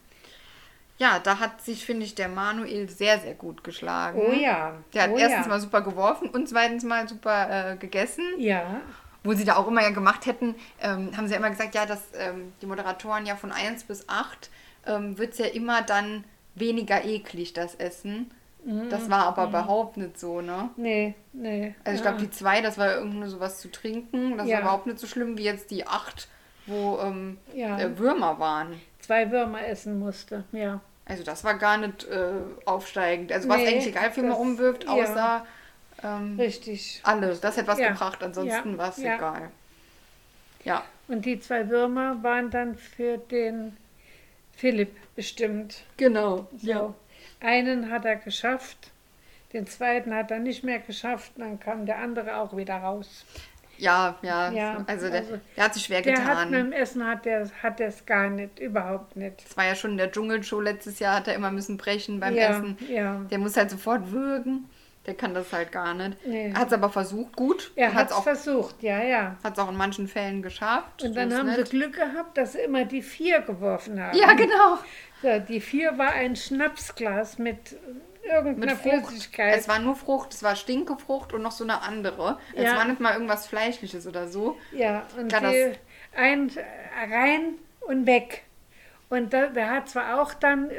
Ja, 0.99 1.21
da 1.21 1.39
hat 1.39 1.63
sich, 1.63 1.87
finde 1.87 2.05
ich, 2.05 2.17
der 2.17 2.29
Manuel 2.29 2.89
sehr, 2.91 3.19
sehr 3.21 3.35
gut 3.35 3.63
geschlagen. 3.65 4.21
Oh 4.21 4.33
ja. 4.33 4.75
Der 4.93 5.05
hat 5.05 5.11
oh 5.13 5.17
erstens 5.17 5.47
ja. 5.47 5.53
mal 5.53 5.61
super 5.61 5.81
geworfen 5.81 6.29
und 6.29 6.49
zweitens 6.49 6.83
mal 6.85 7.09
super 7.09 7.73
äh, 7.73 7.77
gegessen. 7.77 8.25
Ja, 8.37 8.81
Wo 9.23 9.33
sie 9.33 9.45
da 9.45 9.57
auch 9.57 9.69
immer 9.69 9.83
ja 9.83 9.91
gemacht 9.91 10.27
hätten, 10.27 10.55
ähm, 10.81 11.17
haben 11.17 11.27
sie 11.27 11.33
ja 11.33 11.39
immer 11.39 11.51
gesagt, 11.51 11.75
ja, 11.75 11.87
dass 11.87 12.03
ähm, 12.19 12.53
die 12.61 12.67
Moderatoren 12.67 13.27
ja 13.27 13.37
von 13.37 13.53
1 13.53 13.85
bis 13.85 14.09
8 14.09 14.51
ähm, 14.87 15.19
wird 15.19 15.33
es 15.33 15.39
ja 15.39 15.47
immer 15.47 15.83
dann 15.83 16.25
weniger 16.57 17.05
eklig, 17.05 17.53
das 17.53 17.75
Essen. 17.77 18.31
Mhm. 18.69 18.91
Das 18.91 19.09
war 19.09 19.25
aber 19.27 19.45
überhaupt 19.49 19.97
nicht 19.97 20.19
so, 20.21 20.41
ne? 20.43 20.69
nee, 20.77 21.15
nee. 21.33 21.75
Also 21.85 21.97
ich 21.97 22.03
glaube, 22.03 22.19
die 22.21 22.31
zwei, 22.31 22.61
das 22.61 22.77
war 22.77 22.97
irgendwie 22.97 23.19
nur 23.19 23.29
sowas 23.29 23.61
zu 23.61 23.71
trinken. 23.71 24.37
Das 24.37 24.47
Ja. 24.47 24.57
war 24.57 24.63
überhaupt 24.63 24.87
nicht 24.87 24.99
so 24.99 25.07
schlimm 25.07 25.39
wie 25.39 25.45
jetzt 25.45 25.71
die 25.71 25.87
acht, 25.87 26.29
wo 26.67 26.99
ähm, 27.03 27.39
Ja. 27.55 27.79
äh, 27.79 27.99
Würmer 27.99 28.39
waren. 28.39 28.79
zwei 29.01 29.31
Würmer 29.31 29.67
essen 29.67 29.99
musste, 29.99 30.45
ja. 30.53 30.81
Also 31.07 31.23
das 31.25 31.43
war 31.45 31.55
gar 31.55 31.79
nicht 31.79 32.05
äh, 32.09 32.33
aufsteigend. 32.67 33.33
Also 33.33 33.49
war 33.49 33.57
es 33.57 33.63
Nee, 33.63 33.69
eigentlich 33.71 33.87
egal, 33.87 34.15
wie 34.15 34.21
man 34.21 34.31
das- 34.31 34.39
umwirft, 34.39 34.85
ja. 34.85 34.91
außer 34.91 35.47
ähm, 36.03 36.37
Richtig. 36.39 37.01
alles. 37.05 37.41
Das 37.41 37.57
hätte 37.57 37.69
was 37.69 37.79
Ja. 37.79 37.89
gebracht, 37.89 38.23
ansonsten 38.23 38.73
Ja. 38.73 38.79
war 38.79 38.91
es 38.91 38.99
Ja. 38.99 39.15
egal. 39.17 39.51
Ja, 40.65 40.85
Und 41.07 41.25
die 41.25 41.41
zwei 41.41 41.71
Würmer 41.71 42.23
waren 42.23 42.51
dann 42.51 42.75
für 42.77 43.17
den 43.17 43.75
Philipp 44.55 44.95
bestimmt. 45.17 45.85
genau. 45.97 46.47
So. 46.59 46.95
Einen 47.41 47.91
hat 47.91 48.05
er 48.05 48.17
geschafft, 48.17 48.91
den 49.53 49.67
zweiten 49.67 50.15
hat 50.15 50.31
er 50.31 50.39
nicht 50.39 50.65
mehr 50.65 50.79
geschafft, 50.81 51.33
dann 51.37 51.61
kam 51.61 51.87
der 51.87 51.99
andere 51.99 52.37
auch 52.37 52.57
wieder 52.57 52.77
raus. 52.77 53.25
Ja, 53.79 54.17
ja. 54.23 54.51
Ja, 54.51 54.85
also, 54.87 55.09
der, 55.09 55.21
also 55.21 55.41
der 55.57 55.65
hat 55.65 55.75
sich 55.75 55.85
schwer 55.85 56.03
Der 56.03 56.25
hat 56.25 56.31
getan. 56.31 56.51
mit 56.51 56.61
dem 56.61 56.73
Essen 56.73 57.07
hat 57.07 57.25
der 57.25 57.49
hat 57.63 57.81
es 57.81 58.05
gar 58.07 58.29
nicht, 58.29 58.59
überhaupt 58.59 59.17
nicht. 59.17 59.45
Das 59.47 59.57
war 59.57 59.67
ja 59.67 59.77
schon 59.77 59.93
in 59.93 59.99
der 59.99 60.11
Dschungelshow 60.11 60.61
letztes 60.61 60.99
Jahr, 60.99 61.15
hat 61.17 61.29
er 61.29 61.35
immer 61.35 61.53
müssen 61.53 61.77
brechen 61.77 62.19
beim 62.19 62.35
ja, 62.35 62.51
Essen. 62.51 62.77
ja. 62.89 63.21
Der 63.31 63.39
muss 63.39 63.57
halt 63.57 63.71
sofort 63.71 64.11
würgen. 64.11 64.69
Der 65.09 65.15
kann 65.17 65.33
das 65.33 65.51
halt 65.55 65.73
gar 65.73 65.95
nicht. 65.95 66.25
Nee. 66.27 66.51
Er 66.51 66.59
hat 66.61 66.67
es 66.67 66.73
aber 66.75 66.91
versucht, 66.91 67.35
gut. 67.35 67.73
Er 67.77 67.95
hat 67.95 68.11
es 68.11 68.13
auch 68.17 68.23
versucht, 68.25 68.83
ja, 68.83 69.03
ja. 69.03 69.37
Hat 69.43 69.55
es 69.55 69.59
auch 69.59 69.71
in 69.71 69.77
manchen 69.77 70.07
Fällen 70.07 70.43
geschafft. 70.43 71.03
Und 71.03 71.17
dann 71.17 71.33
haben 71.35 71.51
sie 71.51 71.57
nicht. 71.61 71.71
Glück 71.71 71.95
gehabt, 71.95 72.37
dass 72.37 72.53
sie 72.53 72.59
immer 72.61 72.85
die 72.85 73.01
vier 73.01 73.41
geworfen 73.41 73.99
haben. 74.01 74.17
Ja, 74.19 74.35
genau. 74.35 74.77
So, 75.23 75.39
die 75.49 75.61
vier 75.63 75.97
war 75.97 76.11
ein 76.13 76.37
Schnapsglas 76.37 77.39
mit 77.39 77.77
irgendeiner 78.23 78.75
mit 78.75 78.83
Frucht. 78.83 79.07
Flüssigkeit. 79.07 79.57
Es 79.59 79.67
war 79.67 79.79
nur 79.79 79.97
Frucht, 79.97 80.35
es 80.35 80.43
war 80.43 80.55
Stinkefrucht 80.57 81.33
und 81.33 81.41
noch 81.41 81.53
so 81.53 81.65
eine 81.65 81.81
andere. 81.81 82.39
Es 82.55 82.65
Ja. 82.65 82.77
war 82.77 82.85
nicht 82.85 83.01
mal 83.01 83.15
irgendwas 83.15 83.47
Fleischliches 83.47 84.07
oder 84.07 84.29
so. 84.29 84.59
Ja, 84.73 85.07
und 85.19 85.33
das- 85.33 85.41
die 85.51 85.73
ein, 86.15 86.51
rein 87.11 87.55
und 87.81 88.07
weg. 88.07 88.43
Und 89.09 89.33
da, 89.33 89.47
der 89.47 89.71
hat 89.71 89.89
zwar 89.89 90.21
auch 90.21 90.35
dann 90.35 90.71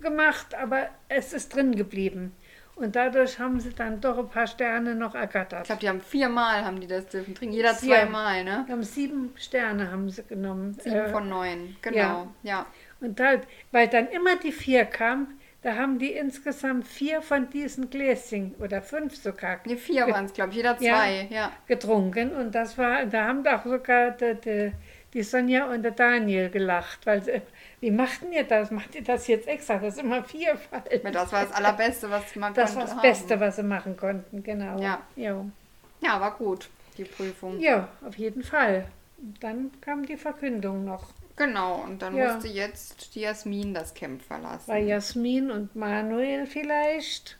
gemacht, 0.00 0.54
aber 0.54 0.88
es 1.08 1.32
ist 1.32 1.54
drin 1.54 1.74
geblieben. 1.74 2.34
Und 2.76 2.94
dadurch 2.94 3.38
haben 3.38 3.58
sie 3.58 3.72
dann 3.72 4.00
doch 4.02 4.18
ein 4.18 4.28
paar 4.28 4.46
Sterne 4.46 4.94
noch 4.94 5.14
Ich 5.14 5.20
ergattert. 5.20 5.64
glaube, 5.64 5.80
die 5.80 5.88
haben 5.88 6.00
viermal 6.00 6.64
haben 6.64 6.78
die 6.78 6.86
das 6.86 7.06
dürfen 7.08 7.34
trinken. 7.34 7.54
Jeder 7.54 7.70
Ja. 7.72 7.76
zweimal, 7.76 8.44
ne? 8.44 8.64
Die 8.68 8.72
haben 8.72 8.82
sieben 8.82 9.32
Sterne 9.36 9.90
haben 9.90 10.10
sie 10.10 10.22
genommen. 10.22 10.74
Sieben 10.80 10.94
Äh, 10.96 11.08
von 11.08 11.28
neun. 11.28 11.76
Genau. 11.82 11.96
ja. 11.96 12.26
Ja. 12.42 12.66
Und 13.00 13.18
da, 13.18 13.40
weil 13.72 13.88
dann 13.88 14.08
immer 14.08 14.36
die 14.36 14.52
vier 14.52 14.84
kam, 14.84 15.28
da 15.62 15.74
haben 15.74 15.98
die 15.98 16.12
insgesamt 16.12 16.86
vier 16.86 17.22
von 17.22 17.48
diesen 17.50 17.88
Gläschen 17.90 18.54
oder 18.60 18.82
fünf 18.82 19.16
sogar 19.16 19.58
Ne, 19.64 19.76
vier 19.76 20.06
waren 20.06 20.26
es, 20.26 20.32
glaube 20.34 20.50
ich. 20.50 20.56
Jeder 20.56 20.76
Ja. 20.80 20.96
zwei. 20.98 21.26
Ja. 21.30 21.52
getrunken. 21.66 22.30
Und 22.32 22.54
das 22.54 22.76
war, 22.78 23.06
da 23.06 23.24
haben 23.26 23.42
doch 23.42 23.64
sogar 23.64 24.10
die, 24.12 24.34
die, 24.34 24.72
die 25.16 25.22
Sonja 25.22 25.66
und 25.72 25.82
der 25.82 25.92
Daniel 25.92 26.50
gelacht, 26.50 27.06
weil 27.06 27.22
sie, 27.24 27.40
wie 27.80 27.90
machten 27.90 28.32
ihr 28.32 28.44
das? 28.44 28.70
Macht 28.70 28.94
ihr 28.94 29.02
das 29.02 29.26
jetzt 29.26 29.48
extra? 29.48 29.78
Das 29.78 29.94
ist 29.94 30.00
immer 30.02 30.22
vierfalt. 30.22 31.00
Aber 31.02 31.10
Das 31.10 31.32
war 31.32 31.42
das 31.44 31.52
Allerbeste, 31.52 32.10
was 32.10 32.36
man 32.36 32.52
Das 32.54 32.70
konnte 32.74 32.76
war 32.76 32.82
das 32.84 32.94
haben. 32.94 33.02
Beste, 33.02 33.40
was 33.40 33.56
sie 33.56 33.62
machen 33.62 33.96
konnten, 33.96 34.42
genau. 34.42 34.78
Ja. 34.80 35.00
Ja, 35.16 35.44
Ja, 36.02 36.20
war 36.20 36.36
gut, 36.36 36.68
die 36.98 37.04
Prüfung. 37.04 37.58
ja 37.58 37.88
auf 38.06 38.16
jeden 38.16 38.42
Fall. 38.42 38.86
Dann 39.40 39.70
kam 39.80 40.04
die 40.06 40.16
Verkündung 40.18 40.84
noch, 40.84 41.08
Genau, 41.36 41.82
und 41.82 42.00
dann 42.00 42.16
Ja. 42.16 42.34
musste 42.34 42.48
jetzt 42.48 43.14
die 43.14 43.20
Jasmin 43.20 43.74
das 43.74 43.92
Camp 43.94 44.22
verlassen. 44.22 44.64
bei 44.68 44.80
Jasmin 44.80 45.50
und 45.50 45.74
Manuel 45.76 46.46
vielleicht. 46.46 47.38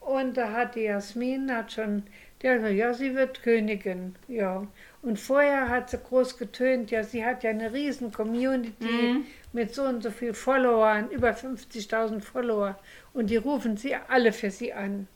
Und 0.00 0.36
da 0.36 0.52
hat 0.52 0.74
die 0.74 0.80
Jasmin, 0.82 1.54
hat 1.54 1.72
schon, 1.72 2.02
der 2.42 2.56
gesagt, 2.56 2.74
ja, 2.74 2.92
sie 2.94 3.14
wird 3.14 3.42
Königin, 3.42 4.14
ja. 4.28 4.66
Und 5.02 5.18
vorher 5.18 5.68
hat 5.68 5.90
sie 5.90 5.98
groß 5.98 6.38
getönt, 6.38 6.90
ja, 6.90 7.02
sie 7.02 7.24
hat 7.24 7.42
ja 7.42 7.50
eine 7.50 7.72
riesen 7.72 8.12
Community 8.12 8.84
Mhm. 8.84 9.24
mit 9.52 9.74
so 9.74 9.82
und 9.82 10.02
so 10.02 10.10
viel 10.10 10.32
Followern, 10.34 11.10
über 11.10 11.30
50.000 11.34 12.20
Follower. 12.20 12.78
Und 13.12 13.30
die 13.30 13.36
rufen 13.36 13.76
sie 13.76 13.94
alle 14.08 14.32
für 14.32 14.50
sie 14.50 14.72
an. 14.72 15.08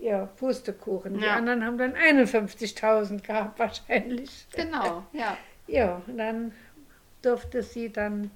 Ja, 0.00 0.26
Pustekuchen. 0.26 1.18
Die 1.18 1.24
Ja. 1.24 1.34
anderen 1.36 1.64
haben 1.64 1.76
dann 1.78 1.94
51.000 1.94 3.22
gehabt 3.22 3.58
wahrscheinlich. 3.58 4.46
Genau, 4.54 5.04
ja. 5.12 5.36
Ja, 5.66 6.00
und 6.06 6.16
dann 6.18 6.52
durfte 7.22 7.62
sie 7.62 7.90
dann, 7.92 8.30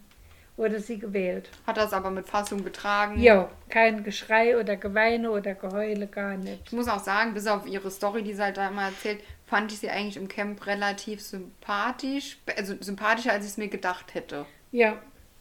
wurde 0.57 0.81
sie 0.81 0.99
gewählt. 0.99 1.51
Hat 1.67 1.77
das 1.77 1.93
aber 1.93 2.11
mit 2.11 2.27
Fassung 2.27 2.63
getragen. 2.65 3.21
Ja, 3.21 3.51
kein 3.69 4.05
Geschrei 4.05 4.59
oder 4.59 4.77
Geweine 4.77 5.31
oder 5.31 5.55
Geheule, 5.55 6.07
gar 6.07 6.37
nicht. 6.37 6.63
Ich 6.67 6.73
muss 6.73 6.89
auch 6.89 7.03
sagen, 7.03 7.35
bis 7.35 7.47
auf 7.47 7.67
ihre 7.67 7.91
Story, 7.91 8.23
die 8.23 8.35
sie 8.35 8.43
halt 8.43 8.57
da 8.59 8.69
immer 8.69 8.85
erzählt, 8.85 9.21
fand 9.47 9.73
ich 9.73 9.79
sie 9.79 9.91
eigentlich 9.91 10.17
im 10.17 10.29
Camp 10.29 10.67
relativ 10.67 11.21
sympathisch. 11.23 12.39
Also 12.57 12.75
sympathischer, 12.81 13.33
als 13.33 13.45
ich 13.45 13.53
es 13.53 13.57
mir 13.57 13.69
gedacht 13.69 14.15
hätte. 14.15 14.47
Ja, 14.71 14.97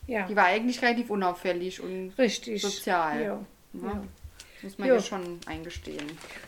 ja, 0.06 0.26
Die 0.26 0.34
war 0.34 0.46
eigentlich 0.46 0.82
relativ 0.82 1.10
unauffällig 1.10 1.80
und 1.80 2.12
richtig. 2.18 2.60
sozial. 2.62 3.22
Ja, 3.22 3.34
ne? 3.72 3.88
ja. 3.88 4.02
muss 4.62 4.78
man 4.78 4.88
Ja. 4.88 4.94
ihr 4.94 5.00
schon 5.00 5.38
eingestehen. 5.46 6.06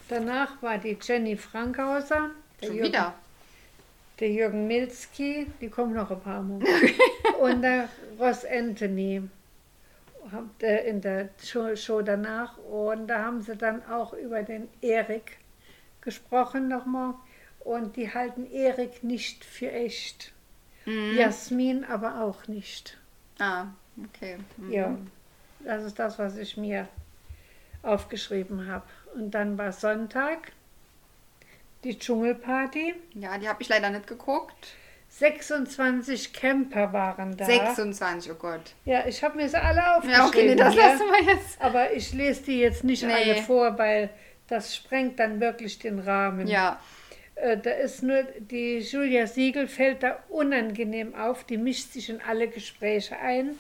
Danach 0.09 0.61
war 0.63 0.79
die 0.79 0.97
Jenny 1.01 1.37
Frankhauser, 1.37 2.31
der 2.61 2.67
Schon 2.67 2.77
Jürgen, 2.77 2.89
wieder. 2.93 3.15
der 4.21 4.31
Jürgen 4.31 4.67
Milzki, 4.67 5.47
die 5.61 5.69
kommen 5.69 5.95
noch 5.95 6.11
ein 6.11 6.21
paar 6.21 6.43
Mal. 6.43 6.61
Und 7.41 7.63
der 7.63 7.89
Ross 8.19 8.45
Anthony 8.45 9.29
äh, 10.63 10.89
in 10.89 11.01
der 11.01 11.29
Show, 11.43 11.75
Show 11.77 12.03
danach. 12.03 12.57
Und 12.59 13.09
da 13.09 13.25
haben 13.25 13.43
sie 13.43 13.57
dann 13.57 13.85
auch 13.87 14.13
über 14.13 14.43
den 14.43 14.69
Erik 14.81 15.39
gesprochen 16.01 16.69
nochmal. 16.69 17.15
Und 17.61 17.97
die 17.97 18.13
halten 18.13 18.51
Erik 18.51 19.03
nicht 19.03 19.45
für 19.45 19.71
echt. 19.71 20.33
Mhm. 20.85 21.17
Jasmin 21.17 21.85
aber 21.85 22.21
auch 22.23 22.47
nicht. 22.47 22.99
Ah, 23.39 23.67
okay. 24.05 24.37
Mhm. 24.57 24.73
Ja, 24.73 24.99
das 25.61 25.85
ist 25.85 25.99
das, 25.99 26.19
was 26.19 26.37
ich 26.37 26.57
mir 26.57 26.89
aufgeschrieben 27.83 28.67
habe. 28.67 28.87
Und 29.15 29.31
dann 29.33 29.57
war 29.57 29.73
Sonntag, 29.73 30.53
die 31.85 31.99
Dschungelparty. 31.99 32.95
Ja, 33.15 33.39
die 33.39 33.49
habe 33.49 33.63
ich 33.63 33.69
leider 33.69 33.91
nicht 33.91 34.07
geguckt. 34.07 34.75
26 35.19 36.33
Camper 36.33 36.93
waren 36.93 37.37
da. 37.37 37.45
26, 37.45 38.33
oh 38.33 38.35
Gott. 38.35 38.75
Ja, 38.85 39.07
ich 39.07 39.23
habe 39.23 39.37
mir 39.37 39.49
sie 39.49 39.63
alle 39.63 39.97
aufgeschrieben. 39.97 40.19
Ja, 40.21 40.27
okay, 40.27 40.47
nee, 40.49 40.55
das 40.57 40.75
hier. 40.75 40.83
lassen 40.83 41.07
wir 41.09 41.33
jetzt. 41.35 41.61
Aber 41.61 41.93
ich 41.93 42.13
lese 42.13 42.43
die 42.43 42.59
jetzt 42.59 42.83
nicht 42.83 43.05
Nee. 43.05 43.13
alle 43.13 43.37
vor, 43.43 43.79
weil 43.79 44.11
das 44.49 44.75
sprengt 44.75 45.19
dann 45.21 45.41
wirklich 45.41 45.79
den 45.79 45.99
Rahmen. 46.01 46.47
Ja, 46.49 46.81
Äh, 47.37 47.59
da 47.59 47.71
ist 47.71 48.03
nur, 48.05 48.23
die 48.39 48.79
Julia 48.79 49.27
Siegel 49.27 49.67
fällt 49.67 50.05
da 50.05 50.19
unangenehm 50.29 51.15
auf, 51.17 51.43
die 51.45 51.57
mischt 51.59 51.93
sich 51.93 52.09
in 52.09 52.21
alle 52.21 52.47
Gespräche 52.47 53.17
ein 53.19 53.57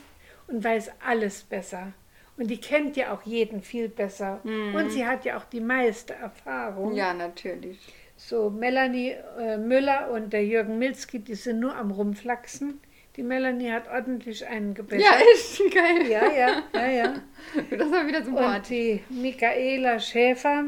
und 0.47 0.63
weiß 0.63 0.91
alles 1.05 1.43
besser. 1.43 1.93
Und 2.37 2.49
die 2.51 2.61
kennt 2.61 2.97
ja 2.97 3.13
auch 3.13 3.23
jeden 3.23 3.63
viel 3.63 3.89
besser. 3.89 4.41
Und 4.45 4.91
sie 4.91 5.07
hat 5.07 5.25
ja 5.25 5.37
auch 5.39 5.45
die 5.45 5.61
meiste 5.61 6.15
Erfahrung. 6.15 6.91
Mhm. 6.91 6.97
ja, 6.97 7.15
natürlich. 7.15 7.79
So, 8.27 8.49
Melanie 8.49 9.11
äh, 9.39 9.59
Müller 9.59 10.11
und 10.11 10.33
der 10.33 10.47
Jürgen 10.47 10.79
Milzki, 10.79 11.19
die 11.19 11.35
sind 11.35 11.61
nur 11.61 11.77
am 11.77 11.91
Rumflachsen. 11.91 12.81
Die 13.17 13.23
Melanie 13.23 13.71
hat 13.71 13.87
ordentlich 13.89 14.47
einen 14.47 14.73
gebessert. 14.73 15.05
Ja, 15.05 15.19
echt 15.35 15.75
geil. 15.75 16.11
ja, 16.11 16.33
ja, 16.33 16.63
ja, 16.75 16.91
ja. 16.91 17.15
Das 17.71 17.93
war 17.93 18.07
wieder 18.07 18.21
Und 18.21 18.25
sympathisch. 18.25 18.69
die 18.69 19.03
Michaela 19.11 20.01
Schäfer, 20.01 20.65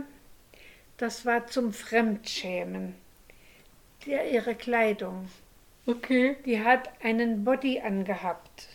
das 0.98 1.24
war 1.24 1.46
zum 1.46 1.72
Fremdschämen. 1.72 2.94
Der, 4.04 4.30
ihre 4.30 4.54
Kleidung. 4.54 5.28
Okay. 5.86 6.36
Die 6.44 6.62
hat 6.62 6.90
einen 7.02 7.42
Body 7.44 7.80
angehabt. 7.80 8.68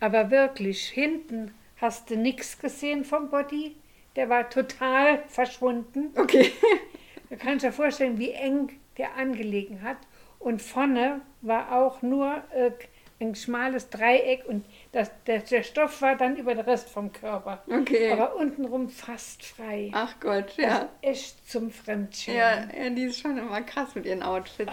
Aber 0.00 0.30
wirklich, 0.30 0.86
hinten 0.88 1.54
hast 1.78 2.10
du 2.10 2.16
nichts 2.16 2.58
gesehen 2.58 3.04
vom 3.06 3.30
Body. 3.30 3.74
Der 4.16 4.28
war 4.28 4.50
total 4.50 5.22
verschwunden. 5.28 6.10
Okay. 6.14 6.52
Da 7.32 7.38
kannst 7.38 7.64
du 7.64 7.68
dir 7.68 7.72
vorstellen, 7.72 8.18
wie 8.18 8.32
eng 8.32 8.78
der 8.98 9.16
angelegen 9.16 9.80
hat. 9.80 9.96
Und 10.38 10.60
vorne 10.60 11.22
war 11.40 11.72
auch 11.72 12.02
nur 12.02 12.42
äh, 12.54 12.72
ein 13.20 13.34
schmales 13.34 13.88
Dreieck 13.88 14.44
und 14.44 14.66
das, 14.92 15.10
der, 15.26 15.38
der 15.38 15.62
Stoff 15.62 16.02
war 16.02 16.14
dann 16.14 16.36
über 16.36 16.54
den 16.54 16.66
Rest 16.66 16.90
vom 16.90 17.10
Körper. 17.10 17.62
Okay. 17.66 18.12
Aber 18.12 18.36
untenrum 18.36 18.90
fast 18.90 19.46
frei. 19.46 19.90
Ach 19.94 20.14
Gott, 20.20 20.58
ja. 20.58 20.90
Echt 21.00 21.50
zum 21.50 21.70
Fremdschämen. 21.70 22.38
Ja, 22.38 22.84
ja, 22.84 22.90
die 22.90 23.04
ist 23.04 23.20
schon 23.20 23.38
immer 23.38 23.62
krass 23.62 23.94
mit 23.94 24.04
ihren 24.04 24.22
Outfits. 24.22 24.70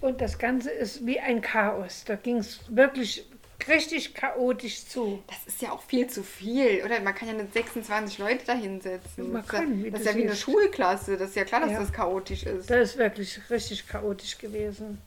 Und 0.00 0.20
das 0.20 0.36
Ganze 0.36 0.72
ist 0.72 1.06
wie 1.06 1.20
ein 1.20 1.42
Chaos. 1.42 2.02
Da 2.06 2.16
ging 2.16 2.38
es 2.38 2.74
wirklich 2.74 3.29
richtig 3.68 4.14
chaotisch 4.14 4.86
zu. 4.86 5.22
Das 5.26 5.38
ist 5.46 5.62
ja 5.62 5.72
auch 5.72 5.82
viel 5.82 6.06
zu 6.08 6.22
viel, 6.22 6.82
oder? 6.84 7.00
Man 7.00 7.14
kann 7.14 7.28
ja 7.28 7.34
nicht 7.34 7.52
26 7.52 8.18
Leute 8.18 8.44
da 8.46 8.52
hinsetzen. 8.54 9.32
Man 9.32 9.42
das 9.42 9.46
ist 9.46 9.52
ja- 9.52 9.58
kann, 9.60 9.84
wie 9.84 9.90
das 9.90 10.02
du 10.02 10.08
ist 10.08 10.14
ja 10.14 10.20
wie 10.20 10.26
eine. 10.26 10.36
Schulklasse. 10.36 11.16
Das 11.16 11.30
ist 11.30 11.36
ja 11.36 11.44
klar, 11.44 11.60
dass 11.60 11.72
Ja. 11.72 11.80
das 11.80 11.92
chaotisch 11.92 12.42
ist. 12.44 12.70
Das 12.70 12.90
ist 12.90 12.98
wirklich 12.98 13.40
richtig 13.50 13.86
chaotisch 13.88 14.38
gewesen. 14.38 14.98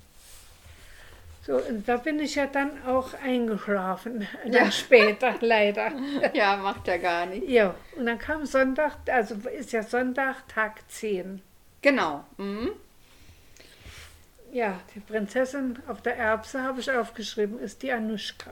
So, 1.46 1.58
und 1.58 1.88
da 1.90 1.98
bin 1.98 2.20
ich 2.20 2.36
ja 2.36 2.46
dann 2.48 2.72
auch 2.86 3.14
eingeschlafen. 3.16 4.26
Dann 4.46 4.54
Ja. 4.54 4.72
später, 4.72 5.36
leider. 5.42 5.92
Ja, 6.34 6.56
macht 6.56 6.88
ja 6.88 6.96
gar 6.98 7.26
nichts. 7.26 7.50
Ja, 7.52 7.76
und 7.98 8.06
dann 8.06 8.18
kam 8.18 8.46
Sonntag, 8.46 8.94
also 9.08 9.36
ist 9.50 9.74
ja 9.74 9.84
Sonntag, 9.84 10.48
Tag 10.48 10.80
10. 10.90 11.42
Genau. 11.82 12.24
Mhm. 12.38 12.72
Ja, 14.54 14.80
die 14.94 15.00
Prinzessin 15.00 15.80
auf 15.88 16.02
der 16.02 16.16
Erbse 16.18 16.62
habe 16.62 16.80
ich 16.80 16.92
aufgeschrieben, 16.92 17.58
ist 17.60 17.82
die 17.82 17.92
Anuschka. 17.92 18.52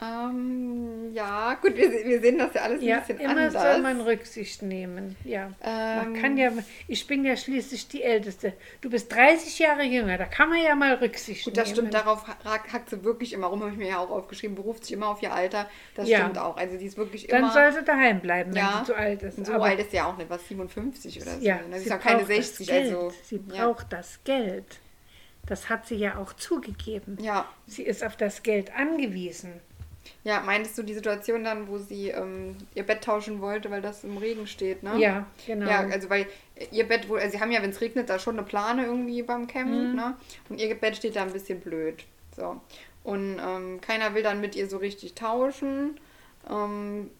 Ähm, 0.00 1.12
ja, 1.14 1.54
gut, 1.62 1.76
wir, 1.76 1.90
wir 1.90 2.20
sehen 2.20 2.36
das 2.36 2.52
ja 2.54 2.62
alles 2.62 2.80
ein 2.82 2.86
Ja, 2.88 2.98
bisschen 2.98 3.20
immer 3.20 3.30
anders. 3.46 3.52
soll 3.62 3.78
man 3.82 4.00
Rücksicht 4.00 4.60
nehmen. 4.62 5.14
Ja, 5.24 5.52
man 5.64 6.14
Ähm. 6.16 6.20
kann 6.20 6.36
ja, 6.36 6.50
ich 6.88 7.06
bin 7.06 7.24
ja 7.24 7.36
schließlich 7.36 7.86
die 7.86 8.02
Älteste. 8.02 8.52
Du 8.80 8.90
bist 8.90 9.12
30 9.12 9.60
Jahre 9.60 9.84
jünger, 9.84 10.18
da 10.18 10.24
kann 10.24 10.48
man 10.48 10.60
ja 10.60 10.74
mal 10.74 10.94
Rücksicht 10.94 11.44
Gut, 11.44 11.54
nehmen. 11.54 11.62
das 11.64 11.70
stimmt, 11.72 11.94
darauf 11.94 12.26
ha- 12.26 12.36
hackt 12.44 12.90
sie 12.90 13.04
wirklich 13.04 13.32
immer 13.32 13.46
rum, 13.46 13.60
habe 13.60 13.70
ich 13.70 13.78
mir 13.78 13.88
ja 13.90 13.98
auch 13.98 14.10
aufgeschrieben, 14.10 14.56
beruft 14.56 14.84
sich 14.84 14.92
immer 14.94 15.06
auf 15.08 15.22
ihr 15.22 15.32
Alter. 15.32 15.68
Das 15.94 16.08
Ja. 16.08 16.18
stimmt 16.18 16.38
auch. 16.38 16.56
Also 16.56 16.76
die 16.78 16.86
ist 16.86 16.96
wirklich 16.96 17.28
Dann 17.28 17.44
immer. 17.44 17.52
soll 17.52 17.72
sie 17.72 17.84
daheim 17.84 18.20
bleiben, 18.20 18.50
wenn 18.54 18.62
ja, 18.62 18.80
sie 18.80 18.92
zu 18.92 18.96
alt 18.96 19.22
ist. 19.22 19.46
so 19.46 19.52
Aber- 19.52 19.64
alt 19.66 19.78
ist 19.78 19.92
sie 19.92 19.98
ja 19.98 20.06
auch 20.06 20.16
nicht, 20.16 20.28
was 20.28 20.46
57 20.48 21.22
oder 21.22 21.30
so. 21.38 21.40
Ja, 21.46 21.56
ne? 21.68 21.76
Sie 21.76 21.84
ist 21.84 21.90
ja 21.90 21.98
keine 21.98 22.18
braucht 22.24 22.30
das 22.30 22.36
60, 22.56 22.66
Geld. 22.68 22.84
also. 22.94 23.12
Sie 23.22 23.38
braucht 23.38 23.92
das 23.92 24.18
Geld. 24.24 24.80
Das 25.46 25.68
hat 25.68 25.86
sie 25.86 25.96
ja 25.96 26.18
auch 26.18 26.32
zugegeben. 26.34 27.18
ja. 27.20 27.48
Sie 27.66 27.82
ist 27.82 28.04
auf 28.04 28.16
das 28.16 28.42
Geld 28.42 28.74
angewiesen. 28.76 29.52
Ja, 30.24 30.40
meintest 30.40 30.76
du 30.78 30.82
die 30.82 30.94
Situation 30.94 31.44
dann, 31.44 31.68
wo 31.68 31.78
sie 31.78 32.08
ähm, 32.10 32.56
ihr 32.74 32.82
Bett 32.84 33.02
tauschen 33.04 33.40
wollte, 33.40 33.70
weil 33.70 33.82
das 33.82 34.02
im 34.04 34.16
Regen 34.16 34.46
steht, 34.46 34.82
ne? 34.82 34.98
Ja, 34.98 35.26
genau. 35.46 35.68
Ja, 35.70 35.80
also 35.80 36.10
weil 36.10 36.26
ihr 36.72 36.86
Bett 36.88 37.08
wohl, 37.08 37.20
also 37.20 37.36
sie 37.36 37.40
haben 37.40 37.52
ja, 37.52 37.62
wenn 37.62 37.70
es 37.70 37.80
regnet, 37.80 38.08
da 38.08 38.18
schon 38.18 38.36
eine 38.36 38.46
Plane 38.46 38.84
irgendwie 38.84 39.22
beim 39.22 39.46
Camp, 39.46 39.70
Mhm. 39.70 39.94
ne? 39.94 40.16
Und 40.48 40.60
ihr 40.60 40.74
Bett 40.74 40.96
steht 40.96 41.14
da 41.16 41.22
ein 41.22 41.32
bisschen 41.32 41.60
blöd. 41.60 42.04
So. 42.36 42.60
Und 43.04 43.38
ähm, 43.44 43.80
keiner 43.80 44.14
will 44.14 44.22
dann 44.22 44.40
mit 44.40 44.54
ihr 44.56 44.68
so 44.68 44.76
richtig 44.78 45.14
tauschen. 45.14 45.98
Ähm, 46.50 47.10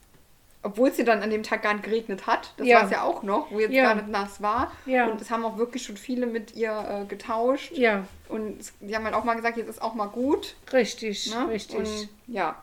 obwohl 0.63 0.89
es 0.91 0.97
ja 0.99 1.05
dann 1.05 1.23
an 1.23 1.31
dem 1.31 1.43
Tag 1.43 1.63
gar 1.63 1.73
nicht 1.75 1.85
geregnet 1.85 2.27
hat, 2.27 2.53
das 2.57 2.67
Ja. 2.67 2.79
war 2.79 2.85
es 2.85 2.91
ja 2.93 3.03
auch 3.03 3.23
noch, 3.23 3.51
wo 3.51 3.59
jetzt 3.61 3.73
Ja. 3.73 3.85
gar 3.85 3.95
nicht 3.97 4.09
nass 4.09 4.41
war. 4.43 4.71
Ja. 4.87 5.07
Und 5.07 5.21
es 5.21 5.31
haben 5.31 5.45
auch 5.45 5.57
wirklich 5.59 5.83
schon 5.83 5.97
viele 5.97 6.27
mit 6.27 6.55
ihr 6.55 7.03
äh, 7.03 7.05
getauscht. 7.07 7.73
Ja, 7.73 8.05
Und 8.29 8.61
es- 8.61 8.73
die 8.81 8.95
haben 8.95 9.05
halt 9.05 9.15
auch 9.15 9.25
mal 9.25 9.35
gesagt, 9.35 9.57
jetzt 9.57 9.69
ist 9.69 9.83
auch 9.83 9.95
mal 9.95 10.07
gut. 10.07 10.55
richtig, 10.73 11.35
Ne? 11.35 11.49
richtig. 11.49 11.77
Und, 11.79 12.09
ja, 12.29 12.63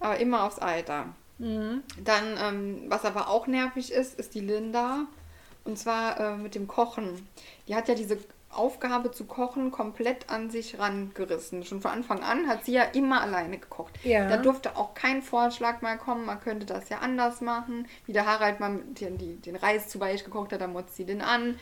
aber 0.00 0.16
immer 0.18 0.44
aufs 0.44 0.58
Alter. 0.58 1.06
Mhm. 1.38 1.82
Dann, 2.02 2.36
ähm, 2.42 2.82
was 2.88 3.04
aber 3.04 3.28
auch 3.28 3.46
nervig 3.46 3.92
ist, 3.92 4.18
ist 4.18 4.34
die 4.34 4.40
Linda. 4.40 5.00
Und 5.64 5.78
zwar 5.78 6.18
äh, 6.20 6.36
mit 6.36 6.54
dem 6.54 6.66
Kochen. 6.68 7.28
Die 7.68 7.74
hat 7.74 7.88
ja 7.88 7.94
diese 7.94 8.18
Aufgabe 8.56 9.10
zu 9.10 9.24
kochen 9.24 9.70
komplett 9.70 10.30
an 10.30 10.50
sich 10.50 10.78
rangerissen. 10.78 11.64
Schon 11.64 11.80
von 11.80 11.90
Anfang 11.90 12.22
an 12.22 12.48
hat 12.48 12.64
sie 12.64 12.72
ja 12.72 12.82
immer 12.82 13.20
alleine 13.20 13.58
gekocht. 13.58 13.94
Ja. 14.04 14.28
Da 14.28 14.36
durfte 14.38 14.76
auch 14.76 14.94
kein 14.94 15.22
Vorschlag 15.22 15.82
mal 15.82 15.98
kommen, 15.98 16.26
man 16.26 16.40
könnte 16.40 16.66
das 16.66 16.88
ja 16.88 16.98
anders 16.98 17.40
machen. 17.40 17.86
Wie 18.06 18.12
der 18.12 18.26
Harald 18.26 18.60
mal 18.60 18.80
den, 19.00 19.18
die, 19.18 19.36
den 19.36 19.56
Reis 19.56 19.88
zu 19.88 20.00
weich 20.00 20.24
gekocht 20.24 20.52
hat, 20.52 20.60
dann 20.60 20.72
motzt 20.72 20.96
sie 20.96 21.04
den 21.04 21.22
an. 21.22 21.58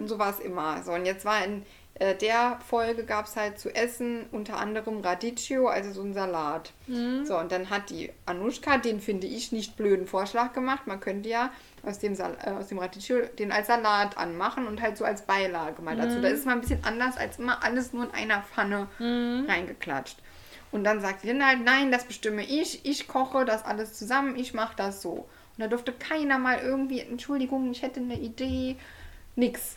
Und 0.00 0.08
so 0.08 0.18
war 0.18 0.30
es 0.30 0.40
immer. 0.40 0.82
So, 0.82 0.92
und 0.92 1.06
jetzt 1.06 1.24
war 1.24 1.44
in 1.44 1.64
äh, 1.94 2.14
der 2.14 2.58
Folge 2.66 3.04
gab 3.04 3.26
es 3.26 3.36
halt 3.36 3.58
zu 3.58 3.74
essen 3.74 4.24
unter 4.32 4.58
anderem 4.58 5.00
Radicchio, 5.00 5.68
also 5.68 5.92
so 5.92 6.02
ein 6.02 6.14
Salat. 6.14 6.72
So, 7.26 7.38
und 7.38 7.52
dann 7.52 7.68
hat 7.68 7.90
die 7.90 8.10
Anushka 8.26 8.78
den, 8.78 9.00
finde 9.00 9.26
ich, 9.26 9.52
nicht 9.52 9.76
blöden 9.76 10.06
Vorschlag 10.06 10.52
gemacht. 10.54 10.86
Man 10.86 11.00
könnte 11.00 11.28
ja 11.28 11.50
aus 11.82 11.98
dem, 11.98 12.14
Sal 12.14 12.36
äh, 12.44 12.50
aus 12.50 12.68
dem 12.68 12.78
Radicchio 12.78 13.20
den 13.38 13.52
als 13.52 13.66
Salat 13.68 14.16
anmachen 14.18 14.66
und 14.66 14.80
halt 14.82 14.96
so 14.96 15.04
als 15.04 15.22
Beilage 15.22 15.80
mal 15.82 15.96
dazu. 15.96 16.20
Da 16.20 16.28
ist 16.28 16.40
es 16.40 16.44
mal 16.44 16.52
ein 16.52 16.60
bisschen 16.60 16.84
anders 16.84 17.16
als 17.16 17.38
immer 17.38 17.62
alles 17.64 17.92
nur 17.92 18.04
in 18.04 18.10
einer 18.10 18.42
Pfanne 18.42 18.88
reingeklatscht. 18.98 20.18
Und 20.72 20.84
dann 20.84 21.00
sagt 21.00 21.24
Linda 21.24 21.46
halt, 21.46 21.64
nein, 21.64 21.90
das 21.90 22.04
bestimme 22.04 22.44
ich, 22.44 22.84
ich 22.84 23.08
koche 23.08 23.44
das 23.44 23.64
alles 23.64 23.94
zusammen, 23.94 24.36
ich 24.36 24.54
mache 24.54 24.76
das 24.76 25.02
so. 25.02 25.10
Und 25.10 25.58
da 25.58 25.66
durfte 25.66 25.92
keiner 25.92 26.38
mal 26.38 26.58
irgendwie, 26.58 27.00
Entschuldigung, 27.00 27.70
ich 27.72 27.82
hätte 27.82 28.00
eine 28.00 28.18
Idee, 28.18 28.76
nix. 29.34 29.76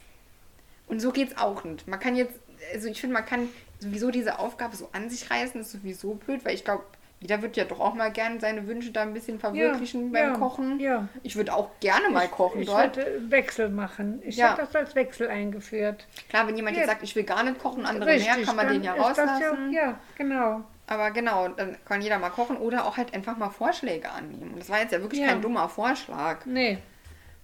Und 0.87 0.99
so 1.01 1.11
geht's 1.11 1.37
auch 1.37 1.63
nicht. 1.63 1.87
Man 1.87 1.99
kann 1.99 2.15
jetzt, 2.15 2.39
also 2.73 2.87
ich 2.89 3.01
finde, 3.01 3.15
man 3.15 3.25
kann 3.25 3.49
sowieso 3.79 4.11
diese 4.11 4.39
Aufgabe 4.39 4.75
so 4.75 4.89
an 4.91 5.09
sich 5.09 5.29
reißen, 5.29 5.61
ist 5.61 5.71
sowieso 5.71 6.13
blöd, 6.13 6.45
weil 6.45 6.53
ich 6.53 6.63
glaube, 6.63 6.83
jeder 7.23 7.41
wird 7.41 7.55
ja 7.55 7.63
doch 7.63 7.79
auch 7.79 7.93
mal 7.93 8.11
gerne 8.11 8.39
seine 8.41 8.67
Wünsche 8.67 8.91
da 8.91 9.01
ein 9.01 9.13
bisschen 9.13 9.39
verwirklichen 9.39 10.11
beim 10.11 10.33
ja, 10.33 10.37
Kochen. 10.37 10.79
ja. 10.79 11.07
Ich 11.23 11.35
würde 11.37 11.53
auch 11.53 11.69
gerne 11.79 12.09
mal 12.09 12.27
kochen 12.27 12.61
ich 12.61 12.67
dort. 12.67 12.97
würde 12.97 13.31
Wechsel 13.31 13.69
machen. 13.69 14.21
Ich 14.25 14.35
Ja. 14.35 14.51
hätte 14.51 14.61
das 14.61 14.75
als 14.75 14.93
Wechsel 14.95 15.29
eingeführt. 15.29 16.05
Klar, 16.27 16.47
wenn 16.47 16.57
jemand 16.57 16.75
Ja. 16.75 16.81
jetzt 16.81 16.89
sagt, 16.91 17.01
ich 17.03 17.15
will 17.15 17.23
gar 17.23 17.41
nicht 17.43 17.59
kochen, 17.59 17.85
andere 17.85 18.17
mehr, 18.17 18.35
kann 18.45 18.55
man 18.57 18.67
den 18.67 18.83
ja 18.83 18.93
rauslassen. 18.93 19.71
Ja, 19.71 19.81
ja, 19.81 19.99
genau. 20.17 20.61
Aber 20.85 21.11
genau, 21.11 21.47
dann 21.47 21.77
kann 21.85 22.01
jeder 22.01 22.19
mal 22.19 22.29
kochen 22.29 22.57
oder 22.57 22.85
auch 22.85 22.97
halt 22.97 23.13
einfach 23.13 23.37
mal 23.37 23.49
Vorschläge 23.49 24.11
annehmen. 24.11 24.51
Und 24.51 24.59
das 24.59 24.69
war 24.69 24.79
jetzt 24.81 24.91
ja 24.91 24.99
wirklich 24.99 25.21
Ja. 25.21 25.27
kein 25.29 25.41
dummer 25.41 25.69
Vorschlag. 25.69 26.45
Nee. 26.45 26.77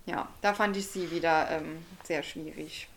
Ja, 0.05 0.27
da 0.41 0.53
fand 0.53 0.75
ich 0.75 0.87
sie 0.87 1.09
wieder 1.09 1.47
ähm, 1.51 1.85
sehr 2.03 2.21
schwierig. 2.21 2.89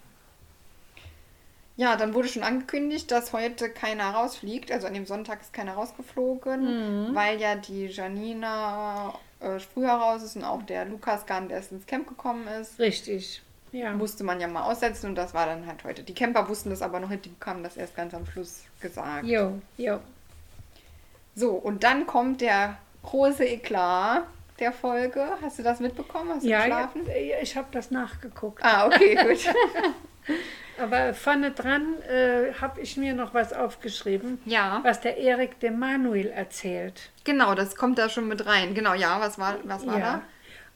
Ja, 1.77 1.97
dann 1.97 2.13
wurde 2.15 2.29
schon 2.29 2.43
angekündigt, 2.43 3.11
dass 3.11 3.33
heute 3.33 3.71
keiner 3.71 4.11
rausfliegt. 4.11 4.71
Also 4.71 4.87
an 4.87 4.95
dem 4.95 5.07
Sonntag 5.07 5.41
ist 5.41 5.53
keiner 5.53 5.73
rausgeflogen, 5.75 7.15
weil 7.15 7.41
ja 7.41 7.55
die 7.57 7.87
Janina 7.87 9.15
äh, 9.41 9.59
früher 9.59 9.93
raus 9.93 10.23
ist 10.23 10.37
und 10.37 10.45
auch 10.45 10.63
der 10.63 10.85
Lukas 10.85 11.25
gar 11.27 11.41
nicht 11.41 11.51
erst 11.53 11.73
ins 11.73 11.87
Camp 11.87 12.07
gekommen 12.07 12.47
ist. 12.47 12.79
Richtig. 12.79 13.43
Ja. 13.73 13.93
Musste 13.95 14.23
man 14.23 14.39
ja 14.39 14.49
mal 14.49 14.65
aussetzen 14.65 15.07
und 15.07 15.15
das 15.15 15.33
war 15.33 15.47
dann 15.47 15.67
halt 15.67 15.83
heute. 15.85 16.03
Die 16.03 16.13
Camper 16.13 16.47
wussten 16.47 16.69
das 16.69 16.83
aber 16.83 17.01
noch 17.01 17.09
nicht, 17.09 17.25
die 17.25 17.31
bekamen 17.31 17.63
das 17.65 17.79
erst 17.79 17.97
ganz 17.97 18.13
am 18.13 18.27
Schluss 18.27 18.61
gesagt. 18.81 19.25
Jo, 19.25 19.59
jo. 19.79 19.99
So, 21.35 21.53
und 21.53 21.83
dann 21.83 22.07
kommt 22.07 22.43
der 22.43 22.77
große 23.03 23.47
Eklat 23.47 24.25
der 24.59 24.73
Folge. 24.73 25.27
Hast 25.41 25.59
du 25.59 25.63
das 25.63 25.81
mitbekommen? 25.81 26.33
Hast 26.35 26.45
du 26.45 26.49
Ja, 26.49 26.67
ja, 26.67 26.85
geschlafen? 26.87 27.09
ich 27.41 27.57
habe 27.57 27.69
das 27.73 27.91
nachgeguckt. 27.91 28.63
Ah, 28.63 28.87
okay, 28.87 29.15
gut. 29.27 29.39
Aber 30.79 31.15
vorne 31.15 31.51
dran 31.51 32.01
äh, 32.03 32.55
habe 32.61 32.81
ich 32.81 32.97
mir 32.97 33.15
noch 33.15 33.35
was 33.35 33.53
aufgeschrieben, 33.53 34.41
ja, 34.47 34.81
was 34.83 35.01
der 35.01 35.19
Erik 35.19 35.61
dem 35.61 35.79
Manuel 35.79 36.29
erzählt. 36.29 37.11
genau, 37.25 37.55
das 37.55 37.77
kommt 37.77 37.99
da 37.99 38.09
schon 38.09 38.27
mit 38.27 38.47
rein. 38.47 38.75
Genau, 38.75 38.95
ja, 38.95 39.21
was 39.21 39.39
war, 39.39 39.57
was 39.65 39.87
war 39.87 39.99
da? 39.99 40.23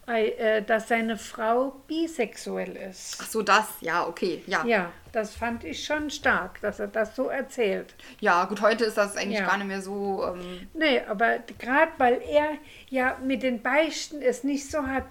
Äh, 0.09 0.63
dass 0.63 0.87
seine 0.87 1.17
Frau 1.17 1.75
bisexuell 1.89 2.77
ist. 2.77 3.19
Ach 3.21 3.27
so, 3.27 3.43
das, 3.43 3.67
ja, 3.81 4.07
okay, 4.07 4.41
ja. 4.47 4.61
Ja, 4.63 4.67
Ja, 4.69 4.93
das 5.11 5.35
fand 5.35 5.65
ich 5.65 5.85
schon 5.85 6.11
stark, 6.11 6.61
dass 6.61 6.79
er 6.79 6.87
das 6.87 7.17
so 7.17 7.29
erzählt. 7.29 7.93
gut, 8.49 8.61
heute 8.61 8.85
ist 8.85 8.97
das 8.97 9.17
eigentlich 9.17 9.41
Ja. 9.41 9.47
gar 9.47 9.57
nicht 9.59 9.67
mehr 9.67 9.83
so. 9.83 10.25
Ähm, 10.25 10.69
Nee, 10.75 11.01
aber 11.09 11.39
gerade 11.59 11.91
weil 11.99 12.23
er 12.31 12.51
ja 12.89 13.19
mit 13.25 13.43
den 13.43 13.61
Beichten 13.63 14.23
es 14.23 14.45
nicht 14.45 14.71
so 14.71 14.87
hat, 14.87 15.07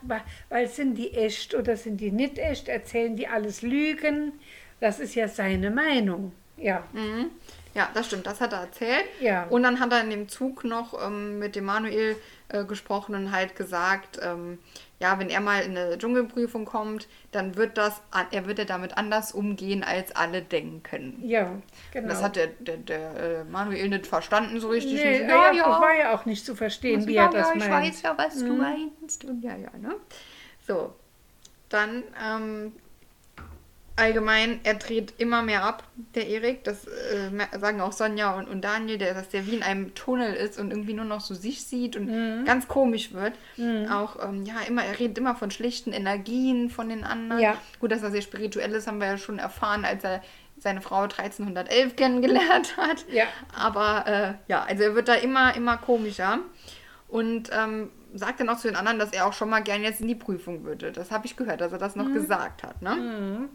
weil 0.48 0.68
sind 0.70 0.96
die 0.96 1.12
echt 1.14 1.54
oder 1.54 1.76
sind 1.76 1.98
die 1.98 2.12
nicht 2.12 2.38
echt, 2.38 2.70
erzählen 2.70 3.18
die 3.18 3.28
alles 3.28 3.62
Lügen. 3.64 4.32
Das 4.80 5.00
ist 5.02 5.14
ja 5.16 5.28
seine 5.28 5.72
Meinung. 5.72 6.32
Ja, 6.56 6.84
mhm. 6.94 7.32
Ja, 7.74 7.90
das 7.94 8.06
stimmt, 8.06 8.26
das 8.26 8.40
hat 8.40 8.54
er 8.54 8.60
erzählt. 8.62 9.04
Ja. 9.20 9.44
Und 9.50 9.64
dann 9.64 9.82
hat 9.82 9.92
er 9.92 10.00
in 10.00 10.10
dem 10.10 10.30
Zug 10.30 10.64
noch 10.64 11.06
ähm, 11.06 11.40
mit 11.40 11.58
dem 11.58 11.66
Manuel 11.66 12.16
äh, 12.48 12.64
gesprochen 12.64 13.16
und 13.16 13.32
halt 13.34 13.58
gesagt, 13.58 14.18
ähm, 14.24 14.60
ja, 15.06 15.20
wenn 15.20 15.30
er 15.30 15.40
mal 15.40 15.62
in 15.62 15.78
eine 15.78 16.00
Dschungelprüfung 16.00 16.66
kommt, 16.66 17.08
dann 17.32 17.56
wird 17.56 17.78
das, 17.78 18.02
er 18.32 18.48
wird 18.48 18.58
er 18.58 18.66
damit 18.66 18.98
anders 18.98 19.32
umgehen, 19.34 19.84
als 19.84 20.16
alle 20.16 20.42
denken. 20.42 21.22
ja, 21.24 21.52
genau. 21.92 22.08
Das 22.08 22.24
hat 22.24 22.36
der, 22.36 22.48
der, 22.48 22.78
der 22.78 23.16
äh, 23.16 23.44
Manuel 23.44 23.90
nicht 23.90 24.08
verstanden 24.08 24.60
so 24.60 24.70
richtig. 24.70 24.94
nee, 24.94 25.20
so, 25.20 25.26
ja, 25.26 25.52
ja, 25.52 25.80
war 25.80 25.96
ja 25.96 26.16
auch 26.16 26.26
nicht 26.26 26.44
zu 26.44 26.56
verstehen, 26.56 27.06
wie 27.06 27.18
er 27.18 27.30
das 27.30 27.50
ich 27.54 27.60
meint. 27.60 27.72
weiß 27.72 28.02
ja, 28.02 28.18
was 28.18 28.40
du 28.40 28.54
meinst. 28.54 29.26
Und 29.26 29.44
ja, 29.44 29.56
ja, 29.56 29.70
ne? 29.80 29.96
So, 30.66 30.96
dann 31.70 32.04
ähm, 32.24 32.72
allgemein, 33.98 34.60
er 34.64 34.74
dreht 34.76 35.14
immer 35.18 35.42
mehr 35.42 35.64
ab, 35.64 35.84
der 36.16 36.28
Erik. 36.28 36.64
Das 36.64 36.86
äh, 36.86 37.60
sagen 37.60 37.80
auch 37.82 37.92
Sonja 37.92 38.34
und, 38.36 38.48
und 38.50 38.62
Daniel, 38.62 38.98
der, 38.98 39.14
dass 39.14 39.30
der 39.30 39.46
wie 39.48 39.56
in 39.56 39.64
einem 39.64 39.96
Tunnel 39.96 40.34
ist 40.34 40.60
und 40.60 40.72
irgendwie 40.72 40.94
nur 40.94 41.06
noch 41.06 41.22
so 41.22 41.34
sich 41.34 41.64
sieht 41.66 41.96
und 41.96 42.06
Mhm. 42.08 42.46
ganz 42.46 42.68
komisch 42.68 43.14
wird. 43.14 43.34
Auch, 43.92 44.22
ähm, 44.28 44.44
ja, 44.46 44.56
immer, 44.68 44.84
er 44.84 45.00
redet 45.00 45.18
immer 45.18 45.36
von 45.36 45.52
schlichten 45.52 45.94
Energien 45.94 46.70
von 46.70 46.90
den 46.90 47.04
anderen. 47.04 47.42
Ja. 47.42 47.56
Gut, 47.80 47.92
dass 47.92 48.04
er 48.04 48.12
sehr 48.12 48.22
spirituell 48.22 48.72
ist, 48.74 48.88
haben 48.88 49.00
wir 49.00 49.08
ja 49.08 49.18
schon 49.18 49.40
erfahren, 49.40 49.86
als 49.86 50.04
er 50.04 50.22
seine 50.58 50.82
Frau 50.82 51.02
1311 51.04 51.96
kennengelernt 51.96 52.78
hat. 52.78 53.06
Ja. 53.12 53.26
Aber 53.58 54.06
äh, 54.08 54.34
ja, 54.48 54.64
also 54.64 54.84
er 54.84 54.96
wird 54.96 55.08
da 55.08 55.16
immer, 55.16 55.56
immer 55.56 55.78
komischer. 55.78 56.40
Und 57.08 57.50
ähm, 57.54 57.92
sagt 58.14 58.40
dann 58.40 58.50
auch 58.50 58.58
zu 58.58 58.68
den 58.68 58.76
anderen, 58.76 58.98
dass 59.00 59.12
er 59.14 59.26
auch 59.28 59.34
schon 59.34 59.50
mal 59.50 59.62
gern 59.62 59.84
jetzt 59.84 60.02
in 60.02 60.08
die 60.08 60.16
Prüfung 60.16 60.64
würde. 60.64 60.92
Das 60.92 61.12
habe 61.12 61.26
ich 61.26 61.36
gehört, 61.36 61.62
dass 61.62 61.72
er 61.72 61.78
das 61.78 61.96
noch 61.96 62.12
gesagt 62.12 62.64
hat. 62.64 62.82
Ne? 62.82 63.48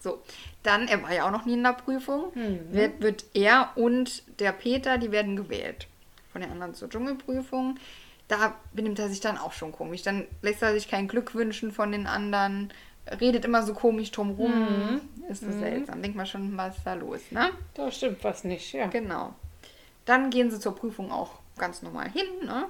So, 0.00 0.22
dann, 0.62 0.88
er 0.88 1.02
war 1.02 1.12
ja 1.12 1.26
auch 1.26 1.30
noch 1.32 1.44
nie 1.44 1.54
in 1.54 1.62
der 1.62 1.72
Prüfung, 1.72 2.32
wird, 2.72 3.00
wird 3.02 3.24
er 3.34 3.70
und 3.74 4.22
der 4.40 4.52
Peter, 4.52 4.98
die 4.98 5.10
werden 5.10 5.36
gewählt 5.36 5.86
von 6.32 6.40
den 6.40 6.50
anderen 6.50 6.74
zur 6.74 6.88
Dschungelprüfung. 6.88 7.76
Da 8.28 8.54
benimmt 8.74 8.98
er 8.98 9.08
sich 9.08 9.20
dann 9.20 9.38
auch 9.38 9.52
schon 9.52 9.72
komisch. 9.72 10.02
Dann 10.02 10.26
lässt 10.42 10.62
er 10.62 10.74
sich 10.74 10.88
kein 10.88 11.08
Glück 11.08 11.34
wünschen 11.34 11.72
von 11.72 11.92
den 11.92 12.06
anderen, 12.06 12.70
redet 13.20 13.44
immer 13.44 13.62
so 13.62 13.72
komisch 13.72 14.10
drumrum. 14.10 15.00
Ist 15.28 15.42
so 15.42 15.50
seltsam. 15.50 16.02
Denkt 16.02 16.16
man 16.16 16.26
schon, 16.26 16.56
was 16.56 16.76
ist 16.76 16.86
da 16.86 16.94
los, 16.94 17.20
ne? 17.30 17.50
Da 17.74 17.90
stimmt 17.90 18.22
was 18.22 18.44
nicht, 18.44 18.72
ja. 18.72 18.86
Genau. 18.86 19.34
Dann 20.04 20.30
gehen 20.30 20.50
sie 20.50 20.60
zur 20.60 20.74
Prüfung 20.74 21.10
auch 21.10 21.32
ganz 21.58 21.82
normal 21.82 22.10
hin. 22.10 22.26
Ne? 22.44 22.66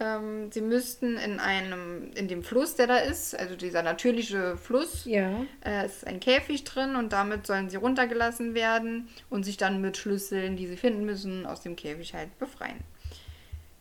Ähm, 0.00 0.50
sie 0.50 0.60
müssten 0.60 1.16
in 1.16 1.38
einem, 1.38 2.10
in 2.14 2.26
dem 2.26 2.42
Fluss, 2.42 2.74
der 2.74 2.88
da 2.88 2.96
ist, 2.98 3.38
also 3.38 3.54
dieser 3.54 3.82
natürliche 3.82 4.56
Fluss, 4.56 5.04
Ja, 5.04 5.44
äh, 5.64 5.86
ist 5.86 6.06
ein 6.06 6.18
Käfig 6.18 6.64
drin 6.64 6.96
und 6.96 7.12
damit 7.12 7.46
sollen 7.46 7.70
sie 7.70 7.76
runtergelassen 7.76 8.54
werden 8.54 9.08
und 9.30 9.44
sich 9.44 9.56
dann 9.56 9.80
mit 9.80 9.96
Schlüsseln, 9.96 10.56
die 10.56 10.66
sie 10.66 10.76
finden 10.76 11.04
müssen, 11.04 11.46
aus 11.46 11.60
dem 11.60 11.76
Käfig 11.76 12.12
halt 12.14 12.36
befreien. 12.40 12.80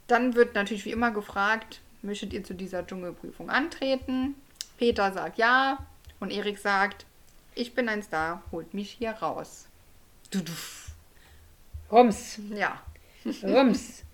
Dann 0.07 0.35
wird 0.35 0.53
natürlich 0.53 0.85
wie 0.85 0.91
immer 0.91 1.09
gefragt, 1.11 1.81
möchtet 2.03 2.33
ihr 2.33 2.43
zu 2.43 2.53
dieser 2.53 2.85
Dschungelprüfung 2.85 3.49
antreten? 3.49 4.35
Peter 4.77 5.11
sagt 5.13 5.39
ja 5.39 5.79
und 6.19 6.31
Erik 6.31 6.59
sagt, 6.59 7.05
ich 7.55 7.73
bin 7.73 7.89
ein 7.89 8.03
Star, 8.03 8.43
holt 8.51 8.73
mich 8.73 8.91
hier 8.91 9.11
raus. 9.11 9.65
Du, 10.29 10.41
du. 10.41 10.51
Rums, 11.91 12.39
Ja, 12.53 12.81
Rums. 13.43 14.03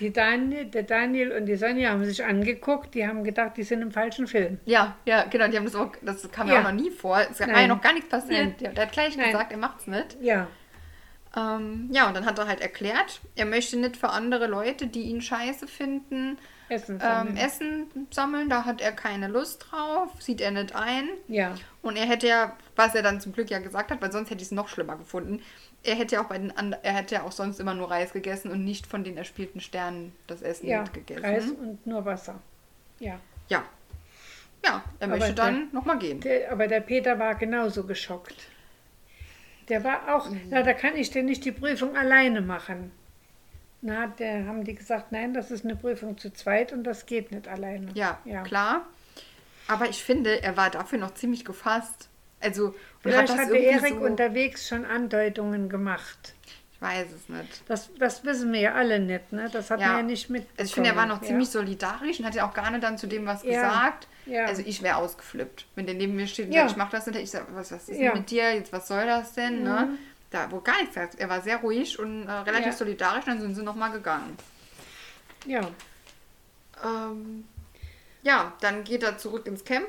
Die 0.00 0.12
Daniel, 0.12 0.64
der 0.66 0.82
Daniel 0.82 1.32
und 1.32 1.46
die 1.46 1.56
Sonja 1.56 1.90
haben 1.90 2.04
sich 2.04 2.24
angeguckt, 2.24 2.94
die 2.94 3.06
haben 3.06 3.22
gedacht, 3.24 3.56
die 3.56 3.62
sind 3.62 3.80
im 3.82 3.92
falschen 3.92 4.26
Film. 4.26 4.58
Ja, 4.64 4.96
ja, 5.04 5.24
genau, 5.24 5.46
die 5.48 5.56
haben 5.56 5.64
das 5.66 5.76
auch, 5.76 5.92
das 6.02 6.28
kam 6.32 6.48
ja, 6.48 6.54
Ja. 6.54 6.60
auch 6.60 6.64
noch 6.64 6.72
nie 6.72 6.90
vor. 6.90 7.18
Es 7.30 7.38
war 7.40 7.48
ja 7.60 7.66
noch 7.68 7.80
gar 7.80 7.92
nichts 7.92 8.08
passiert. 8.08 8.60
Der, 8.60 8.72
der 8.72 8.86
hat 8.86 8.92
gleich 8.92 9.16
Nein. 9.16 9.26
gesagt, 9.32 9.52
er 9.52 9.58
macht's 9.58 9.86
nicht. 9.86 10.16
Ja, 10.20 10.48
Ähm, 11.36 11.88
ja, 11.92 12.06
und 12.08 12.14
dann 12.14 12.26
hat 12.26 12.38
er 12.38 12.46
halt 12.46 12.60
erklärt, 12.60 13.20
er 13.34 13.44
möchte 13.46 13.76
nicht 13.76 13.96
für 13.96 14.08
andere 14.10 14.46
Leute, 14.46 14.86
die 14.86 15.02
ihn 15.02 15.20
scheiße 15.20 15.66
finden, 15.66 16.38
Essen 16.68 16.94
ähm, 16.94 17.00
sammeln. 17.00 17.36
Essen 17.36 17.86
sammeln. 18.10 18.48
Da 18.48 18.64
hat 18.64 18.80
er 18.80 18.92
keine 18.92 19.26
Lust 19.28 19.66
drauf, 19.70 20.10
sieht 20.20 20.40
er 20.40 20.52
nicht 20.52 20.74
ein. 20.76 21.08
Ja, 21.28 21.54
Und 21.82 21.96
er 21.96 22.06
hätte 22.06 22.28
ja, 22.28 22.56
was 22.76 22.94
er 22.94 23.02
dann 23.02 23.20
zum 23.20 23.32
Glück 23.32 23.50
ja 23.50 23.58
gesagt 23.58 23.90
hat, 23.90 24.00
weil 24.00 24.12
sonst 24.12 24.30
hätte 24.30 24.42
ich 24.42 24.48
es 24.48 24.52
noch 24.52 24.68
schlimmer 24.68 24.96
gefunden, 24.96 25.42
er 25.84 25.94
hätte 25.96 26.16
ja 26.16 26.22
auch 26.22 26.28
bei 26.28 26.38
den 26.38 26.56
and- 26.56 26.76
er 26.82 26.92
hätte 26.94 27.14
ja 27.16 27.22
auch 27.22 27.32
sonst 27.32 27.60
immer 27.60 27.74
nur 27.74 27.90
Reis 27.90 28.12
gegessen 28.12 28.50
und 28.50 28.64
nicht 28.64 28.86
von 28.86 29.04
den 29.04 29.16
erspielten 29.16 29.60
Sternen 29.60 30.12
das 30.26 30.42
Essen 30.42 30.66
ja, 30.66 30.82
mitgegessen. 30.82 31.24
Reis 31.24 31.50
und 31.50 31.86
nur 31.86 32.04
Wasser. 32.04 32.40
Ja. 33.00 33.18
Ja. 33.48 33.62
Ja, 34.64 34.82
er 34.98 35.08
Aber 35.08 35.16
möchte 35.18 35.34
dann 35.34 35.68
nochmal 35.72 35.98
gehen. 35.98 36.20
Der, 36.20 36.50
aber 36.50 36.66
der 36.68 36.80
Peter 36.80 37.18
war 37.18 37.34
genauso 37.34 37.84
geschockt. 37.84 38.48
Der 39.68 39.84
war 39.84 40.14
auch, 40.16 40.30
Mhm. 40.30 40.40
na, 40.50 40.62
da 40.62 40.72
kann 40.72 40.96
ich 40.96 41.10
denn 41.10 41.26
nicht 41.26 41.44
die 41.44 41.52
Prüfung 41.52 41.96
alleine 41.96 42.40
machen. 42.40 42.90
Na, 43.82 44.06
der 44.06 44.46
haben 44.46 44.64
die 44.64 44.74
gesagt, 44.74 45.12
nein, 45.12 45.34
das 45.34 45.50
ist 45.50 45.64
eine 45.64 45.76
Prüfung 45.76 46.16
zu 46.16 46.32
zweit 46.32 46.72
und 46.72 46.84
das 46.84 47.04
geht 47.04 47.30
nicht 47.32 47.48
alleine. 47.48 47.88
Ja, 47.94 48.18
ja. 48.24 48.42
klar. 48.42 48.86
Aber 49.68 49.88
ich 49.88 50.02
finde, 50.02 50.42
er 50.42 50.56
war 50.56 50.70
dafür 50.70 50.98
noch 50.98 51.12
ziemlich 51.14 51.44
gefasst. 51.44 52.08
Also, 52.40 52.74
Vielleicht 53.04 53.36
hat 53.36 53.48
der 53.50 53.54
irgendwie 53.60 53.86
Erik 53.86 53.94
so, 54.00 54.04
unterwegs 54.06 54.68
schon 54.68 54.84
Andeutungen 54.84 55.68
gemacht. 55.68 56.34
Ich 56.72 56.80
weiß 56.82 57.06
es 57.12 57.28
nicht. 57.28 57.62
Das, 57.68 57.88
das 57.98 58.24
wissen 58.24 58.52
wir 58.52 58.60
ja 58.60 58.74
alle 58.74 58.98
nicht, 58.98 59.32
ne? 59.32 59.48
Das 59.52 59.70
hat 59.70 59.80
Ja. 59.80 59.88
man 59.88 59.96
ja 59.98 60.02
nicht 60.02 60.28
mitbekommen. 60.28 60.58
Also 60.58 60.68
ich 60.68 60.74
finde, 60.74 60.90
er 60.90 60.96
war 60.96 61.06
noch 61.06 61.20
ja. 61.22 61.28
ziemlich 61.28 61.48
solidarisch 61.48 62.18
und 62.18 62.26
hat 62.26 62.34
ja 62.34 62.48
auch 62.48 62.52
gar 62.54 62.70
nicht 62.70 62.82
dann 62.82 62.98
zu 62.98 63.06
dem 63.06 63.24
was 63.26 63.42
Ja. 63.44 63.50
gesagt. 63.50 64.08
Also 64.46 64.62
ich 64.66 64.82
wäre 64.82 64.96
ausgeflippt. 64.96 65.66
Wenn 65.76 65.86
der 65.86 65.94
neben 65.94 66.16
mir 66.16 66.26
steht 66.26 66.46
und 66.48 66.52
sagt, 66.54 66.70
ich 66.72 66.76
mach 66.76 66.90
das 66.90 67.06
nicht, 67.06 67.18
ich 67.18 67.30
sag, 67.30 67.46
was, 67.54 67.70
was 67.72 67.88
ist 67.88 68.00
denn 68.00 68.12
mit 68.14 68.30
dir? 68.30 68.54
Jetzt, 68.54 68.72
was 68.72 68.88
soll 68.88 69.06
das 69.06 69.32
denn? 69.34 69.62
Ne? 69.62 69.96
Da 70.30 70.50
wurde 70.50 70.64
gar 70.64 70.78
nichts 70.78 70.94
gesagt. 70.94 71.14
Er 71.20 71.28
war 71.28 71.40
sehr 71.42 71.58
ruhig 71.58 71.98
und 71.98 72.26
äh, 72.26 72.30
relativ 72.32 72.72
solidarisch, 72.74 73.24
dann 73.26 73.40
sind 73.40 73.54
sie 73.54 73.62
nochmal 73.62 73.92
gegangen. 73.92 74.36
Ja, 75.46 75.60
Ähm, 76.84 77.44
ja, 78.22 78.52
dann 78.60 78.84
geht 78.84 79.02
er 79.02 79.18
zurück 79.18 79.46
ins 79.46 79.64
Camp 79.64 79.88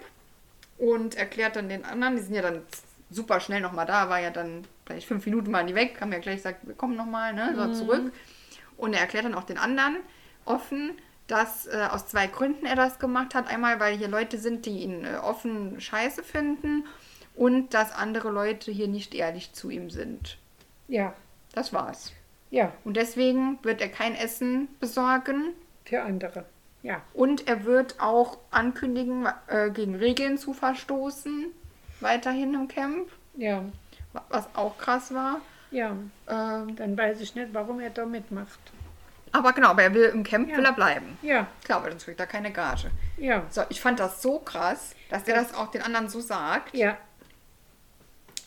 und 0.77 1.15
erklärt 1.15 1.55
dann 1.55 1.69
den 1.69 1.83
anderen, 1.85 2.17
die 2.17 2.21
sind 2.21 2.35
ja 2.35 2.41
dann 2.41 2.61
super 3.09 3.39
schnell 3.39 3.61
nochmal 3.61 3.85
da, 3.85 4.09
war 4.09 4.19
ja 4.19 4.29
dann 4.31 4.63
gleich 4.85 5.05
fünf 5.07 5.25
Minuten 5.25 5.51
waren 5.53 5.67
die 5.67 5.75
weg, 5.75 5.99
haben 6.01 6.11
ja 6.11 6.19
gleich 6.19 6.37
gesagt, 6.37 6.67
wir 6.67 6.75
kommen 6.75 6.95
nochmal, 6.95 7.33
ne, 7.33 7.53
so 7.55 7.73
zurück. 7.73 8.13
Und 8.77 8.93
er 8.93 9.01
erklärt 9.01 9.25
dann 9.25 9.35
auch 9.35 9.43
den 9.45 9.57
anderen 9.57 9.97
offen, 10.45 10.91
dass 11.27 11.65
äh, 11.67 11.87
aus 11.89 12.07
zwei 12.07 12.27
Gründen 12.27 12.65
er 12.65 12.75
das 12.75 12.99
gemacht 12.99 13.33
hat. 13.35 13.47
Einmal, 13.47 13.79
weil 13.79 13.97
hier 13.97 14.07
Leute 14.07 14.37
sind, 14.37 14.65
die 14.65 14.79
ihn 14.83 15.05
äh, 15.05 15.17
offen 15.17 15.79
scheiße 15.81 16.23
finden 16.23 16.85
und 17.35 17.73
dass 17.73 17.91
andere 17.91 18.29
Leute 18.29 18.71
hier 18.71 18.87
nicht 18.87 19.15
ehrlich 19.15 19.53
zu 19.53 19.69
ihm 19.69 19.89
sind. 19.89 20.37
ja, 20.87 21.13
Das 21.53 21.73
war's. 21.73 22.13
ja, 22.51 22.71
Und 22.83 22.95
deswegen 22.97 23.59
wird 23.63 23.81
er 23.81 23.89
kein 23.89 24.15
Essen 24.15 24.67
besorgen, 24.79 25.53
für 25.85 26.01
andere. 26.03 26.45
Ja, 26.83 27.01
Und 27.13 27.47
er 27.47 27.65
wird 27.65 27.99
auch 27.99 28.37
ankündigen, 28.51 29.27
äh, 29.47 29.71
gegen 29.71 29.95
Regeln 29.95 30.37
zu 30.37 30.53
verstoßen, 30.53 31.45
weiterhin 32.01 32.53
im 32.53 32.67
Camp, 32.67 33.09
ja, 33.37 33.63
wa- 34.13 34.23
was 34.29 34.47
auch 34.55 34.77
krass 34.77 35.13
war. 35.13 35.41
ja. 35.71 35.95
Ähm, 36.29 36.75
Dann 36.75 36.97
weiß 36.97 37.21
ich 37.21 37.35
nicht, 37.35 37.49
warum 37.53 37.79
er 37.79 37.89
da 37.89 38.05
mitmacht. 38.05 38.59
aber 39.31 39.51
genau, 39.53 39.69
aber 39.69 39.83
er 39.83 39.93
will 39.93 40.05
im 40.13 40.23
Camp 40.23 40.49
Ja. 40.49 40.57
will 40.57 40.65
er 40.65 40.73
bleiben. 40.73 41.17
Ja, 41.21 41.47
Klar, 41.63 41.83
weil 41.83 41.91
sonst 41.91 42.05
kriegt 42.05 42.19
er 42.19 42.27
keine 42.27 42.51
Gage. 42.51 42.89
ja, 43.17 43.43
So, 43.49 43.63
ich 43.69 43.81
fand 43.81 43.99
das 43.99 44.21
so 44.21 44.39
krass, 44.39 44.95
dass 45.09 45.23
der 45.25 45.35
das 45.35 45.53
auch 45.53 45.71
den 45.71 45.81
anderen 45.81 46.07
so 46.09 46.19
sagt. 46.21 46.73
ja, 46.75 46.97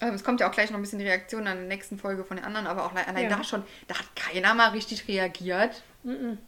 Ähm, 0.01 0.14
es 0.14 0.22
kommt 0.22 0.38
ja 0.40 0.49
auch 0.49 0.53
gleich 0.53 0.70
noch 0.70 0.78
ein 0.78 0.82
bisschen 0.82 1.01
die 1.01 1.05
Reaktion 1.07 1.49
an 1.49 1.57
der 1.59 1.66
nächsten 1.66 1.99
Folge 1.99 2.22
von 2.24 2.36
den 2.36 2.46
anderen, 2.46 2.68
aber 2.68 2.84
auch 2.86 2.94
le- 2.94 3.05
allein 3.09 3.28
Ja. 3.28 3.36
da 3.36 3.42
schon, 3.42 3.64
da 3.88 3.96
hat 3.99 4.07
keiner 4.14 4.55
mal 4.55 4.68
richtig 4.70 5.09
reagiert. 5.09 5.82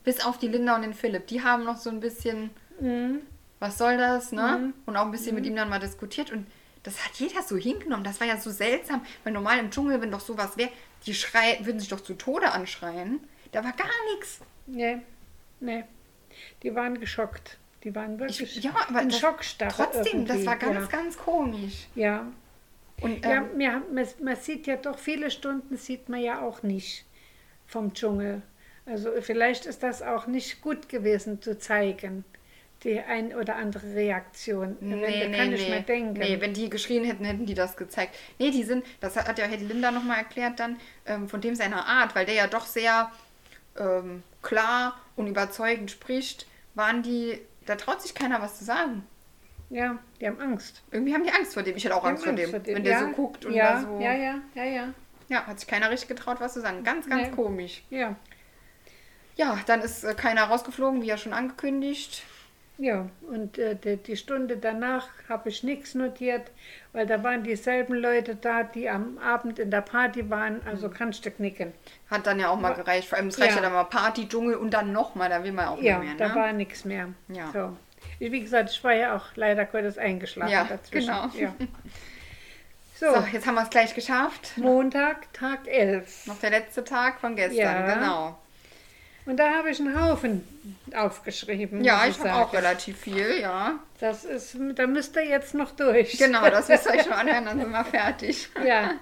Bis 0.05 0.24
auf 0.24 0.38
die 0.38 0.46
Linda 0.46 0.76
und 0.76 0.82
den 0.82 0.94
Philipp. 0.94 1.26
Die 1.26 1.42
haben 1.42 1.64
noch 1.64 1.76
so 1.76 1.90
ein 1.90 1.98
bisschen, 1.98 2.51
Mhm. 2.78 3.22
was 3.59 3.76
soll 3.76 3.96
das, 3.98 4.30
ne? 4.30 4.72
Und 4.86 4.96
auch 4.96 5.05
ein 5.05 5.11
bisschen 5.11 5.34
mit 5.34 5.44
ihm 5.46 5.57
dann 5.57 5.68
mal 5.68 5.80
diskutiert. 5.80 6.30
Und 6.30 6.46
das 6.83 7.05
hat 7.05 7.14
jeder 7.16 7.43
so 7.43 7.57
hingenommen. 7.57 8.05
Das 8.05 8.20
war 8.20 8.26
ja 8.26 8.39
so 8.39 8.51
seltsam, 8.51 9.05
weil 9.24 9.33
normal 9.33 9.59
im 9.59 9.70
Dschungel, 9.70 10.01
wenn 10.01 10.11
doch 10.11 10.20
sowas 10.20 10.57
wäre, 10.57 10.70
die 11.07 11.14
schrei 11.14 11.59
würden 11.62 11.81
sich 11.81 11.89
doch 11.89 12.01
zu 12.01 12.14
Tode 12.14 12.53
anschreien. 12.53 13.20
Da 13.53 13.64
war 13.64 13.72
gar 13.72 13.87
nichts. 14.14 14.41
nee, 14.66 14.99
nee. 15.61 15.85
Die 16.62 16.74
waren 16.74 16.99
geschockt. 17.01 17.59
Die 17.83 17.95
waren 17.95 18.18
wirklich 18.18 18.57
Ich, 18.57 18.62
ja, 18.62 18.72
aber 18.89 19.03
in 19.03 19.09
das, 19.09 19.18
Schockstarre. 19.18 19.72
trotzdem, 19.74 20.26
das 20.26 20.37
irgendwie. 20.37 20.47
war 20.47 20.57
ganz, 20.57 20.74
ja. 20.74 20.87
ganz 20.87 21.18
komisch. 21.18 21.87
Ja, 21.95 22.26
Und 23.01 23.24
ja 23.24 23.31
ähm, 23.33 23.72
haben, 23.72 23.95
man, 23.95 24.07
man 24.22 24.37
sieht 24.37 24.66
ja 24.66 24.76
doch, 24.76 24.99
viele 24.99 25.31
Stunden 25.31 25.76
sieht 25.76 26.09
man 26.09 26.20
ja 26.20 26.43
auch 26.43 26.62
nicht 26.62 27.05
vom 27.66 27.95
Dschungel. 27.95 28.43
Also 28.87 29.11
vielleicht 29.20 29.66
ist 29.66 29.83
das 29.83 30.03
auch 30.03 30.26
nicht 30.26 30.62
gut 30.62 30.89
gewesen 30.89 31.41
zu 31.41 31.59
zeigen, 31.59 32.24
die 32.85 32.99
ein 33.01 33.35
oder 33.35 33.57
andere 33.57 33.95
Reaktion. 33.95 34.76
Nee, 34.81 35.01
da 35.01 35.28
nee, 35.28 35.37
kann 35.37 35.49
nee. 35.51 35.55
ich 35.57 35.68
mir 35.68 35.81
denken. 35.83 36.12
Nee, 36.18 36.41
wenn 36.41 36.55
die 36.55 36.70
geschrien 36.70 37.05
hätten, 37.05 37.24
hätten 37.24 37.47
die 37.47 37.55
das 37.55 37.76
gezeigt. 37.76 38.14
Nee, 38.39 38.51
die 38.51 38.62
sind, 38.64 38.85
das 39.01 39.16
hat, 39.16 39.39
ja 39.39 39.47
die 39.49 39.64
Linda 39.64 39.91
nochmal 39.91 40.18
erklärt 40.18 40.59
dann, 40.61 40.78
ähm, 41.07 41.28
von 41.28 41.41
dem 41.41 41.55
seiner 41.55 41.87
Art, 41.87 42.14
weil 42.14 42.26
der 42.26 42.35
ja 42.35 42.47
doch 42.47 42.66
sehr 42.66 43.12
ähm, 43.78 44.22
klar 44.43 44.99
und 45.16 45.26
überzeugend 45.26 45.91
spricht, 45.91 46.47
waren 46.74 47.03
die, 47.03 47.39
da 47.66 47.76
traut 47.76 48.01
sich 48.03 48.14
keiner 48.14 48.41
was 48.41 48.59
zu 48.59 48.64
sagen. 48.64 49.05
ja, 49.68 49.99
die 50.20 50.26
haben 50.26 50.41
Angst. 50.41 50.83
Irgendwie 50.91 51.14
haben 51.14 51.24
die 51.24 51.31
Angst 51.33 51.55
vor 51.55 51.62
dem. 51.62 51.76
Ich 51.76 51.85
hätte 51.85 51.95
auch 51.97 52.03
haben 52.05 52.11
Angst 52.12 52.24
vor 52.24 52.33
dem, 52.33 52.51
vor 52.51 52.59
dem. 52.61 52.74
wenn 52.76 52.85
der 52.85 52.93
ja, 52.95 53.01
so 53.01 53.09
guckt 53.09 53.45
und 53.45 53.53
ja, 53.55 53.74
da 53.74 53.81
so. 53.83 54.01
Ja, 54.01 54.14
ja, 54.14 54.41
ja, 54.55 54.64
ja. 54.64 54.95
Ja, 55.28 55.47
hat 55.47 55.61
sich 55.61 55.68
keiner 55.68 55.91
richtig 55.91 56.09
getraut, 56.09 56.41
was 56.41 56.55
zu 56.55 56.61
sagen. 56.61 56.83
Ganz, 56.83 57.09
ganz 57.09 57.28
Nee. 57.28 57.31
komisch. 57.31 57.85
Ja, 57.91 58.16
Ja, 59.37 59.59
dann 59.66 59.81
ist 59.81 60.05
äh, 60.05 60.14
keiner 60.14 60.45
rausgeflogen, 60.45 61.03
wie 61.03 61.07
ja 61.07 61.16
schon 61.16 61.33
angekündigt. 61.33 62.24
Ja. 62.81 63.07
und 63.31 63.59
äh, 63.59 63.76
die, 63.76 63.97
die 63.97 64.16
Stunde 64.16 64.57
danach 64.57 65.09
habe 65.28 65.49
ich 65.51 65.62
nichts 65.62 65.95
notiert, 65.95 66.51
weil 66.93 67.07
da 67.07 67.22
waren 67.22 67.45
dieselben 67.45 67.95
Leute 67.95 68.35
da, 68.35 68.62
die 68.64 68.89
am 68.89 69.18
Abend 69.18 69.59
in 69.59 69.70
der 69.70 69.83
Party 69.83 70.28
waren. 70.31 70.61
Also 70.66 70.89
kannst 70.91 71.24
du 71.26 71.31
knicken. 71.31 71.72
Hat 72.11 72.26
dann 72.26 72.41
ja 72.41 72.49
auch 72.49 72.59
mal 72.59 72.74
gereicht. 72.74 73.09
Vor 73.09 73.18
allem, 73.18 73.28
es 73.28 73.39
reicht 73.39 73.51
ja, 73.51 73.57
Ja. 73.57 73.62
dann 73.62 73.72
mal 73.72 73.85
Party, 73.85 74.28
Dschungel 74.28 74.57
und 74.57 74.70
dann 74.72 74.93
nochmal, 74.93 75.28
da 75.28 75.45
will 75.45 75.53
man 75.53 75.68
auch 75.68 75.81
Ja, 75.81 75.99
nicht 75.99 76.16
mehr. 76.18 76.28
da 76.28 76.35
ne? 76.35 76.41
war 76.41 76.53
nichts 76.53 76.85
mehr. 76.85 77.09
Ja. 77.28 77.51
So. 77.53 77.76
Ich, 78.18 78.33
wie 78.33 78.41
gesagt, 78.41 78.70
ich 78.70 78.83
war 78.83 78.93
ja 78.95 79.14
auch 79.16 79.26
leider 79.37 79.64
Gottes 79.66 79.97
eingeschlafen 79.99 80.53
Ja, 80.53 80.64
dazwischen. 80.64 81.07
genau. 81.09 81.28
Ja. 81.35 81.55
So, 82.97 83.07
So, 83.14 83.20
jetzt 83.33 83.47
haben 83.47 83.55
wir 83.55 83.62
es 83.62 83.70
gleich 83.70 83.95
geschafft. 83.95 84.53
Montag, 84.59 85.33
Tag 85.33 85.61
11. 85.66 86.26
Noch 86.26 86.39
der 86.39 86.51
letzte 86.51 86.85
Tag 86.85 87.18
von 87.18 87.35
gestern, 87.35 87.57
Ja. 87.89 87.95
genau. 87.95 88.39
Und 89.31 89.37
da 89.37 89.51
habe 89.59 89.70
ich 89.70 89.78
einen 89.78 89.99
Haufen 90.01 90.45
aufgeschrieben. 90.95 91.85
Ja, 91.85 92.05
ich 92.07 92.18
habe 92.18 92.35
auch 92.35 92.53
relativ 92.53 92.99
viel, 92.99 93.39
ja. 93.41 93.78
Das 94.01 94.24
ist, 94.24 94.57
da 94.74 94.87
müsst 94.89 95.14
ihr 95.16 95.24
jetzt 95.24 95.55
noch 95.55 95.70
durch. 95.70 96.18
Genau, 96.18 96.49
das 96.51 96.68
müsst 96.68 96.87
ihr 96.87 96.93
euch 96.93 97.03
schon 97.05 97.12
anhören, 97.22 97.45
dann 97.45 97.61
sind 97.61 97.70
wir 97.70 97.85
fertig. 97.85 98.49
Ja, 98.64 98.93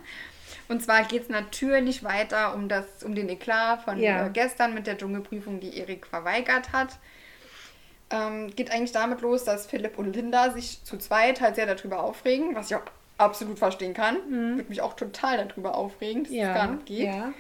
Und 0.68 0.83
zwar 0.83 1.05
geht 1.05 1.22
es 1.22 1.29
natürlich 1.31 2.05
weiter 2.05 2.55
um, 2.55 2.68
das, 2.68 2.85
um 3.05 3.14
den 3.14 3.29
Eklat 3.31 3.83
von 3.85 3.99
Ja. 3.99 4.26
äh, 4.26 4.31
gestern 4.31 4.74
mit 4.74 4.87
der 4.87 4.99
Dschungelprüfung, 4.99 5.61
die 5.61 5.79
Erik 5.79 6.07
verweigert 6.07 6.72
hat. 6.72 6.99
Ähm, 8.11 8.55
geht 8.55 8.70
eigentlich 8.70 8.93
damit 8.93 9.20
los, 9.22 9.45
dass 9.45 9.66
Philipp 9.66 9.99
und 9.99 10.14
Linda 10.14 10.51
sich 10.51 10.83
zu 10.85 10.99
zweit 10.99 11.41
halt 11.41 11.57
sehr 11.57 11.66
darüber 11.74 12.03
aufregen, 12.03 12.55
was 12.55 12.70
ich 12.70 12.76
auch 12.76 12.83
absolut 13.18 13.59
verstehen 13.59 13.95
kann. 13.95 14.16
Würde 14.29 14.68
mich 14.68 14.81
auch 14.83 14.95
total 14.95 15.47
darüber 15.47 15.74
aufregen, 15.74 16.24
dass 16.24 16.33
es 16.33 16.37
Mhm. 16.37 16.43
ja, 16.43 16.55
gar 16.55 16.66
nicht 16.68 16.87
geht. 16.87 17.07
ja, 17.07 17.33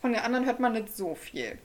Von 0.00 0.12
den 0.12 0.22
anderen 0.22 0.46
hört 0.46 0.60
man 0.60 0.72
nicht 0.72 0.96
so 0.96 1.14
viel. 1.14 1.58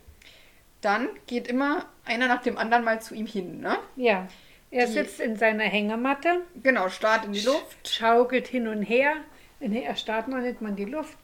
Dann 0.81 1.07
geht 1.27 1.47
immer 1.47 1.85
einer 2.05 2.27
nach 2.27 2.41
dem 2.41 2.57
anderen 2.57 2.83
mal 2.83 3.01
zu 3.01 3.13
ihm 3.15 3.25
hin, 3.27 3.59
ne? 3.61 3.77
ja. 3.95 4.27
Er 4.73 4.85
Die- 4.87 4.93
sitzt 4.93 5.19
in 5.19 5.35
seiner 5.35 5.65
Hängematte, 5.65 6.41
Genau, 6.63 6.87
Start 6.87 7.25
in 7.25 7.33
die 7.33 7.41
Luft. 7.41 7.89
schaukelt 7.89 8.47
hin 8.47 8.69
und 8.69 8.83
her. 8.83 9.15
Nee, 9.59 9.83
er 9.83 9.97
starrt 9.97 10.29
noch 10.29 10.37
nicht 10.37 10.61
mal 10.61 10.69
in 10.69 10.75
die 10.77 10.85
Luft. 10.85 11.17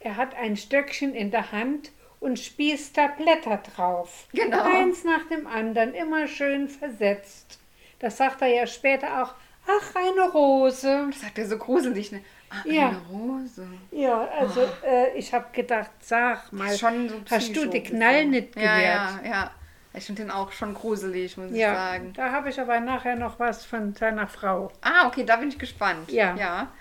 Er 0.00 0.16
hat 0.16 0.34
ein 0.36 0.56
Stöckchen 0.56 1.14
in 1.14 1.30
der 1.30 1.52
Hand 1.52 1.92
und 2.18 2.38
spießt 2.38 2.96
da 2.96 3.08
Blätter 3.08 3.58
drauf. 3.58 4.26
Genau. 4.32 4.62
Eins 4.62 5.04
nach 5.04 5.28
dem 5.28 5.46
anderen, 5.46 5.92
immer 5.92 6.26
schön 6.26 6.66
versetzt. 6.70 7.58
Das 7.98 8.16
sagt 8.16 8.40
er 8.40 8.48
ja 8.48 8.66
später 8.66 9.22
auch. 9.22 9.34
Ach, 9.66 9.94
eine 9.96 10.30
Rose. 10.32 11.08
Das 11.10 11.20
sagt 11.20 11.38
er 11.38 11.46
so 11.46 11.58
gruselig, 11.58 12.10
ne? 12.10 12.22
Ja. 12.64 12.88
eine 12.88 12.98
Rose. 13.10 13.66
Ja, 13.90 14.28
also 14.38 14.62
äh, 14.84 15.16
ich 15.16 15.32
habe 15.32 15.46
gedacht, 15.52 15.90
sag 16.00 16.52
mal, 16.52 16.76
schon 16.76 17.08
so 17.08 17.14
hast 17.30 17.54
du 17.56 17.66
die. 17.66 17.82
Knall 17.82 18.26
nicht 18.26 18.56
Ja, 18.56 18.76
gewehrt? 18.76 19.24
ja, 19.24 19.30
ja. 19.30 19.50
Ich 19.96 20.04
finde 20.06 20.22
den 20.22 20.30
auch 20.32 20.50
schon 20.50 20.74
gruselig, 20.74 21.36
muss 21.36 21.52
ich 21.52 21.58
Ja, 21.58 21.74
sagen. 21.74 22.12
da 22.14 22.32
habe 22.32 22.50
ich 22.50 22.58
aber 22.60 22.80
nachher 22.80 23.14
noch 23.14 23.38
was 23.38 23.64
von 23.64 23.94
seiner 23.94 24.26
Frau. 24.26 24.72
Ah, 24.80 25.06
okay, 25.06 25.24
da 25.24 25.36
bin 25.36 25.48
ich 25.48 25.58
gespannt. 25.58 26.10
Ja. 26.10 26.34
Ja, 26.36 26.72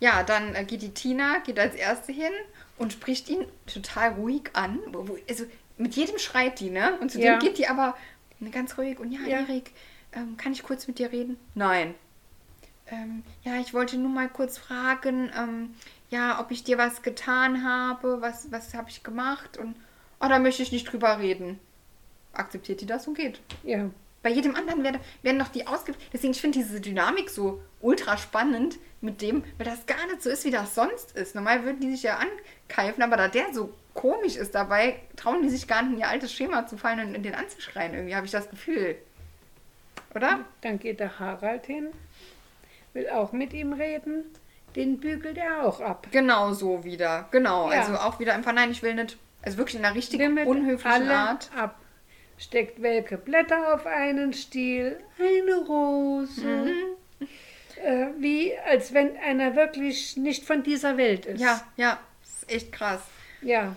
ja 0.00 0.22
dann 0.24 0.54
äh, 0.54 0.64
geht 0.64 0.82
die 0.82 0.92
Tina, 0.92 1.38
geht 1.44 1.58
als 1.60 1.74
Erste 1.76 2.10
hin 2.12 2.32
und 2.78 2.92
spricht 2.92 3.28
ihn 3.28 3.44
total 3.72 4.14
ruhig 4.14 4.50
an. 4.54 4.80
Wo, 4.88 5.16
also 5.28 5.44
mit 5.78 5.94
jedem 5.94 6.18
schreit 6.18 6.58
die, 6.58 6.70
ne? 6.70 6.98
Und 7.00 7.12
zu 7.12 7.20
Ja. 7.20 7.34
dem 7.34 7.38
geht 7.40 7.58
die 7.58 7.68
aber 7.68 7.96
ne, 8.40 8.50
ganz 8.50 8.76
ruhig. 8.76 8.98
Und 8.98 9.12
ja, 9.12 9.20
Ja. 9.24 9.38
Erik, 9.40 9.70
ähm, 10.12 10.36
kann 10.36 10.52
ich 10.52 10.64
kurz 10.64 10.88
mit 10.88 10.98
dir 10.98 11.12
reden? 11.12 11.38
Nein. 11.54 11.94
Ähm, 12.92 13.24
ja, 13.42 13.58
ich 13.58 13.72
wollte 13.72 13.96
nur 13.96 14.10
mal 14.10 14.28
kurz 14.28 14.58
fragen, 14.58 15.32
ähm, 15.36 15.74
ja, 16.10 16.38
ob 16.40 16.50
ich 16.50 16.62
dir 16.62 16.76
was 16.76 17.00
getan 17.02 17.64
habe, 17.64 18.20
was, 18.20 18.52
was 18.52 18.74
habe 18.74 18.90
ich 18.90 19.02
gemacht 19.02 19.56
und 19.56 19.74
oh, 20.20 20.28
da 20.28 20.38
möchte 20.38 20.62
ich 20.62 20.72
nicht 20.72 20.84
drüber 20.84 21.18
reden. 21.18 21.58
Akzeptiert 22.34 22.82
die 22.82 22.86
das 22.86 23.08
und 23.08 23.14
geht. 23.14 23.40
Ja, 23.62 23.88
Bei 24.22 24.30
jedem 24.30 24.54
anderen 24.54 24.84
werden, 24.84 25.00
werden 25.22 25.38
noch 25.38 25.48
die 25.48 25.66
ausge... 25.66 25.94
Deswegen, 26.12 26.32
ich 26.34 26.40
finde 26.40 26.58
diese 26.58 26.80
Dynamik 26.80 27.30
so 27.30 27.62
ultra 27.80 28.18
spannend 28.18 28.78
mit 29.00 29.22
dem, 29.22 29.42
weil 29.56 29.66
das 29.66 29.86
gar 29.86 30.06
nicht 30.06 30.22
so 30.22 30.28
ist, 30.30 30.44
wie 30.44 30.50
das 30.50 30.74
sonst 30.74 31.16
ist. 31.16 31.34
Normal 31.34 31.64
würden 31.64 31.80
die 31.80 31.90
sich 31.90 32.02
ja 32.02 32.18
ankeifen, 32.18 33.02
aber 33.02 33.16
da 33.16 33.28
der 33.28 33.52
so 33.54 33.72
komisch 33.94 34.36
ist 34.36 34.54
dabei, 34.54 35.00
trauen 35.16 35.42
die 35.42 35.48
sich 35.48 35.66
gar 35.66 35.82
nicht 35.82 35.94
in 35.94 35.98
ihr 36.00 36.08
altes 36.08 36.32
Schema 36.32 36.66
zu 36.66 36.76
fallen 36.76 37.08
und 37.08 37.14
in 37.14 37.22
den 37.22 37.34
anzuschreien. 37.34 37.94
Irgendwie 37.94 38.14
habe 38.14 38.26
ich 38.26 38.32
das 38.32 38.50
Gefühl. 38.50 38.96
oder? 40.14 40.44
Dann 40.60 40.78
geht 40.78 41.00
der 41.00 41.18
Harald 41.18 41.66
hin, 41.66 41.88
will 42.92 43.08
auch 43.10 43.32
mit 43.32 43.52
ihm 43.52 43.72
reden. 43.72 44.24
Den 44.76 45.00
bügelt 45.00 45.36
er 45.36 45.64
auch 45.66 45.80
ab. 45.80 46.06
Genau 46.12 46.52
so 46.52 46.82
wieder. 46.84 47.28
Genau. 47.30 47.70
Ja. 47.70 47.80
Also 47.80 47.94
auch 47.96 48.18
wieder 48.18 48.34
einfach, 48.34 48.52
nein, 48.52 48.70
ich 48.70 48.82
will 48.82 48.94
nicht. 48.94 49.18
Also 49.42 49.58
wirklich 49.58 49.76
in 49.76 49.84
einer 49.84 49.94
richtig 49.94 50.20
unhöflichen 50.20 51.10
Art. 51.10 51.50
ab. 51.56 51.78
Steckt 52.38 52.80
welke 52.80 53.18
Blätter 53.18 53.74
auf 53.74 53.86
einen 53.86 54.32
Stiel, 54.32 54.98
eine 55.18 55.56
Rose. 55.66 56.40
Mhm. 56.40 57.28
Äh, 57.84 58.06
wie 58.18 58.56
als 58.58 58.94
wenn 58.94 59.16
einer 59.18 59.56
wirklich 59.56 60.16
nicht 60.16 60.44
von 60.44 60.62
dieser 60.62 60.96
Welt 60.96 61.26
ist. 61.26 61.40
Ja, 61.40 61.62
ja. 61.76 61.98
Das 62.22 62.42
ist 62.42 62.52
echt 62.52 62.72
krass. 62.72 63.02
Ja. 63.42 63.74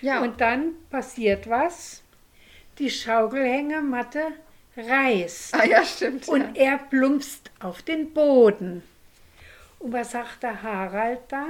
Ja. 0.00 0.20
Und 0.22 0.40
dann 0.40 0.72
passiert 0.90 1.48
was. 1.48 2.02
Die 2.78 2.90
Schaukelhängematte 2.90 4.28
reißt. 4.76 5.54
ah, 5.54 5.64
ja, 5.64 5.84
stimmt. 5.84 6.28
Und 6.28 6.56
ja. 6.56 6.72
er 6.72 6.78
plumpst 6.78 7.50
auf 7.60 7.82
den 7.82 8.12
Boden. 8.12 8.82
Und 9.78 9.92
was 9.92 10.12
sagt 10.12 10.42
der 10.42 10.62
Harald 10.62 11.20
da? 11.28 11.46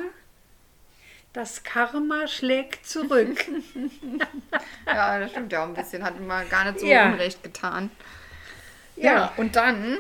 Das 1.33 1.63
Karma 1.63 2.27
schlägt 2.27 2.87
zurück. 2.87 3.45
ja, 4.87 5.19
das 5.19 5.31
stimmt 5.31 5.53
ja 5.53 5.63
auch 5.65 5.69
ein 5.69 5.75
bisschen. 5.75 6.03
Hat 6.03 6.21
mal 6.21 6.45
gar 6.47 6.65
nicht 6.65 6.81
so 6.81 6.87
Ja. 6.87 7.07
Unrecht 7.07 7.43
getan. 7.43 7.91
Ja. 8.97 9.13
Ja. 9.13 9.33
und 9.37 9.57
dann 9.57 9.99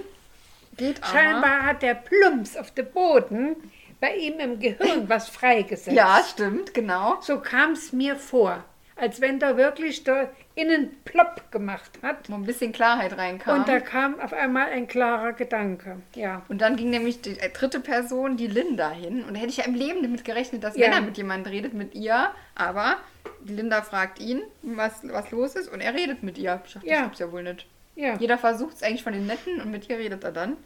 geht 0.77 1.03
aber. 1.03 1.13
Scheinbar 1.13 1.63
hat 1.65 1.83
der 1.83 1.95
Plumps 1.95 2.57
auf 2.57 2.73
dem 2.73 2.87
Boden 2.91 3.57
bei 4.01 4.15
ihm 4.17 4.41
im 4.41 4.59
Gehirn 4.59 5.09
was 5.09 5.29
freigesetzt. 5.29 5.97
Ja, 5.97 6.25
stimmt, 6.29 6.75
genau. 6.75 7.19
So 7.21 7.39
kam 7.39 7.73
es 7.73 7.93
mir 7.93 8.17
vor, 8.17 8.65
als 9.01 9.21
wenn 9.21 9.39
da 9.39 9.57
wirklich 9.57 10.05
da 10.05 10.29
innen 10.55 10.91
plopp 11.05 11.51
gemacht 11.51 11.91
hat. 12.03 12.29
Wo 12.29 12.35
ein 12.35 12.45
bisschen 12.45 12.73
Klarheit 12.73 13.17
reinkam. 13.17 13.61
Und 13.61 13.69
da 13.69 13.81
kam 13.81 14.21
auf 14.21 14.33
einmal 14.33 14.71
ein 14.71 14.87
klarer 14.87 15.33
Gedanke. 15.33 15.97
Ja. 16.15 16.43
Und 16.49 16.61
dann 16.61 16.77
ging 16.77 16.91
nämlich 16.91 17.23
die 17.23 17.39
äh, 17.39 17.51
dritte 17.51 17.81
Person, 17.81 18.37
die 18.37 18.47
Linda, 18.47 18.91
hin. 18.91 19.25
Und 19.25 19.35
da 19.35 19.41
hätte 19.41 19.51
ich 19.51 19.57
ja 19.57 19.65
im 19.65 19.75
Leben 19.75 20.03
damit 20.03 20.25
gerechnet, 20.25 20.63
dass 20.63 20.77
Ja. 20.77 20.87
wenn 20.87 20.93
er 20.93 21.01
mit 21.01 21.17
jemandem 21.17 21.51
redet, 21.53 21.73
mit 21.75 21.95
ihr. 21.95 22.31
Aber 22.55 22.99
die 23.43 23.55
Linda 23.55 23.83
fragt 23.83 24.19
ihn, 24.21 24.43
was, 24.63 25.01
was 25.05 25.31
los 25.31 25.57
ist. 25.57 25.69
Und 25.73 25.81
er 25.81 25.95
redet 25.95 26.23
mit 26.23 26.37
ihr. 26.39 26.61
Ich 26.67 26.75
dachte, 26.75 26.87
Ja. 26.87 26.95
das 26.97 27.05
gibt's 27.05 27.19
ja 27.21 27.33
wohl 27.33 27.43
nicht. 27.43 27.67
Ja. 27.97 28.15
Jeder 28.19 28.39
versucht 28.39 28.77
es 28.77 28.83
eigentlich 28.83 29.03
von 29.03 29.13
den 29.13 29.27
Netten 29.27 29.61
und 29.61 29.71
mit 29.71 29.89
ihr 29.89 29.99
redet 29.99 30.25
er 30.25 30.33
dann. 30.33 30.57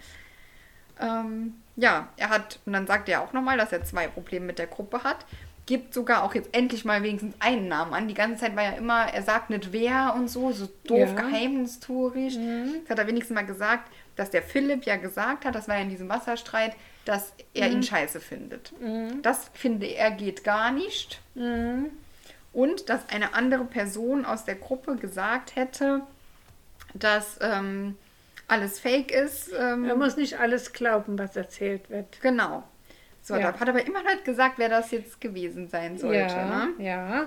Ähm, 1.00 1.54
ja, 1.76 2.08
er 2.16 2.28
hat, 2.28 2.60
und 2.66 2.72
dann 2.72 2.86
sagt 2.86 3.08
er 3.08 3.22
auch 3.22 3.32
nochmal, 3.32 3.56
dass 3.58 3.72
er 3.72 3.84
zwei 3.84 4.06
Probleme 4.06 4.46
mit 4.46 4.58
der 4.58 4.68
Gruppe 4.68 5.02
hat. 5.02 5.26
Gibt 5.66 5.94
sogar 5.94 6.22
auch 6.24 6.34
jetzt 6.34 6.50
endlich 6.54 6.84
mal 6.84 7.02
wenigstens 7.02 7.34
einen 7.40 7.68
Namen 7.68 7.94
an. 7.94 8.06
Die 8.08 8.14
ganze 8.14 8.42
Zeit 8.42 8.54
war 8.56 8.64
ja 8.64 8.72
immer, 8.72 9.04
er 9.12 9.22
sagt 9.22 9.48
nicht 9.50 9.72
wer 9.72 10.12
und 10.14 10.28
so, 10.28 10.52
so 10.52 10.68
doof, 10.86 10.98
Ja. 10.98 11.06
Mhm. 11.06 11.16
geheimnistuerisch. 11.16 12.34
Jetzt 12.34 12.90
hat 12.90 12.98
er 12.98 13.06
wenigstens 13.06 13.34
mal 13.34 13.46
gesagt, 13.46 13.90
dass 14.16 14.30
der 14.30 14.42
Philipp 14.42 14.84
ja 14.84 14.96
gesagt 14.96 15.44
hat, 15.46 15.54
das 15.54 15.66
war 15.66 15.76
ja 15.76 15.82
in 15.82 15.88
diesem 15.88 16.08
Wasserstreit, 16.10 16.76
dass 17.06 17.32
er 17.54 17.68
Mhm. 17.68 17.76
ihn 17.76 17.82
scheiße 17.82 18.20
findet. 18.20 18.72
Das 19.22 19.50
finde 19.54 19.86
er 19.86 20.10
geht 20.10 20.44
gar 20.44 20.70
nicht. 20.70 21.20
Mhm. 21.34 21.90
Und 22.52 22.88
dass 22.88 23.08
eine 23.08 23.34
andere 23.34 23.64
Person 23.64 24.24
aus 24.24 24.44
der 24.44 24.54
Gruppe 24.56 24.96
gesagt 24.96 25.56
hätte, 25.56 26.02
dass 26.94 27.38
ähm, 27.40 27.96
alles 28.46 28.78
fake 28.78 29.10
ist. 29.10 29.50
Ähm, 29.58 29.84
Er 29.86 29.96
muss 29.96 30.16
nicht 30.16 30.38
alles 30.38 30.72
glauben, 30.72 31.18
was 31.18 31.34
erzählt 31.34 31.88
wird. 31.90 32.20
genau. 32.20 32.62
So, 33.24 33.34
Ja. 33.34 33.50
da 33.52 33.58
hat 33.58 33.68
aber 33.68 33.84
immer 33.86 34.02
nicht 34.02 34.24
gesagt, 34.24 34.58
wer 34.58 34.68
das 34.68 34.90
jetzt 34.92 35.20
gewesen 35.20 35.68
sein 35.68 35.96
sollte. 35.98 36.18
ja, 36.18 36.66
Ne? 36.66 36.68
ja. 36.84 37.24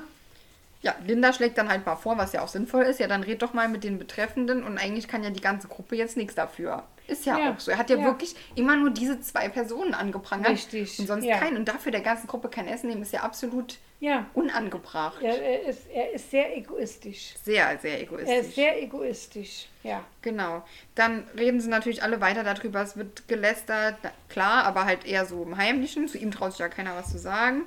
Ja, 0.84 0.94
Linda 1.08 1.34
schlägt 1.34 1.58
dann 1.58 1.70
halt 1.70 1.86
mal 1.88 1.96
vor, 1.96 2.20
was 2.20 2.34
ja 2.34 2.44
auch 2.44 2.48
sinnvoll 2.48 2.84
ist. 2.84 3.00
Ja, 3.00 3.08
dann 3.08 3.24
red 3.24 3.42
doch 3.42 3.54
mal 3.54 3.68
mit 3.68 3.84
den 3.84 3.98
Betreffenden 3.98 4.64
und 4.64 4.78
eigentlich 4.78 5.08
kann 5.08 5.24
ja 5.24 5.32
die 5.32 5.42
ganze 5.42 5.68
Gruppe 5.68 5.96
jetzt 5.96 6.16
nichts 6.18 6.36
dafür. 6.36 6.84
Ist 7.08 7.26
ja, 7.26 7.38
Ja, 7.40 7.52
auch 7.52 7.60
so. 7.60 7.72
Er 7.72 7.80
hat 7.80 7.90
ja, 7.90 7.98
ja. 7.98 8.04
wirklich 8.06 8.36
immer 8.54 8.76
nur 8.76 8.92
diese 8.92 9.20
zwei 9.22 9.50
Personen 9.50 9.96
angeprangert. 9.96 10.52
Richtig, 10.52 11.00
Und 11.00 11.08
sonst 11.08 11.26
ja. 11.26 11.40
keinen. 11.40 11.58
Und 11.58 11.68
dafür 11.68 11.92
der 11.92 12.02
ganzen 12.02 12.28
Gruppe 12.28 12.48
kein 12.50 12.68
Essen 12.68 12.90
nehmen, 12.90 13.02
ist 13.02 13.12
ja 13.12 13.22
absolut 13.22 13.80
Ja, 14.00 14.28
unangebracht. 14.36 15.22
er, 15.24 15.42
er, 15.42 15.62
ist, 15.64 15.88
er 15.92 16.12
ist 16.12 16.30
sehr 16.30 16.56
egoistisch. 16.56 17.34
Sehr, 17.44 17.78
sehr 17.80 18.00
egoistisch. 18.02 18.30
Er 18.34 18.40
ist 18.42 18.54
sehr 18.56 18.84
egoistisch, 18.84 19.70
ja. 19.82 20.04
Genau. 20.22 20.64
Dann 20.94 21.24
reden 21.36 21.60
sie 21.60 21.68
natürlich 21.70 22.04
alle 22.04 22.22
weiter 22.22 22.44
darüber. 22.44 22.82
Es 22.82 22.96
wird 22.96 23.28
gelästert, 23.28 23.96
klar, 24.30 24.66
aber 24.66 24.86
halt 24.86 25.06
eher 25.06 25.26
so 25.26 25.42
im 25.42 25.58
Heimlichen. 25.58 26.08
Zu 26.08 26.20
ihm 26.20 26.30
traut 26.30 26.52
sich 26.52 26.60
ja 26.60 26.70
keiner 26.70 26.96
was 26.96 27.12
zu 27.12 27.18
sagen. 27.18 27.64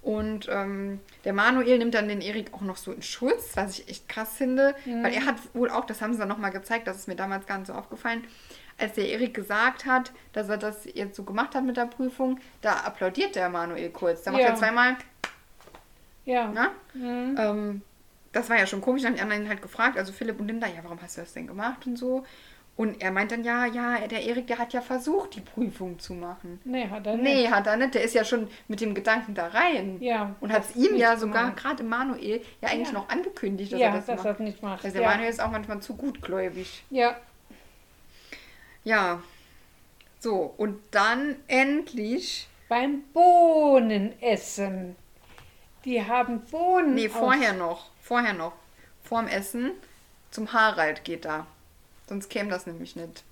Und 0.00 0.48
ähm, 0.50 1.00
der 1.24 1.34
Manuel 1.34 1.76
nimmt 1.78 1.94
dann 1.94 2.08
den 2.08 2.22
Erik 2.22 2.54
auch 2.54 2.62
noch 2.62 2.76
so 2.78 2.92
in 2.92 3.02
Schutz, 3.02 3.50
was 3.56 3.78
ich 3.78 3.88
echt 3.90 4.08
krass 4.08 4.36
finde. 4.36 4.74
Weil 4.86 5.12
er 5.12 5.26
hat 5.26 5.36
wohl 5.52 5.68
auch, 5.70 5.84
das 5.84 6.00
haben 6.00 6.14
sie 6.14 6.18
dann 6.20 6.28
nochmal 6.28 6.52
gezeigt, 6.52 6.86
das 6.86 6.96
ist 6.96 7.08
mir 7.08 7.16
damals 7.16 7.46
gar 7.46 7.58
nicht 7.58 7.66
so 7.66 7.74
aufgefallen, 7.74 8.24
als 8.78 8.94
der 8.94 9.08
Erik 9.08 9.34
gesagt 9.34 9.84
hat, 9.84 10.12
dass 10.32 10.48
er 10.48 10.56
das 10.56 10.86
jetzt 10.94 11.16
so 11.16 11.24
gemacht 11.24 11.54
hat 11.54 11.64
mit 11.64 11.76
der 11.76 11.86
Prüfung, 11.86 12.38
da 12.62 12.74
applaudiert 12.74 13.34
der 13.34 13.50
Manuel 13.50 13.90
kurz. 13.90 14.22
Da 14.22 14.30
macht 14.30 14.40
Ja. 14.42 14.48
er 14.50 14.54
zweimal, 14.54 14.96
Ja. 16.28 16.48
ne? 16.48 16.70
Mhm. 16.94 17.36
Ähm, 17.38 17.82
das 18.32 18.48
war 18.50 18.58
ja 18.58 18.66
schon 18.66 18.80
komisch. 18.80 19.02
Dann 19.02 19.12
haben 19.12 19.16
die 19.16 19.22
anderen 19.22 19.48
halt 19.48 19.62
gefragt, 19.62 19.96
also 19.98 20.12
Philipp 20.12 20.38
und 20.38 20.46
Linda, 20.48 20.66
ja, 20.66 20.80
warum 20.82 21.00
hast 21.02 21.16
du 21.16 21.22
das 21.22 21.32
denn 21.32 21.46
gemacht 21.46 21.86
und 21.86 21.96
so. 21.96 22.24
Und 22.76 23.02
er 23.02 23.10
meint 23.10 23.32
dann, 23.32 23.42
ja, 23.42 23.66
ja, 23.66 24.06
der 24.06 24.22
Erik, 24.22 24.46
der 24.46 24.58
hat 24.58 24.72
ja 24.72 24.80
versucht, 24.80 25.34
die 25.34 25.40
Prüfung 25.40 25.98
zu 25.98 26.14
machen. 26.14 26.60
Nee, 26.64 26.86
hat 26.88 27.04
er 27.08 27.16
nicht. 27.16 27.24
Nee, 27.24 27.48
hat 27.48 27.66
er 27.66 27.76
nicht. 27.76 27.94
Der 27.94 28.02
ist 28.04 28.14
ja 28.14 28.22
schon 28.24 28.46
mit 28.68 28.80
dem 28.80 28.94
Gedanken 28.94 29.34
da 29.34 29.48
rein. 29.48 29.96
Ja, 30.00 30.36
Und 30.40 30.52
hat 30.52 30.62
es 30.62 30.76
ihm 30.76 30.94
ja 30.96 31.16
sogar, 31.16 31.50
gerade 31.56 31.82
Manuel, 31.82 32.40
ja 32.60 32.68
eigentlich 32.68 32.88
Ja. 32.88 32.94
noch 32.94 33.08
angekündigt, 33.08 33.72
dass 33.72 33.80
ja, 33.80 33.86
er 33.88 33.94
das 33.94 34.06
dass 34.06 34.16
macht. 34.18 34.26
er 34.26 34.32
es 34.34 34.38
nicht 34.38 34.62
macht. 34.62 34.84
Also 34.84 34.94
der 34.96 35.02
ja. 35.02 35.10
Manuel 35.10 35.30
ist 35.30 35.40
auch 35.40 35.50
manchmal 35.50 35.80
zu 35.80 35.96
gutgläubig. 35.96 36.84
ja, 36.90 37.16
Ja. 38.84 39.22
So, 40.20 40.54
und 40.56 40.78
dann 40.92 41.36
endlich. 41.48 42.48
beim 42.68 43.02
Bohnenessen. 43.12 44.94
Die 45.88 46.04
haben 46.04 46.42
Bohnen. 46.42 46.94
Nee, 46.94 47.08
vorher 47.08 47.54
noch. 47.54 47.86
Vorher 48.02 48.34
noch. 48.34 48.52
Vorm 49.04 49.26
Essen 49.26 49.70
zum 50.30 50.52
Harald 50.52 51.02
geht 51.02 51.24
da. 51.24 51.46
Sonst 52.10 52.28
käme 52.28 52.50
das 52.50 52.66
nämlich 52.66 52.94
nicht. 52.94 53.24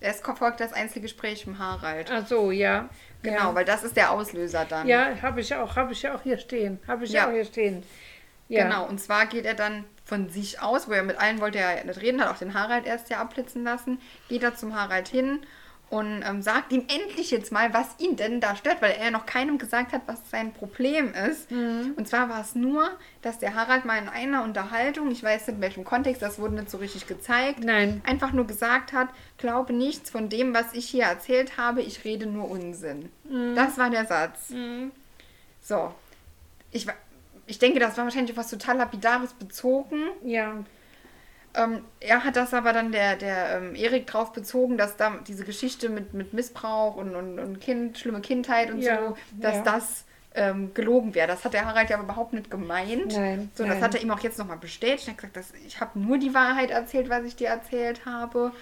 Es 0.00 0.20
folgt 0.22 0.58
das 0.58 0.72
Einzelgespräch 0.72 1.46
mit 1.46 1.58
Harald. 1.60 2.10
Ach 2.12 2.26
so, 2.26 2.50
ja. 2.50 2.88
Genau, 3.22 3.50
Ja, 3.50 3.54
weil 3.54 3.64
das 3.64 3.84
ist 3.84 3.96
der 3.96 4.10
Auslöser 4.10 4.64
dann. 4.64 4.88
ja 4.88 5.22
habe 5.22 5.40
ich 5.40 5.54
auch, 5.54 5.76
habe 5.76 5.92
ich 5.92 6.08
auch 6.08 6.20
hier 6.22 6.36
stehen. 6.38 6.80
Habe 6.88 7.04
ich 7.04 7.12
Ja. 7.12 7.28
auch 7.28 7.30
hier 7.30 7.44
stehen. 7.44 7.84
Ja. 8.48 8.64
Genau, 8.64 8.88
und 8.88 8.98
zwar 9.00 9.26
geht 9.26 9.44
er 9.44 9.54
dann 9.54 9.84
von 10.04 10.30
sich 10.30 10.60
aus, 10.60 10.88
wo 10.88 10.92
er 10.94 11.04
mit 11.04 11.16
allen 11.16 11.40
wollte 11.40 11.58
er 11.58 11.76
ja 11.78 11.84
nicht 11.84 12.00
reden, 12.00 12.20
hat 12.20 12.28
auch 12.34 12.38
den 12.38 12.54
Harald 12.54 12.86
erst 12.86 13.08
ja 13.08 13.18
abblitzen 13.20 13.62
lassen, 13.62 14.00
geht 14.28 14.42
er 14.42 14.56
zum 14.56 14.74
Harald 14.74 15.06
hin 15.06 15.46
und 15.90 16.22
ähm, 16.24 16.40
sagt 16.40 16.72
ihm 16.72 16.84
endlich 16.86 17.32
jetzt 17.32 17.50
mal, 17.50 17.74
was 17.74 17.88
ihn 17.98 18.14
denn 18.14 18.40
da 18.40 18.54
stört, 18.54 18.80
weil 18.80 18.92
er 18.92 19.06
ja 19.06 19.10
noch 19.10 19.26
keinem 19.26 19.58
gesagt 19.58 19.92
hat, 19.92 20.02
was 20.06 20.18
sein 20.30 20.52
Problem 20.52 21.12
ist. 21.12 21.50
Mhm. 21.50 21.94
Und 21.96 22.08
zwar 22.08 22.28
war 22.28 22.40
es 22.40 22.54
nur, 22.54 22.88
dass 23.22 23.40
der 23.40 23.56
Harald 23.56 23.84
mal 23.84 23.98
in 23.98 24.08
einer 24.08 24.44
Unterhaltung, 24.44 25.10
ich 25.10 25.24
weiß 25.24 25.48
nicht 25.48 25.56
in 25.56 25.60
welchem 25.60 25.84
Kontext, 25.84 26.22
das 26.22 26.38
wurde 26.38 26.54
nicht 26.54 26.70
so 26.70 26.78
richtig 26.78 27.08
gezeigt, 27.08 27.64
Nein. 27.64 28.02
einfach 28.06 28.32
nur 28.32 28.46
gesagt 28.46 28.92
hat, 28.92 29.08
glaube 29.36 29.72
nichts 29.72 30.10
von 30.10 30.28
dem, 30.28 30.54
was 30.54 30.74
ich 30.74 30.88
hier 30.88 31.04
erzählt 31.04 31.58
habe, 31.58 31.82
ich 31.82 32.04
rede 32.04 32.26
nur 32.26 32.48
Unsinn. 32.48 33.10
Mhm. 33.24 33.56
Das 33.56 33.76
war 33.76 33.90
der 33.90 34.06
Satz. 34.06 34.52
So. 35.60 35.92
Ich, 36.70 36.86
ich 37.46 37.58
denke, 37.58 37.80
das 37.80 37.96
war 37.96 38.04
wahrscheinlich 38.04 38.30
auf 38.30 38.36
was 38.36 38.50
total 38.50 38.76
Lapidares 38.76 39.32
bezogen. 39.32 40.04
Ja. 40.22 40.54
Ähm, 41.54 41.84
er 41.98 42.24
hat 42.24 42.36
das 42.36 42.54
aber 42.54 42.72
dann 42.72 42.92
der, 42.92 43.16
der 43.16 43.56
ähm, 43.56 43.74
Erik 43.74 44.06
drauf 44.06 44.32
bezogen, 44.32 44.76
dass 44.76 44.96
da 44.96 45.18
diese 45.26 45.44
Geschichte 45.44 45.88
mit, 45.88 46.14
mit 46.14 46.32
Missbrauch 46.32 46.96
und, 46.96 47.16
und, 47.16 47.38
und 47.38 47.60
kind, 47.60 47.98
schlimme 47.98 48.20
Kindheit 48.20 48.70
und 48.70 48.80
Ja, 48.80 49.08
so, 49.08 49.16
dass 49.40 49.56
ja. 49.56 49.62
das 49.62 50.04
ähm, 50.34 50.72
gelogen 50.74 51.14
wäre. 51.14 51.26
Das 51.26 51.44
hat 51.44 51.54
der 51.54 51.66
Harald 51.66 51.90
ja 51.90 51.96
aber 51.96 52.04
überhaupt 52.04 52.32
nicht 52.32 52.50
gemeint. 52.50 53.16
Nein, 53.16 53.50
So, 53.54 53.64
das 53.64 53.74
nein. 53.74 53.82
hat 53.82 53.94
er 53.96 54.02
ihm 54.02 54.10
auch 54.12 54.20
jetzt 54.20 54.38
nochmal 54.38 54.58
bestätigt. 54.58 55.08
Er 55.08 55.12
hat 55.12 55.18
gesagt, 55.18 55.36
dass, 55.36 55.52
ich 55.66 55.80
habe 55.80 55.98
nur 55.98 56.18
die 56.18 56.34
Wahrheit 56.34 56.70
erzählt, 56.70 57.08
was 57.08 57.24
ich 57.24 57.34
dir 57.34 57.48
erzählt 57.48 58.06
habe. 58.06 58.52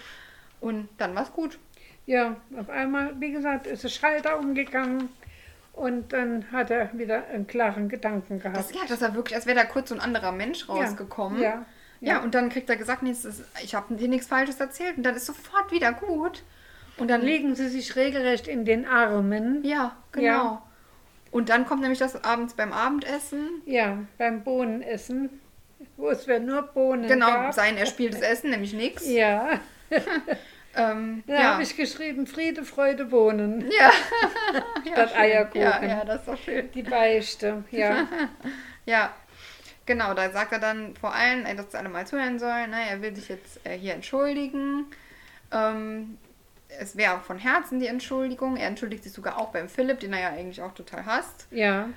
Und 0.59 0.89
dann 0.97 1.13
war 1.15 1.23
es 1.23 1.31
gut. 1.31 1.59
Ja, 2.07 2.37
auf 2.57 2.69
einmal, 2.69 3.13
wie 3.19 3.31
gesagt, 3.31 3.67
ist 3.67 3.83
der 3.83 3.89
Schalter 3.89 4.39
umgegangen 4.39 5.09
und 5.73 6.11
dann 6.11 6.51
hat 6.51 6.71
er 6.71 6.89
wieder 6.97 7.27
einen 7.27 7.45
klaren 7.45 7.87
Gedanken 7.87 8.39
gehabt. 8.39 8.57
Das, 8.57 8.73
ja, 8.73 8.81
das 8.87 8.99
war 9.01 9.13
wirklich, 9.13 9.35
als 9.35 9.45
wäre 9.45 9.57
da 9.57 9.65
kurz 9.65 9.89
so 9.89 9.95
ein 9.95 10.01
anderer 10.01 10.31
Mensch 10.31 10.67
rausgekommen. 10.67 11.39
Ja, 11.39 11.49
Ja, 11.49 11.65
ja. 12.01 12.19
und 12.21 12.35
dann 12.35 12.49
kriegt 12.49 12.69
er 12.69 12.75
gesagt, 12.75 13.03
nee, 13.03 13.11
ist, 13.11 13.27
ich 13.63 13.75
habe 13.75 13.95
dir 13.95 14.07
nichts 14.07 14.27
Falsches 14.27 14.59
erzählt. 14.59 14.97
Und 14.97 15.03
dann 15.03 15.15
ist 15.15 15.25
sofort 15.25 15.71
wieder 15.71 15.93
gut. 15.93 16.43
Und 16.97 17.09
dann, 17.09 17.21
Legen 17.21 17.55
sie 17.55 17.69
sich 17.69 17.95
regelrecht 17.95 18.47
in 18.47 18.65
den 18.65 18.85
Armen. 18.85 19.63
ja, 19.63 19.95
genau. 20.11 20.23
Ja. 20.23 20.63
Und 21.31 21.49
dann 21.49 21.65
kommt 21.65 21.81
nämlich 21.81 21.99
das 21.99 22.23
abends 22.23 22.55
beim 22.55 22.73
Abendessen. 22.73 23.61
Ja, 23.65 23.99
beim 24.17 24.43
Bohnenessen, 24.43 25.29
wo 25.95 26.09
es 26.09 26.27
wir 26.27 26.39
nur 26.39 26.63
Bohnen 26.63 27.07
Genau, 27.07 27.27
gab. 27.27 27.53
sein 27.53 27.77
erspieltes 27.77 28.21
Essen, 28.21 28.49
nämlich 28.49 28.73
nichts. 28.73 29.07
Ja, 29.07 29.59
Ähm, 30.75 31.23
da 31.27 31.33
ja. 31.33 31.43
habe 31.53 31.63
ich 31.63 31.75
geschrieben, 31.75 32.27
Friede, 32.27 32.63
Freude, 32.63 33.05
Bohnen. 33.05 33.69
ja. 33.79 33.91
Statt 34.91 35.09
schön. 35.11 35.19
Eierkuchen. 35.19 35.61
Ja, 35.61 35.83
ja, 35.83 36.05
das 36.05 36.19
ist 36.21 36.27
doch 36.27 36.37
schön. 36.37 36.71
Die 36.71 36.83
Beichte, 36.83 37.63
ja. 37.71 38.07
Ja, 38.85 39.11
Genau, 39.89 40.13
da 40.13 40.29
sagt 40.29 40.51
er 40.51 40.59
dann 40.59 40.95
vor 40.95 41.15
allem, 41.15 41.45
dass 41.57 41.73
alle 41.73 41.89
mal 41.89 42.05
zuhören 42.05 42.37
sollen. 42.37 42.69
Ne? 42.69 42.77
Er 42.91 43.01
will 43.01 43.15
sich 43.15 43.27
jetzt 43.27 43.59
äh, 43.65 43.75
hier 43.75 43.95
entschuldigen. 43.95 44.85
Ähm, 45.51 46.19
es 46.79 46.95
wäre 46.95 47.15
auch 47.15 47.23
von 47.23 47.39
Herzen 47.39 47.79
die 47.79 47.87
Entschuldigung. 47.87 48.55
Er 48.55 48.67
entschuldigt 48.67 49.03
sich 49.03 49.11
sogar 49.11 49.39
auch 49.39 49.49
beim 49.49 49.67
Philipp, 49.67 49.99
den 49.99 50.13
er 50.13 50.19
ja 50.21 50.29
eigentlich 50.29 50.61
auch 50.61 50.75
total 50.75 51.07
hasst. 51.07 51.47
Ja. 51.49 51.89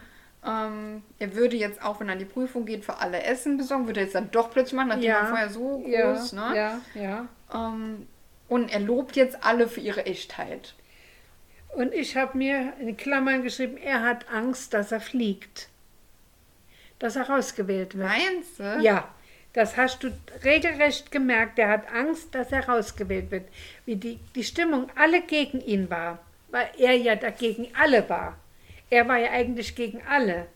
Ähm, 0.42 1.02
er 1.18 1.34
würde 1.34 1.56
jetzt 1.56 1.82
auch, 1.84 2.00
wenn 2.00 2.08
er 2.08 2.14
an 2.14 2.18
die 2.18 2.24
Prüfung 2.24 2.64
geht, 2.64 2.82
für 2.82 2.96
alle 2.96 3.22
Essen 3.24 3.58
besorgen. 3.58 3.86
Würde 3.86 4.00
er 4.00 4.04
jetzt 4.06 4.14
dann 4.14 4.30
doch 4.30 4.50
plötzlich 4.50 4.72
machen, 4.72 4.88
nachdem 4.88 5.04
Ja. 5.10 5.18
er 5.20 5.26
vorher 5.26 5.50
so 5.50 5.84
Ja, 5.86 6.12
groß, 6.14 6.32
ne? 6.32 6.52
ja, 6.56 6.80
ja. 6.94 7.28
Ähm, 7.54 8.06
und 8.48 8.72
er 8.72 8.80
lobt 8.80 9.16
jetzt 9.16 9.44
alle 9.44 9.68
für 9.68 9.80
ihre 9.80 10.06
Echtheit. 10.06 10.72
Und 11.76 11.92
ich 11.92 12.16
habe 12.16 12.38
mir 12.38 12.72
in 12.80 12.96
Klammern 12.96 13.42
geschrieben, 13.42 13.76
er 13.76 14.02
hat 14.02 14.32
Angst, 14.32 14.72
dass 14.72 14.92
er 14.92 15.00
fliegt. 15.00 15.68
Dass 17.02 17.16
er 17.16 17.28
rausgewählt 17.28 17.98
wird. 17.98 18.08
Meinst 18.08 18.60
du? 18.60 18.78
Ja, 18.80 19.08
das 19.54 19.76
hast 19.76 20.04
du 20.04 20.12
regelrecht 20.44 21.10
gemerkt. 21.10 21.58
Er 21.58 21.68
hat 21.68 21.92
Angst, 21.92 22.32
dass 22.32 22.52
er 22.52 22.68
rausgewählt 22.68 23.32
wird. 23.32 23.48
Wie 23.84 23.96
die, 23.96 24.20
die 24.36 24.44
Stimmung 24.44 24.88
alle 24.94 25.20
gegen 25.22 25.60
ihn 25.60 25.90
war, 25.90 26.20
weil 26.52 26.68
er 26.78 26.96
ja 26.96 27.16
dagegen 27.16 27.66
alle 27.74 28.08
war. 28.08 28.38
Er 28.88 29.08
war 29.08 29.18
ja 29.18 29.32
eigentlich 29.32 29.74
gegen 29.74 30.00
alle. 30.08 30.46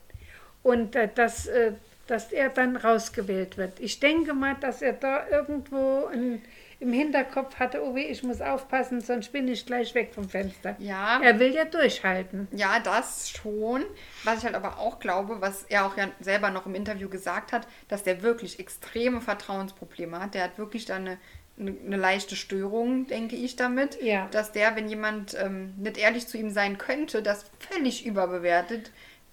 Und 0.63 0.95
äh, 0.95 1.09
dass, 1.13 1.49
äh, 1.49 1.73
dass 2.07 2.33
er 2.33 2.49
dann 2.49 2.77
rausgewählt 2.77 3.59
wird. 3.59 3.81
Ich 3.81 3.99
denke 3.99 4.33
mal, 4.33 4.55
dass 4.61 4.83
er 4.83 4.93
da 4.93 5.29
irgendwo 5.29 6.07
ein, 6.07 6.43
im 6.79 6.93
Hinterkopf 6.93 7.57
hatte, 7.57 7.83
oh 7.83 7.95
weh, 7.95 8.05
ich 8.05 8.23
muss 8.23 8.41
aufpassen, 8.41 9.01
sonst 9.01 9.33
bin 9.33 9.49
ich 9.49 9.65
gleich 9.65 9.95
weg 9.95 10.13
vom 10.15 10.29
Fenster. 10.29 10.77
Ja. 10.79 11.21
Er 11.23 11.39
will 11.39 11.55
ja 11.55 11.65
durchhalten. 11.65 12.49
Ja, 12.53 12.81
das 12.81 13.31
schon. 13.31 13.85
Was 14.25 14.39
ich 14.39 14.45
halt 14.45 14.55
aber 14.55 14.79
auch 14.79 14.99
glaube, 14.99 15.41
was 15.41 15.63
er 15.65 15.87
auch 15.87 15.97
ja 15.97 16.09
selber 16.21 16.51
noch 16.51 16.67
im 16.67 16.75
Interview 16.75 17.09
gesagt 17.09 17.53
hat, 17.53 17.67
dass 17.89 18.03
der 18.03 18.23
wirklich 18.23 18.59
extreme 18.59 19.21
Vertrauensprobleme 19.21 20.21
hat. 20.21 20.35
Der 20.35 20.45
hat 20.45 20.59
wirklich 20.59 20.85
da 20.85 20.97
eine, 20.97 21.19
eine, 21.59 21.75
eine 21.87 21.97
leichte 21.97 22.37
Störung, 22.37 23.07
denke 23.07 23.37
ich 23.37 23.57
damit. 23.57 24.03
Ja. 24.03 24.29
Dass 24.31 24.53
der, 24.53 24.77
wenn 24.77 24.89
jemand 24.89 25.35
ähm, 25.41 25.73
nicht 25.79 25.97
ehrlich 25.97 26.27
zu 26.27 26.37
ihm 26.37 26.51
sein 26.51 26.77
könnte, 26.77 27.23
das 27.23 27.47
völlig 27.59 28.05
überbewertet, 28.05 28.91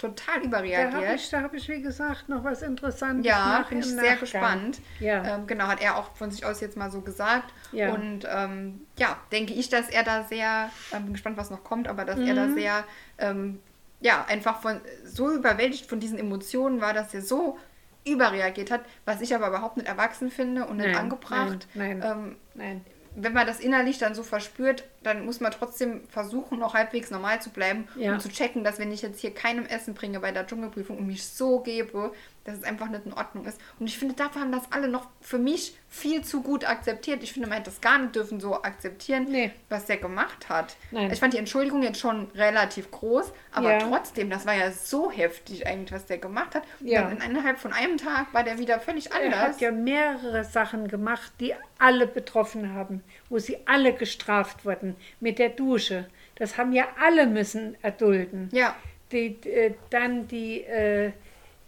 total 0.09 0.39
Da 0.41 0.45
überreagiert. 0.45 0.93
habe 0.93 1.15
ich, 1.15 1.29
da 1.29 1.41
hab 1.41 1.53
ich, 1.53 1.67
wie 1.69 1.81
gesagt, 1.81 2.29
noch 2.29 2.43
was 2.43 2.61
Interessantes 2.61 3.25
Ja, 3.25 3.65
bin 3.69 3.79
ich 3.79 3.85
sehr 3.87 3.95
Nachgang. 3.95 4.19
gespannt. 4.19 4.79
Ja. 4.99 5.23
Ähm, 5.35 5.47
genau, 5.47 5.67
hat 5.67 5.81
er 5.81 5.97
auch 5.97 6.15
von 6.15 6.29
sich 6.31 6.45
aus 6.45 6.61
jetzt 6.61 6.77
mal 6.77 6.91
so 6.91 7.01
gesagt. 7.01 7.53
Ja. 7.71 7.91
Und 7.93 8.27
ähm, 8.29 8.81
ja, 8.97 9.17
denke 9.31 9.53
ich, 9.53 9.69
dass 9.69 9.89
er 9.89 10.03
da 10.03 10.23
sehr, 10.23 10.69
ähm, 10.91 11.03
bin 11.05 11.13
gespannt, 11.13 11.37
was 11.37 11.49
noch 11.49 11.63
kommt, 11.63 11.87
aber 11.87 12.05
dass 12.05 12.19
er 12.19 12.35
da 12.35 12.45
Mhm. 12.47 12.53
sehr, 12.55 12.83
ähm, 13.17 13.59
ja, 14.01 14.25
einfach 14.27 14.61
von 14.61 14.81
so 15.05 15.31
überwältigt 15.31 15.87
von 15.89 15.99
diesen 15.99 16.19
Emotionen 16.19 16.81
war, 16.81 16.93
dass 16.93 17.13
er 17.13 17.21
so 17.21 17.57
überreagiert 18.05 18.69
hat, 18.69 18.81
was 19.05 19.21
ich 19.21 19.33
aber 19.33 19.47
überhaupt 19.47 19.77
nicht 19.77 19.87
erwachsen 19.87 20.29
finde 20.29 20.65
und 20.65 20.77
nicht 20.77 20.87
Nein, 20.87 20.97
angebracht. 20.97 21.67
nein, 21.73 21.99
nein. 21.99 22.11
Ähm, 22.11 22.35
Nein. 22.53 22.85
wenn 23.15 23.31
man 23.33 23.47
das 23.47 23.59
innerlich 23.61 23.97
dann 23.99 24.13
so 24.13 24.23
verspürt, 24.23 24.83
dann 25.03 25.25
muss 25.25 25.39
man 25.39 25.51
trotzdem 25.51 26.01
versuchen, 26.09 26.59
noch 26.59 26.73
halbwegs 26.73 27.11
normal 27.11 27.41
zu 27.41 27.49
bleiben 27.49 27.87
Ja. 27.95 28.13
und 28.13 28.21
zu 28.21 28.29
checken, 28.29 28.63
dass 28.63 28.79
wenn 28.79 28.91
ich 28.91 29.01
jetzt 29.01 29.19
hier 29.19 29.33
keinem 29.33 29.65
Essen 29.65 29.93
bringe 29.93 30.19
bei 30.19 30.31
der 30.31 30.45
Dschungelprüfung 30.47 30.97
und 30.97 31.07
mich 31.07 31.25
so 31.27 31.59
gebe, 31.59 32.13
dass 32.45 32.57
es 32.57 32.63
einfach 32.65 32.89
nicht 32.89 33.05
in 33.05 33.13
Ordnung 33.13 33.45
ist. 33.45 33.57
Und 33.79 33.87
ich 33.87 33.97
finde, 33.97 34.15
dafür 34.15 34.41
haben 34.41 34.51
das 34.51 34.63
alle 34.71 34.89
noch 34.89 35.07
für 35.21 35.37
mich 35.37 35.77
viel 35.87 36.23
zu 36.25 36.41
gut 36.41 36.65
akzeptiert. 36.67 37.23
Ich 37.23 37.31
finde, 37.31 37.47
man 37.47 37.57
hätte 37.57 37.69
das 37.69 37.79
gar 37.79 37.97
nicht 37.99 38.15
dürfen 38.15 38.41
so 38.41 38.61
akzeptieren, 38.63 39.27
Nee. 39.29 39.51
was 39.69 39.85
der 39.85 39.95
gemacht 39.95 40.49
hat. 40.49 40.75
Nein. 40.91 41.09
Ich 41.11 41.19
fand 41.21 41.33
die 41.33 41.37
Entschuldigung 41.37 41.83
jetzt 41.83 41.99
schon 42.01 42.27
relativ 42.35 42.91
groß, 42.91 43.31
aber 43.53 43.71
Ja. 43.73 43.77
trotzdem, 43.87 44.29
das 44.29 44.45
war 44.45 44.55
ja 44.55 44.71
so 44.71 45.09
heftig 45.09 45.65
eigentlich, 45.67 45.93
was 45.93 46.05
der 46.05 46.17
gemacht 46.17 46.53
hat. 46.55 46.63
Und 46.81 46.87
Ja. 46.87 47.03
dann 47.03 47.21
innerhalb 47.21 47.59
von 47.59 47.71
einem 47.71 47.97
Tag 47.97 48.33
war 48.33 48.43
der 48.43 48.57
wieder 48.57 48.79
völlig 48.81 49.11
Er 49.11 49.23
anders. 49.23 49.39
hat 49.55 49.61
ja 49.61 49.71
mehrere 49.71 50.43
Sachen 50.43 50.89
gemacht, 50.89 51.31
die 51.39 51.53
alle 51.79 52.07
betroffen 52.07 52.73
haben, 52.73 53.03
wo 53.29 53.39
sie 53.39 53.57
alle 53.65 53.93
gestraft 53.93 54.65
wurden. 54.65 54.92
Mit 55.19 55.39
der 55.39 55.49
Dusche. 55.49 56.05
Das 56.35 56.57
haben 56.57 56.71
ja 56.73 56.87
alle 56.99 57.27
müssen 57.27 57.75
erdulden. 57.81 58.49
ja. 58.51 58.75
Die, 59.11 59.37
äh, 59.47 59.75
dann 59.91 60.27
die, 60.27 60.61
äh, 60.63 61.11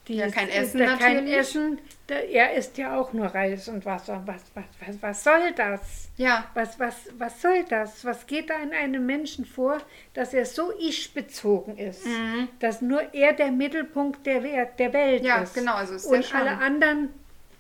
die 0.08 0.16
Ja, 0.16 0.30
kein 0.32 0.50
Essen 0.50 0.80
der, 0.80 0.88
kein 0.98 1.14
natürlich. 1.18 1.38
Essen. 1.38 1.80
Der, 2.10 2.28
er 2.28 2.54
isst 2.56 2.76
ja 2.80 3.00
auch 3.00 3.14
nur 3.14 3.28
Reis 3.28 3.68
und 3.68 3.86
Wasser. 3.86 4.24
Was, 4.26 4.42
was, 4.56 4.64
was, 4.80 5.02
was 5.04 5.24
soll 5.24 5.52
das? 5.56 6.10
Ja. 6.18 6.46
Was, 6.56 6.80
was, 6.80 6.96
was 7.20 7.40
soll 7.44 7.64
das? 7.70 8.04
Was 8.04 8.26
geht 8.26 8.50
da 8.50 8.56
in 8.64 8.72
einem 8.74 9.06
Menschen 9.06 9.46
vor, 9.46 9.78
dass 10.16 10.34
er 10.34 10.46
so 10.46 10.72
ich-bezogen 10.80 11.78
ist? 11.78 12.08
Dass 12.60 12.82
nur 12.82 13.14
er 13.14 13.34
der 13.34 13.52
Mittelpunkt 13.52 14.26
der, 14.26 14.42
Welt- 14.44 14.80
der 14.80 14.92
Welt 14.94 15.22
Mhm. 15.22 15.28
Ja, 15.28 15.44
ist. 15.44 15.54
genau, 15.54 15.76
also 15.76 15.94
ist 15.94 16.06
Und 16.06 16.34
alle 16.34 16.58
anderen, 16.58 17.10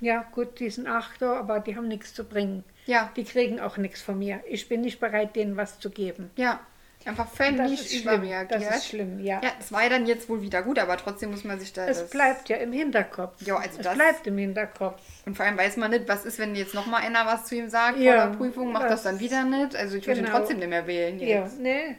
ja 0.01 0.25
gut, 0.33 0.59
die 0.59 0.69
sind 0.69 0.87
Achter, 0.87 1.37
aber 1.37 1.59
die 1.59 1.75
haben 1.75 1.87
nichts 1.87 2.13
zu 2.13 2.23
bringen. 2.23 2.63
Ja. 2.85 3.11
Die 3.15 3.23
kriegen 3.23 3.59
auch 3.59 3.77
nichts 3.77 4.01
von 4.01 4.19
mir. 4.19 4.41
Ich 4.47 4.69
bin 4.69 4.81
nicht 4.81 4.99
bereit, 4.99 5.35
denen 5.35 5.57
was 5.57 5.79
zu 5.79 5.89
geben. 5.89 6.29
Ja, 6.35 6.59
einfach 7.05 7.27
völlig 7.27 8.01
überreagiert. 8.01 8.51
Das 8.51 8.77
ist 8.77 8.87
schlimm, 8.89 9.19
ja. 9.19 9.41
Ja, 9.43 9.51
das 9.57 9.71
war 9.71 9.83
ja 9.83 9.89
dann 9.89 10.05
jetzt 10.05 10.27
wohl 10.29 10.41
wieder 10.41 10.61
gut, 10.63 10.77
aber 10.79 10.97
trotzdem 10.97 11.31
muss 11.31 11.43
man 11.43 11.59
sich 11.59 11.73
da. 11.73 11.87
Es 11.87 11.99
das 11.99 12.09
bleibt 12.09 12.49
ja 12.49 12.57
im 12.57 12.71
Hinterkopf. 12.71 13.41
Ja, 13.41 13.57
also 13.57 13.77
es 13.79 13.83
das- 13.85 13.95
bleibt 13.95 14.27
im 14.27 14.37
Hinterkopf. 14.37 15.01
Und 15.25 15.35
vor 15.35 15.45
allem 15.45 15.57
weiß 15.57 15.77
man 15.77 15.91
nicht, 15.91 16.07
was 16.07 16.25
ist, 16.25 16.37
wenn 16.39 16.53
jetzt 16.55 16.73
nochmal 16.75 17.01
einer 17.03 17.25
was 17.25 17.45
zu 17.45 17.55
ihm 17.55 17.69
sagt 17.69 17.97
Ja, 17.99 18.21
vor 18.21 18.29
der 18.31 18.37
Prüfung, 18.37 18.71
macht 18.71 18.83
das 18.85 19.03
das- 19.03 19.03
dann 19.03 19.19
wieder 19.19 19.43
nicht. 19.43 19.75
Also 19.75 19.97
ich 19.97 20.05
würde 20.07 20.19
ihn 20.21 20.25
genau. 20.25 20.37
trotzdem 20.37 20.57
nicht 20.59 20.69
mehr 20.69 20.85
wählen 20.87 21.19
Ja, 21.19 21.43
jetzt. 21.43 21.59
nee, 21.59 21.95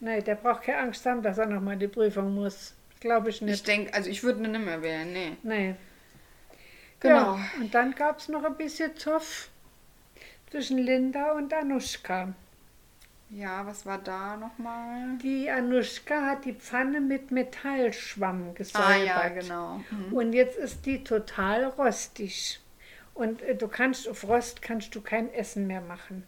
nee, 0.00 0.20
der 0.20 0.34
braucht 0.34 0.62
keine 0.64 0.78
Angst 0.78 1.04
haben, 1.06 1.22
dass 1.22 1.38
er 1.38 1.46
nochmal 1.46 1.76
die 1.76 1.88
Prüfung 1.88 2.34
muss. 2.34 2.74
Glaube 3.00 3.28
ich 3.30 3.36
Ich 3.36 3.42
nicht. 3.42 3.66
denke, 3.68 3.92
also 3.94 4.08
ich 4.10 4.22
würde 4.22 4.42
ihn 4.42 4.50
nicht 4.52 4.64
mehr 4.64 4.82
wählen, 4.82 5.12
nee. 5.12 5.32
Nee. 5.42 5.74
Genau. 7.00 7.36
Ja, 7.36 7.50
und 7.60 7.74
dann 7.74 7.94
gab 7.94 8.18
es 8.18 8.28
noch 8.28 8.44
ein 8.44 8.56
bisschen 8.56 8.96
Zoff 8.96 9.48
zwischen 10.50 10.78
Linda 10.78 11.32
und 11.32 11.52
Anushka. 11.52 12.32
Ja, 13.30 13.66
was 13.66 13.84
war 13.84 13.98
da 13.98 14.36
nochmal? 14.36 15.18
Die 15.22 15.50
Anushka 15.50 16.26
hat 16.26 16.44
die 16.44 16.52
Pfanne 16.52 17.00
mit 17.00 17.32
Metallschwamm 17.32 18.54
gesäubert. 18.54 18.88
Ah 18.88 18.96
ja, 18.96 19.28
genau. 19.28 19.80
Mhm. 19.90 20.12
Und 20.12 20.32
jetzt 20.32 20.56
ist 20.56 20.86
die 20.86 21.02
total 21.02 21.64
rostig. 21.64 22.60
Und 23.14 23.42
äh, 23.42 23.56
du 23.56 23.66
kannst 23.66 24.08
auf 24.08 24.28
Rost 24.28 24.62
kannst 24.62 24.94
du 24.94 25.00
kein 25.00 25.32
Essen 25.32 25.66
mehr 25.66 25.80
machen. 25.80 26.22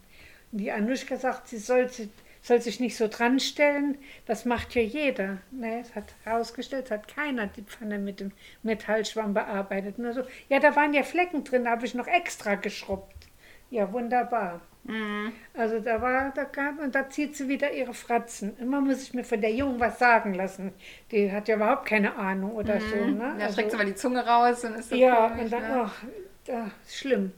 Und 0.51 0.59
die 0.59 0.73
Anushka 0.73 1.17
sagt, 1.17 1.49
sie 1.49 1.59
soll, 1.59 1.89
sie 1.89 2.11
soll 2.49 2.61
sich 2.61 2.81
nicht 2.81 2.97
so 2.97 3.07
dran 3.09 3.39
stellen. 3.39 3.97
Das 4.27 4.45
macht 4.45 4.75
ja 4.75 4.83
jeder. 4.83 5.39
Ne, 5.51 5.81
es 5.81 5.95
hat 5.95 6.15
herausgestellt, 6.25 6.87
es 6.87 6.91
hat 6.91 7.07
keiner 7.09 7.47
die 7.47 7.63
Pfanne 7.63 7.99
mit 7.99 8.21
dem 8.21 8.33
Metallschwamm 8.63 9.35
bearbeitet. 9.35 9.99
Nur 9.99 10.13
so, 10.13 10.23
ja, 10.49 10.59
da 10.59 10.75
waren 10.75 10.93
ja 10.95 11.03
Flecken 11.05 11.45
drin, 11.45 11.65
da 11.65 11.71
habe 11.71 11.87
ich 11.87 11.95
noch 11.95 12.07
extra 12.09 12.57
geschrubbt. 12.57 13.29
Ja, 13.71 13.93
wunderbar. 13.93 14.61
Mhm. 14.85 15.33
Also 15.53 15.81
da 15.81 16.01
war, 16.01 16.33
da 16.35 16.45
gab, 16.45 16.81
und 16.81 16.95
da 16.95 17.11
zieht 17.11 17.37
sie 17.37 17.49
wieder 17.49 17.71
ihre 17.73 17.93
Fratzen. 17.93 18.57
Immer 18.59 18.81
muss 18.81 19.03
ich 19.03 19.13
mir 19.13 19.25
von 19.25 19.41
der 19.41 19.53
Jungen 19.53 19.79
was 19.79 19.99
sagen 19.99 20.33
lassen. 20.33 20.73
Die 21.11 21.31
hat 21.31 21.49
ja 21.49 21.57
überhaupt 21.57 21.85
keine 21.87 22.17
Ahnung 22.17 22.53
oder 22.53 22.81
so. 22.81 22.97
Ne? 22.97 23.35
Da 23.39 23.45
Also- 23.45 23.53
streckt 23.53 23.71
sie 23.73 23.77
mal 23.77 23.85
die 23.87 23.95
Zunge 23.95 24.27
raus 24.27 24.65
und 24.65 24.75
ist 24.77 24.91
das 24.91 24.99
ja, 24.99 25.29
komisch, 25.29 25.45
und 25.45 25.53
dann, 25.53 25.63
ne? 25.63 25.81
ach, 25.85 26.03
da, 26.47 26.71
schlimm. 26.89 27.33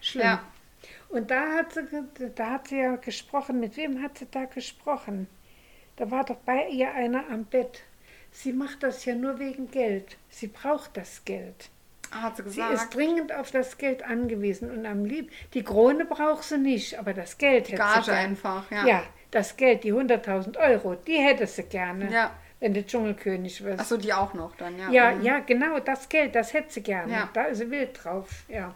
Schlimm. 0.00 0.24
Ja. 0.24 0.42
Und 1.14 1.30
da 1.30 1.52
hat, 1.54 1.72
sie, 1.74 1.82
da 2.34 2.50
hat 2.50 2.68
sie 2.68 2.78
ja 2.78 2.96
gesprochen. 2.96 3.60
Mit 3.60 3.76
wem 3.76 4.02
hat 4.02 4.18
sie 4.18 4.26
da 4.30 4.44
gesprochen? 4.46 5.28
Da 5.96 6.10
war 6.10 6.24
doch 6.24 6.36
bei 6.36 6.68
ihr 6.68 6.92
einer 6.92 7.24
am 7.30 7.44
Bett. 7.44 7.82
Sie 8.32 8.52
macht 8.52 8.82
das 8.82 9.04
ja 9.04 9.14
nur 9.14 9.38
wegen 9.38 9.70
Geld. 9.70 10.16
Sie 10.28 10.48
braucht 10.48 10.96
das 10.96 11.24
Geld. 11.24 11.70
Ah, 12.10 12.22
hat 12.22 12.36
sie 12.36 12.42
Sie 12.42 12.48
gesagt. 12.48 12.72
ist 12.74 12.94
dringend 12.94 13.32
auf 13.34 13.50
das 13.52 13.78
Geld 13.78 14.02
angewiesen 14.04 14.70
und 14.70 14.86
am 14.86 15.04
lieb. 15.04 15.30
Die 15.54 15.62
Krone 15.62 16.04
braucht 16.04 16.42
sie 16.44 16.58
nicht, 16.58 16.98
aber 16.98 17.14
das 17.14 17.38
Geld 17.38 17.68
hätte 17.68 17.76
Gage 17.78 18.00
sie 18.04 18.10
gern. 18.10 18.18
einfach, 18.30 18.70
ja. 18.72 18.86
Ja, 18.86 19.02
das 19.30 19.56
Geld, 19.56 19.84
die 19.84 19.92
100.000 19.92 20.56
Euro, 20.58 20.94
die 20.96 21.16
hätte 21.18 21.46
sie 21.46 21.62
gerne, 21.64 22.10
Ja. 22.12 22.32
wenn 22.60 22.74
du 22.74 22.84
Dschungelkönig 22.84 23.62
wirst. 23.64 23.80
Achso, 23.80 23.96
die 23.96 24.12
auch 24.12 24.34
noch 24.34 24.54
dann, 24.56 24.76
ja. 24.78 24.90
Ja, 24.90 25.10
Mhm. 25.12 25.22
ja, 25.22 25.38
genau, 25.40 25.78
das 25.78 26.08
Geld, 26.08 26.34
das 26.34 26.52
hätte 26.54 26.72
sie 26.72 26.82
gerne. 26.82 27.12
Ja. 27.12 27.30
Da 27.32 27.44
ist 27.44 27.58
sie 27.58 27.70
wild 27.70 27.98
drauf, 28.02 28.28
ja. 28.48 28.74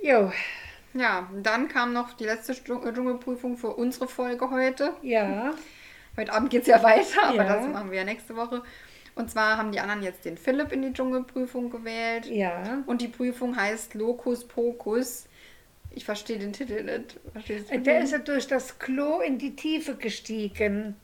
Jo, 0.00 0.32
Ja, 0.94 1.28
dann 1.42 1.68
kam 1.68 1.92
noch 1.92 2.14
die 2.14 2.24
letzte 2.24 2.52
äh, 2.52 2.92
Dschungelprüfung 2.94 3.56
für 3.56 3.68
unsere 3.76 4.08
Folge 4.08 4.50
heute. 4.50 4.92
ja, 5.02 5.52
Heute 6.16 6.32
Abend 6.32 6.50
geht 6.50 6.62
es 6.62 6.68
ja 6.68 6.82
weiter, 6.82 7.22
aber 7.24 7.36
Ja. 7.44 7.56
das 7.56 7.68
machen 7.68 7.90
wir 7.90 7.98
ja 7.98 8.04
nächste 8.04 8.34
Woche. 8.34 8.62
Und 9.14 9.30
zwar 9.30 9.56
haben 9.56 9.70
die 9.72 9.78
anderen 9.80 10.02
jetzt 10.02 10.24
den 10.24 10.36
Philipp 10.36 10.72
in 10.72 10.82
die 10.82 10.92
Dschungelprüfung 10.92 11.70
gewählt. 11.70 12.26
ja. 12.26 12.82
Und 12.86 13.02
die 13.02 13.08
Prüfung 13.08 13.56
heißt 13.56 13.94
Locus 13.94 14.44
Pocus. 14.46 15.26
Ich 15.90 16.04
verstehe 16.04 16.38
den 16.38 16.52
Titel 16.52 16.82
nicht. 16.84 17.16
Verstehst 17.32 17.70
du? 17.70 17.78
Der 17.80 18.00
ist 18.00 18.12
ja 18.12 18.18
durch 18.18 18.46
das 18.46 18.78
Klo 18.78 19.20
in 19.20 19.38
die 19.38 19.54
Tiefe 19.56 19.94
gestiegen. 19.96 20.96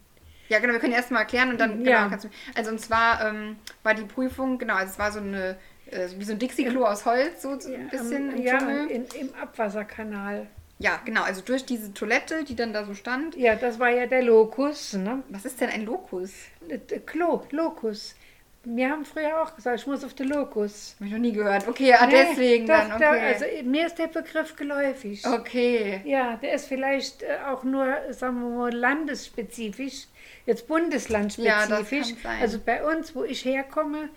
Ja, 0.48 0.58
genau, 0.58 0.72
wir 0.74 0.80
können 0.80 0.92
erst 0.92 1.10
mal 1.10 1.20
erklären 1.20 1.50
und 1.50 1.58
dann, 1.60 1.84
Ja. 1.84 1.98
genau, 1.98 2.10
kannst 2.10 2.26
du, 2.26 2.28
also 2.54 2.70
und 2.70 2.78
zwar 2.80 3.24
ähm, 3.26 3.56
war 3.82 3.94
die 3.94 4.04
Prüfung, 4.04 4.58
genau, 4.58 4.74
also 4.74 4.92
es 4.92 4.98
war 4.98 5.10
so 5.10 5.18
eine, 5.20 5.56
äh, 5.94 6.08
wie 6.18 6.24
so 6.24 6.32
ein 6.32 6.38
Dixie-Klo 6.38 6.84
aus 6.84 7.04
Holz, 7.06 7.42
so, 7.42 7.58
so 7.58 7.72
ein 7.72 7.88
bisschen 7.88 8.30
Am- 8.30 8.36
im 8.36 8.42
ja, 8.42 8.58
Dschungel. 8.58 8.86
in, 8.90 9.04
im 9.20 9.34
Abwasserkanal. 9.40 10.46
Ja, 10.80 11.00
genau, 11.04 11.22
also 11.22 11.40
durch 11.40 11.64
diese 11.64 11.94
Toilette, 11.94 12.42
die 12.44 12.56
dann 12.56 12.72
da 12.72 12.84
so 12.84 12.94
stand. 12.94 13.36
Ja, 13.36 13.54
das 13.54 13.78
war 13.78 13.90
ja 13.90 14.06
der 14.06 14.22
Lokus, 14.22 14.92
ne? 14.94 15.22
Was 15.28 15.44
ist 15.44 15.60
denn 15.60 15.70
ein 15.70 15.84
Locus? 15.86 16.32
Äh, 16.68 16.78
Klo, 17.06 17.42
Lokus. 17.52 18.16
wir 18.64 18.90
haben 18.90 19.04
früher 19.04 19.40
auch 19.42 19.54
gesagt, 19.54 19.78
ich 19.80 19.86
muss 19.86 20.02
auf 20.04 20.14
den 20.14 20.28
Lokus. 20.28 20.96
Habe 20.98 21.06
ich 21.06 21.12
noch 21.12 21.20
nie 21.20 21.32
gehört. 21.32 21.68
Okay, 21.68 21.92
ah, 21.94 22.06
Nee, 22.06 22.12
deswegen 22.28 22.66
doch, 22.66 22.74
dann. 22.76 22.92
Okay. 22.94 23.04
also 23.20 23.44
mir 23.62 23.86
ist 23.86 23.98
der 23.98 24.08
Begriff 24.08 24.56
geläufig. 24.56 25.24
okay. 25.26 26.00
Ja, 26.04 26.36
der 26.42 26.54
ist 26.54 26.66
vielleicht 26.66 27.22
äh, 27.22 27.36
auch 27.48 27.62
nur, 27.62 27.86
sagen 28.10 28.40
wir 28.42 28.48
mal, 28.58 28.74
landesspezifisch, 28.74 30.06
jetzt 30.46 30.68
Ja, 30.68 30.74
bundeslandspezifisch. 30.76 32.12
das 32.14 32.22
sein. 32.22 32.40
Also 32.40 32.58
bei 32.64 32.84
uns, 32.84 33.14
wo 33.14 33.24
ich 33.24 33.44
herkomme, 33.44 34.08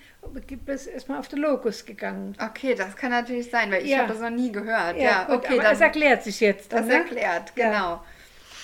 gibt 0.48 0.68
es 0.70 0.88
erstmal 0.88 1.20
auf 1.20 1.28
den 1.28 1.40
Lokus 1.40 1.86
gegangen. 1.86 2.36
Okay, 2.44 2.76
das 2.76 2.96
kann 2.96 3.12
natürlich 3.12 3.50
sein, 3.50 3.72
weil 3.72 3.84
ich 3.84 3.90
Ja. 3.92 4.00
habe 4.00 4.10
das 4.10 4.20
noch 4.22 4.30
nie 4.30 4.52
gehört. 4.52 4.98
Ja, 4.98 5.24
gut, 5.26 5.38
okay, 5.38 5.54
aber 5.54 5.64
dann. 5.64 5.74
es 5.74 5.82
erklärt 5.82 6.24
sich 6.24 6.40
jetzt. 6.40 6.72
Das 6.74 6.82
dann, 6.82 6.88
ne? 6.90 6.94
erklärt, 6.96 7.54
Ja. 7.56 7.70
genau. 7.72 8.02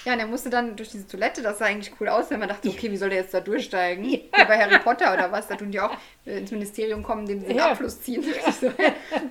Ja, 0.05 0.13
und 0.13 0.19
er 0.19 0.27
musste 0.27 0.49
dann 0.49 0.75
durch 0.75 0.89
diese 0.89 1.07
Toilette, 1.07 1.41
das 1.41 1.59
sah 1.59 1.65
eigentlich 1.65 1.93
cool 1.99 2.09
aus, 2.09 2.29
wenn 2.29 2.39
man 2.39 2.49
dachte, 2.49 2.67
okay, 2.69 2.91
wie 2.91 2.97
soll 2.97 3.09
der 3.09 3.19
jetzt 3.19 3.33
da 3.33 3.39
durchsteigen? 3.39 4.03
Ja. 4.05 4.17
Wie 4.19 4.45
bei 4.45 4.59
Harry 4.59 4.79
Potter 4.79 5.13
oder 5.13 5.31
was, 5.31 5.47
da 5.47 5.55
tun 5.55 5.71
die 5.71 5.79
auch 5.79 5.95
äh, 6.25 6.39
ins 6.39 6.51
Ministerium 6.51 7.03
kommen, 7.03 7.25
dem 7.25 7.39
sie 7.39 7.47
den 7.47 7.55
Ja. 7.57 7.71
Abfluss 7.71 8.01
ziehen. 8.01 8.23
So, 8.59 8.71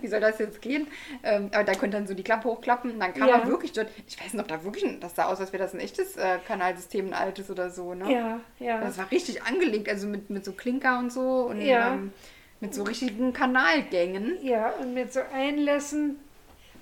wie 0.01 0.07
soll 0.09 0.20
das 0.20 0.39
jetzt 0.39 0.61
gehen? 0.62 0.86
Ähm, 1.23 1.51
aber 1.53 1.65
da 1.65 1.73
konnte 1.74 1.97
dann 1.97 2.07
so 2.07 2.15
die 2.15 2.23
Klappe 2.23 2.49
hochklappen 2.49 2.93
und 2.93 3.01
dann 3.01 3.12
kam 3.12 3.28
Ja. 3.28 3.39
er 3.40 3.47
wirklich 3.47 3.73
dort, 3.73 3.89
ich 4.07 4.19
weiß 4.19 4.32
nicht, 4.32 4.40
ob 4.43 4.49
da 4.49 4.65
wirklich, 4.65 4.99
das 5.01 5.15
sah 5.15 5.27
aus, 5.27 5.40
als 5.40 5.53
wäre 5.53 5.62
das 5.62 5.74
ein 5.74 5.81
echtes 5.81 6.16
äh, 6.16 6.39
Kanalsystem, 6.47 7.09
ein 7.09 7.15
altes 7.15 7.51
oder 7.51 7.70
so, 7.70 7.94
ne? 7.94 8.11
Ja, 8.12 8.40
ja. 8.59 8.81
Das 8.81 8.97
war 8.99 9.11
richtig 9.11 9.43
angelegt, 9.43 9.89
also 9.89 10.07
mit, 10.07 10.31
mit 10.31 10.44
so 10.44 10.53
Klinker 10.53 10.99
und 10.99 11.12
so 11.12 11.47
und 11.49 11.61
Ja. 11.61 11.94
ähm, 11.94 12.12
mit 12.61 12.74
so 12.74 12.82
richtigen 12.85 13.32
Kanalgängen. 13.32 14.39
Ja, 14.43 14.70
und 14.81 14.94
mit 14.94 15.12
so 15.12 15.20
Einlässen 15.35 16.19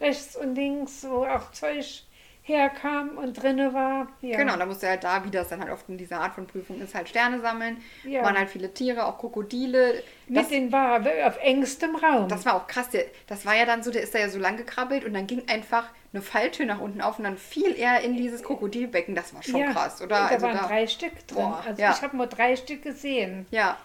rechts 0.00 0.36
und 0.36 0.54
links, 0.54 1.04
wo 1.08 1.24
auch 1.24 1.50
Zeug 1.52 2.04
herkam 2.50 3.16
und 3.18 3.34
drinne 3.34 3.72
war. 3.74 4.08
Ja. 4.20 4.36
Genau, 4.36 4.56
da 4.56 4.66
musste 4.66 4.86
er 4.86 4.92
halt 4.92 5.04
da, 5.04 5.24
wie 5.24 5.30
das 5.30 5.48
dann 5.48 5.60
halt 5.60 5.70
oft 5.72 5.88
in 5.88 5.96
dieser 5.98 6.20
Art 6.20 6.34
von 6.34 6.46
Prüfung 6.46 6.80
ist, 6.80 6.94
halt 6.94 7.08
Sterne 7.08 7.40
sammeln. 7.40 7.82
Ja. 8.04 8.22
Waren 8.22 8.36
halt 8.38 8.50
viele 8.50 8.72
Tiere, 8.74 9.06
auch 9.06 9.18
Krokodile. 9.18 10.02
Das, 10.28 10.44
Mit 10.44 10.50
den 10.50 10.72
war 10.72 11.00
auf 11.26 11.38
engstem 11.40 11.96
Raum. 11.96 12.28
das 12.28 12.44
war 12.46 12.54
auch 12.54 12.66
krass. 12.66 12.88
Der, 12.90 13.04
das 13.26 13.46
war 13.46 13.54
ja 13.56 13.64
dann 13.64 13.82
so, 13.82 13.90
der 13.90 14.02
ist 14.02 14.14
da 14.14 14.18
ja 14.18 14.28
so 14.28 14.38
lang 14.38 14.56
gekrabbelt 14.56 15.04
und 15.04 15.14
dann 15.14 15.26
ging 15.26 15.42
einfach 15.48 15.84
eine 16.12 16.22
Falltür 16.22 16.66
nach 16.66 16.80
unten 16.80 17.00
auf 17.00 17.18
und 17.18 17.24
dann 17.24 17.36
fiel 17.38 17.74
er 17.78 18.00
in 18.00 18.16
dieses 18.16 18.42
Krokodilbecken. 18.42 19.14
Das 19.14 19.34
war 19.34 19.42
schon 19.42 19.60
ja, 19.60 19.72
krass, 19.72 20.00
oder? 20.02 20.08
Da 20.16 20.26
Also 20.26 20.46
waren 20.46 20.56
da- 20.56 20.66
drei 20.66 20.86
Stück 20.86 21.26
drin. 21.28 21.36
Boah, 21.44 21.62
also 21.66 21.82
ich 21.82 22.02
habe 22.02 22.16
nur 22.16 22.26
drei 22.26 22.56
Stück 22.56 22.82
gesehen. 22.82 23.46
Ja, 23.50 23.76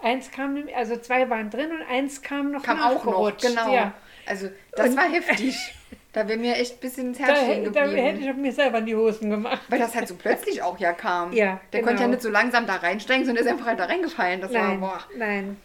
Eins 0.00 0.30
kam, 0.30 0.56
also 0.76 0.96
zwei 0.98 1.28
waren 1.28 1.50
drin 1.50 1.72
und 1.72 1.82
eins 1.90 2.22
kam 2.22 2.52
noch 2.52 2.62
kam 2.62 2.80
auch 2.80 3.04
noch, 3.04 3.36
genau. 3.36 3.90
Also 4.26 4.48
das 4.76 4.90
Und- 4.90 4.96
war 4.96 5.08
heftig. 5.10 5.56
Da 6.18 6.26
wäre 6.26 6.38
mir 6.38 6.56
echt 6.56 6.74
ein 6.74 6.80
bisschen 6.80 7.06
ins 7.10 7.18
Da, 7.18 7.26
Herz 7.26 7.72
da 7.72 7.84
geblieben. 7.84 8.02
hätte 8.06 8.18
ich 8.18 8.34
mir 8.36 8.52
selber 8.52 8.78
in 8.78 8.86
die 8.86 8.96
Hosen 8.96 9.30
gemacht. 9.30 9.60
Weil 9.68 9.78
das 9.78 9.94
halt 9.94 10.08
so 10.08 10.16
plötzlich 10.16 10.62
auch 10.64 10.76
ja 10.78 10.92
kam. 10.92 11.32
Ja, 11.32 11.60
Der 11.72 11.80
konnte 11.82 11.96
ja 12.00 12.06
genau. 12.06 12.16
nicht 12.16 12.22
so 12.22 12.28
langsam 12.28 12.66
da 12.66 12.74
reinsteigen, 12.74 13.24
sondern 13.24 13.44
ist 13.44 13.50
einfach 13.52 13.66
halt 13.66 13.78
da 13.78 13.84
reingefallen. 13.84 14.40
Das 14.40 14.50
Nein, 14.50 14.80
war, 14.80 14.88
boah. 14.90 15.00
nein. 15.16 15.56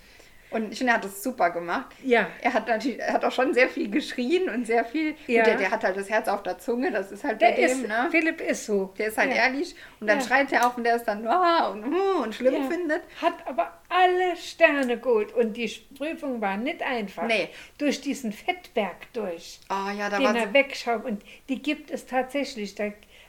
Und 0.53 0.71
ich 0.71 0.77
finde, 0.77 0.93
er 0.93 0.97
hat 0.97 1.05
das 1.05 1.23
super 1.23 1.49
gemacht. 1.49 1.88
Ja. 2.03 2.27
Er 2.41 2.53
hat 2.53 2.67
natürlich, 2.67 2.99
er 2.99 3.13
hat 3.13 3.25
auch 3.25 3.31
schon 3.31 3.53
sehr 3.53 3.67
viel 3.69 3.89
geschrien 3.89 4.49
und 4.49 4.65
sehr 4.65 4.85
viel. 4.85 5.15
Ja. 5.27 5.43
Der, 5.43 5.57
der 5.57 5.71
hat 5.71 5.84
halt 5.84 5.97
das 5.97 6.09
Herz 6.09 6.27
auf 6.27 6.43
der 6.43 6.59
Zunge, 6.59 6.91
das 6.91 7.11
ist 7.11 7.23
halt 7.23 7.41
Der 7.41 7.49
bei 7.49 7.55
dem, 7.55 7.65
ist, 7.65 7.88
ne? 7.88 8.07
Philipp 8.11 8.41
ist 8.41 8.65
so. 8.65 8.93
Der 8.97 9.07
ist 9.07 9.17
halt 9.17 9.31
ja. 9.31 9.43
ehrlich 9.43 9.75
und 9.99 10.07
dann 10.07 10.19
Ja. 10.19 10.25
schreit 10.25 10.51
er 10.51 10.67
auch 10.67 10.77
und 10.77 10.84
der 10.84 10.95
ist 10.97 11.05
dann 11.05 11.25
ah, 11.27 11.69
und, 11.69 11.85
uh, 11.85 12.23
und 12.23 12.35
schlimm 12.35 12.69
findet. 12.69 13.01
Hat 13.21 13.45
aber 13.45 13.73
alle 13.89 14.35
Sterne 14.38 14.97
geholt 14.97 15.34
und 15.34 15.57
die 15.57 15.67
Prüfung 15.97 16.41
war 16.41 16.57
nicht 16.57 16.81
einfach. 16.81 17.27
Nee. 17.27 17.49
Durch 17.77 18.01
diesen 18.01 18.31
Fettberg 18.31 19.11
durch, 19.13 19.59
Ah 19.69 19.91
ja, 19.91 20.09
da 20.09 20.17
den 20.17 20.27
war 20.27 20.35
er 20.35 20.53
wegschaut. 20.53 21.05
Und 21.05 21.21
die 21.49 21.61
gibt 21.61 21.91
es 21.91 22.05
tatsächlich. 22.05 22.75
Da 22.75 22.85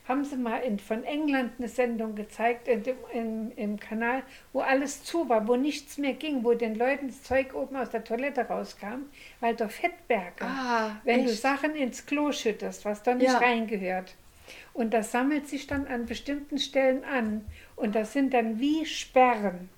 haben 0.06 0.24
sie 0.24 0.36
mal 0.36 0.59
in, 0.59 0.78
von 0.78 1.02
England 1.05 1.52
eine 1.59 1.68
Sendung 1.68 2.14
gezeigt 2.14 2.68
in 2.68 2.82
dem, 2.82 2.97
im, 3.12 3.52
im 3.56 3.81
Kanal, 3.81 4.22
wo 4.52 4.60
alles 4.60 5.02
zu 5.02 5.28
war, 5.28 5.48
wo 5.48 5.56
nichts 5.56 5.97
mehr 5.97 6.12
ging, 6.12 6.44
wo 6.44 6.52
den 6.55 6.74
Leuten 6.74 7.09
das 7.09 7.22
Zeug 7.22 7.55
oben 7.55 7.76
aus 7.76 7.90
der 7.90 8.05
Toilette 8.05 8.43
rauskam, 8.43 9.06
weil 9.40 9.55
da 9.56 9.68
Fettberge. 9.68 10.44
Ah, 10.44 10.97
wenn 11.05 11.24
du 11.24 11.31
echt? 11.31 11.40
Sachen 11.40 11.74
ins 11.74 12.05
Klo 12.05 12.32
schüttest, 12.32 12.85
was 12.85 13.02
da 13.02 13.14
nicht 13.14 13.26
Ja. 13.32 13.39
reingehört. 13.39 14.14
Und 14.74 14.93
das 14.93 15.12
sammelt 15.12 15.48
sich 15.48 15.66
dann 15.66 15.86
an 15.86 16.05
bestimmten 16.05 16.59
Stellen 16.59 17.05
an. 17.05 17.47
Und 17.76 17.94
das 17.94 18.12
sind 18.12 18.35
dann 18.35 18.60
wie 18.60 18.85
Sperren. 18.85 19.70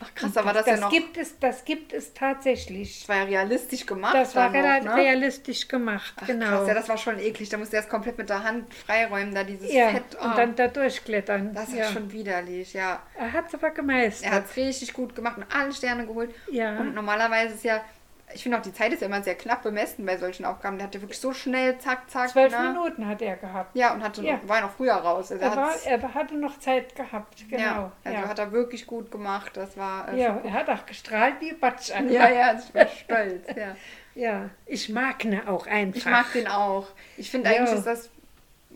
Ach 0.00 0.14
krass, 0.14 0.36
Und 0.36 0.44
war 0.44 0.52
das, 0.52 0.64
das 0.64 0.80
ja 0.80 0.86
noch, 0.86 0.90
gibt 0.90 1.16
es, 1.16 1.38
das 1.38 1.64
gibt 1.64 1.92
es 1.92 2.12
tatsächlich. 2.14 3.00
das 3.00 3.08
war 3.08 3.16
ja 3.16 3.22
realistisch 3.24 3.86
gemacht. 3.86 4.14
Das 4.14 4.34
war 4.34 4.50
noch, 4.50 4.84
ne? 4.84 4.94
realistisch 4.96 5.68
gemacht, 5.68 6.14
Ach, 6.20 6.26
genau. 6.26 6.46
Krass, 6.46 6.68
ja, 6.68 6.74
das 6.74 6.88
war 6.88 6.98
schon 6.98 7.18
eklig. 7.18 7.48
Da 7.48 7.56
musste 7.56 7.76
er 7.76 7.82
es 7.82 7.88
komplett 7.88 8.18
mit 8.18 8.28
der 8.28 8.42
Hand 8.42 8.72
freiräumen, 8.74 9.34
da 9.34 9.44
dieses 9.44 9.72
Ja, 9.72 9.90
Fett. 9.90 10.14
und 10.14 10.30
ah, 10.30 10.34
dann 10.36 10.54
da 10.56 10.68
durchklettern. 10.68 11.54
das 11.54 11.68
ist 11.68 11.76
ja. 11.76 11.90
schon 11.90 12.12
widerlich, 12.12 12.72
ja. 12.72 13.02
Er 13.18 13.32
hat 13.32 13.48
es 13.48 13.54
aber 13.54 13.70
gemeistert. 13.70 14.30
Er 14.30 14.36
hat 14.36 14.44
es 14.50 14.56
richtig 14.56 14.92
gut 14.92 15.14
gemacht 15.14 15.36
und 15.38 15.46
alle 15.54 15.72
Sterne 15.72 16.06
geholt. 16.06 16.34
Ja. 16.50 16.78
Und 16.78 16.94
normalerweise 16.94 17.54
ist 17.54 17.64
ja, 17.64 17.84
ich 18.34 18.42
finde 18.42 18.58
auch, 18.58 18.62
die 18.62 18.72
Zeit 18.72 18.92
ist 18.92 19.00
ja 19.00 19.06
immer 19.06 19.22
sehr 19.22 19.34
knapp 19.36 19.62
bemessen 19.62 20.04
bei 20.04 20.16
solchen 20.18 20.44
Aufgaben. 20.44 20.76
Der 20.78 20.86
hat 20.88 20.94
ja 20.94 21.00
wirklich 21.00 21.18
so 21.20 21.32
schnell, 21.32 21.78
zack, 21.78 22.10
zack. 22.10 22.28
Zwölf 22.30 22.52
ne? 22.52 22.68
Minuten 22.68 23.06
hat 23.06 23.22
er 23.22 23.36
gehabt. 23.36 23.74
Ja, 23.76 23.94
und 23.94 24.02
hatte, 24.02 24.22
Ja. 24.22 24.40
war 24.46 24.56
ja 24.56 24.62
noch 24.62 24.72
früher 24.72 24.94
raus. 24.94 25.30
Also 25.32 25.44
Er, 25.44 25.56
war, 25.56 25.72
er 25.86 26.14
hatte 26.14 26.34
noch 26.36 26.58
Zeit 26.58 26.94
gehabt, 26.96 27.48
genau. 27.48 27.62
ja, 27.62 27.92
also 28.04 28.18
ja. 28.18 28.28
hat 28.28 28.38
er 28.38 28.52
wirklich 28.52 28.86
gut 28.86 29.10
gemacht. 29.10 29.56
Das 29.56 29.76
war. 29.76 30.12
Äh, 30.12 30.20
ja, 30.20 30.40
er 30.44 30.52
hat 30.52 30.68
auch 30.68 30.84
gestrahlt 30.86 31.36
wie 31.40 31.52
Batsch 31.54 31.92
schon- 31.92 32.10
ja, 32.10 32.28
ja, 32.28 32.54
ich 32.58 32.72
bin 32.72 32.86
stolz. 33.04 33.46
Ja. 33.56 33.76
ja, 34.14 34.50
ich 34.66 34.88
mag 34.88 35.24
ne 35.24 35.42
auch 35.46 35.66
einfach. 35.66 35.96
Ich 35.96 36.04
mag 36.06 36.32
den 36.32 36.48
auch. 36.48 36.88
Ich 37.16 37.30
finde 37.30 37.50
eigentlich 37.50 37.72
ist 37.78 37.86
das 37.86 38.10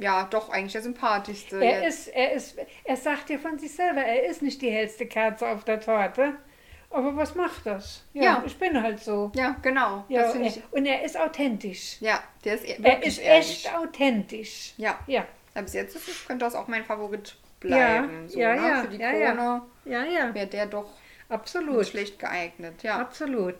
ja 0.00 0.28
doch 0.30 0.50
eigentlich 0.50 0.72
der 0.72 0.82
sympathischste. 0.82 1.56
Er 1.60 1.82
jetzt. 1.82 2.06
ist, 2.06 2.14
er 2.14 2.32
ist, 2.32 2.58
er 2.84 2.96
sagt 2.96 3.30
ja 3.30 3.38
von 3.38 3.58
sich 3.58 3.74
selber, 3.74 4.00
er 4.02 4.26
ist 4.26 4.42
nicht 4.42 4.62
die 4.62 4.70
hellste 4.70 5.06
Kerze 5.06 5.48
auf 5.48 5.64
der 5.64 5.80
Torte. 5.80 6.34
Aber 6.90 7.14
was 7.16 7.34
macht 7.34 7.66
das? 7.66 8.02
Ja, 8.14 8.22
Ja. 8.22 8.42
ich 8.46 8.56
bin 8.58 8.82
halt 8.82 9.00
so. 9.00 9.30
ja, 9.34 9.56
genau. 9.62 10.04
Ja, 10.08 10.22
er, 10.32 10.52
und 10.70 10.86
er 10.86 11.02
ist 11.02 11.18
authentisch. 11.18 11.96
Ja, 12.00 12.22
der 12.44 12.54
ist 12.54 12.64
e- 12.64 12.78
Er 12.82 13.02
ist 13.02 13.18
ehrlich. 13.18 13.50
echt 13.66 13.74
authentisch. 13.76 14.72
Ja. 14.78 14.98
Ja, 15.06 15.26
ja, 15.54 15.62
bis 15.62 15.74
jetzt 15.74 15.94
ist, 15.96 16.26
könnte 16.26 16.44
das 16.46 16.54
auch 16.54 16.66
mein 16.68 16.84
Favorit 16.84 17.36
bleiben. 17.60 18.22
Ja, 18.24 18.28
so, 18.28 18.38
ja, 18.38 18.54
ne? 18.54 18.68
ja, 18.68 18.80
Für 18.82 18.88
die 18.88 18.96
ja. 18.98 19.10
Krone 19.34 19.62
ja, 19.84 20.04
ja. 20.04 20.34
wäre 20.34 20.46
der 20.46 20.66
doch 20.66 20.88
Absolut. 21.28 21.86
schlecht 21.86 22.18
geeignet. 22.18 22.82
Ja. 22.82 22.98
Absolut. 23.00 23.56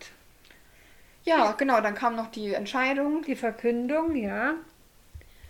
ja, 1.24 1.52
genau. 1.52 1.80
Dann 1.82 1.94
kam 1.94 2.16
noch 2.16 2.30
die 2.30 2.54
Entscheidung 2.54 3.22
Die 3.22 3.36
Verkündung, 3.36 4.16
ja. 4.16 4.54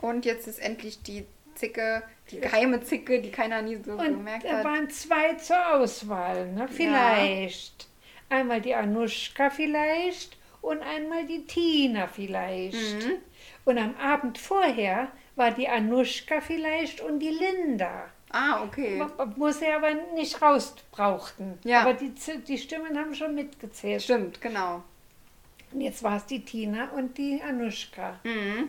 und 0.01 0.25
jetzt 0.25 0.49
ist 0.49 0.59
endlich 0.59 1.03
die 1.03 1.25
Zicke, 1.55 2.03
die 2.31 2.41
geheime 2.41 2.81
Zicke, 2.83 3.21
die 3.21 3.31
keiner 3.31 3.63
nie 3.63 3.77
so 3.77 3.93
Und 3.93 4.05
gemerkt 4.05 4.45
da 4.45 4.59
hat. 4.59 4.65
waren 4.65 4.91
zwei 4.91 5.35
zur 5.35 5.75
Auswahl, 5.75 6.53
ne? 6.53 6.69
Vielleicht. 6.69 7.89
Einmal 8.29 8.61
die 8.61 8.75
Anuschka 8.75 9.51
vielleicht 9.51 10.37
und 10.61 10.83
einmal 10.83 11.27
die 11.27 11.45
Tina 11.47 12.07
vielleicht. 12.07 13.07
Mhm. 13.07 13.13
Und 13.65 13.79
am 13.79 13.95
Abend 13.97 14.39
vorher 14.39 15.09
war 15.37 15.51
die 15.51 15.69
Anuschka 15.69 16.41
vielleicht 16.41 17.01
und 17.01 17.21
die 17.21 17.31
Linda. 17.31 18.07
Ah, 18.31 18.63
okay. 18.63 19.03
Muss 19.37 19.63
er 19.63 19.77
aber 19.77 19.95
nicht 20.15 20.43
raus 20.43 20.75
brauchten. 20.91 21.59
Ja. 21.65 21.81
Aber 21.83 21.95
die, 21.95 22.13
die 22.47 22.59
Stimmen 22.59 22.99
haben 22.99 23.15
schon 23.15 23.35
mitgezählt. 23.35 24.03
Stimmt, 24.03 24.41
genau. 24.41 24.83
Und 25.73 25.81
jetzt 25.81 26.03
war 26.03 26.17
es 26.17 26.27
die 26.27 26.45
Tina 26.45 26.91
und 26.91 27.17
die 27.17 27.41
Anuschka. 27.43 28.19
Mhm. 28.25 28.69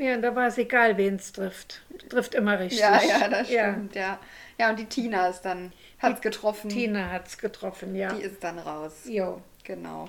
Ja, 0.00 0.14
und 0.14 0.22
da 0.22 0.34
war 0.34 0.46
es 0.46 0.56
egal, 0.56 0.96
wen 0.96 1.16
es 1.16 1.30
trifft. 1.32 1.82
Trifft 2.08 2.34
immer 2.34 2.58
richtig. 2.58 2.80
Ja, 2.80 3.00
ja, 3.02 3.28
das 3.28 3.50
Ja. 3.50 3.72
stimmt, 3.72 3.94
ja. 3.94 4.18
Ja, 4.58 4.70
und 4.70 4.78
die 4.78 4.86
Tina 4.86 5.28
ist 5.28 5.42
dann, 5.42 5.72
hat's 6.00 6.20
getroffen. 6.22 6.70
Tina 6.70 7.10
hat 7.10 7.26
es 7.26 7.36
getroffen, 7.38 7.94
ja. 7.94 8.12
Die 8.14 8.22
ist 8.22 8.42
dann 8.42 8.58
raus. 8.58 8.92
Jo. 9.04 9.40
Genau. 9.64 10.08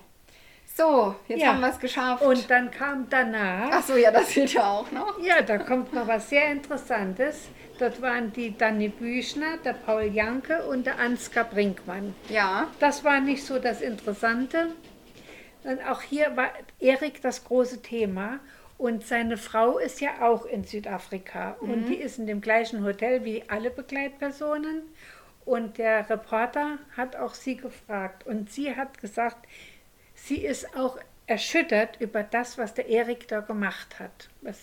So, 0.77 1.15
jetzt 1.27 1.41
Ja. 1.41 1.47
haben 1.49 1.59
wir 1.59 1.69
es 1.69 1.79
geschafft. 1.79 2.23
Und 2.23 2.49
dann 2.49 2.71
kam 2.71 3.07
danach, 3.09 3.69
Ach 3.73 3.83
so, 3.83 3.97
ja, 3.97 4.11
das 4.11 4.29
fehlt 4.31 4.53
ja 4.53 4.63
auch 4.71 4.89
noch. 4.91 5.19
ja, 5.21 5.41
da 5.41 5.57
kommt 5.57 5.93
noch 5.93 6.07
was 6.07 6.29
sehr 6.29 6.49
Interessantes. 6.51 7.49
Dort 7.77 8.01
waren 8.01 8.31
die 8.31 8.57
Danny 8.57 8.87
Büchner, 8.87 9.57
der 9.65 9.73
Paul 9.73 10.03
Janke 10.03 10.63
und 10.67 10.85
der 10.85 10.99
Ansgar 10.99 11.43
Brinkmann. 11.45 12.15
Ja, 12.29 12.67
Das 12.79 13.03
war 13.03 13.19
nicht 13.19 13.43
so 13.45 13.59
das 13.59 13.81
Interessante. 13.81 14.67
Und 15.63 15.79
auch 15.87 16.01
hier 16.01 16.35
war 16.37 16.49
Erik 16.79 17.21
das 17.21 17.43
große 17.43 17.81
Thema. 17.81 18.39
Und 18.81 19.05
seine 19.05 19.37
Frau 19.37 19.77
ist 19.77 20.01
ja 20.01 20.23
auch 20.27 20.43
in 20.43 20.63
Südafrika. 20.63 21.51
Und 21.59 21.85
die 21.85 21.97
ist 21.97 22.17
in 22.17 22.25
dem 22.25 22.41
gleichen 22.41 22.83
Hotel 22.83 23.23
wie 23.23 23.43
alle 23.47 23.69
Begleitpersonen. 23.69 24.81
Und 25.45 25.77
der 25.77 26.09
Reporter 26.09 26.79
hat 26.97 27.15
auch 27.15 27.35
sie 27.35 27.57
gefragt. 27.57 28.25
Und 28.25 28.49
sie 28.49 28.75
hat 28.75 28.97
gesagt, 28.99 29.45
sie 30.15 30.43
ist 30.43 30.75
auch 30.75 30.97
erschüttert 31.27 32.01
über 32.01 32.23
das, 32.23 32.57
was 32.57 32.73
der 32.73 32.89
Erik 32.89 33.27
da 33.27 33.41
gemacht 33.41 33.99
hat. 33.99 34.29
Das 34.41 34.57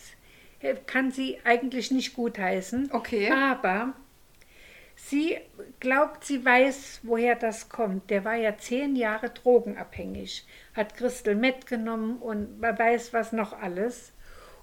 kann 0.87 1.13
sie 1.13 1.39
eigentlich 1.45 1.93
nicht 1.93 2.17
gutheißen. 2.17 2.91
Okay. 2.93 3.31
Aber 3.31 3.93
Sie 5.01 5.39
glaubt, 5.81 6.25
sie 6.25 6.45
weiß, 6.45 7.01
woher 7.05 7.37
das 7.37 7.69
kommt. 7.69 8.11
Der 8.11 8.25
war 8.25 8.35
ja 8.35 8.59
zehn 8.59 8.97
Jahre 8.97 9.31
drogenabhängig, 9.31 10.45
hat 10.75 10.97
Crystal 10.97 11.35
mitgenommen 11.35 12.19
und 12.19 12.57
wer 12.61 12.79
weiß 12.79 13.13
was 13.13 13.33
noch 13.33 13.53
alles. 13.53 14.13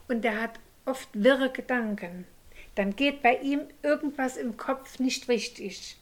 Und 0.07 0.23
der 0.23 0.41
hat 0.41 0.59
oft 0.85 1.09
wirre 1.13 1.51
Gedanken. 1.51 2.27
Dann 2.75 2.95
geht 2.95 3.23
bei 3.23 3.37
ihm 3.37 3.61
irgendwas 3.81 4.37
im 4.37 4.57
Kopf 4.57 4.99
nicht 4.99 5.29
richtig. 5.29 5.97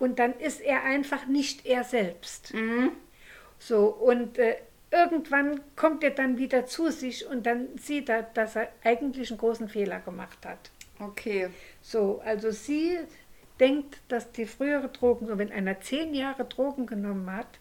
und 0.00 0.18
dann 0.18 0.32
ist 0.40 0.60
er 0.60 0.82
einfach 0.82 1.26
nicht 1.26 1.66
er 1.66 1.84
selbst. 1.84 2.52
Mhm. 2.54 2.90
So, 3.58 3.86
und 3.88 4.38
äh, 4.38 4.56
irgendwann 4.90 5.60
kommt 5.76 6.02
er 6.02 6.10
dann 6.10 6.38
wieder 6.38 6.66
zu 6.66 6.90
sich 6.90 7.26
und 7.26 7.46
dann 7.46 7.68
sieht 7.78 8.08
er, 8.08 8.22
dass 8.22 8.56
er 8.56 8.72
eigentlich 8.82 9.30
einen 9.30 9.38
großen 9.38 9.68
Fehler 9.68 10.00
gemacht 10.00 10.44
hat. 10.44 10.70
Okay. 10.98 11.50
So, 11.82 12.20
also 12.24 12.50
sie 12.50 12.98
denkt, 13.60 13.98
dass 14.08 14.32
die 14.32 14.46
frühere 14.46 14.88
Drogen, 14.88 15.26
so 15.26 15.38
wenn 15.38 15.52
einer 15.52 15.80
zehn 15.80 16.14
Jahre 16.14 16.44
Drogen 16.44 16.86
genommen 16.86 17.30
hat, 17.32 17.58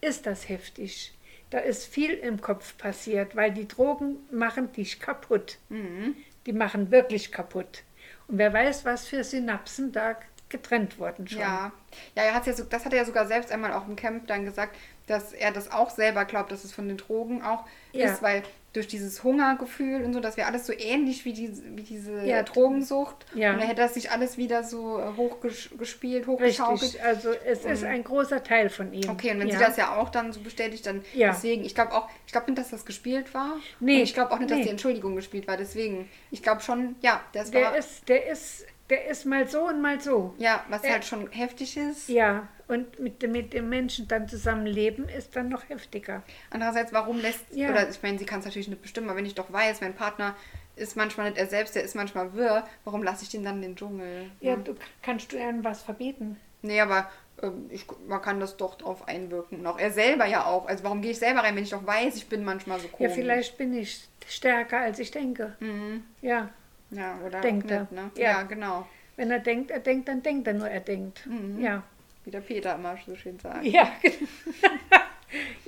ist 0.00 0.26
das 0.26 0.48
heftig. 0.48 1.12
Da 1.50 1.58
ist 1.58 1.86
viel 1.86 2.12
im 2.12 2.40
Kopf 2.40 2.78
passiert, 2.78 3.36
weil 3.36 3.52
die 3.52 3.68
Drogen 3.68 4.16
machen 4.30 4.72
dich 4.72 5.00
kaputt. 5.00 5.58
Mhm. 5.68 6.16
Die 6.46 6.52
machen 6.52 6.90
wirklich 6.90 7.30
kaputt. 7.30 7.82
Und 8.26 8.38
wer 8.38 8.52
weiß, 8.52 8.84
was 8.84 9.06
für 9.06 9.22
Synapsen 9.22 9.92
da 9.92 10.16
getrennt 10.48 10.98
wurden 10.98 11.26
schon. 11.26 11.40
Ja, 11.40 11.72
ja, 12.14 12.22
er 12.22 12.34
hat's 12.34 12.46
ja 12.46 12.52
so, 12.52 12.64
das 12.64 12.84
hat 12.84 12.92
er 12.92 13.00
ja 13.00 13.04
sogar 13.04 13.26
selbst 13.26 13.50
einmal 13.50 13.72
auch 13.72 13.88
im 13.88 13.96
Camp 13.96 14.26
dann 14.28 14.44
gesagt, 14.44 14.76
dass 15.06 15.32
er 15.32 15.52
das 15.52 15.70
auch 15.70 15.90
selber 15.90 16.24
glaubt, 16.24 16.52
dass 16.52 16.64
es 16.64 16.72
von 16.72 16.88
den 16.88 16.96
Drogen 16.96 17.42
auch 17.42 17.64
Ja. 17.92 18.06
ist, 18.06 18.22
weil 18.22 18.42
durch 18.72 18.86
dieses 18.86 19.22
Hungergefühl 19.22 20.02
und 20.02 20.14
so, 20.14 20.20
das 20.20 20.38
wäre 20.38 20.48
alles 20.48 20.66
so 20.66 20.72
ähnlich 20.72 21.26
wie 21.26 21.34
diese, 21.34 21.62
wie 21.76 21.82
diese 21.82 22.24
Ja. 22.24 22.42
Drogensucht. 22.42 23.26
Ja. 23.34 23.52
Und 23.52 23.60
er 23.60 23.66
hätte 23.66 23.82
das 23.82 23.94
sich 23.94 24.10
alles 24.10 24.38
wieder 24.38 24.64
so 24.64 24.98
äh, 24.98 25.14
hochgespielt, 25.14 26.26
hochgeschaukelt. 26.26 26.82
Richtig, 26.82 27.04
also 27.04 27.32
es 27.44 27.66
ist 27.66 27.84
ein 27.84 28.02
großer 28.02 28.42
Teil 28.42 28.70
von 28.70 28.92
ihm. 28.94 29.10
Okay, 29.10 29.32
und 29.32 29.40
wenn 29.40 29.48
ja. 29.48 29.58
sie 29.58 29.64
das 29.64 29.76
ja 29.76 29.96
auch 29.96 30.08
dann 30.08 30.32
so 30.32 30.40
bestätigt, 30.40 30.86
dann 30.86 31.04
deswegen, 31.14 31.64
ich 31.64 31.74
glaube 31.74 31.92
auch, 31.92 32.08
ich 32.26 32.32
glaube 32.32 32.46
nicht, 32.50 32.58
dass 32.58 32.70
das 32.70 32.86
gespielt 32.86 33.34
war. 33.34 33.56
Nee, 33.80 33.96
Und 33.96 34.02
ich 34.04 34.14
glaube 34.14 34.32
auch 34.32 34.38
nicht, 34.38 34.50
dass 34.50 34.58
nee. 34.58 34.64
die 34.64 34.70
Entschuldigung 34.70 35.16
gespielt 35.16 35.46
war. 35.46 35.58
Deswegen, 35.58 36.08
ich 36.30 36.42
glaube 36.42 36.62
schon, 36.62 36.96
ja, 37.02 37.20
das 37.34 37.50
Der 37.50 37.64
war, 37.64 37.76
ist, 37.76 38.08
der 38.08 38.26
ist, 38.28 38.64
der 38.92 39.06
ist 39.06 39.24
mal 39.24 39.48
so 39.48 39.66
und 39.68 39.80
mal 39.80 39.98
so. 40.00 40.34
ja, 40.38 40.64
was 40.68 40.84
er- 40.84 40.92
halt 40.92 41.04
schon 41.06 41.30
heftig 41.30 41.76
ist. 41.78 42.08
Ja, 42.10 42.46
und 42.68 42.98
mit, 43.00 43.22
dem- 43.22 43.32
mit 43.32 43.52
dem 43.54 43.68
Menschen 43.70 44.06
dann 44.06 44.28
zusammenleben 44.28 45.08
ist 45.08 45.34
dann 45.34 45.48
noch 45.48 45.68
heftiger. 45.70 46.22
Andererseits, 46.50 46.92
warum 46.92 47.18
lässt, 47.20 47.44
Ja. 47.52 47.70
oder 47.70 47.88
ich 47.88 48.02
meine, 48.02 48.18
sie 48.18 48.26
kann 48.26 48.40
es 48.40 48.44
natürlich 48.44 48.68
nicht 48.68 48.82
bestimmen, 48.82 49.08
aber 49.08 49.16
wenn 49.18 49.26
ich 49.26 49.34
doch 49.34 49.50
weiß, 49.52 49.80
mein 49.80 49.94
Partner 49.94 50.36
ist 50.76 50.94
manchmal 50.96 51.30
nicht 51.30 51.38
er 51.38 51.46
selbst, 51.46 51.74
der 51.74 51.82
ist 51.84 51.94
manchmal 51.94 52.34
wirr, 52.34 52.64
warum 52.84 53.02
lasse 53.02 53.24
ich 53.24 53.30
den 53.30 53.44
dann 53.44 53.56
in 53.56 53.62
den 53.62 53.76
Dschungel? 53.76 54.30
Ja, 54.40 54.56
Ne? 54.56 54.62
du 54.62 54.74
kannst 55.02 55.32
du 55.32 55.38
einem 55.38 55.64
was 55.64 55.82
verbieten. 55.82 56.38
Nee, 56.62 56.80
aber 56.80 57.10
ähm, 57.42 57.66
ich, 57.70 57.86
man 58.06 58.20
kann 58.22 58.40
das 58.40 58.56
doch 58.58 58.76
drauf 58.76 59.08
einwirken. 59.08 59.60
Und 59.60 59.66
auch 59.66 59.78
er 59.78 59.90
selber 59.90 60.26
ja 60.26 60.44
auch. 60.44 60.66
Also 60.66 60.84
warum 60.84 61.00
gehe 61.02 61.10
ich 61.10 61.18
selber 61.18 61.40
rein, 61.40 61.56
wenn 61.56 61.64
ich 61.64 61.70
doch 61.70 61.84
weiß, 61.86 62.14
ich 62.16 62.28
bin 62.28 62.44
manchmal 62.44 62.78
so 62.78 62.86
Ja, 62.86 62.92
komisch. 62.92 63.12
vielleicht 63.14 63.56
bin 63.58 63.74
ich 63.74 64.06
stärker, 64.28 64.78
als 64.80 64.98
ich 64.98 65.10
denke. 65.10 65.56
Mhm. 65.60 66.04
Ja, 66.20 66.50
Ja, 66.92 67.18
oder 67.26 67.40
Denkt 67.40 67.70
er. 67.70 67.80
nicht, 67.80 67.92
ne? 67.92 68.10
Ja. 68.16 68.22
ja, 68.22 68.42
genau. 68.42 68.86
wenn 69.16 69.30
er 69.30 69.40
denkt, 69.40 69.70
er 69.70 69.80
denkt, 69.80 70.08
dann 70.08 70.22
denkt 70.22 70.46
er 70.46 70.54
nur, 70.54 70.68
er 70.68 70.80
denkt. 70.80 71.26
Mhm. 71.26 71.60
Ja. 71.60 71.82
Wie 72.24 72.30
der 72.30 72.40
Peter 72.40 72.74
immer 72.76 72.96
so 73.04 73.16
schön 73.16 73.38
sagt. 73.40 73.64
Ja, 73.64 73.90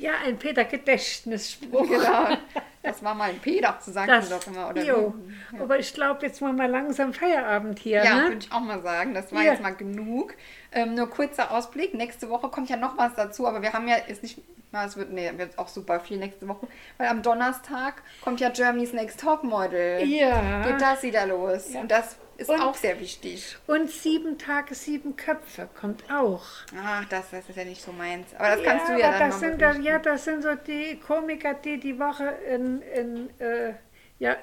ja, 0.04 0.12
ein 0.24 0.38
Peter-Gedächtnisspruch. 0.38 1.86
Genau. 1.88 2.36
Das 2.82 3.02
war 3.02 3.14
mal 3.14 3.30
ein 3.30 3.38
Peter, 3.38 3.78
so 3.80 3.92
sagt 3.92 4.10
Das, 4.10 4.28
doch 4.28 4.46
immer. 4.46 4.68
Oder 4.68 4.84
jo. 4.84 5.14
Ja. 5.54 5.62
Aber 5.62 5.78
ich 5.78 5.94
glaube, 5.94 6.26
jetzt 6.26 6.42
machen 6.42 6.56
wir 6.56 6.68
langsam 6.68 7.14
Feierabend 7.14 7.78
hier. 7.78 8.04
Ja, 8.04 8.16
ne? 8.16 8.22
würde 8.24 8.36
ich 8.40 8.52
auch 8.52 8.60
mal 8.60 8.82
sagen. 8.82 9.14
Das 9.14 9.32
war 9.32 9.42
Ja. 9.42 9.52
jetzt 9.52 9.62
mal 9.62 9.74
genug. 9.74 10.34
Ähm, 10.70 10.94
nur 10.94 11.08
kurzer 11.08 11.50
Ausblick. 11.50 11.94
Nächste 11.94 12.28
Woche 12.28 12.50
kommt 12.50 12.68
ja 12.68 12.76
noch 12.76 12.98
was 12.98 13.14
dazu, 13.14 13.46
aber 13.46 13.62
wir 13.62 13.72
haben 13.72 13.88
ja 13.88 13.96
ist 13.96 14.22
nicht. 14.22 14.38
Na, 14.70 14.84
es 14.84 14.98
wird, 14.98 15.12
nee, 15.12 15.30
wird 15.36 15.56
auch 15.56 15.68
super 15.68 15.98
viel 16.00 16.18
nächste 16.18 16.46
Woche. 16.46 16.66
Weil 16.98 17.08
am 17.08 17.22
Donnerstag 17.22 18.02
kommt 18.22 18.40
ja 18.40 18.50
Germany's 18.50 18.92
Next 18.92 19.18
Topmodel. 19.20 20.04
Ja. 20.06 20.62
Geht 20.66 20.82
das 20.82 21.02
wieder 21.02 21.26
los. 21.26 21.72
Ja. 21.72 21.80
Und 21.80 21.90
das 21.90 22.16
ist 22.36 22.50
Und- 22.50 22.60
auch 22.60 22.74
sehr 22.74 22.98
wichtig. 23.00 23.56
Und 23.66 23.90
sieben 23.90 24.38
Tage, 24.38 24.74
sieben 24.74 25.16
Köpfe 25.16 25.68
kommt 25.78 26.04
auch. 26.10 26.44
Ach, 26.82 27.04
das, 27.06 27.30
das 27.30 27.48
ist 27.48 27.56
ja 27.56 27.64
nicht 27.64 27.82
so 27.82 27.92
meins. 27.92 28.26
Aber 28.36 28.56
das 28.56 28.64
kannst 28.64 28.88
du 28.88 28.92
ja 28.98 29.10
dann 29.18 29.30
das 29.30 29.40
sind, 29.40 29.60
da- 29.62 29.68
berichten. 29.68 29.84
Ja, 29.86 29.98
das 29.98 30.24
sind 30.24 30.42
so 30.42 30.54
die 30.54 30.98
Komiker, 31.00 31.54
die 31.54 31.78
die 31.78 31.98
Woche 31.98 32.26
in, 32.48 32.82
in, 32.82 33.40
äh, 33.40 33.74
ja, 34.18 34.36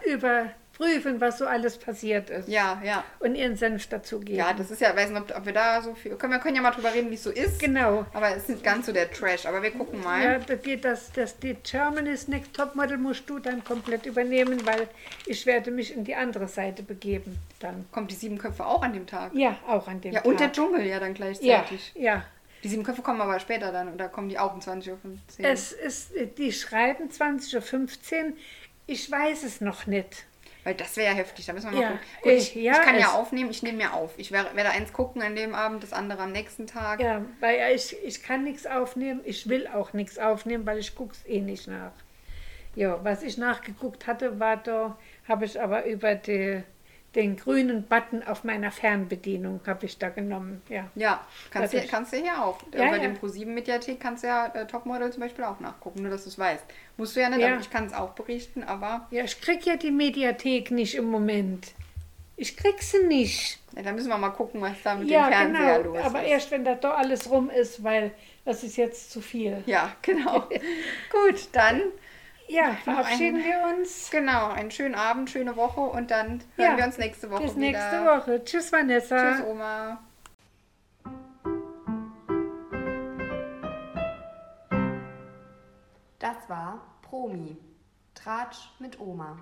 überprüfen, 0.82 1.22
was 1.22 1.38
so 1.38 1.46
alles 1.46 1.78
passiert 1.78 2.30
ist. 2.30 2.48
Ja, 2.50 2.82
ja. 2.84 3.04
Und 3.20 3.36
ihren 3.36 3.56
Senf 3.56 3.88
dazugeben. 3.88 4.38
Ja, 4.38 4.54
das 4.54 4.72
ist 4.72 4.82
ja, 4.82 4.96
weiß 4.96 5.10
nicht, 5.12 5.22
ob, 5.22 5.38
ob 5.38 5.46
wir 5.46 5.54
da 5.54 5.82
so 5.82 5.94
viel. 5.94 6.16
Können, 6.16 6.34
wir 6.34 6.40
können 6.40 6.56
ja 6.56 6.62
mal 6.62 6.72
drüber 6.72 6.94
reden, 6.94 7.10
wie 7.10 7.16
es 7.16 7.24
so 7.24 7.30
ist. 7.32 7.60
Genau. 7.60 8.06
Aber 8.14 8.30
es 8.30 8.44
ist 8.44 8.50
nicht 8.50 8.64
ganz 8.64 8.86
so 8.86 8.92
der 8.92 9.12
Trash. 9.12 9.46
Aber 9.46 9.62
wir 9.62 9.72
gucken 9.72 10.02
mal. 10.04 10.24
Ja, 10.24 10.40
da 10.40 10.56
geht 10.56 10.86
das, 10.86 11.12
das, 11.12 11.38
die 11.40 11.56
Germany's 11.56 12.28
Next 12.28 12.54
Topmodel 12.54 12.98
musst 12.98 13.30
du 13.30 13.40
dann 13.40 13.64
komplett 13.64 14.06
übernehmen, 14.06 14.66
weil 14.66 14.88
ich 15.26 15.46
werde 15.46 15.72
mich 15.72 15.96
in 15.96 16.04
die 16.04 16.16
andere 16.16 16.48
Seite 16.48 16.84
begeben 16.84 17.38
dann. 17.60 17.86
Kommt 17.92 18.12
die 18.12 18.16
sieben 18.16 18.38
Köpfe 18.38 18.66
auch 18.66 18.82
an 18.82 18.94
dem 18.94 19.08
Tag? 19.08 19.34
Ja, 19.34 19.58
auch 19.68 19.88
an 19.88 20.02
dem 20.02 20.14
Ja, 20.14 20.20
Tag. 20.22 20.28
und 20.30 20.40
der 20.40 20.52
Dschungel 20.52 20.86
ja 20.86 21.00
dann 21.00 21.10
ja, 21.10 21.14
gleichzeitig. 21.14 21.92
ja. 21.96 22.24
Die 22.64 22.68
sieben 22.68 22.84
Köpfe 22.84 23.02
kommen 23.02 23.20
aber 23.22 23.40
später 23.40 23.72
dann 23.72 23.92
oder 23.92 24.08
kommen 24.08 24.30
die 24.30 24.38
auch 24.38 24.54
um 24.54 24.60
20.15 24.60 24.90
Uhr? 24.92 24.98
Es 25.40 25.72
ist, 25.72 26.12
die 26.38 26.52
schreiben 26.52 27.10
20.15 27.10 28.26
Uhr. 28.26 28.34
Ich 28.86 29.10
weiß 29.10 29.44
es 29.44 29.62
noch 29.62 29.88
nicht. 29.88 30.26
Weil 30.64 30.76
das 30.76 30.96
wäre 30.96 31.12
ja 31.12 31.16
heftig, 31.18 31.46
da 31.48 31.54
müssen 31.54 31.72
wir 31.72 31.78
mal 31.78 31.82
Ja, 31.82 31.88
gucken. 31.94 32.06
Gut, 32.22 32.32
ich, 32.34 32.56
ich- 32.56 32.64
ja, 32.64 32.74
ich 32.74 32.82
kann 32.82 33.00
ja 33.00 33.12
aufnehmen, 33.14 33.50
ich 33.50 33.64
nehme 33.64 33.78
mir 33.80 33.94
auf. 33.94 34.14
Ich 34.18 34.32
werde, 34.32 34.56
werde 34.56 34.70
eins 34.70 34.94
gucken 34.94 35.22
an 35.24 35.36
dem 35.36 35.56
Abend, 35.56 35.82
das 35.82 35.92
andere 35.94 36.22
am 36.22 36.32
nächsten 36.32 36.68
Tag. 36.68 37.00
Ja, 37.00 37.26
weil 37.40 37.76
ich, 37.76 37.96
ich 38.04 38.22
kann 38.22 38.44
nichts 38.44 38.68
aufnehmen. 38.68 39.22
Ich 39.24 39.50
will 39.50 39.68
auch 39.68 39.94
nichts 39.94 40.20
aufnehmen, 40.20 40.66
weil 40.66 40.78
ich 40.78 40.96
gucke 40.96 41.14
es 41.14 41.26
eh 41.28 41.42
nicht 41.42 41.68
nach. 41.68 41.92
Ja, 42.76 43.04
was 43.04 43.24
ich 43.24 43.38
nachgeguckt 43.38 44.08
hatte, 44.08 44.40
war 44.40 44.58
da, 44.58 44.98
habe 45.28 45.46
ich 45.46 45.60
aber 45.60 45.86
über 45.86 46.16
die, 46.16 46.64
den 47.16 47.36
grünen 47.36 47.84
Button 47.84 48.24
auf 48.24 48.44
meiner 48.44 48.72
Fernbedienung 48.72 49.60
habe 49.68 49.86
ich 49.86 49.98
da 49.98 50.10
genommen. 50.10 50.62
Ja. 50.70 50.90
Ja, 50.96 51.26
kannst, 51.50 51.74
du, 51.74 51.82
kannst 51.86 52.14
du 52.14 52.18
hier 52.18 52.42
auch. 52.42 52.58
Ja, 52.74 52.90
Bei 52.90 52.98
ja. 52.98 53.00
dem 53.00 53.16
Pro7-Mediathek 53.18 54.00
kannst 54.00 54.24
du 54.24 54.28
ja 54.28 54.48
äh, 54.48 54.66
Topmodel 54.66 55.12
zum 55.12 55.22
Beispiel 55.22 55.44
auch 55.44 55.60
nachgucken, 55.60 56.04
nur 56.04 56.12
dass 56.12 56.24
du 56.24 56.30
es 56.30 56.40
weißt. 56.40 56.64
Musst 56.96 57.16
du 57.16 57.20
ja 57.22 57.30
nicht, 57.30 57.40
Ja. 57.42 57.52
aber 57.54 57.60
ich 57.62 57.70
kann 57.70 57.86
es 57.86 57.94
auch 57.94 58.12
berichten, 58.12 58.64
aber 58.64 59.08
ja, 59.12 59.24
ich 59.26 59.42
krieg 59.42 59.66
ja 59.66 59.76
die 59.76 59.92
Mediathek 59.92 60.72
nicht 60.72 60.96
im 60.96 61.06
Moment. 61.06 61.74
Ich 62.38 62.56
krieg 62.58 62.82
sie 62.82 63.04
nicht. 63.04 63.60
ja, 63.76 63.84
da 63.84 63.92
müssen 63.92 64.08
wir 64.10 64.18
mal 64.18 64.30
gucken, 64.30 64.62
was 64.62 64.82
da 64.84 64.96
mit 64.96 65.10
ja, 65.10 65.26
dem 65.28 65.34
Fernseher 65.34 65.78
genau. 65.84 65.96
los 65.96 66.06
Aber 66.06 66.24
ist. 66.24 66.30
erst 66.30 66.52
wenn 66.52 66.64
da 66.64 66.76
doch 66.76 66.98
alles 66.98 67.30
rum 67.30 67.50
ist, 67.50 67.84
weil 67.84 68.12
das 68.46 68.64
ist 68.64 68.78
jetzt 68.78 69.12
zu 69.12 69.22
viel. 69.22 69.62
Ja, 69.68 69.94
genau. 70.02 70.40
Gut, 71.12 71.50
dann 71.52 71.82
Ja, 72.52 72.74
verabschieden 72.84 73.42
wir 73.44 73.62
uns. 73.78 74.10
genau, 74.12 74.50
einen 74.50 74.72
schönen 74.72 74.94
Abend, 74.94 75.30
schöne 75.30 75.56
Woche 75.56 75.80
und 75.80 76.12
dann 76.12 76.42
hören 76.58 76.72
Ja, 76.72 76.78
wir 76.78 76.84
uns 76.84 76.98
nächste 76.98 77.32
Woche 77.32 77.44
Bis 77.44 77.56
wieder. 77.56 77.62
nächste 77.62 78.06
Woche. 78.06 78.44
Tschüss, 78.44 78.74
Vanessa. 78.74 79.36
Tschüss, 79.38 79.46
Oma. 79.46 80.00
Das 86.20 86.36
war 86.50 86.82
Promi. 87.02 87.58
Tratsch 88.14 88.70
mit 88.80 89.00
Oma. 89.00 89.38